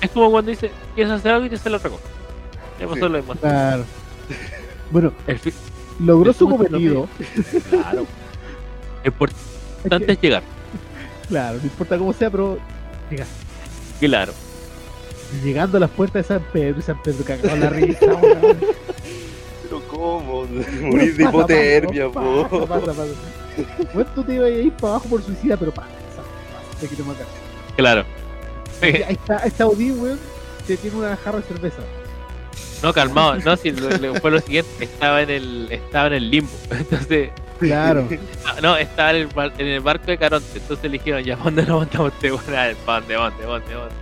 Es 0.00 0.10
como 0.10 0.30
cuando 0.30 0.50
dice, 0.50 0.70
quieres 0.94 1.12
hacer 1.12 1.32
algo 1.32 1.46
y 1.46 1.50
te 1.50 1.56
sale 1.58 1.76
otra 1.76 1.90
cosa. 1.90 2.02
Ya 2.80 2.86
pasó 2.86 2.96
Sí. 2.96 3.00
lo 3.02 3.18
mismo. 3.18 3.34
Claro. 3.36 3.84
Bueno, 4.90 5.12
El 5.26 5.38
logró 6.00 6.32
su 6.32 6.48
cometido. 6.48 7.08
Claro. 7.70 7.98
Lo 8.00 8.06
Es 9.02 9.06
importante 9.12 10.06
que- 10.06 10.12
es 10.12 10.20
llegar. 10.20 10.42
claro, 11.28 11.58
no 11.58 11.64
importa 11.64 11.98
cómo 11.98 12.12
sea, 12.12 12.30
pero. 12.30 12.58
Claro. 14.00 14.32
Llegando 15.44 15.76
a 15.76 15.80
las 15.80 15.90
puertas 15.90 16.26
de 16.28 16.34
San 16.34 16.42
Pedro 16.52 16.78
y 16.80 16.82
San 16.82 17.00
Pedro 17.02 17.24
cagado 17.24 17.56
la 17.56 17.70
risa. 17.70 18.06
Pero 19.62 19.80
¿cómo? 19.88 20.44
Morir 20.82 21.16
de 21.16 21.22
hipotermia, 21.24 22.08
po. 22.10 22.46
pasa, 22.50 22.66
pasa, 22.66 22.86
pasa. 22.92 23.12
Bueno, 23.94 24.10
tú 24.14 24.22
te 24.24 24.34
ibas 24.34 24.46
a 24.48 24.50
ir 24.50 24.72
para 24.72 24.94
abajo 24.94 25.08
por 25.08 25.22
suicida, 25.22 25.56
pero 25.56 25.72
pasa, 25.72 25.88
te 26.88 26.88
quiero 26.88 27.04
matar. 27.04 27.26
Claro. 27.76 28.04
Ahí 28.82 28.90
está, 29.10 29.38
ahí 29.42 29.48
está 29.48 29.66
Odín, 29.66 30.00
weón, 30.00 30.18
que 30.66 30.76
tiene 30.76 30.96
una 30.96 31.16
jarra 31.16 31.38
de 31.38 31.44
cerveza. 31.44 31.82
No, 32.82 32.92
calmado. 32.92 33.36
No, 33.36 33.56
si 33.56 33.70
fue 33.72 34.30
lo 34.30 34.40
siguiente. 34.40 34.70
Estaba 34.84 35.22
en 35.22 35.30
el, 35.30 35.68
estaba 35.70 36.08
en 36.08 36.12
el 36.14 36.30
limbo. 36.30 36.50
Entonces, 36.70 37.30
Claro. 37.60 38.08
no, 38.60 38.76
estaba 38.76 39.10
en 39.10 39.16
el, 39.16 39.26
bar- 39.28 39.52
en 39.56 39.66
el 39.68 39.80
barco 39.80 40.06
de 40.06 40.18
Caronte. 40.18 40.48
Entonces 40.58 40.90
le 40.90 40.98
dijeron, 40.98 41.22
ya, 41.22 41.36
¿dónde 41.36 41.62
lo 41.64 41.78
mandamos 41.78 42.12
este 42.14 42.32
weón? 42.32 42.44
Ah, 42.56 42.70
¿Para 42.84 43.00
dónde, 43.00 43.14
dónde, 43.14 43.44
dónde, 43.44 43.74
dónde? 43.74 43.94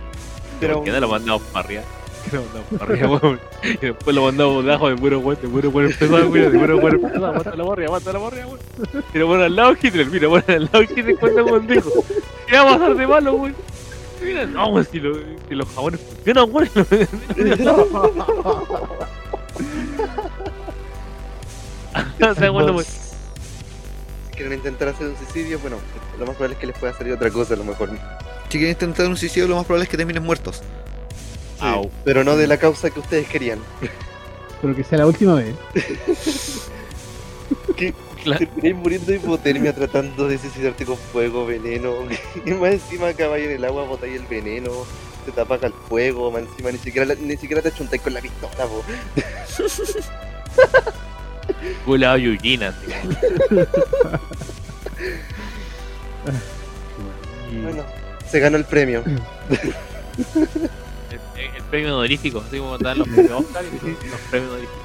Pero- 0.59 0.75
¿Por 0.75 0.83
qué 0.85 0.91
no 0.91 0.99
lo 0.99 1.07
mandamos 1.09 1.41
para 1.53 1.65
arriba? 1.65 1.83
¿Qué 2.29 2.35
lo 2.37 2.43
mandamos 2.43 2.67
para 2.79 2.85
arriba, 2.93 3.07
weón? 3.09 3.39
Y 3.63 3.77
después 3.77 4.15
lo 4.15 4.23
mandamos 4.23 4.63
debajo 4.65 4.89
de 4.89 4.95
puro 4.95 5.19
weón, 5.19 5.37
de 5.41 5.47
puro 5.47 5.69
weón 5.69 5.91
empezado, 5.91 6.29
mira, 6.29 6.49
de 6.49 6.59
puro 6.59 6.77
weón 6.77 6.95
empezado, 6.95 7.25
aguanta 7.27 7.55
la 7.55 7.63
morria, 7.63 7.85
aguanta 7.87 8.13
la 8.13 8.19
morria, 8.19 8.47
weón. 8.47 8.59
Y 9.13 9.17
lo 9.17 9.27
ponen 9.27 9.43
al 9.45 9.55
lado 9.55 9.75
Hitler, 9.81 10.05
mira, 10.07 10.27
ponen 10.29 10.45
al 10.49 10.63
lado 10.71 10.81
Hitler 10.83 11.17
cuando 11.19 11.45
weón 11.45 11.67
dijo, 11.67 11.89
¿qué 12.47 12.55
va 12.57 12.61
a 12.61 12.77
pasar 12.77 12.95
de 12.95 13.07
malo, 13.07 13.33
weón? 13.33 13.55
Mira, 14.23 14.45
no, 14.45 14.67
weón, 14.69 14.87
si, 14.91 14.99
lo- 14.99 15.15
si 15.49 15.55
los 15.55 15.67
jabones 15.69 15.99
funcionan, 15.99 16.49
weón. 16.51 16.69
O 22.21 22.33
sea, 22.35 22.49
bueno, 22.49 22.71
weón. 22.73 22.85
Si 22.85 24.35
quieren 24.35 24.53
intentar 24.53 24.87
hacer 24.89 25.07
un 25.07 25.17
suicidio, 25.17 25.59
bueno, 25.59 25.77
lo 26.19 26.25
más 26.25 26.35
probable 26.35 26.53
es 26.55 26.59
que 26.59 26.67
les 26.67 26.77
pueda 26.77 26.93
salir 26.93 27.13
otra 27.13 27.29
cosa 27.29 27.53
a 27.53 27.57
lo 27.57 27.63
mejor. 27.63 27.89
Si 28.49 28.57
quieren 28.57 28.69
intentar 28.71 29.07
un 29.07 29.17
suicidio, 29.17 29.47
lo 29.47 29.55
más 29.55 29.65
probable 29.65 29.83
es 29.85 29.89
que 29.89 29.97
terminen 29.97 30.23
muertos. 30.23 30.61
Sí, 31.61 31.65
Au. 31.67 31.89
pero 32.03 32.23
no 32.25 32.35
de 32.35 32.47
la 32.47 32.57
causa 32.57 32.89
que 32.89 32.99
ustedes 32.99 33.27
querían. 33.29 33.59
Pero 34.61 34.75
que 34.75 34.83
sea 34.83 34.97
la 34.99 35.07
última 35.07 35.35
vez. 35.35 35.55
Claro. 38.23 38.37
Termináis 38.45 38.75
muriendo 38.75 39.07
de 39.11 39.17
hipotermia 39.17 39.73
tratando 39.73 40.27
de 40.27 40.37
suicidarte 40.37 40.85
con 40.85 40.95
fuego, 40.95 41.43
veneno. 41.47 41.91
Y 42.45 42.51
más 42.51 42.73
encima 42.73 43.07
acabáis 43.07 43.45
en 43.45 43.51
el 43.53 43.65
agua, 43.65 43.83
botáis 43.85 44.15
el 44.15 44.27
veneno, 44.27 44.69
se 45.25 45.31
te 45.31 45.41
apaga 45.41 45.65
el 45.65 45.73
fuego, 45.89 46.29
más 46.29 46.43
encima 46.43 46.71
ni 46.71 46.77
siquiera, 46.77 47.07
la- 47.07 47.15
ni 47.15 47.35
siquiera 47.37 47.63
te 47.63 47.69
achuntáis 47.69 47.99
con 48.03 48.13
la 48.13 48.21
pistola, 48.21 48.67
po. 48.67 48.83
Culado 51.85 52.17
Yujina. 52.19 52.75
Bueno, 57.63 57.83
se 58.29 58.39
ganó 58.39 58.57
el 58.57 58.65
premio. 58.65 59.03
El, 61.49 61.55
el 61.55 61.63
premio 61.63 61.95
honorífico, 61.95 62.43
así 62.45 62.57
como 62.59 62.77
dan 62.77 62.99
los 62.99 63.07
premios 63.07 63.39
Oscar 63.45 63.63
y 63.65 63.71
los, 63.75 63.83
los 64.11 64.21
premios 64.29 64.51
honoríficos. 64.51 64.81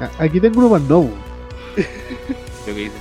Ah, 0.00 0.10
Aquí 0.18 0.40
tengo 0.40 0.58
uno 0.60 0.70
para 0.70 0.84
Nobu. 0.84 1.10
Lo 2.66 2.66
que 2.66 2.72
dice. 2.72 2.96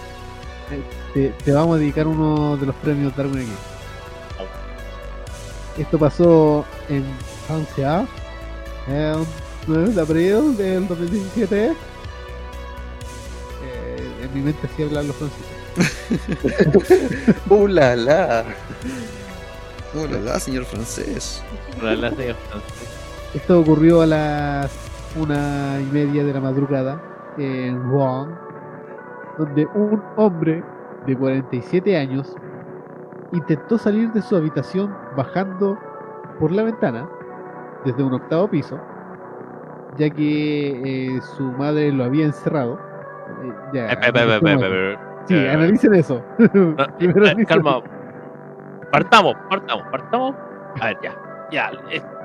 Te, 1.14 1.30
te 1.30 1.52
vamos 1.52 1.78
a 1.78 1.80
dedicar 1.80 2.08
uno 2.08 2.58
de 2.58 2.66
los 2.68 2.76
premios 2.76 3.16
Darwin 3.16 3.42
aquí. 3.42 3.52
Esto 5.82 5.98
pasó 5.98 6.66
en 6.90 7.06
Francia 7.48 8.06
el 8.88 9.26
9 9.68 9.90
de 9.94 10.02
abril 10.02 10.58
del 10.58 10.88
2017. 10.88 11.72
Eh, 13.64 14.24
en 14.24 14.34
mi 14.34 14.42
mente 14.42 14.68
sí 14.76 14.84
hablan 14.84 15.08
los 15.08 15.16
franceses. 15.16 15.46
¡Uh, 17.50 17.68
la, 17.68 17.96
la! 17.96 18.46
Hola, 19.96 20.40
señor 20.40 20.66
francés. 20.66 21.42
Para 21.80 21.96
la 21.96 22.10
señora 22.12 22.36
francesa. 22.50 22.79
Esto 23.34 23.60
ocurrió 23.60 24.02
a 24.02 24.08
las 24.08 24.90
una 25.16 25.80
y 25.80 25.86
media 25.94 26.24
de 26.24 26.34
la 26.34 26.40
madrugada 26.40 27.00
en 27.38 27.82
Rouen, 27.84 28.30
donde 29.38 29.68
un 29.76 30.02
hombre 30.16 30.64
de 31.06 31.16
47 31.16 31.96
años 31.96 32.36
intentó 33.32 33.78
salir 33.78 34.12
de 34.14 34.22
su 34.24 34.36
habitación 34.36 34.96
bajando 35.16 35.78
por 36.40 36.52
la 36.52 36.64
ventana 36.64 37.08
desde 37.86 38.04
un 38.04 38.14
octavo 38.14 38.50
piso, 38.50 38.80
ya 39.98 40.10
que 40.10 41.16
eh, 41.16 41.22
su 41.22 41.44
madre 41.52 41.92
lo 41.92 42.06
había 42.06 42.26
encerrado. 42.26 42.80
Eh, 43.44 43.54
ya, 43.74 43.86
Eh, 44.74 44.98
Sí, 45.28 45.48
analicen 45.48 45.94
eso. 45.94 46.24
eh, 46.40 47.46
calma. 47.46 47.82
Partamos, 48.92 49.36
partamos, 49.48 49.86
partamos. 49.92 50.36
A 50.82 50.88
ver, 50.88 50.98
ya. 51.04 51.16
Ya, 51.52 51.72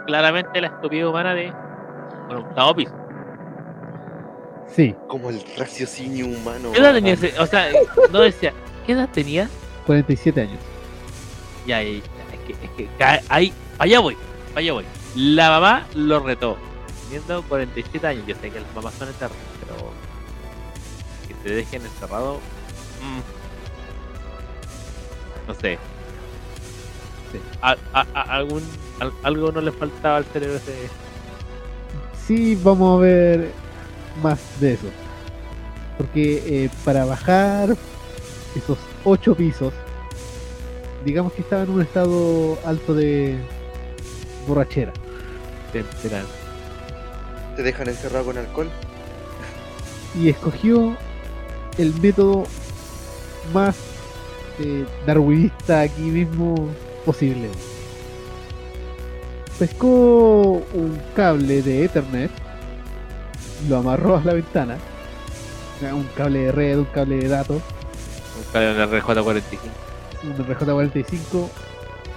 claramente 0.06 0.60
la 0.60 0.68
estupidez 0.68 1.06
humana 1.06 1.35
de 1.35 1.52
un 2.31 2.36
octavo 2.36 2.74
piso. 2.74 2.93
Sí, 4.68 4.94
Como 5.06 5.31
el 5.31 5.43
raciocinio 5.56 6.26
humano. 6.26 6.72
¿Qué 6.72 6.78
edad 6.81 6.93
tenía 6.94 7.12
ese? 7.14 7.32
O 7.39 7.47
sea, 7.47 7.68
no 8.10 8.20
decía, 8.20 8.52
¿qué 8.86 8.93
edad 8.93 9.09
tenía? 9.12 9.48
47 9.86 10.40
años. 10.40 10.59
Ya, 11.66 11.82
ya, 11.82 11.90
ya, 11.90 11.97
es 11.98 12.40
que, 12.47 12.52
es 12.64 12.70
que, 12.76 12.89
ahí, 13.28 13.52
allá 13.78 14.01
voy, 14.01 14.16
allá 14.55 14.72
voy. 14.72 14.85
La 15.14 15.51
mamá 15.51 15.86
lo 15.94 16.20
retó. 16.20 16.56
teniendo 17.05 17.43
47 17.44 18.05
años, 18.06 18.26
yo 18.26 18.35
sé 18.35 18.51
que 18.51 18.59
las 18.60 18.74
mamás 18.74 18.94
son 18.94 19.09
eternas, 19.10 19.36
pero 19.60 19.93
que 21.28 21.35
te 21.35 21.55
dejen 21.55 21.82
encerrado, 21.82 22.40
mm, 23.02 23.20
no 25.48 25.55
sé. 25.55 25.78
Sí. 27.31 27.39
A- 27.62 27.76
a- 27.93 28.06
a- 28.14 28.22
algún, 28.36 28.62
al- 29.00 29.12
algo 29.22 29.52
no 29.52 29.60
le 29.60 29.72
faltaba 29.72 30.16
al 30.18 30.24
cerebro 30.24 30.56
ese. 30.56 30.72
Sí, 32.26 32.58
vamos 32.62 32.98
a 32.98 33.02
ver 33.02 33.50
más 34.22 34.38
de 34.60 34.74
eso. 34.74 34.86
Porque 35.98 36.42
eh, 36.64 36.70
para 36.84 37.04
bajar 37.04 37.76
esos 38.56 38.78
ocho 39.04 39.34
pisos, 39.34 39.72
digamos 41.04 41.32
que 41.34 41.42
estaba 41.42 41.62
en 41.62 41.70
un 41.70 41.82
estado 41.82 42.58
alto 42.64 42.94
de 42.94 43.38
borrachera. 44.48 44.92
enterar. 45.72 46.24
Te 47.56 47.62
dejan 47.62 47.88
encerrado 47.88 48.26
con 48.26 48.38
alcohol. 48.38 48.68
y 50.20 50.28
escogió 50.28 50.96
el 51.78 51.92
método 52.00 52.44
más 53.52 53.76
eh, 54.60 54.84
darwinista 55.06 55.80
aquí 55.80 56.02
mismo 56.02 56.54
posible. 57.04 57.48
Pescó 59.59 60.62
un 60.74 61.01
cable 61.14 61.62
de 61.62 61.85
Ethernet, 61.85 62.31
lo 63.68 63.78
amarró 63.78 64.16
a 64.16 64.24
la 64.24 64.35
ventana, 64.35 64.78
un 65.93 66.09
cable 66.16 66.40
de 66.40 66.52
red, 66.52 66.78
un 66.78 66.86
cable 66.86 67.18
de 67.18 67.28
datos, 67.28 67.62
Un 68.36 68.52
cable 68.52 68.70
en 68.72 68.90
RJ45. 68.90 69.59
un 70.24 70.36
RJ45 70.47 71.48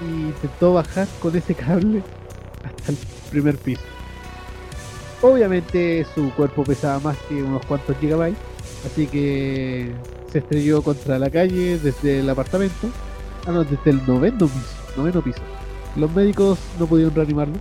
y 0.01 0.05
intentó 0.05 0.73
bajar 0.73 1.07
con 1.21 1.35
ese 1.35 1.53
cable 1.53 2.01
hasta 2.63 2.91
el 2.91 2.97
primer 3.29 3.57
piso. 3.57 3.83
Obviamente 5.21 6.05
su 6.15 6.31
cuerpo 6.33 6.63
pesaba 6.63 6.99
más 6.99 7.17
que 7.29 7.41
unos 7.43 7.65
cuantos 7.65 7.97
gigabytes, 7.99 8.39
así 8.85 9.07
que 9.07 9.91
se 10.31 10.39
estrelló 10.39 10.81
contra 10.81 11.19
la 11.19 11.29
calle 11.29 11.77
desde 11.79 12.19
el 12.19 12.29
apartamento, 12.29 12.89
ah 13.45 13.51
no, 13.51 13.63
desde 13.63 13.91
el 13.91 14.05
noveno 14.07 14.47
piso, 14.47 14.75
noveno 14.95 15.21
piso. 15.21 15.41
Los 15.97 16.11
médicos 16.13 16.57
no 16.79 16.85
pudieron 16.87 17.13
reanimarlo. 17.15 17.55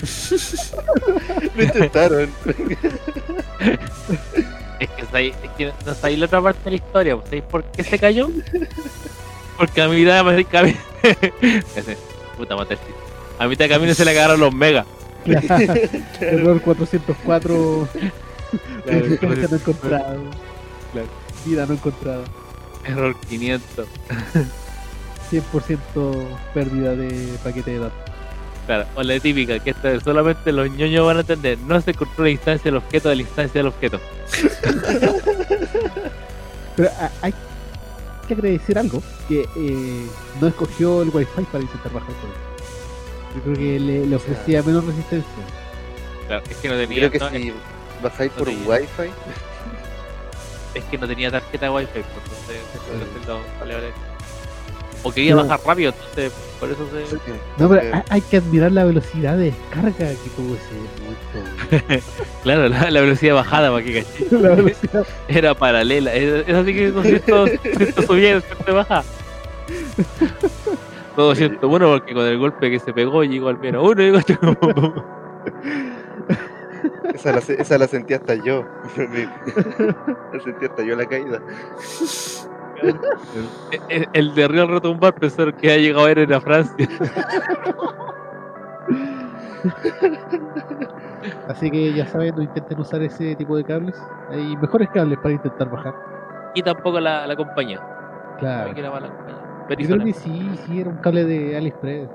Lo 1.56 1.62
intentaron. 1.62 2.30
Es 4.80 4.88
que, 4.90 5.04
sabéis- 5.06 5.34
es 5.42 5.50
que 5.56 5.72
no 5.86 5.94
sabéis 5.94 6.18
la 6.18 6.26
otra 6.26 6.42
parte 6.42 6.64
de 6.64 6.70
la 6.70 6.76
historia. 6.76 7.14
pues, 7.16 7.26
¿Sabéis 7.26 7.44
por 7.44 7.64
qué 7.64 7.84
se 7.84 7.98
cayó? 7.98 8.28
Porque 9.58 9.82
a 9.82 9.88
mitad 9.88 10.24
de 10.24 10.44
camino. 10.46 10.78
Puta 12.36 12.56
chiste. 12.68 12.84
A 13.38 13.46
mitad 13.46 13.64
de 13.66 13.68
camino 13.68 13.94
se 13.94 14.04
le 14.04 14.14
cagaron 14.14 14.40
los 14.40 14.54
megas. 14.54 14.86
Error 16.20 16.60
404, 16.62 17.88
Claro, 18.84 18.98
existencia 19.04 19.48
no 19.50 19.56
encontrado, 19.56 20.20
Claro. 20.92 21.08
vida 21.44 21.66
no 21.66 21.74
encontrada, 21.74 22.24
Error 22.86 23.14
500. 23.28 23.86
100% 25.30 26.26
pérdida 26.54 26.94
de 26.96 27.36
paquete 27.44 27.70
de 27.72 27.78
datos. 27.80 27.98
Claro, 28.66 28.84
o 28.94 29.02
la 29.02 29.18
típica, 29.18 29.58
que 29.58 29.70
esta 29.70 29.90
vez 29.90 30.02
solamente 30.02 30.52
los 30.52 30.70
ñoños 30.70 31.04
van 31.06 31.16
a 31.18 31.20
entender. 31.20 31.58
No 31.60 31.80
se 31.80 31.92
controla 31.94 32.24
la 32.24 32.30
instancia 32.30 32.64
del 32.70 32.76
objeto 32.76 33.08
de 33.08 33.16
la 33.16 33.22
instancia 33.22 33.58
del 33.60 33.66
objeto. 33.68 34.00
Pero 36.76 36.88
a- 36.90 37.10
hay 37.22 37.34
que 38.28 38.34
agradecer 38.34 38.78
algo, 38.78 39.02
que 39.28 39.40
eh, 39.56 40.06
no 40.40 40.46
escogió 40.46 41.02
el 41.02 41.08
wifi 41.10 41.42
para 41.50 41.62
intentar 41.64 41.92
bajar 41.92 42.14
con 42.14 42.30
él. 42.30 42.36
Yo 43.36 43.42
creo 43.42 43.54
que 43.56 43.80
le, 43.80 44.06
le 44.06 44.16
ofrecía 44.16 44.62
menos 44.62 44.84
resistencia. 44.84 45.30
Claro, 46.26 46.44
es 46.48 46.56
que 46.56 46.68
no 46.68 46.76
tenía. 46.76 46.96
Creo 46.98 47.10
que 47.10 47.18
no, 47.18 47.30
si 47.30 47.52
bajáis 48.02 48.30
por 48.32 48.46
no 48.48 48.54
tenía. 48.54 48.68
wifi, 48.68 49.10
es, 50.74 50.84
que 50.84 50.98
no 50.98 51.06
tenía 51.08 51.30
tarjeta 51.30 51.72
wifi, 51.72 51.88
pues, 51.92 52.04
entonces 52.24 52.60
es 53.20 53.26
lo- 53.26 53.40
vale, 53.58 53.74
vale. 53.74 53.92
O 55.02 55.10
quería 55.12 55.34
Pero- 55.34 55.48
bajar 55.48 55.66
rápido, 55.66 55.92
entonces 55.92 56.32
por 56.60 56.70
eso 56.70 56.86
se. 56.90 57.16
No, 57.62 57.68
pero 57.70 57.80
Eh, 57.82 57.90
hay, 57.94 58.02
hay 58.10 58.20
que 58.20 58.36
admirar 58.36 58.70
la 58.72 58.84
velocidad 58.84 59.36
de 59.38 59.44
descarga 59.44 59.92
que 59.92 60.30
tuvo 60.36 60.54
ese. 60.56 62.02
Claro, 62.42 62.68
la, 62.68 62.90
la 62.90 63.00
velocidad 63.00 63.34
bajada 63.34 63.70
para 63.70 63.82
que 63.84 64.02
caché. 64.04 64.26
la 64.36 64.50
velocidad. 64.54 65.06
Era 65.28 65.54
paralela. 65.54 66.12
Es, 66.14 66.46
es 66.48 66.54
así 66.54 66.74
que 66.74 66.90
200, 66.90 67.50
200 67.64 68.04
subía 68.04 68.30
y 68.30 68.32
200 68.34 68.74
baja. 68.74 69.04
Todo 71.16 71.34
101 71.34 71.86
porque 71.88 72.14
con 72.14 72.24
el 72.26 72.38
golpe 72.38 72.70
que 72.70 72.78
se 72.78 72.92
pegó 72.92 73.24
llegó 73.24 73.48
al 73.48 73.58
menos 73.58 73.82
uno 73.88 74.02
y 74.02 74.10
llegó 74.10 75.04
esa 77.14 77.32
la, 77.32 77.38
esa 77.38 77.78
la 77.78 77.86
sentí 77.88 78.14
hasta 78.14 78.34
yo. 78.34 78.64
la 78.96 80.40
sentí 80.42 80.64
hasta 80.66 80.82
yo 80.82 80.96
la 80.96 81.06
caída. 81.06 81.40
El, 82.82 82.98
el- 83.88 84.08
el 84.12 84.34
de 84.34 84.48
Real 84.48 84.68
Retumbar 84.68 85.14
pensaron 85.14 85.52
que 85.54 85.70
había 85.72 85.82
llegado 85.82 86.04
a 86.04 86.08
ver 86.08 86.18
en 86.20 86.32
a 86.32 86.40
Francia. 86.40 86.88
Así 91.48 91.70
que 91.70 91.92
ya 91.92 92.06
saben, 92.06 92.34
no 92.34 92.42
intenten 92.42 92.78
usar 92.80 93.02
ese 93.02 93.36
tipo 93.36 93.56
de 93.56 93.64
cables. 93.64 93.94
Hay 94.30 94.56
mejores 94.56 94.88
cables 94.94 95.18
para 95.18 95.34
intentar 95.34 95.68
bajar. 95.68 95.94
Y 96.54 96.62
tampoco 96.62 96.98
la, 97.00 97.26
la 97.26 97.36
compañía. 97.36 97.80
Claro. 98.38 98.72
Era 98.76 98.90
mala 98.90 99.08
compañía. 99.08 99.36
Yo 99.78 99.86
creo 99.96 100.04
que 100.04 100.12
sí, 100.14 100.50
sí, 100.66 100.80
era 100.80 100.90
un 100.90 100.96
cable 100.96 101.24
de 101.24 101.56
AliExpress. 101.56 102.08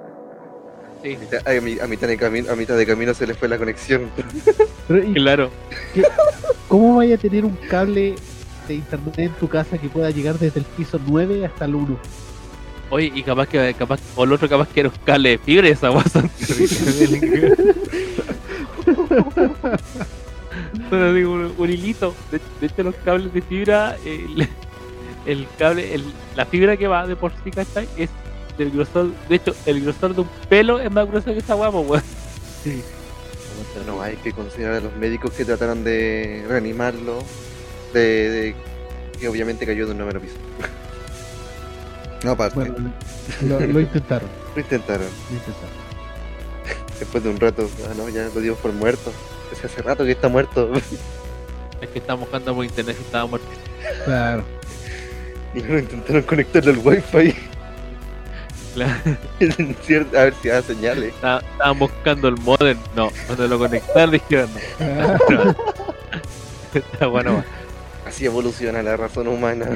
Sí, 1.02 1.16
A 1.16 1.20
mitad, 1.20 1.40
a 1.48 1.62
mi- 1.62 1.80
a 1.80 1.88
mitad 1.88 2.08
de 2.08 2.18
camino, 2.18 2.52
a 2.52 2.56
mitad 2.56 2.76
de 2.76 2.86
camino 2.86 3.14
se 3.14 3.28
le 3.28 3.34
fue 3.34 3.48
la 3.48 3.58
conexión. 3.58 4.10
Pero, 4.88 5.04
¿y 5.04 5.14
claro. 5.14 5.50
¿Cómo 6.68 6.96
vaya 6.98 7.16
a 7.16 7.18
tener 7.18 7.46
un 7.46 7.56
cable 7.70 8.16
de 8.68 8.76
internet 8.76 9.20
en 9.20 9.32
tu 9.34 9.48
casa 9.48 9.78
que 9.78 9.90
pueda 9.90 10.10
llegar 10.12 10.38
desde 10.40 10.60
el 10.60 10.66
piso 10.66 11.00
9 11.06 11.46
hasta 11.46 11.66
el 11.66 11.76
1? 11.76 11.98
Oye, 12.90 13.12
y 13.14 13.24
capaz 13.24 13.48
que, 13.48 13.74
capaz, 13.74 14.00
o 14.16 14.24
el 14.24 14.34
otro 14.34 14.48
capaz 14.48 14.68
que 14.70 14.82
era 14.82 14.90
un 14.90 14.96
cable 15.04 15.30
de 15.32 15.38
fibra 15.40 15.68
esa 15.68 15.90
guasa 15.90 16.20
así 20.92 21.24
un, 21.24 21.54
un 21.58 21.70
hilito. 21.70 22.14
De, 22.32 22.40
de 22.62 22.68
hecho, 22.68 22.84
los 22.84 22.96
cables 22.96 23.34
de 23.34 23.42
fibra, 23.42 23.98
el, 24.06 24.48
el 25.26 25.48
cable, 25.58 25.94
el, 25.94 26.04
la 26.36 26.46
fibra 26.46 26.78
que 26.78 26.88
va 26.88 27.08
de 27.08 27.16
por 27.16 27.32
sí, 27.44 27.52
¿cachai? 27.52 27.88
Es 27.98 28.10
del 28.58 28.72
grosor, 28.72 29.12
de 29.28 29.36
hecho, 29.36 29.56
el 29.66 29.82
grosor 29.82 30.16
de 30.16 30.22
un 30.22 30.30
pelo 30.48 30.80
es 30.80 30.92
más 30.92 31.08
grueso 31.08 31.34
que 31.34 31.40
esa 31.40 31.56
guapa, 31.56 31.80
weón. 31.80 32.04
No 33.86 34.02
hay 34.02 34.16
que 34.18 34.32
considerar 34.32 34.76
a 34.76 34.80
los 34.82 34.96
médicos 34.96 35.32
que 35.32 35.44
trataron 35.46 35.84
de 35.84 36.46
reanimarlo. 36.48 37.20
De, 37.96 38.30
de- 38.30 38.56
que 39.20 39.28
obviamente 39.30 39.66
cayó 39.66 39.86
de 39.86 39.94
un 39.94 39.98
noveno 40.00 40.20
piso. 40.20 40.36
No, 42.24 42.32
aparte. 42.32 42.60
Bueno, 42.60 42.76
lo, 43.48 43.60
lo 43.60 43.80
intentaron, 43.80 44.28
Lo 44.56 44.62
intentaron. 44.62 45.08
lo 45.30 45.36
intentaron. 45.38 45.86
Después 47.00 47.24
de 47.24 47.30
un 47.30 47.40
rato, 47.40 47.70
ah, 47.90 47.94
no, 47.96 48.10
ya 48.10 48.28
lo 48.34 48.42
dimos 48.42 48.58
por 48.60 48.74
muerto. 48.74 49.12
Ese 49.54 49.68
hace 49.68 49.82
rato 49.82 50.04
que 50.04 50.12
está 50.12 50.28
muerto. 50.28 50.72
Es 51.82 51.90
que 51.90 52.00
estábamos 52.00 52.28
buscando 52.30 52.56
por 52.56 52.66
internet 52.66 52.98
y 53.00 53.04
estaba 53.04 53.26
muerto. 53.28 53.48
Claro. 54.06 54.44
y 55.54 55.60
luego 55.60 55.80
intentaron 55.80 56.24
conectarlo 56.24 56.72
al 56.72 56.78
wifi. 56.80 57.36
Claro, 58.74 58.94
a 60.18 60.24
ver 60.24 60.34
si 60.42 60.48
da 60.50 60.62
señales. 60.62 61.14
estaba- 61.14 61.40
Estaban 61.40 61.80
buscando 61.80 62.28
el 62.28 62.36
modem. 62.38 62.78
No, 62.96 63.10
cuando 63.28 63.48
lo 63.48 63.60
conectaron 63.60 64.12
dijeron 64.12 64.50
no. 65.30 65.56
Está 66.74 67.08
bueno, 67.08 67.36
va. 67.36 67.46
Así 68.16 68.26
evoluciona 68.26 68.82
la 68.82 68.96
razón 68.96 69.28
humana. 69.28 69.68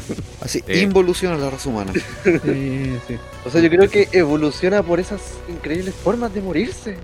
Así 0.40 0.62
Sí. 0.66 0.80
involuciona 0.82 1.36
la 1.36 1.50
raza 1.50 1.68
humana. 1.68 1.92
Sí, 1.92 2.96
sí. 3.08 3.18
O 3.44 3.50
sea, 3.50 3.60
yo 3.60 3.68
creo 3.68 3.90
que 3.90 4.08
evoluciona 4.12 4.84
por 4.84 5.00
esas 5.00 5.20
increíbles 5.48 5.96
formas 5.96 6.32
de 6.32 6.40
morirse. 6.40 6.96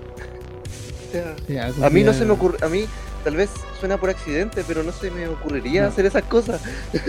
O 1.09 1.11
sea, 1.11 1.71
a 1.85 1.89
mí 1.89 2.01
no 2.03 2.13
se 2.13 2.23
me 2.23 2.31
ocurre, 2.31 2.57
a 2.65 2.69
mí 2.69 2.85
tal 3.25 3.35
vez 3.35 3.49
suena 3.79 3.97
por 3.97 4.09
accidente, 4.09 4.63
pero 4.65 4.83
no 4.83 4.93
se 4.93 5.11
me 5.11 5.27
ocurriría 5.27 5.81
No. 5.83 5.89
hacer 5.89 6.05
esas 6.05 6.23
cosas. 6.23 6.61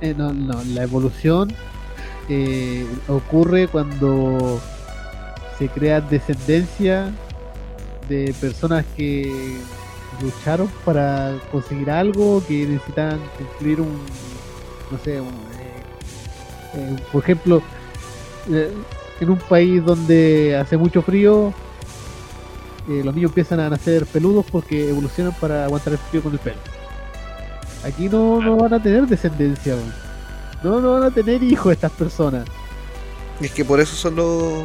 Eh, 0.00 0.14
no, 0.16 0.32
no, 0.32 0.62
la 0.74 0.84
evolución 0.84 1.52
eh, 2.28 2.86
ocurre 3.08 3.66
cuando 3.66 4.60
se 5.58 5.68
crea 5.68 6.00
descendencia 6.00 7.10
de 8.08 8.32
personas 8.40 8.84
que 8.96 9.56
lucharon 10.20 10.68
para 10.84 11.34
conseguir 11.50 11.90
algo, 11.90 12.42
que 12.46 12.66
necesitan 12.66 13.20
cumplir 13.36 13.80
un, 13.80 13.98
no 14.90 14.98
sé, 15.04 15.20
un, 15.20 15.28
eh, 15.28 15.82
eh, 16.74 16.96
por 17.12 17.22
ejemplo, 17.22 17.62
eh, 18.50 18.72
en 19.20 19.30
un 19.30 19.38
país 19.38 19.84
donde 19.84 20.56
hace 20.56 20.76
mucho 20.76 21.02
frío, 21.02 21.52
eh, 22.88 23.02
los 23.04 23.14
niños 23.14 23.30
empiezan 23.30 23.60
a 23.60 23.68
nacer 23.68 24.06
peludos 24.06 24.46
porque 24.50 24.88
evolucionan 24.88 25.34
para 25.34 25.64
aguantar 25.64 25.92
el 25.92 25.98
frío 25.98 26.22
con 26.22 26.32
el 26.32 26.38
pelo. 26.38 26.56
Aquí 27.84 28.08
no, 28.08 28.40
no 28.40 28.56
van 28.56 28.74
a 28.74 28.82
tener 28.82 29.06
descendencia, 29.06 29.76
no, 30.62 30.80
no 30.80 30.92
van 30.94 31.04
a 31.04 31.10
tener 31.10 31.42
hijos 31.42 31.72
estas 31.72 31.92
personas. 31.92 32.44
Y 33.40 33.46
es 33.46 33.52
que 33.52 33.64
por 33.64 33.80
eso 33.80 33.94
son 33.94 34.16
los. 34.16 34.64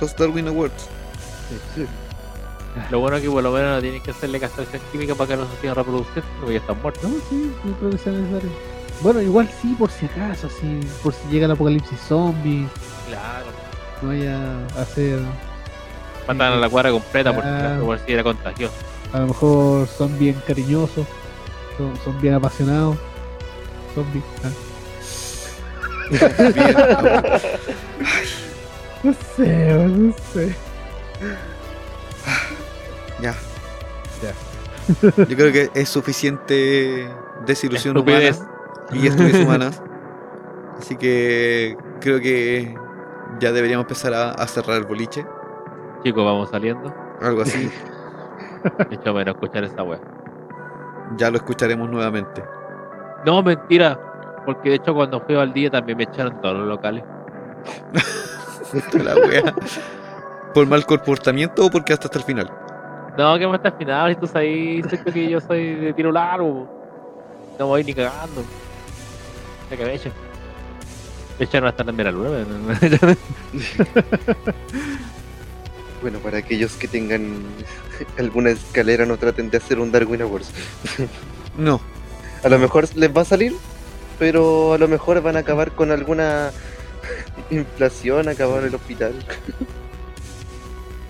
Los 0.00 0.16
Darwin 0.16 0.48
Awards. 0.48 0.88
Lo 2.90 3.00
bueno 3.00 3.16
es 3.16 3.22
que 3.22 3.28
por 3.30 3.42
lo 3.42 3.52
menos 3.52 3.76
no 3.76 3.80
tienen 3.82 4.00
que 4.02 4.10
hacerle 4.12 4.40
castración 4.40 4.80
química 4.90 5.14
para 5.14 5.28
que 5.28 5.36
no 5.36 5.46
se 5.50 5.60
sigan 5.60 5.74
reproduciendo, 5.76 6.22
porque 6.40 6.54
ya 6.54 6.60
están 6.60 6.80
muertos. 6.80 7.02
No, 7.10 7.16
sí, 7.28 7.52
no 7.64 7.72
creo 7.74 7.90
que 7.90 7.98
sea 7.98 8.12
necesario. 8.12 8.50
Bueno, 9.02 9.20
igual 9.20 9.48
sí, 9.60 9.74
por 9.78 9.90
si 9.90 10.06
acaso, 10.06 10.48
sí, 10.48 10.80
por 11.02 11.12
si 11.12 11.28
llega 11.28 11.46
el 11.46 11.52
apocalipsis 11.52 11.98
zombie, 12.00 12.66
Claro. 13.08 13.46
no 14.00 14.08
vaya 14.08 14.38
a 14.76 14.82
hacer. 14.82 15.18
Matan 16.26 16.52
a 16.52 16.56
la 16.56 16.68
cuadra 16.68 16.90
completa 16.92 17.32
por, 17.34 17.42
Claro. 17.42 17.84
por 17.84 17.98
si 17.98 18.12
era 18.12 18.22
contagioso. 18.22 18.74
A 19.12 19.18
lo 19.20 19.26
mejor 19.28 19.86
son 19.88 20.18
bien 20.18 20.40
cariñosos, 20.46 21.06
son, 21.76 21.94
son 22.04 22.20
bien 22.20 22.34
apasionados. 22.34 22.96
Zombies. 23.94 24.24
ah. 24.44 24.50
No 29.02 29.12
sé, 29.36 29.74
no 29.88 30.14
sé. 30.32 30.54
Ya. 33.22 33.34
Ya. 34.22 34.32
Yo 35.26 35.36
creo 35.36 35.52
que 35.52 35.70
es 35.74 35.88
suficiente 35.88 37.08
desilusión 37.46 37.96
Estupidez. 37.96 38.38
humana 38.40 38.52
y 38.92 39.06
estupidez 39.06 39.34
humanas. 39.46 39.82
Así 40.78 40.96
que 40.96 41.76
creo 42.00 42.20
que 42.20 42.74
ya 43.38 43.52
deberíamos 43.52 43.84
empezar 43.84 44.12
a, 44.14 44.30
a 44.32 44.46
cerrar 44.48 44.76
el 44.78 44.84
boliche. 44.84 45.24
Chicos, 46.04 46.24
vamos 46.24 46.50
saliendo. 46.50 46.92
Algo 47.20 47.42
así. 47.42 47.70
Hecho, 48.90 49.14
menos 49.14 49.34
escuchar 49.36 49.64
esa 49.64 49.82
wea. 49.84 50.00
ya 51.16 51.30
lo 51.30 51.36
escucharemos 51.36 51.88
nuevamente. 51.88 52.42
No, 53.24 53.42
mentira. 53.42 53.98
Porque 54.44 54.70
de 54.70 54.74
hecho, 54.76 54.92
cuando 54.94 55.20
fui 55.20 55.36
al 55.36 55.52
día 55.52 55.70
también 55.70 55.96
me 55.98 56.04
echaron 56.04 56.40
todos 56.40 56.58
los 56.58 56.66
locales. 56.66 57.04
La 59.04 59.14
wea. 59.16 59.54
¿Por 60.54 60.66
mal 60.66 60.84
comportamiento 60.84 61.64
o 61.66 61.70
porque 61.70 61.92
hasta 61.92 62.06
hasta 62.08 62.18
el 62.18 62.24
final? 62.24 62.50
No, 63.16 63.38
que 63.38 63.46
me 63.46 63.56
está 63.56 63.68
al 63.68 63.78
final. 63.78 64.18
Tú 64.18 64.26
sabes 64.26 64.86
sé 64.88 65.02
que 65.04 65.28
yo 65.28 65.40
soy 65.40 65.74
de 65.74 65.92
tiro 65.92 66.12
largo. 66.12 66.68
No 67.58 67.66
voy 67.66 67.84
ni 67.84 67.94
cagando. 67.94 68.42
Ya 69.70 69.76
que 69.76 69.84
me 69.84 69.94
echen. 69.94 70.12
Me 71.38 71.44
echaron 71.44 71.68
hasta 71.68 71.84
la 71.84 71.92
mera 71.92 72.10
luna. 72.10 72.44
Bueno, 76.02 76.18
para 76.18 76.38
aquellos 76.38 76.72
que 76.72 76.88
tengan 76.88 77.44
alguna 78.18 78.50
escalera, 78.50 79.06
no 79.06 79.16
traten 79.18 79.50
de 79.50 79.58
hacer 79.58 79.78
un 79.78 79.92
Darwin 79.92 80.22
Awards. 80.22 80.50
No. 81.56 81.80
A 82.42 82.48
lo 82.48 82.58
mejor 82.58 82.88
les 82.96 83.14
va 83.14 83.20
a 83.20 83.24
salir, 83.26 83.54
pero 84.18 84.72
a 84.72 84.78
lo 84.78 84.88
mejor 84.88 85.20
van 85.20 85.36
a 85.36 85.40
acabar 85.40 85.72
con 85.72 85.92
alguna 85.92 86.50
inflación, 87.50 88.28
acabar 88.28 88.62
en 88.62 88.68
el 88.68 88.74
hospital. 88.74 89.14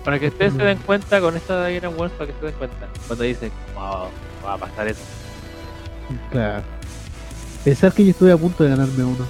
Para 0.03 0.19
que 0.19 0.27
ustedes 0.27 0.53
se 0.53 0.63
den 0.63 0.77
cuenta 0.79 1.21
con 1.21 1.35
esta 1.37 1.63
de 1.63 1.75
Iron 1.75 1.93
Wars, 1.97 2.11
para 2.17 2.27
que 2.31 2.39
se 2.39 2.45
den 2.45 2.55
cuenta. 2.55 2.87
Cuando 3.07 3.23
dicen, 3.23 3.51
wow, 3.73 4.09
va 4.45 4.53
a 4.53 4.57
pasar 4.57 4.87
eso. 4.87 5.01
Claro. 6.31 6.63
Pensar 7.63 7.93
que 7.93 8.03
yo 8.03 8.11
estuve 8.11 8.31
a 8.31 8.37
punto 8.37 8.63
de 8.63 8.69
ganarme 8.71 9.03
uno. 9.03 9.25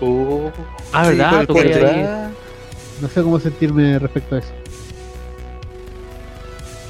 Oh, 0.00 0.50
Ah, 0.92 1.08
¿verdad? 1.08 1.46
Tú 1.46 1.54
No 3.00 3.08
sé 3.08 3.22
cómo 3.22 3.40
sentirme 3.40 3.98
respecto 3.98 4.36
a 4.36 4.38
eso. 4.40 4.52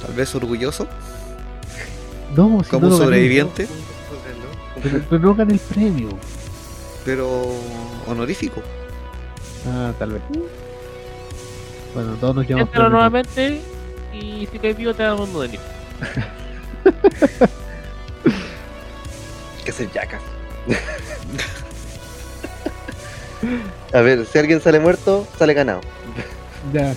Tal 0.04 0.14
vez 0.14 0.34
orgulloso. 0.34 0.88
No, 2.36 2.60
si 2.64 2.70
Como 2.70 2.86
no 2.88 2.92
gané, 2.94 3.04
sobreviviente. 3.04 3.68
Pero, 4.82 5.04
pero 5.08 5.22
no 5.22 5.34
gané 5.34 5.52
el 5.54 5.60
premio. 5.60 6.08
Pero 7.04 7.42
honorífico. 8.06 8.62
Ah, 9.66 9.92
tal 9.98 10.12
vez. 10.12 10.22
Bueno, 11.94 12.14
todos 12.20 12.34
nos 12.36 12.46
llamamos. 12.46 12.70
Premio. 12.70 12.88
nuevamente 12.90 13.60
y 14.12 14.46
si 14.50 14.58
caes 14.58 14.76
vivo 14.76 14.94
te 14.94 15.02
dan 15.02 15.18
un 15.20 15.32
modelo. 15.32 15.58
que 19.64 19.70
es 19.70 19.80
el 19.80 19.90
yacas. 19.92 20.20
A 23.92 24.00
ver, 24.00 24.24
si 24.26 24.38
alguien 24.38 24.60
sale 24.60 24.78
muerto, 24.80 25.26
sale 25.38 25.52
ganado. 25.54 25.80
Ya. 26.72 26.94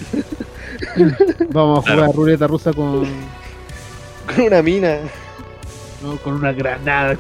Vamos 1.49 1.79
a 1.79 1.81
jugar 1.81 1.97
Claro. 1.97 2.13
ruleta 2.13 2.47
rusa 2.47 2.71
con, 2.73 3.05
Con 4.27 4.41
una 4.45 4.61
mina. 4.61 4.99
no, 6.01 6.17
con 6.17 6.33
una 6.35 6.51
granada. 6.53 7.17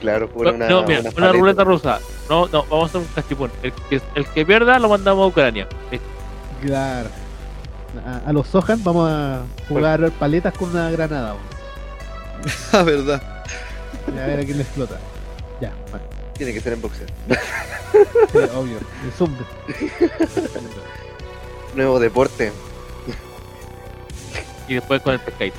Claro, 0.00 0.28
por 0.28 0.46
una, 0.48 0.68
no, 0.68 0.82
mira, 0.84 1.02
una 1.16 1.32
ruleta 1.32 1.62
rusa. 1.64 2.00
No, 2.28 2.48
no, 2.48 2.64
vamos 2.64 2.82
a 2.82 2.86
hacer 2.86 3.00
un 3.00 3.06
cachipún. 3.14 3.50
El 3.62 3.72
que, 3.72 4.00
el 4.14 4.26
que 4.26 4.46
pierda 4.46 4.78
lo 4.78 4.88
mandamos 4.88 5.24
a 5.24 5.26
Ucrania. 5.26 5.68
Listo. 5.90 6.06
Claro. 6.62 7.08
A, 8.06 8.28
a 8.28 8.32
los 8.32 8.48
Sohan 8.48 8.82
vamos 8.82 9.10
a 9.10 9.42
jugar 9.68 10.10
paletas 10.12 10.54
con 10.56 10.70
una 10.70 10.90
granada. 10.90 11.36
La 12.72 12.82
verdad. 12.84 13.22
Y 14.14 14.18
a 14.18 14.26
ver 14.26 14.40
a 14.40 14.44
quién 14.44 14.56
le 14.56 14.62
explota. 14.62 14.98
Ya, 15.60 15.72
bueno, 15.90 16.04
Tiene 16.34 16.52
que 16.54 16.60
ser 16.60 16.72
en 16.72 16.80
boxeo. 16.82 17.06
sí, 18.32 18.38
obvio. 18.54 18.78
El 19.04 19.12
zombie. 19.12 19.44
Nuevo 21.74 22.00
deporte. 22.00 22.52
Y 24.68 24.74
después 24.74 25.02
con 25.02 25.14
el 25.14 25.20
pescadito. 25.20 25.56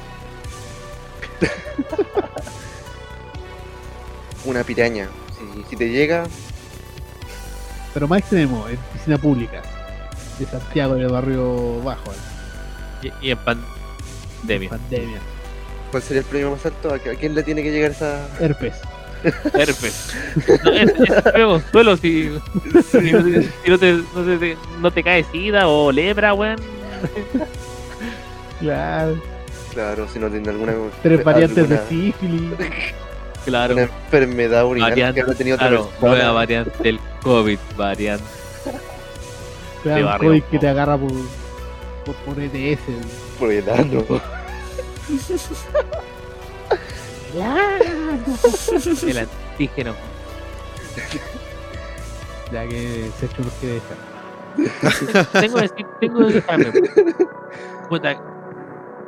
Una 4.46 4.64
piraña. 4.64 5.08
Si, 5.38 5.64
si 5.70 5.76
te 5.76 5.90
llega, 5.90 6.24
Pero 7.94 8.08
más 8.08 8.20
extremo, 8.20 8.68
en 8.68 8.78
piscina 8.94 9.18
pública. 9.18 9.62
De 10.40 10.46
Santiago, 10.46 10.96
del 10.96 11.10
barrio 11.10 11.82
bajo. 11.84 12.12
Y, 13.02 13.12
y 13.28 13.32
en 13.32 13.38
pandemia. 13.38 14.70
Pandemia. 14.70 15.20
¿cuál 15.94 16.02
sería 16.02 16.22
el 16.22 16.26
premio 16.26 16.50
más 16.50 16.66
alto? 16.66 16.92
¿A, 16.92 16.98
quién 16.98 17.36
le 17.36 17.44
tiene 17.44 17.62
que 17.62 17.72
llegar 17.72 17.92
esa.? 17.92 18.28
Herpes. 18.40 18.74
Herpes. 19.54 20.16
No, 20.64 20.72
es, 20.72 20.90
es 20.90 21.46
consuelo 21.46 21.96
si, 21.98 22.32
si 22.92 23.12
no, 23.12 23.24
te, 23.24 23.44
si 23.44 23.70
no, 23.70 23.78
te, 23.78 23.94
no, 23.94 24.40
te, 24.40 24.58
no 24.82 24.92
te 24.92 25.04
cae 25.04 25.24
sida 25.32 25.68
o 25.68 25.92
lepra, 25.92 26.34
weón. 26.34 26.58
Claro. 28.60 29.22
Claro, 29.72 30.08
si 30.08 30.20
no 30.20 30.30
tiene 30.30 30.50
alguna. 30.50 30.74
Tres 31.02 31.24
variantes 31.24 31.70
de 31.70 31.78
sífilis. 31.88 32.54
Claro. 33.46 33.74
Una 33.74 33.84
enfermedad 33.84 34.66
urinaria 34.66 35.12
Variante, 35.12 35.20
que 35.22 35.28
no 35.28 35.34
ha 35.34 35.36
tenido 35.36 35.56
otra 35.56 35.68
claro, 35.68 35.88
persona. 35.90 36.12
nueva 36.16 36.32
variante 36.32 36.84
del 36.84 37.00
COVID, 37.22 37.60
variante. 37.78 38.24
De 39.84 39.96
un 39.96 40.06
barrio, 40.06 40.30
COVID 40.30 40.44
que 40.44 40.60
te 40.60 40.68
agarra 40.68 40.98
por, 40.98 41.12
por, 42.06 42.16
por 42.16 42.40
ETS. 42.40 42.82
Por 43.40 43.52
el 43.52 43.70
ano. 43.70 44.04
El 49.08 49.18
antígeno. 49.18 49.94
Ya 52.52 52.68
que 52.68 53.10
se 53.18 53.26
hecho 53.26 53.42
nos 53.42 53.54
quiere 53.54 53.76
dejar. 53.76 53.98
tengo 55.42 55.56
que 55.56 55.62
decir, 55.62 55.88
tengo 56.00 56.28
que 56.28 56.34
dejarme. 56.34 56.66
Puta. 57.90 58.16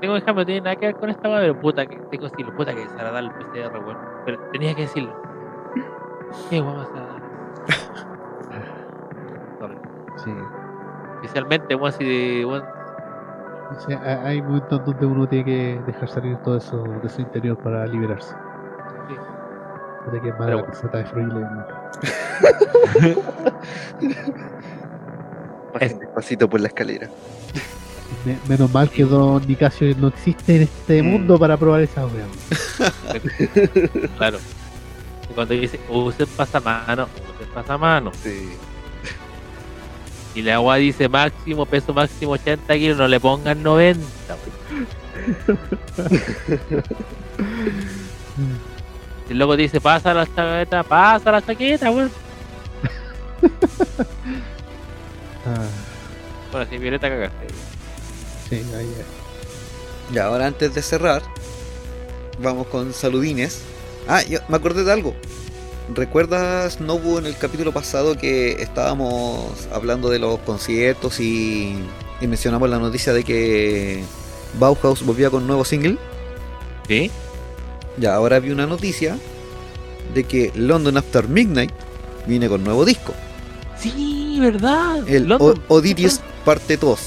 Tengo 0.01 0.15
que 0.15 0.19
dejarme, 0.19 0.41
no 0.41 0.45
tiene 0.45 0.61
nada 0.61 0.75
que 0.75 0.87
ver 0.87 0.95
con 0.95 1.09
esta 1.09 1.29
weá, 1.29 1.39
pero 1.41 1.61
puta 1.61 1.85
que 1.85 1.95
tengo 1.95 2.09
que 2.09 2.29
decirlo, 2.29 2.55
puta 2.55 2.73
que 2.73 2.81
desagradable 2.81 3.29
el 3.29 3.35
PCR, 3.45 3.77
weón. 3.77 3.97
Pero 4.25 4.39
tenía 4.51 4.75
que 4.75 4.81
decirlo. 4.81 5.13
Qué 6.49 6.55
desagradable. 6.55 7.23
Sorry. 9.59 9.77
Sí. 10.23 10.31
Especialmente, 11.15 11.75
weón, 11.75 11.93
si 11.93 12.03
de 12.03 12.45
weón. 12.45 12.63
O 13.75 13.79
sea, 13.87 13.97
ha- 13.99 14.27
hay 14.27 14.41
momentos 14.41 14.85
donde 14.85 15.05
uno 15.05 15.27
tiene 15.27 15.45
que 15.45 15.81
dejar 15.87 16.07
salir 16.09 16.37
todo 16.37 16.57
eso 16.57 16.83
de 17.01 17.09
su 17.09 17.21
interior 17.21 17.57
para 17.57 17.85
liberarse. 17.87 18.33
Sí. 19.09 19.15
Puta 20.05 20.21
que 20.21 20.29
es 20.33 20.39
mala 20.39 20.55
la 20.55 20.65
caseta 20.65 20.97
de 20.99 21.05
Freile. 21.05 21.33
¿no? 21.33 21.65
Despacito 25.79 26.49
por 26.49 26.59
la 26.61 26.67
escalera. 26.67 27.09
Me- 28.23 28.37
menos 28.47 28.71
mal 28.73 28.89
que 28.89 29.03
Don 29.03 29.45
Nicasio 29.47 29.93
no 29.97 30.07
existe 30.07 30.55
en 30.57 30.61
este 30.63 31.01
Mm. 31.03 31.05
mundo 31.07 31.37
para 31.39 31.57
probar 31.57 31.81
esa 31.81 32.05
wea. 32.05 32.25
Claro. 34.17 34.37
Y 35.29 35.33
cuando 35.33 35.53
dice, 35.53 35.79
usen 35.89 36.27
pasamano, 36.37 37.03
usen 37.35 37.53
pasamano. 37.53 38.11
Sí. 38.13 38.55
Y 40.35 40.41
la 40.41 40.55
agua 40.55 40.75
dice 40.75 41.07
máximo, 41.07 41.65
peso 41.65 41.93
máximo 41.93 42.31
80 42.33 42.73
kilos, 42.75 42.97
no 42.97 43.07
le 43.07 43.19
pongan 43.19 43.63
90. 43.63 44.05
weón. 44.35 45.57
Y 49.27 49.33
luego 49.33 49.55
dice, 49.57 49.81
pasa 49.81 50.13
la 50.13 50.27
chaqueta, 50.27 50.83
pasa 50.83 51.31
la 51.31 51.43
chaqueta, 51.43 51.89
weón. 51.89 52.11
Ah, 55.47 55.65
Bueno, 56.51 56.67
si 56.69 56.77
Violeta 56.77 57.09
cagaste. 57.09 57.47
sí, 58.49 58.63
ahí. 58.75 58.87
Ya, 60.13 60.25
ahora 60.25 60.45
antes 60.45 60.75
de 60.75 60.81
cerrar, 60.83 61.23
vamos 62.39 62.67
con 62.67 62.93
saludines. 62.93 63.61
Ah, 64.07 64.21
yo 64.23 64.39
me 64.47 64.57
acordé 64.57 64.83
de 64.83 64.91
algo. 64.91 65.15
¿Recuerdas, 65.93 66.81
Nobu, 66.81 67.19
en 67.19 67.27
el 67.27 67.37
capítulo 67.37 67.71
pasado 67.71 68.15
que 68.17 68.53
estábamos 68.61 69.67
hablando 69.71 70.09
de 70.09 70.17
los 70.19 70.39
conciertos 70.39 71.19
y, 71.19 71.75
y 72.19 72.27
mencionamos 72.27 72.69
la 72.69 72.79
noticia 72.79 73.13
de 73.13 73.23
que 73.23 74.03
Bauhaus 74.59 75.05
volvía 75.05 75.29
con 75.29 75.45
nuevo 75.45 75.63
single. 75.63 75.97
¿Sí? 76.87 77.11
Ya, 77.97 78.15
ahora 78.15 78.39
vi 78.39 78.49
una 78.49 78.65
noticia 78.65 79.17
de 80.13 80.23
que 80.23 80.51
London 80.55 80.97
After 80.97 81.27
Midnight 81.27 81.71
viene 82.25 82.49
con 82.49 82.63
nuevo 82.63 82.83
disco. 82.83 83.13
Sí, 83.77 84.37
¿verdad? 84.39 85.07
El 85.07 85.27
London. 85.27 85.61
O- 85.67 85.75
Odysseus 85.75 86.19
parte 86.43 86.77
2. 86.77 86.99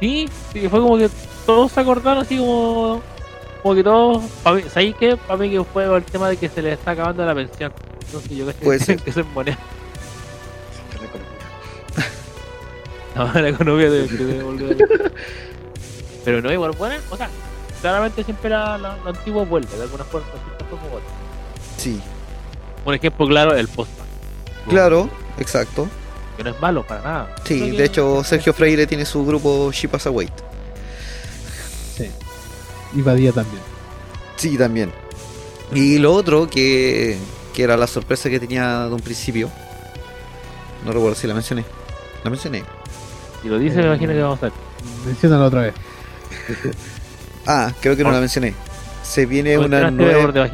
Sí, 0.00 0.28
sí, 0.52 0.68
fue 0.68 0.80
como 0.80 0.96
que 0.98 1.10
todos 1.44 1.72
se 1.72 1.80
acordaron 1.80 2.22
así 2.22 2.38
como. 2.38 3.02
Como 3.66 3.74
que 3.74 3.82
todos. 3.82 4.22
¿Sabéis 4.72 4.94
qué? 4.94 5.16
Para 5.16 5.38
mí 5.38 5.50
que 5.50 5.64
fue 5.64 5.92
el 5.96 6.04
tema 6.04 6.28
de 6.28 6.36
que 6.36 6.48
se 6.48 6.62
le 6.62 6.74
está 6.74 6.92
acabando 6.92 7.26
la 7.26 7.34
pensión. 7.34 7.72
Entonces 8.04 8.30
yo 8.30 8.44
creo 8.46 8.54
Puede 8.62 8.78
que 8.78 8.84
ser. 8.84 9.02
que 9.02 9.10
se 9.10 9.24
moneda. 9.24 9.58
No, 13.16 13.32
la 13.32 13.48
economía 13.48 13.90
de, 13.90 14.06
de 14.06 14.40
volver. 14.42 14.76
Pero 16.24 16.40
no, 16.42 16.52
igual, 16.52 16.72
bueno, 16.78 16.94
o 17.10 17.16
sea, 17.16 17.28
claramente 17.80 18.22
siempre 18.22 18.50
la, 18.50 18.78
la, 18.78 18.96
lo 18.98 19.08
antiguo 19.08 19.44
vuelve, 19.44 19.74
de 19.76 19.82
alguna 19.82 20.04
forma, 20.04 20.28
u 20.28 20.74
otra. 20.94 21.08
Sí, 21.76 22.00
Un 22.84 22.94
ejemplo 22.94 23.26
claro, 23.26 23.56
el 23.56 23.66
post 23.66 23.90
claro, 24.68 25.08
exacto. 25.38 25.88
Que 26.36 26.44
no 26.44 26.50
es 26.50 26.60
malo 26.60 26.86
para 26.86 27.00
nada. 27.02 27.34
Sí, 27.44 27.70
de 27.72 27.84
hecho 27.86 28.22
Sergio 28.22 28.52
Freire 28.52 28.86
tiene 28.86 29.04
su 29.06 29.24
grupo 29.26 29.72
She 29.72 29.88
Pass 29.88 30.06
Away. 30.06 30.28
Y 32.96 33.02
Badía 33.02 33.30
también. 33.32 33.62
Sí, 34.36 34.56
también. 34.58 34.90
Y 35.72 35.98
lo 35.98 36.12
otro 36.12 36.48
que, 36.48 37.16
que 37.54 37.62
era 37.62 37.76
la 37.76 37.86
sorpresa 37.86 38.28
que 38.30 38.40
tenía 38.40 38.86
de 38.88 38.94
un 38.94 39.00
principio. 39.00 39.50
No 40.84 40.92
recuerdo 40.92 41.14
si 41.14 41.26
la 41.26 41.34
mencioné. 41.34 41.64
La 42.24 42.30
mencioné. 42.30 42.64
Si 43.42 43.48
lo 43.48 43.58
dice, 43.58 43.76
me 43.78 43.86
imagino 43.86 44.12
que 44.12 44.22
vamos 44.22 44.42
a 44.42 44.46
hacer. 44.46 44.58
Menciónalo 45.06 45.44
otra 45.46 45.60
vez. 45.62 45.74
Ah, 47.48 47.72
creo 47.80 47.96
que 47.96 48.02
no 48.02 48.10
la 48.10 48.18
mencioné. 48.18 48.54
Se 49.04 49.24
viene 49.24 49.54
Lo 49.54 49.66
una 49.66 49.88
nueva, 49.92 50.50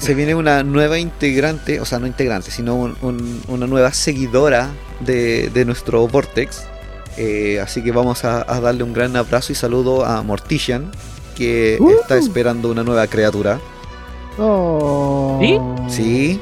se 0.00 0.14
viene 0.14 0.34
una 0.34 0.64
nueva 0.64 0.98
integrante, 0.98 1.80
o 1.80 1.84
sea, 1.84 2.00
no 2.00 2.08
integrante, 2.08 2.50
sino 2.50 2.74
un- 2.74 2.96
un- 3.02 3.40
una 3.46 3.68
nueva 3.68 3.92
seguidora 3.92 4.70
de, 4.98 5.48
de 5.50 5.64
nuestro 5.64 6.08
Vortex. 6.08 6.64
Eh, 7.16 7.60
así 7.62 7.84
que 7.84 7.92
vamos 7.92 8.24
a, 8.24 8.44
a 8.52 8.60
darle 8.60 8.82
un 8.82 8.92
gran 8.92 9.14
abrazo 9.14 9.52
y 9.52 9.54
saludo 9.54 10.04
a 10.04 10.20
Mortician, 10.24 10.90
que 11.38 11.78
Uh. 11.80 11.90
está 12.00 12.16
esperando 12.18 12.68
una 12.70 12.82
nueva 12.84 13.06
criatura. 13.06 13.58
Oh. 14.38 15.38
¿Sí? 15.40 15.58
Sí, 15.88 16.40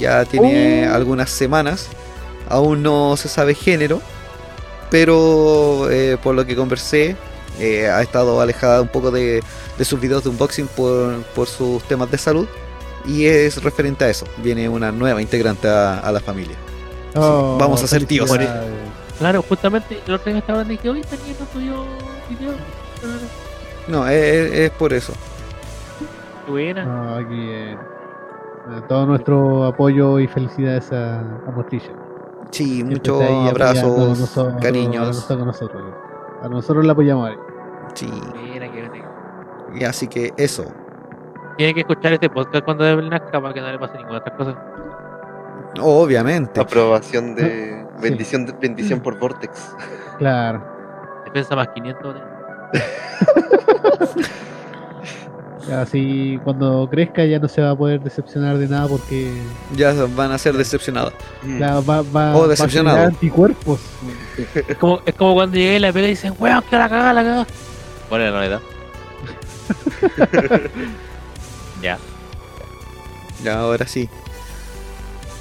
ya 0.00 0.24
tiene 0.24 0.88
Oh. 0.88 0.94
algunas 0.94 1.28
semanas. 1.28 1.88
Aún 2.48 2.82
no 2.82 3.16
se 3.18 3.28
sabe 3.28 3.54
género, 3.54 4.00
pero 4.90 5.90
eh, 5.90 6.16
por 6.22 6.34
lo 6.34 6.46
que 6.46 6.56
conversé, 6.56 7.16
eh, 7.60 7.88
ha 7.88 8.00
estado 8.00 8.40
alejada 8.40 8.80
un 8.80 8.88
poco 8.88 9.10
de, 9.10 9.42
de 9.76 9.84
sus 9.84 10.00
videos 10.00 10.22
de 10.24 10.30
unboxing 10.30 10.68
por, 10.68 11.22
por 11.34 11.46
sus 11.48 11.82
temas 11.84 12.10
de 12.10 12.16
salud. 12.18 12.46
Y 13.06 13.26
es 13.26 13.62
referente 13.62 14.04
a 14.04 14.08
eso. 14.10 14.26
Viene 14.38 14.68
una 14.68 14.90
nueva 14.92 15.20
integrante 15.20 15.68
a, 15.68 15.98
a 15.98 16.10
la 16.12 16.20
familia. 16.20 16.56
Oh, 17.14 17.56
vamos 17.58 17.82
a 17.82 17.86
ser 17.86 18.04
tíos. 18.06 18.30
Claro, 19.18 19.42
justamente 19.48 20.00
el 20.06 20.14
otro 20.14 20.26
día 20.26 20.34
me 20.34 20.38
estaba 20.40 20.60
hablando 20.60 20.74
y 20.74 20.76
dije, 20.76 20.88
oye, 20.90 21.00
esta 21.00 21.16
niña 21.16 21.34
no 21.40 21.46
subió 21.52 21.84
video. 22.30 22.54
No, 23.88 24.06
es, 24.06 24.52
es 24.52 24.70
por 24.72 24.92
eso. 24.92 25.12
Qué 26.44 26.50
buena. 26.50 27.16
Qué 27.18 27.24
bien. 27.24 27.78
Eh, 27.78 28.82
Todo 28.88 29.06
nuestro 29.06 29.64
apoyo 29.64 30.18
y 30.18 30.26
felicidades 30.28 30.92
a, 30.92 31.20
a 31.20 31.50
Mostrilla. 31.54 31.90
Sí, 32.50 32.82
muchos 32.84 33.22
abrazos, 33.22 33.78
apoyando 33.78 33.94
con 33.96 34.08
nosotros, 34.20 34.62
cariños. 34.62 35.24
con 35.24 35.46
nosotros. 35.46 35.82
A 36.42 36.48
nosotros 36.48 36.84
la 36.86 36.92
apoyamos 36.92 37.28
ahí. 37.28 37.36
Sí, 37.94 38.10
Mira, 38.52 38.66
y 39.74 39.84
así 39.84 40.06
que 40.08 40.32
eso. 40.36 40.64
Tiene 41.56 41.74
que 41.74 41.80
escuchar 41.80 42.12
este 42.12 42.30
podcast 42.30 42.64
cuando 42.64 42.84
debe 42.84 43.02
el 43.02 43.10
Nazca 43.10 43.40
para 43.40 43.52
que 43.52 43.60
no 43.60 43.70
le 43.72 43.78
pase 43.78 43.98
ninguna 43.98 44.18
otra 44.18 44.36
cosa. 44.36 44.56
Obviamente. 45.80 46.60
Aprobación 46.60 47.34
de. 47.34 47.84
Sí. 47.98 48.02
Bendición, 48.02 48.46
de- 48.46 48.52
bendición 48.52 49.00
por 49.00 49.18
Vortex. 49.18 49.74
Claro. 50.18 50.62
Defensa 51.24 51.56
más 51.56 51.68
500. 51.68 52.14
¿no? 52.14 52.20
Así 55.76 56.40
cuando 56.44 56.88
crezca 56.90 57.26
ya 57.26 57.38
no 57.38 57.46
se 57.46 57.60
va 57.60 57.70
a 57.72 57.76
poder 57.76 58.00
decepcionar 58.00 58.56
de 58.56 58.68
nada 58.68 58.88
porque 58.88 59.30
Ya 59.76 59.92
van 60.16 60.32
a 60.32 60.38
ser 60.38 60.56
decepcionados. 60.56 61.12
ya 61.58 61.80
va, 61.80 62.00
va, 62.02 62.34
Oh, 62.34 62.40
va 62.40 62.44
a 62.46 62.48
decepcionado. 62.48 62.96
generar 62.96 63.12
anticuerpos. 63.14 63.80
Es 64.66 64.76
como, 64.78 65.00
es 65.04 65.14
como 65.14 65.34
cuando 65.34 65.56
llegué 65.58 65.76
y 65.76 65.78
la 65.78 65.92
pega 65.92 66.06
y 66.06 66.10
dicen, 66.10 66.34
weón, 66.38 66.62
que 66.70 66.76
la 66.76 66.88
cagada, 66.88 67.12
la 67.12 67.22
cagada. 67.22 67.46
Bueno, 68.08 68.24
la 68.24 68.30
realidad. 68.30 68.60
ya. 71.82 71.98
Ya, 73.44 73.58
ahora 73.60 73.86
sí. 73.86 74.08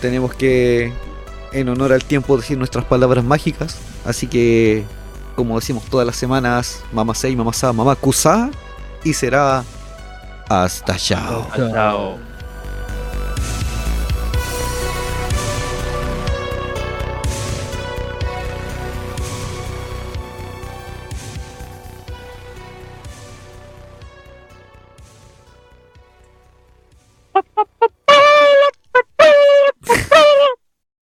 Tenemos 0.01 0.33
que, 0.33 0.91
en 1.53 1.69
honor 1.69 1.93
al 1.93 2.03
tiempo, 2.03 2.35
decir 2.37 2.57
nuestras 2.57 2.83
palabras 2.85 3.23
mágicas. 3.23 3.77
Así 4.05 4.27
que, 4.27 4.83
como 5.37 5.55
decimos 5.55 5.85
todas 5.85 6.05
las 6.05 6.15
semanas, 6.15 6.83
mamá 6.91 7.13
sei, 7.13 7.35
mamá 7.35 7.53
sa, 7.53 7.71
mamá 7.71 7.95
kusa. 7.95 8.49
Y 9.03 9.13
será 9.13 9.63
hasta 10.49 10.97
chao. 10.97 11.45
Chao. 11.55 12.26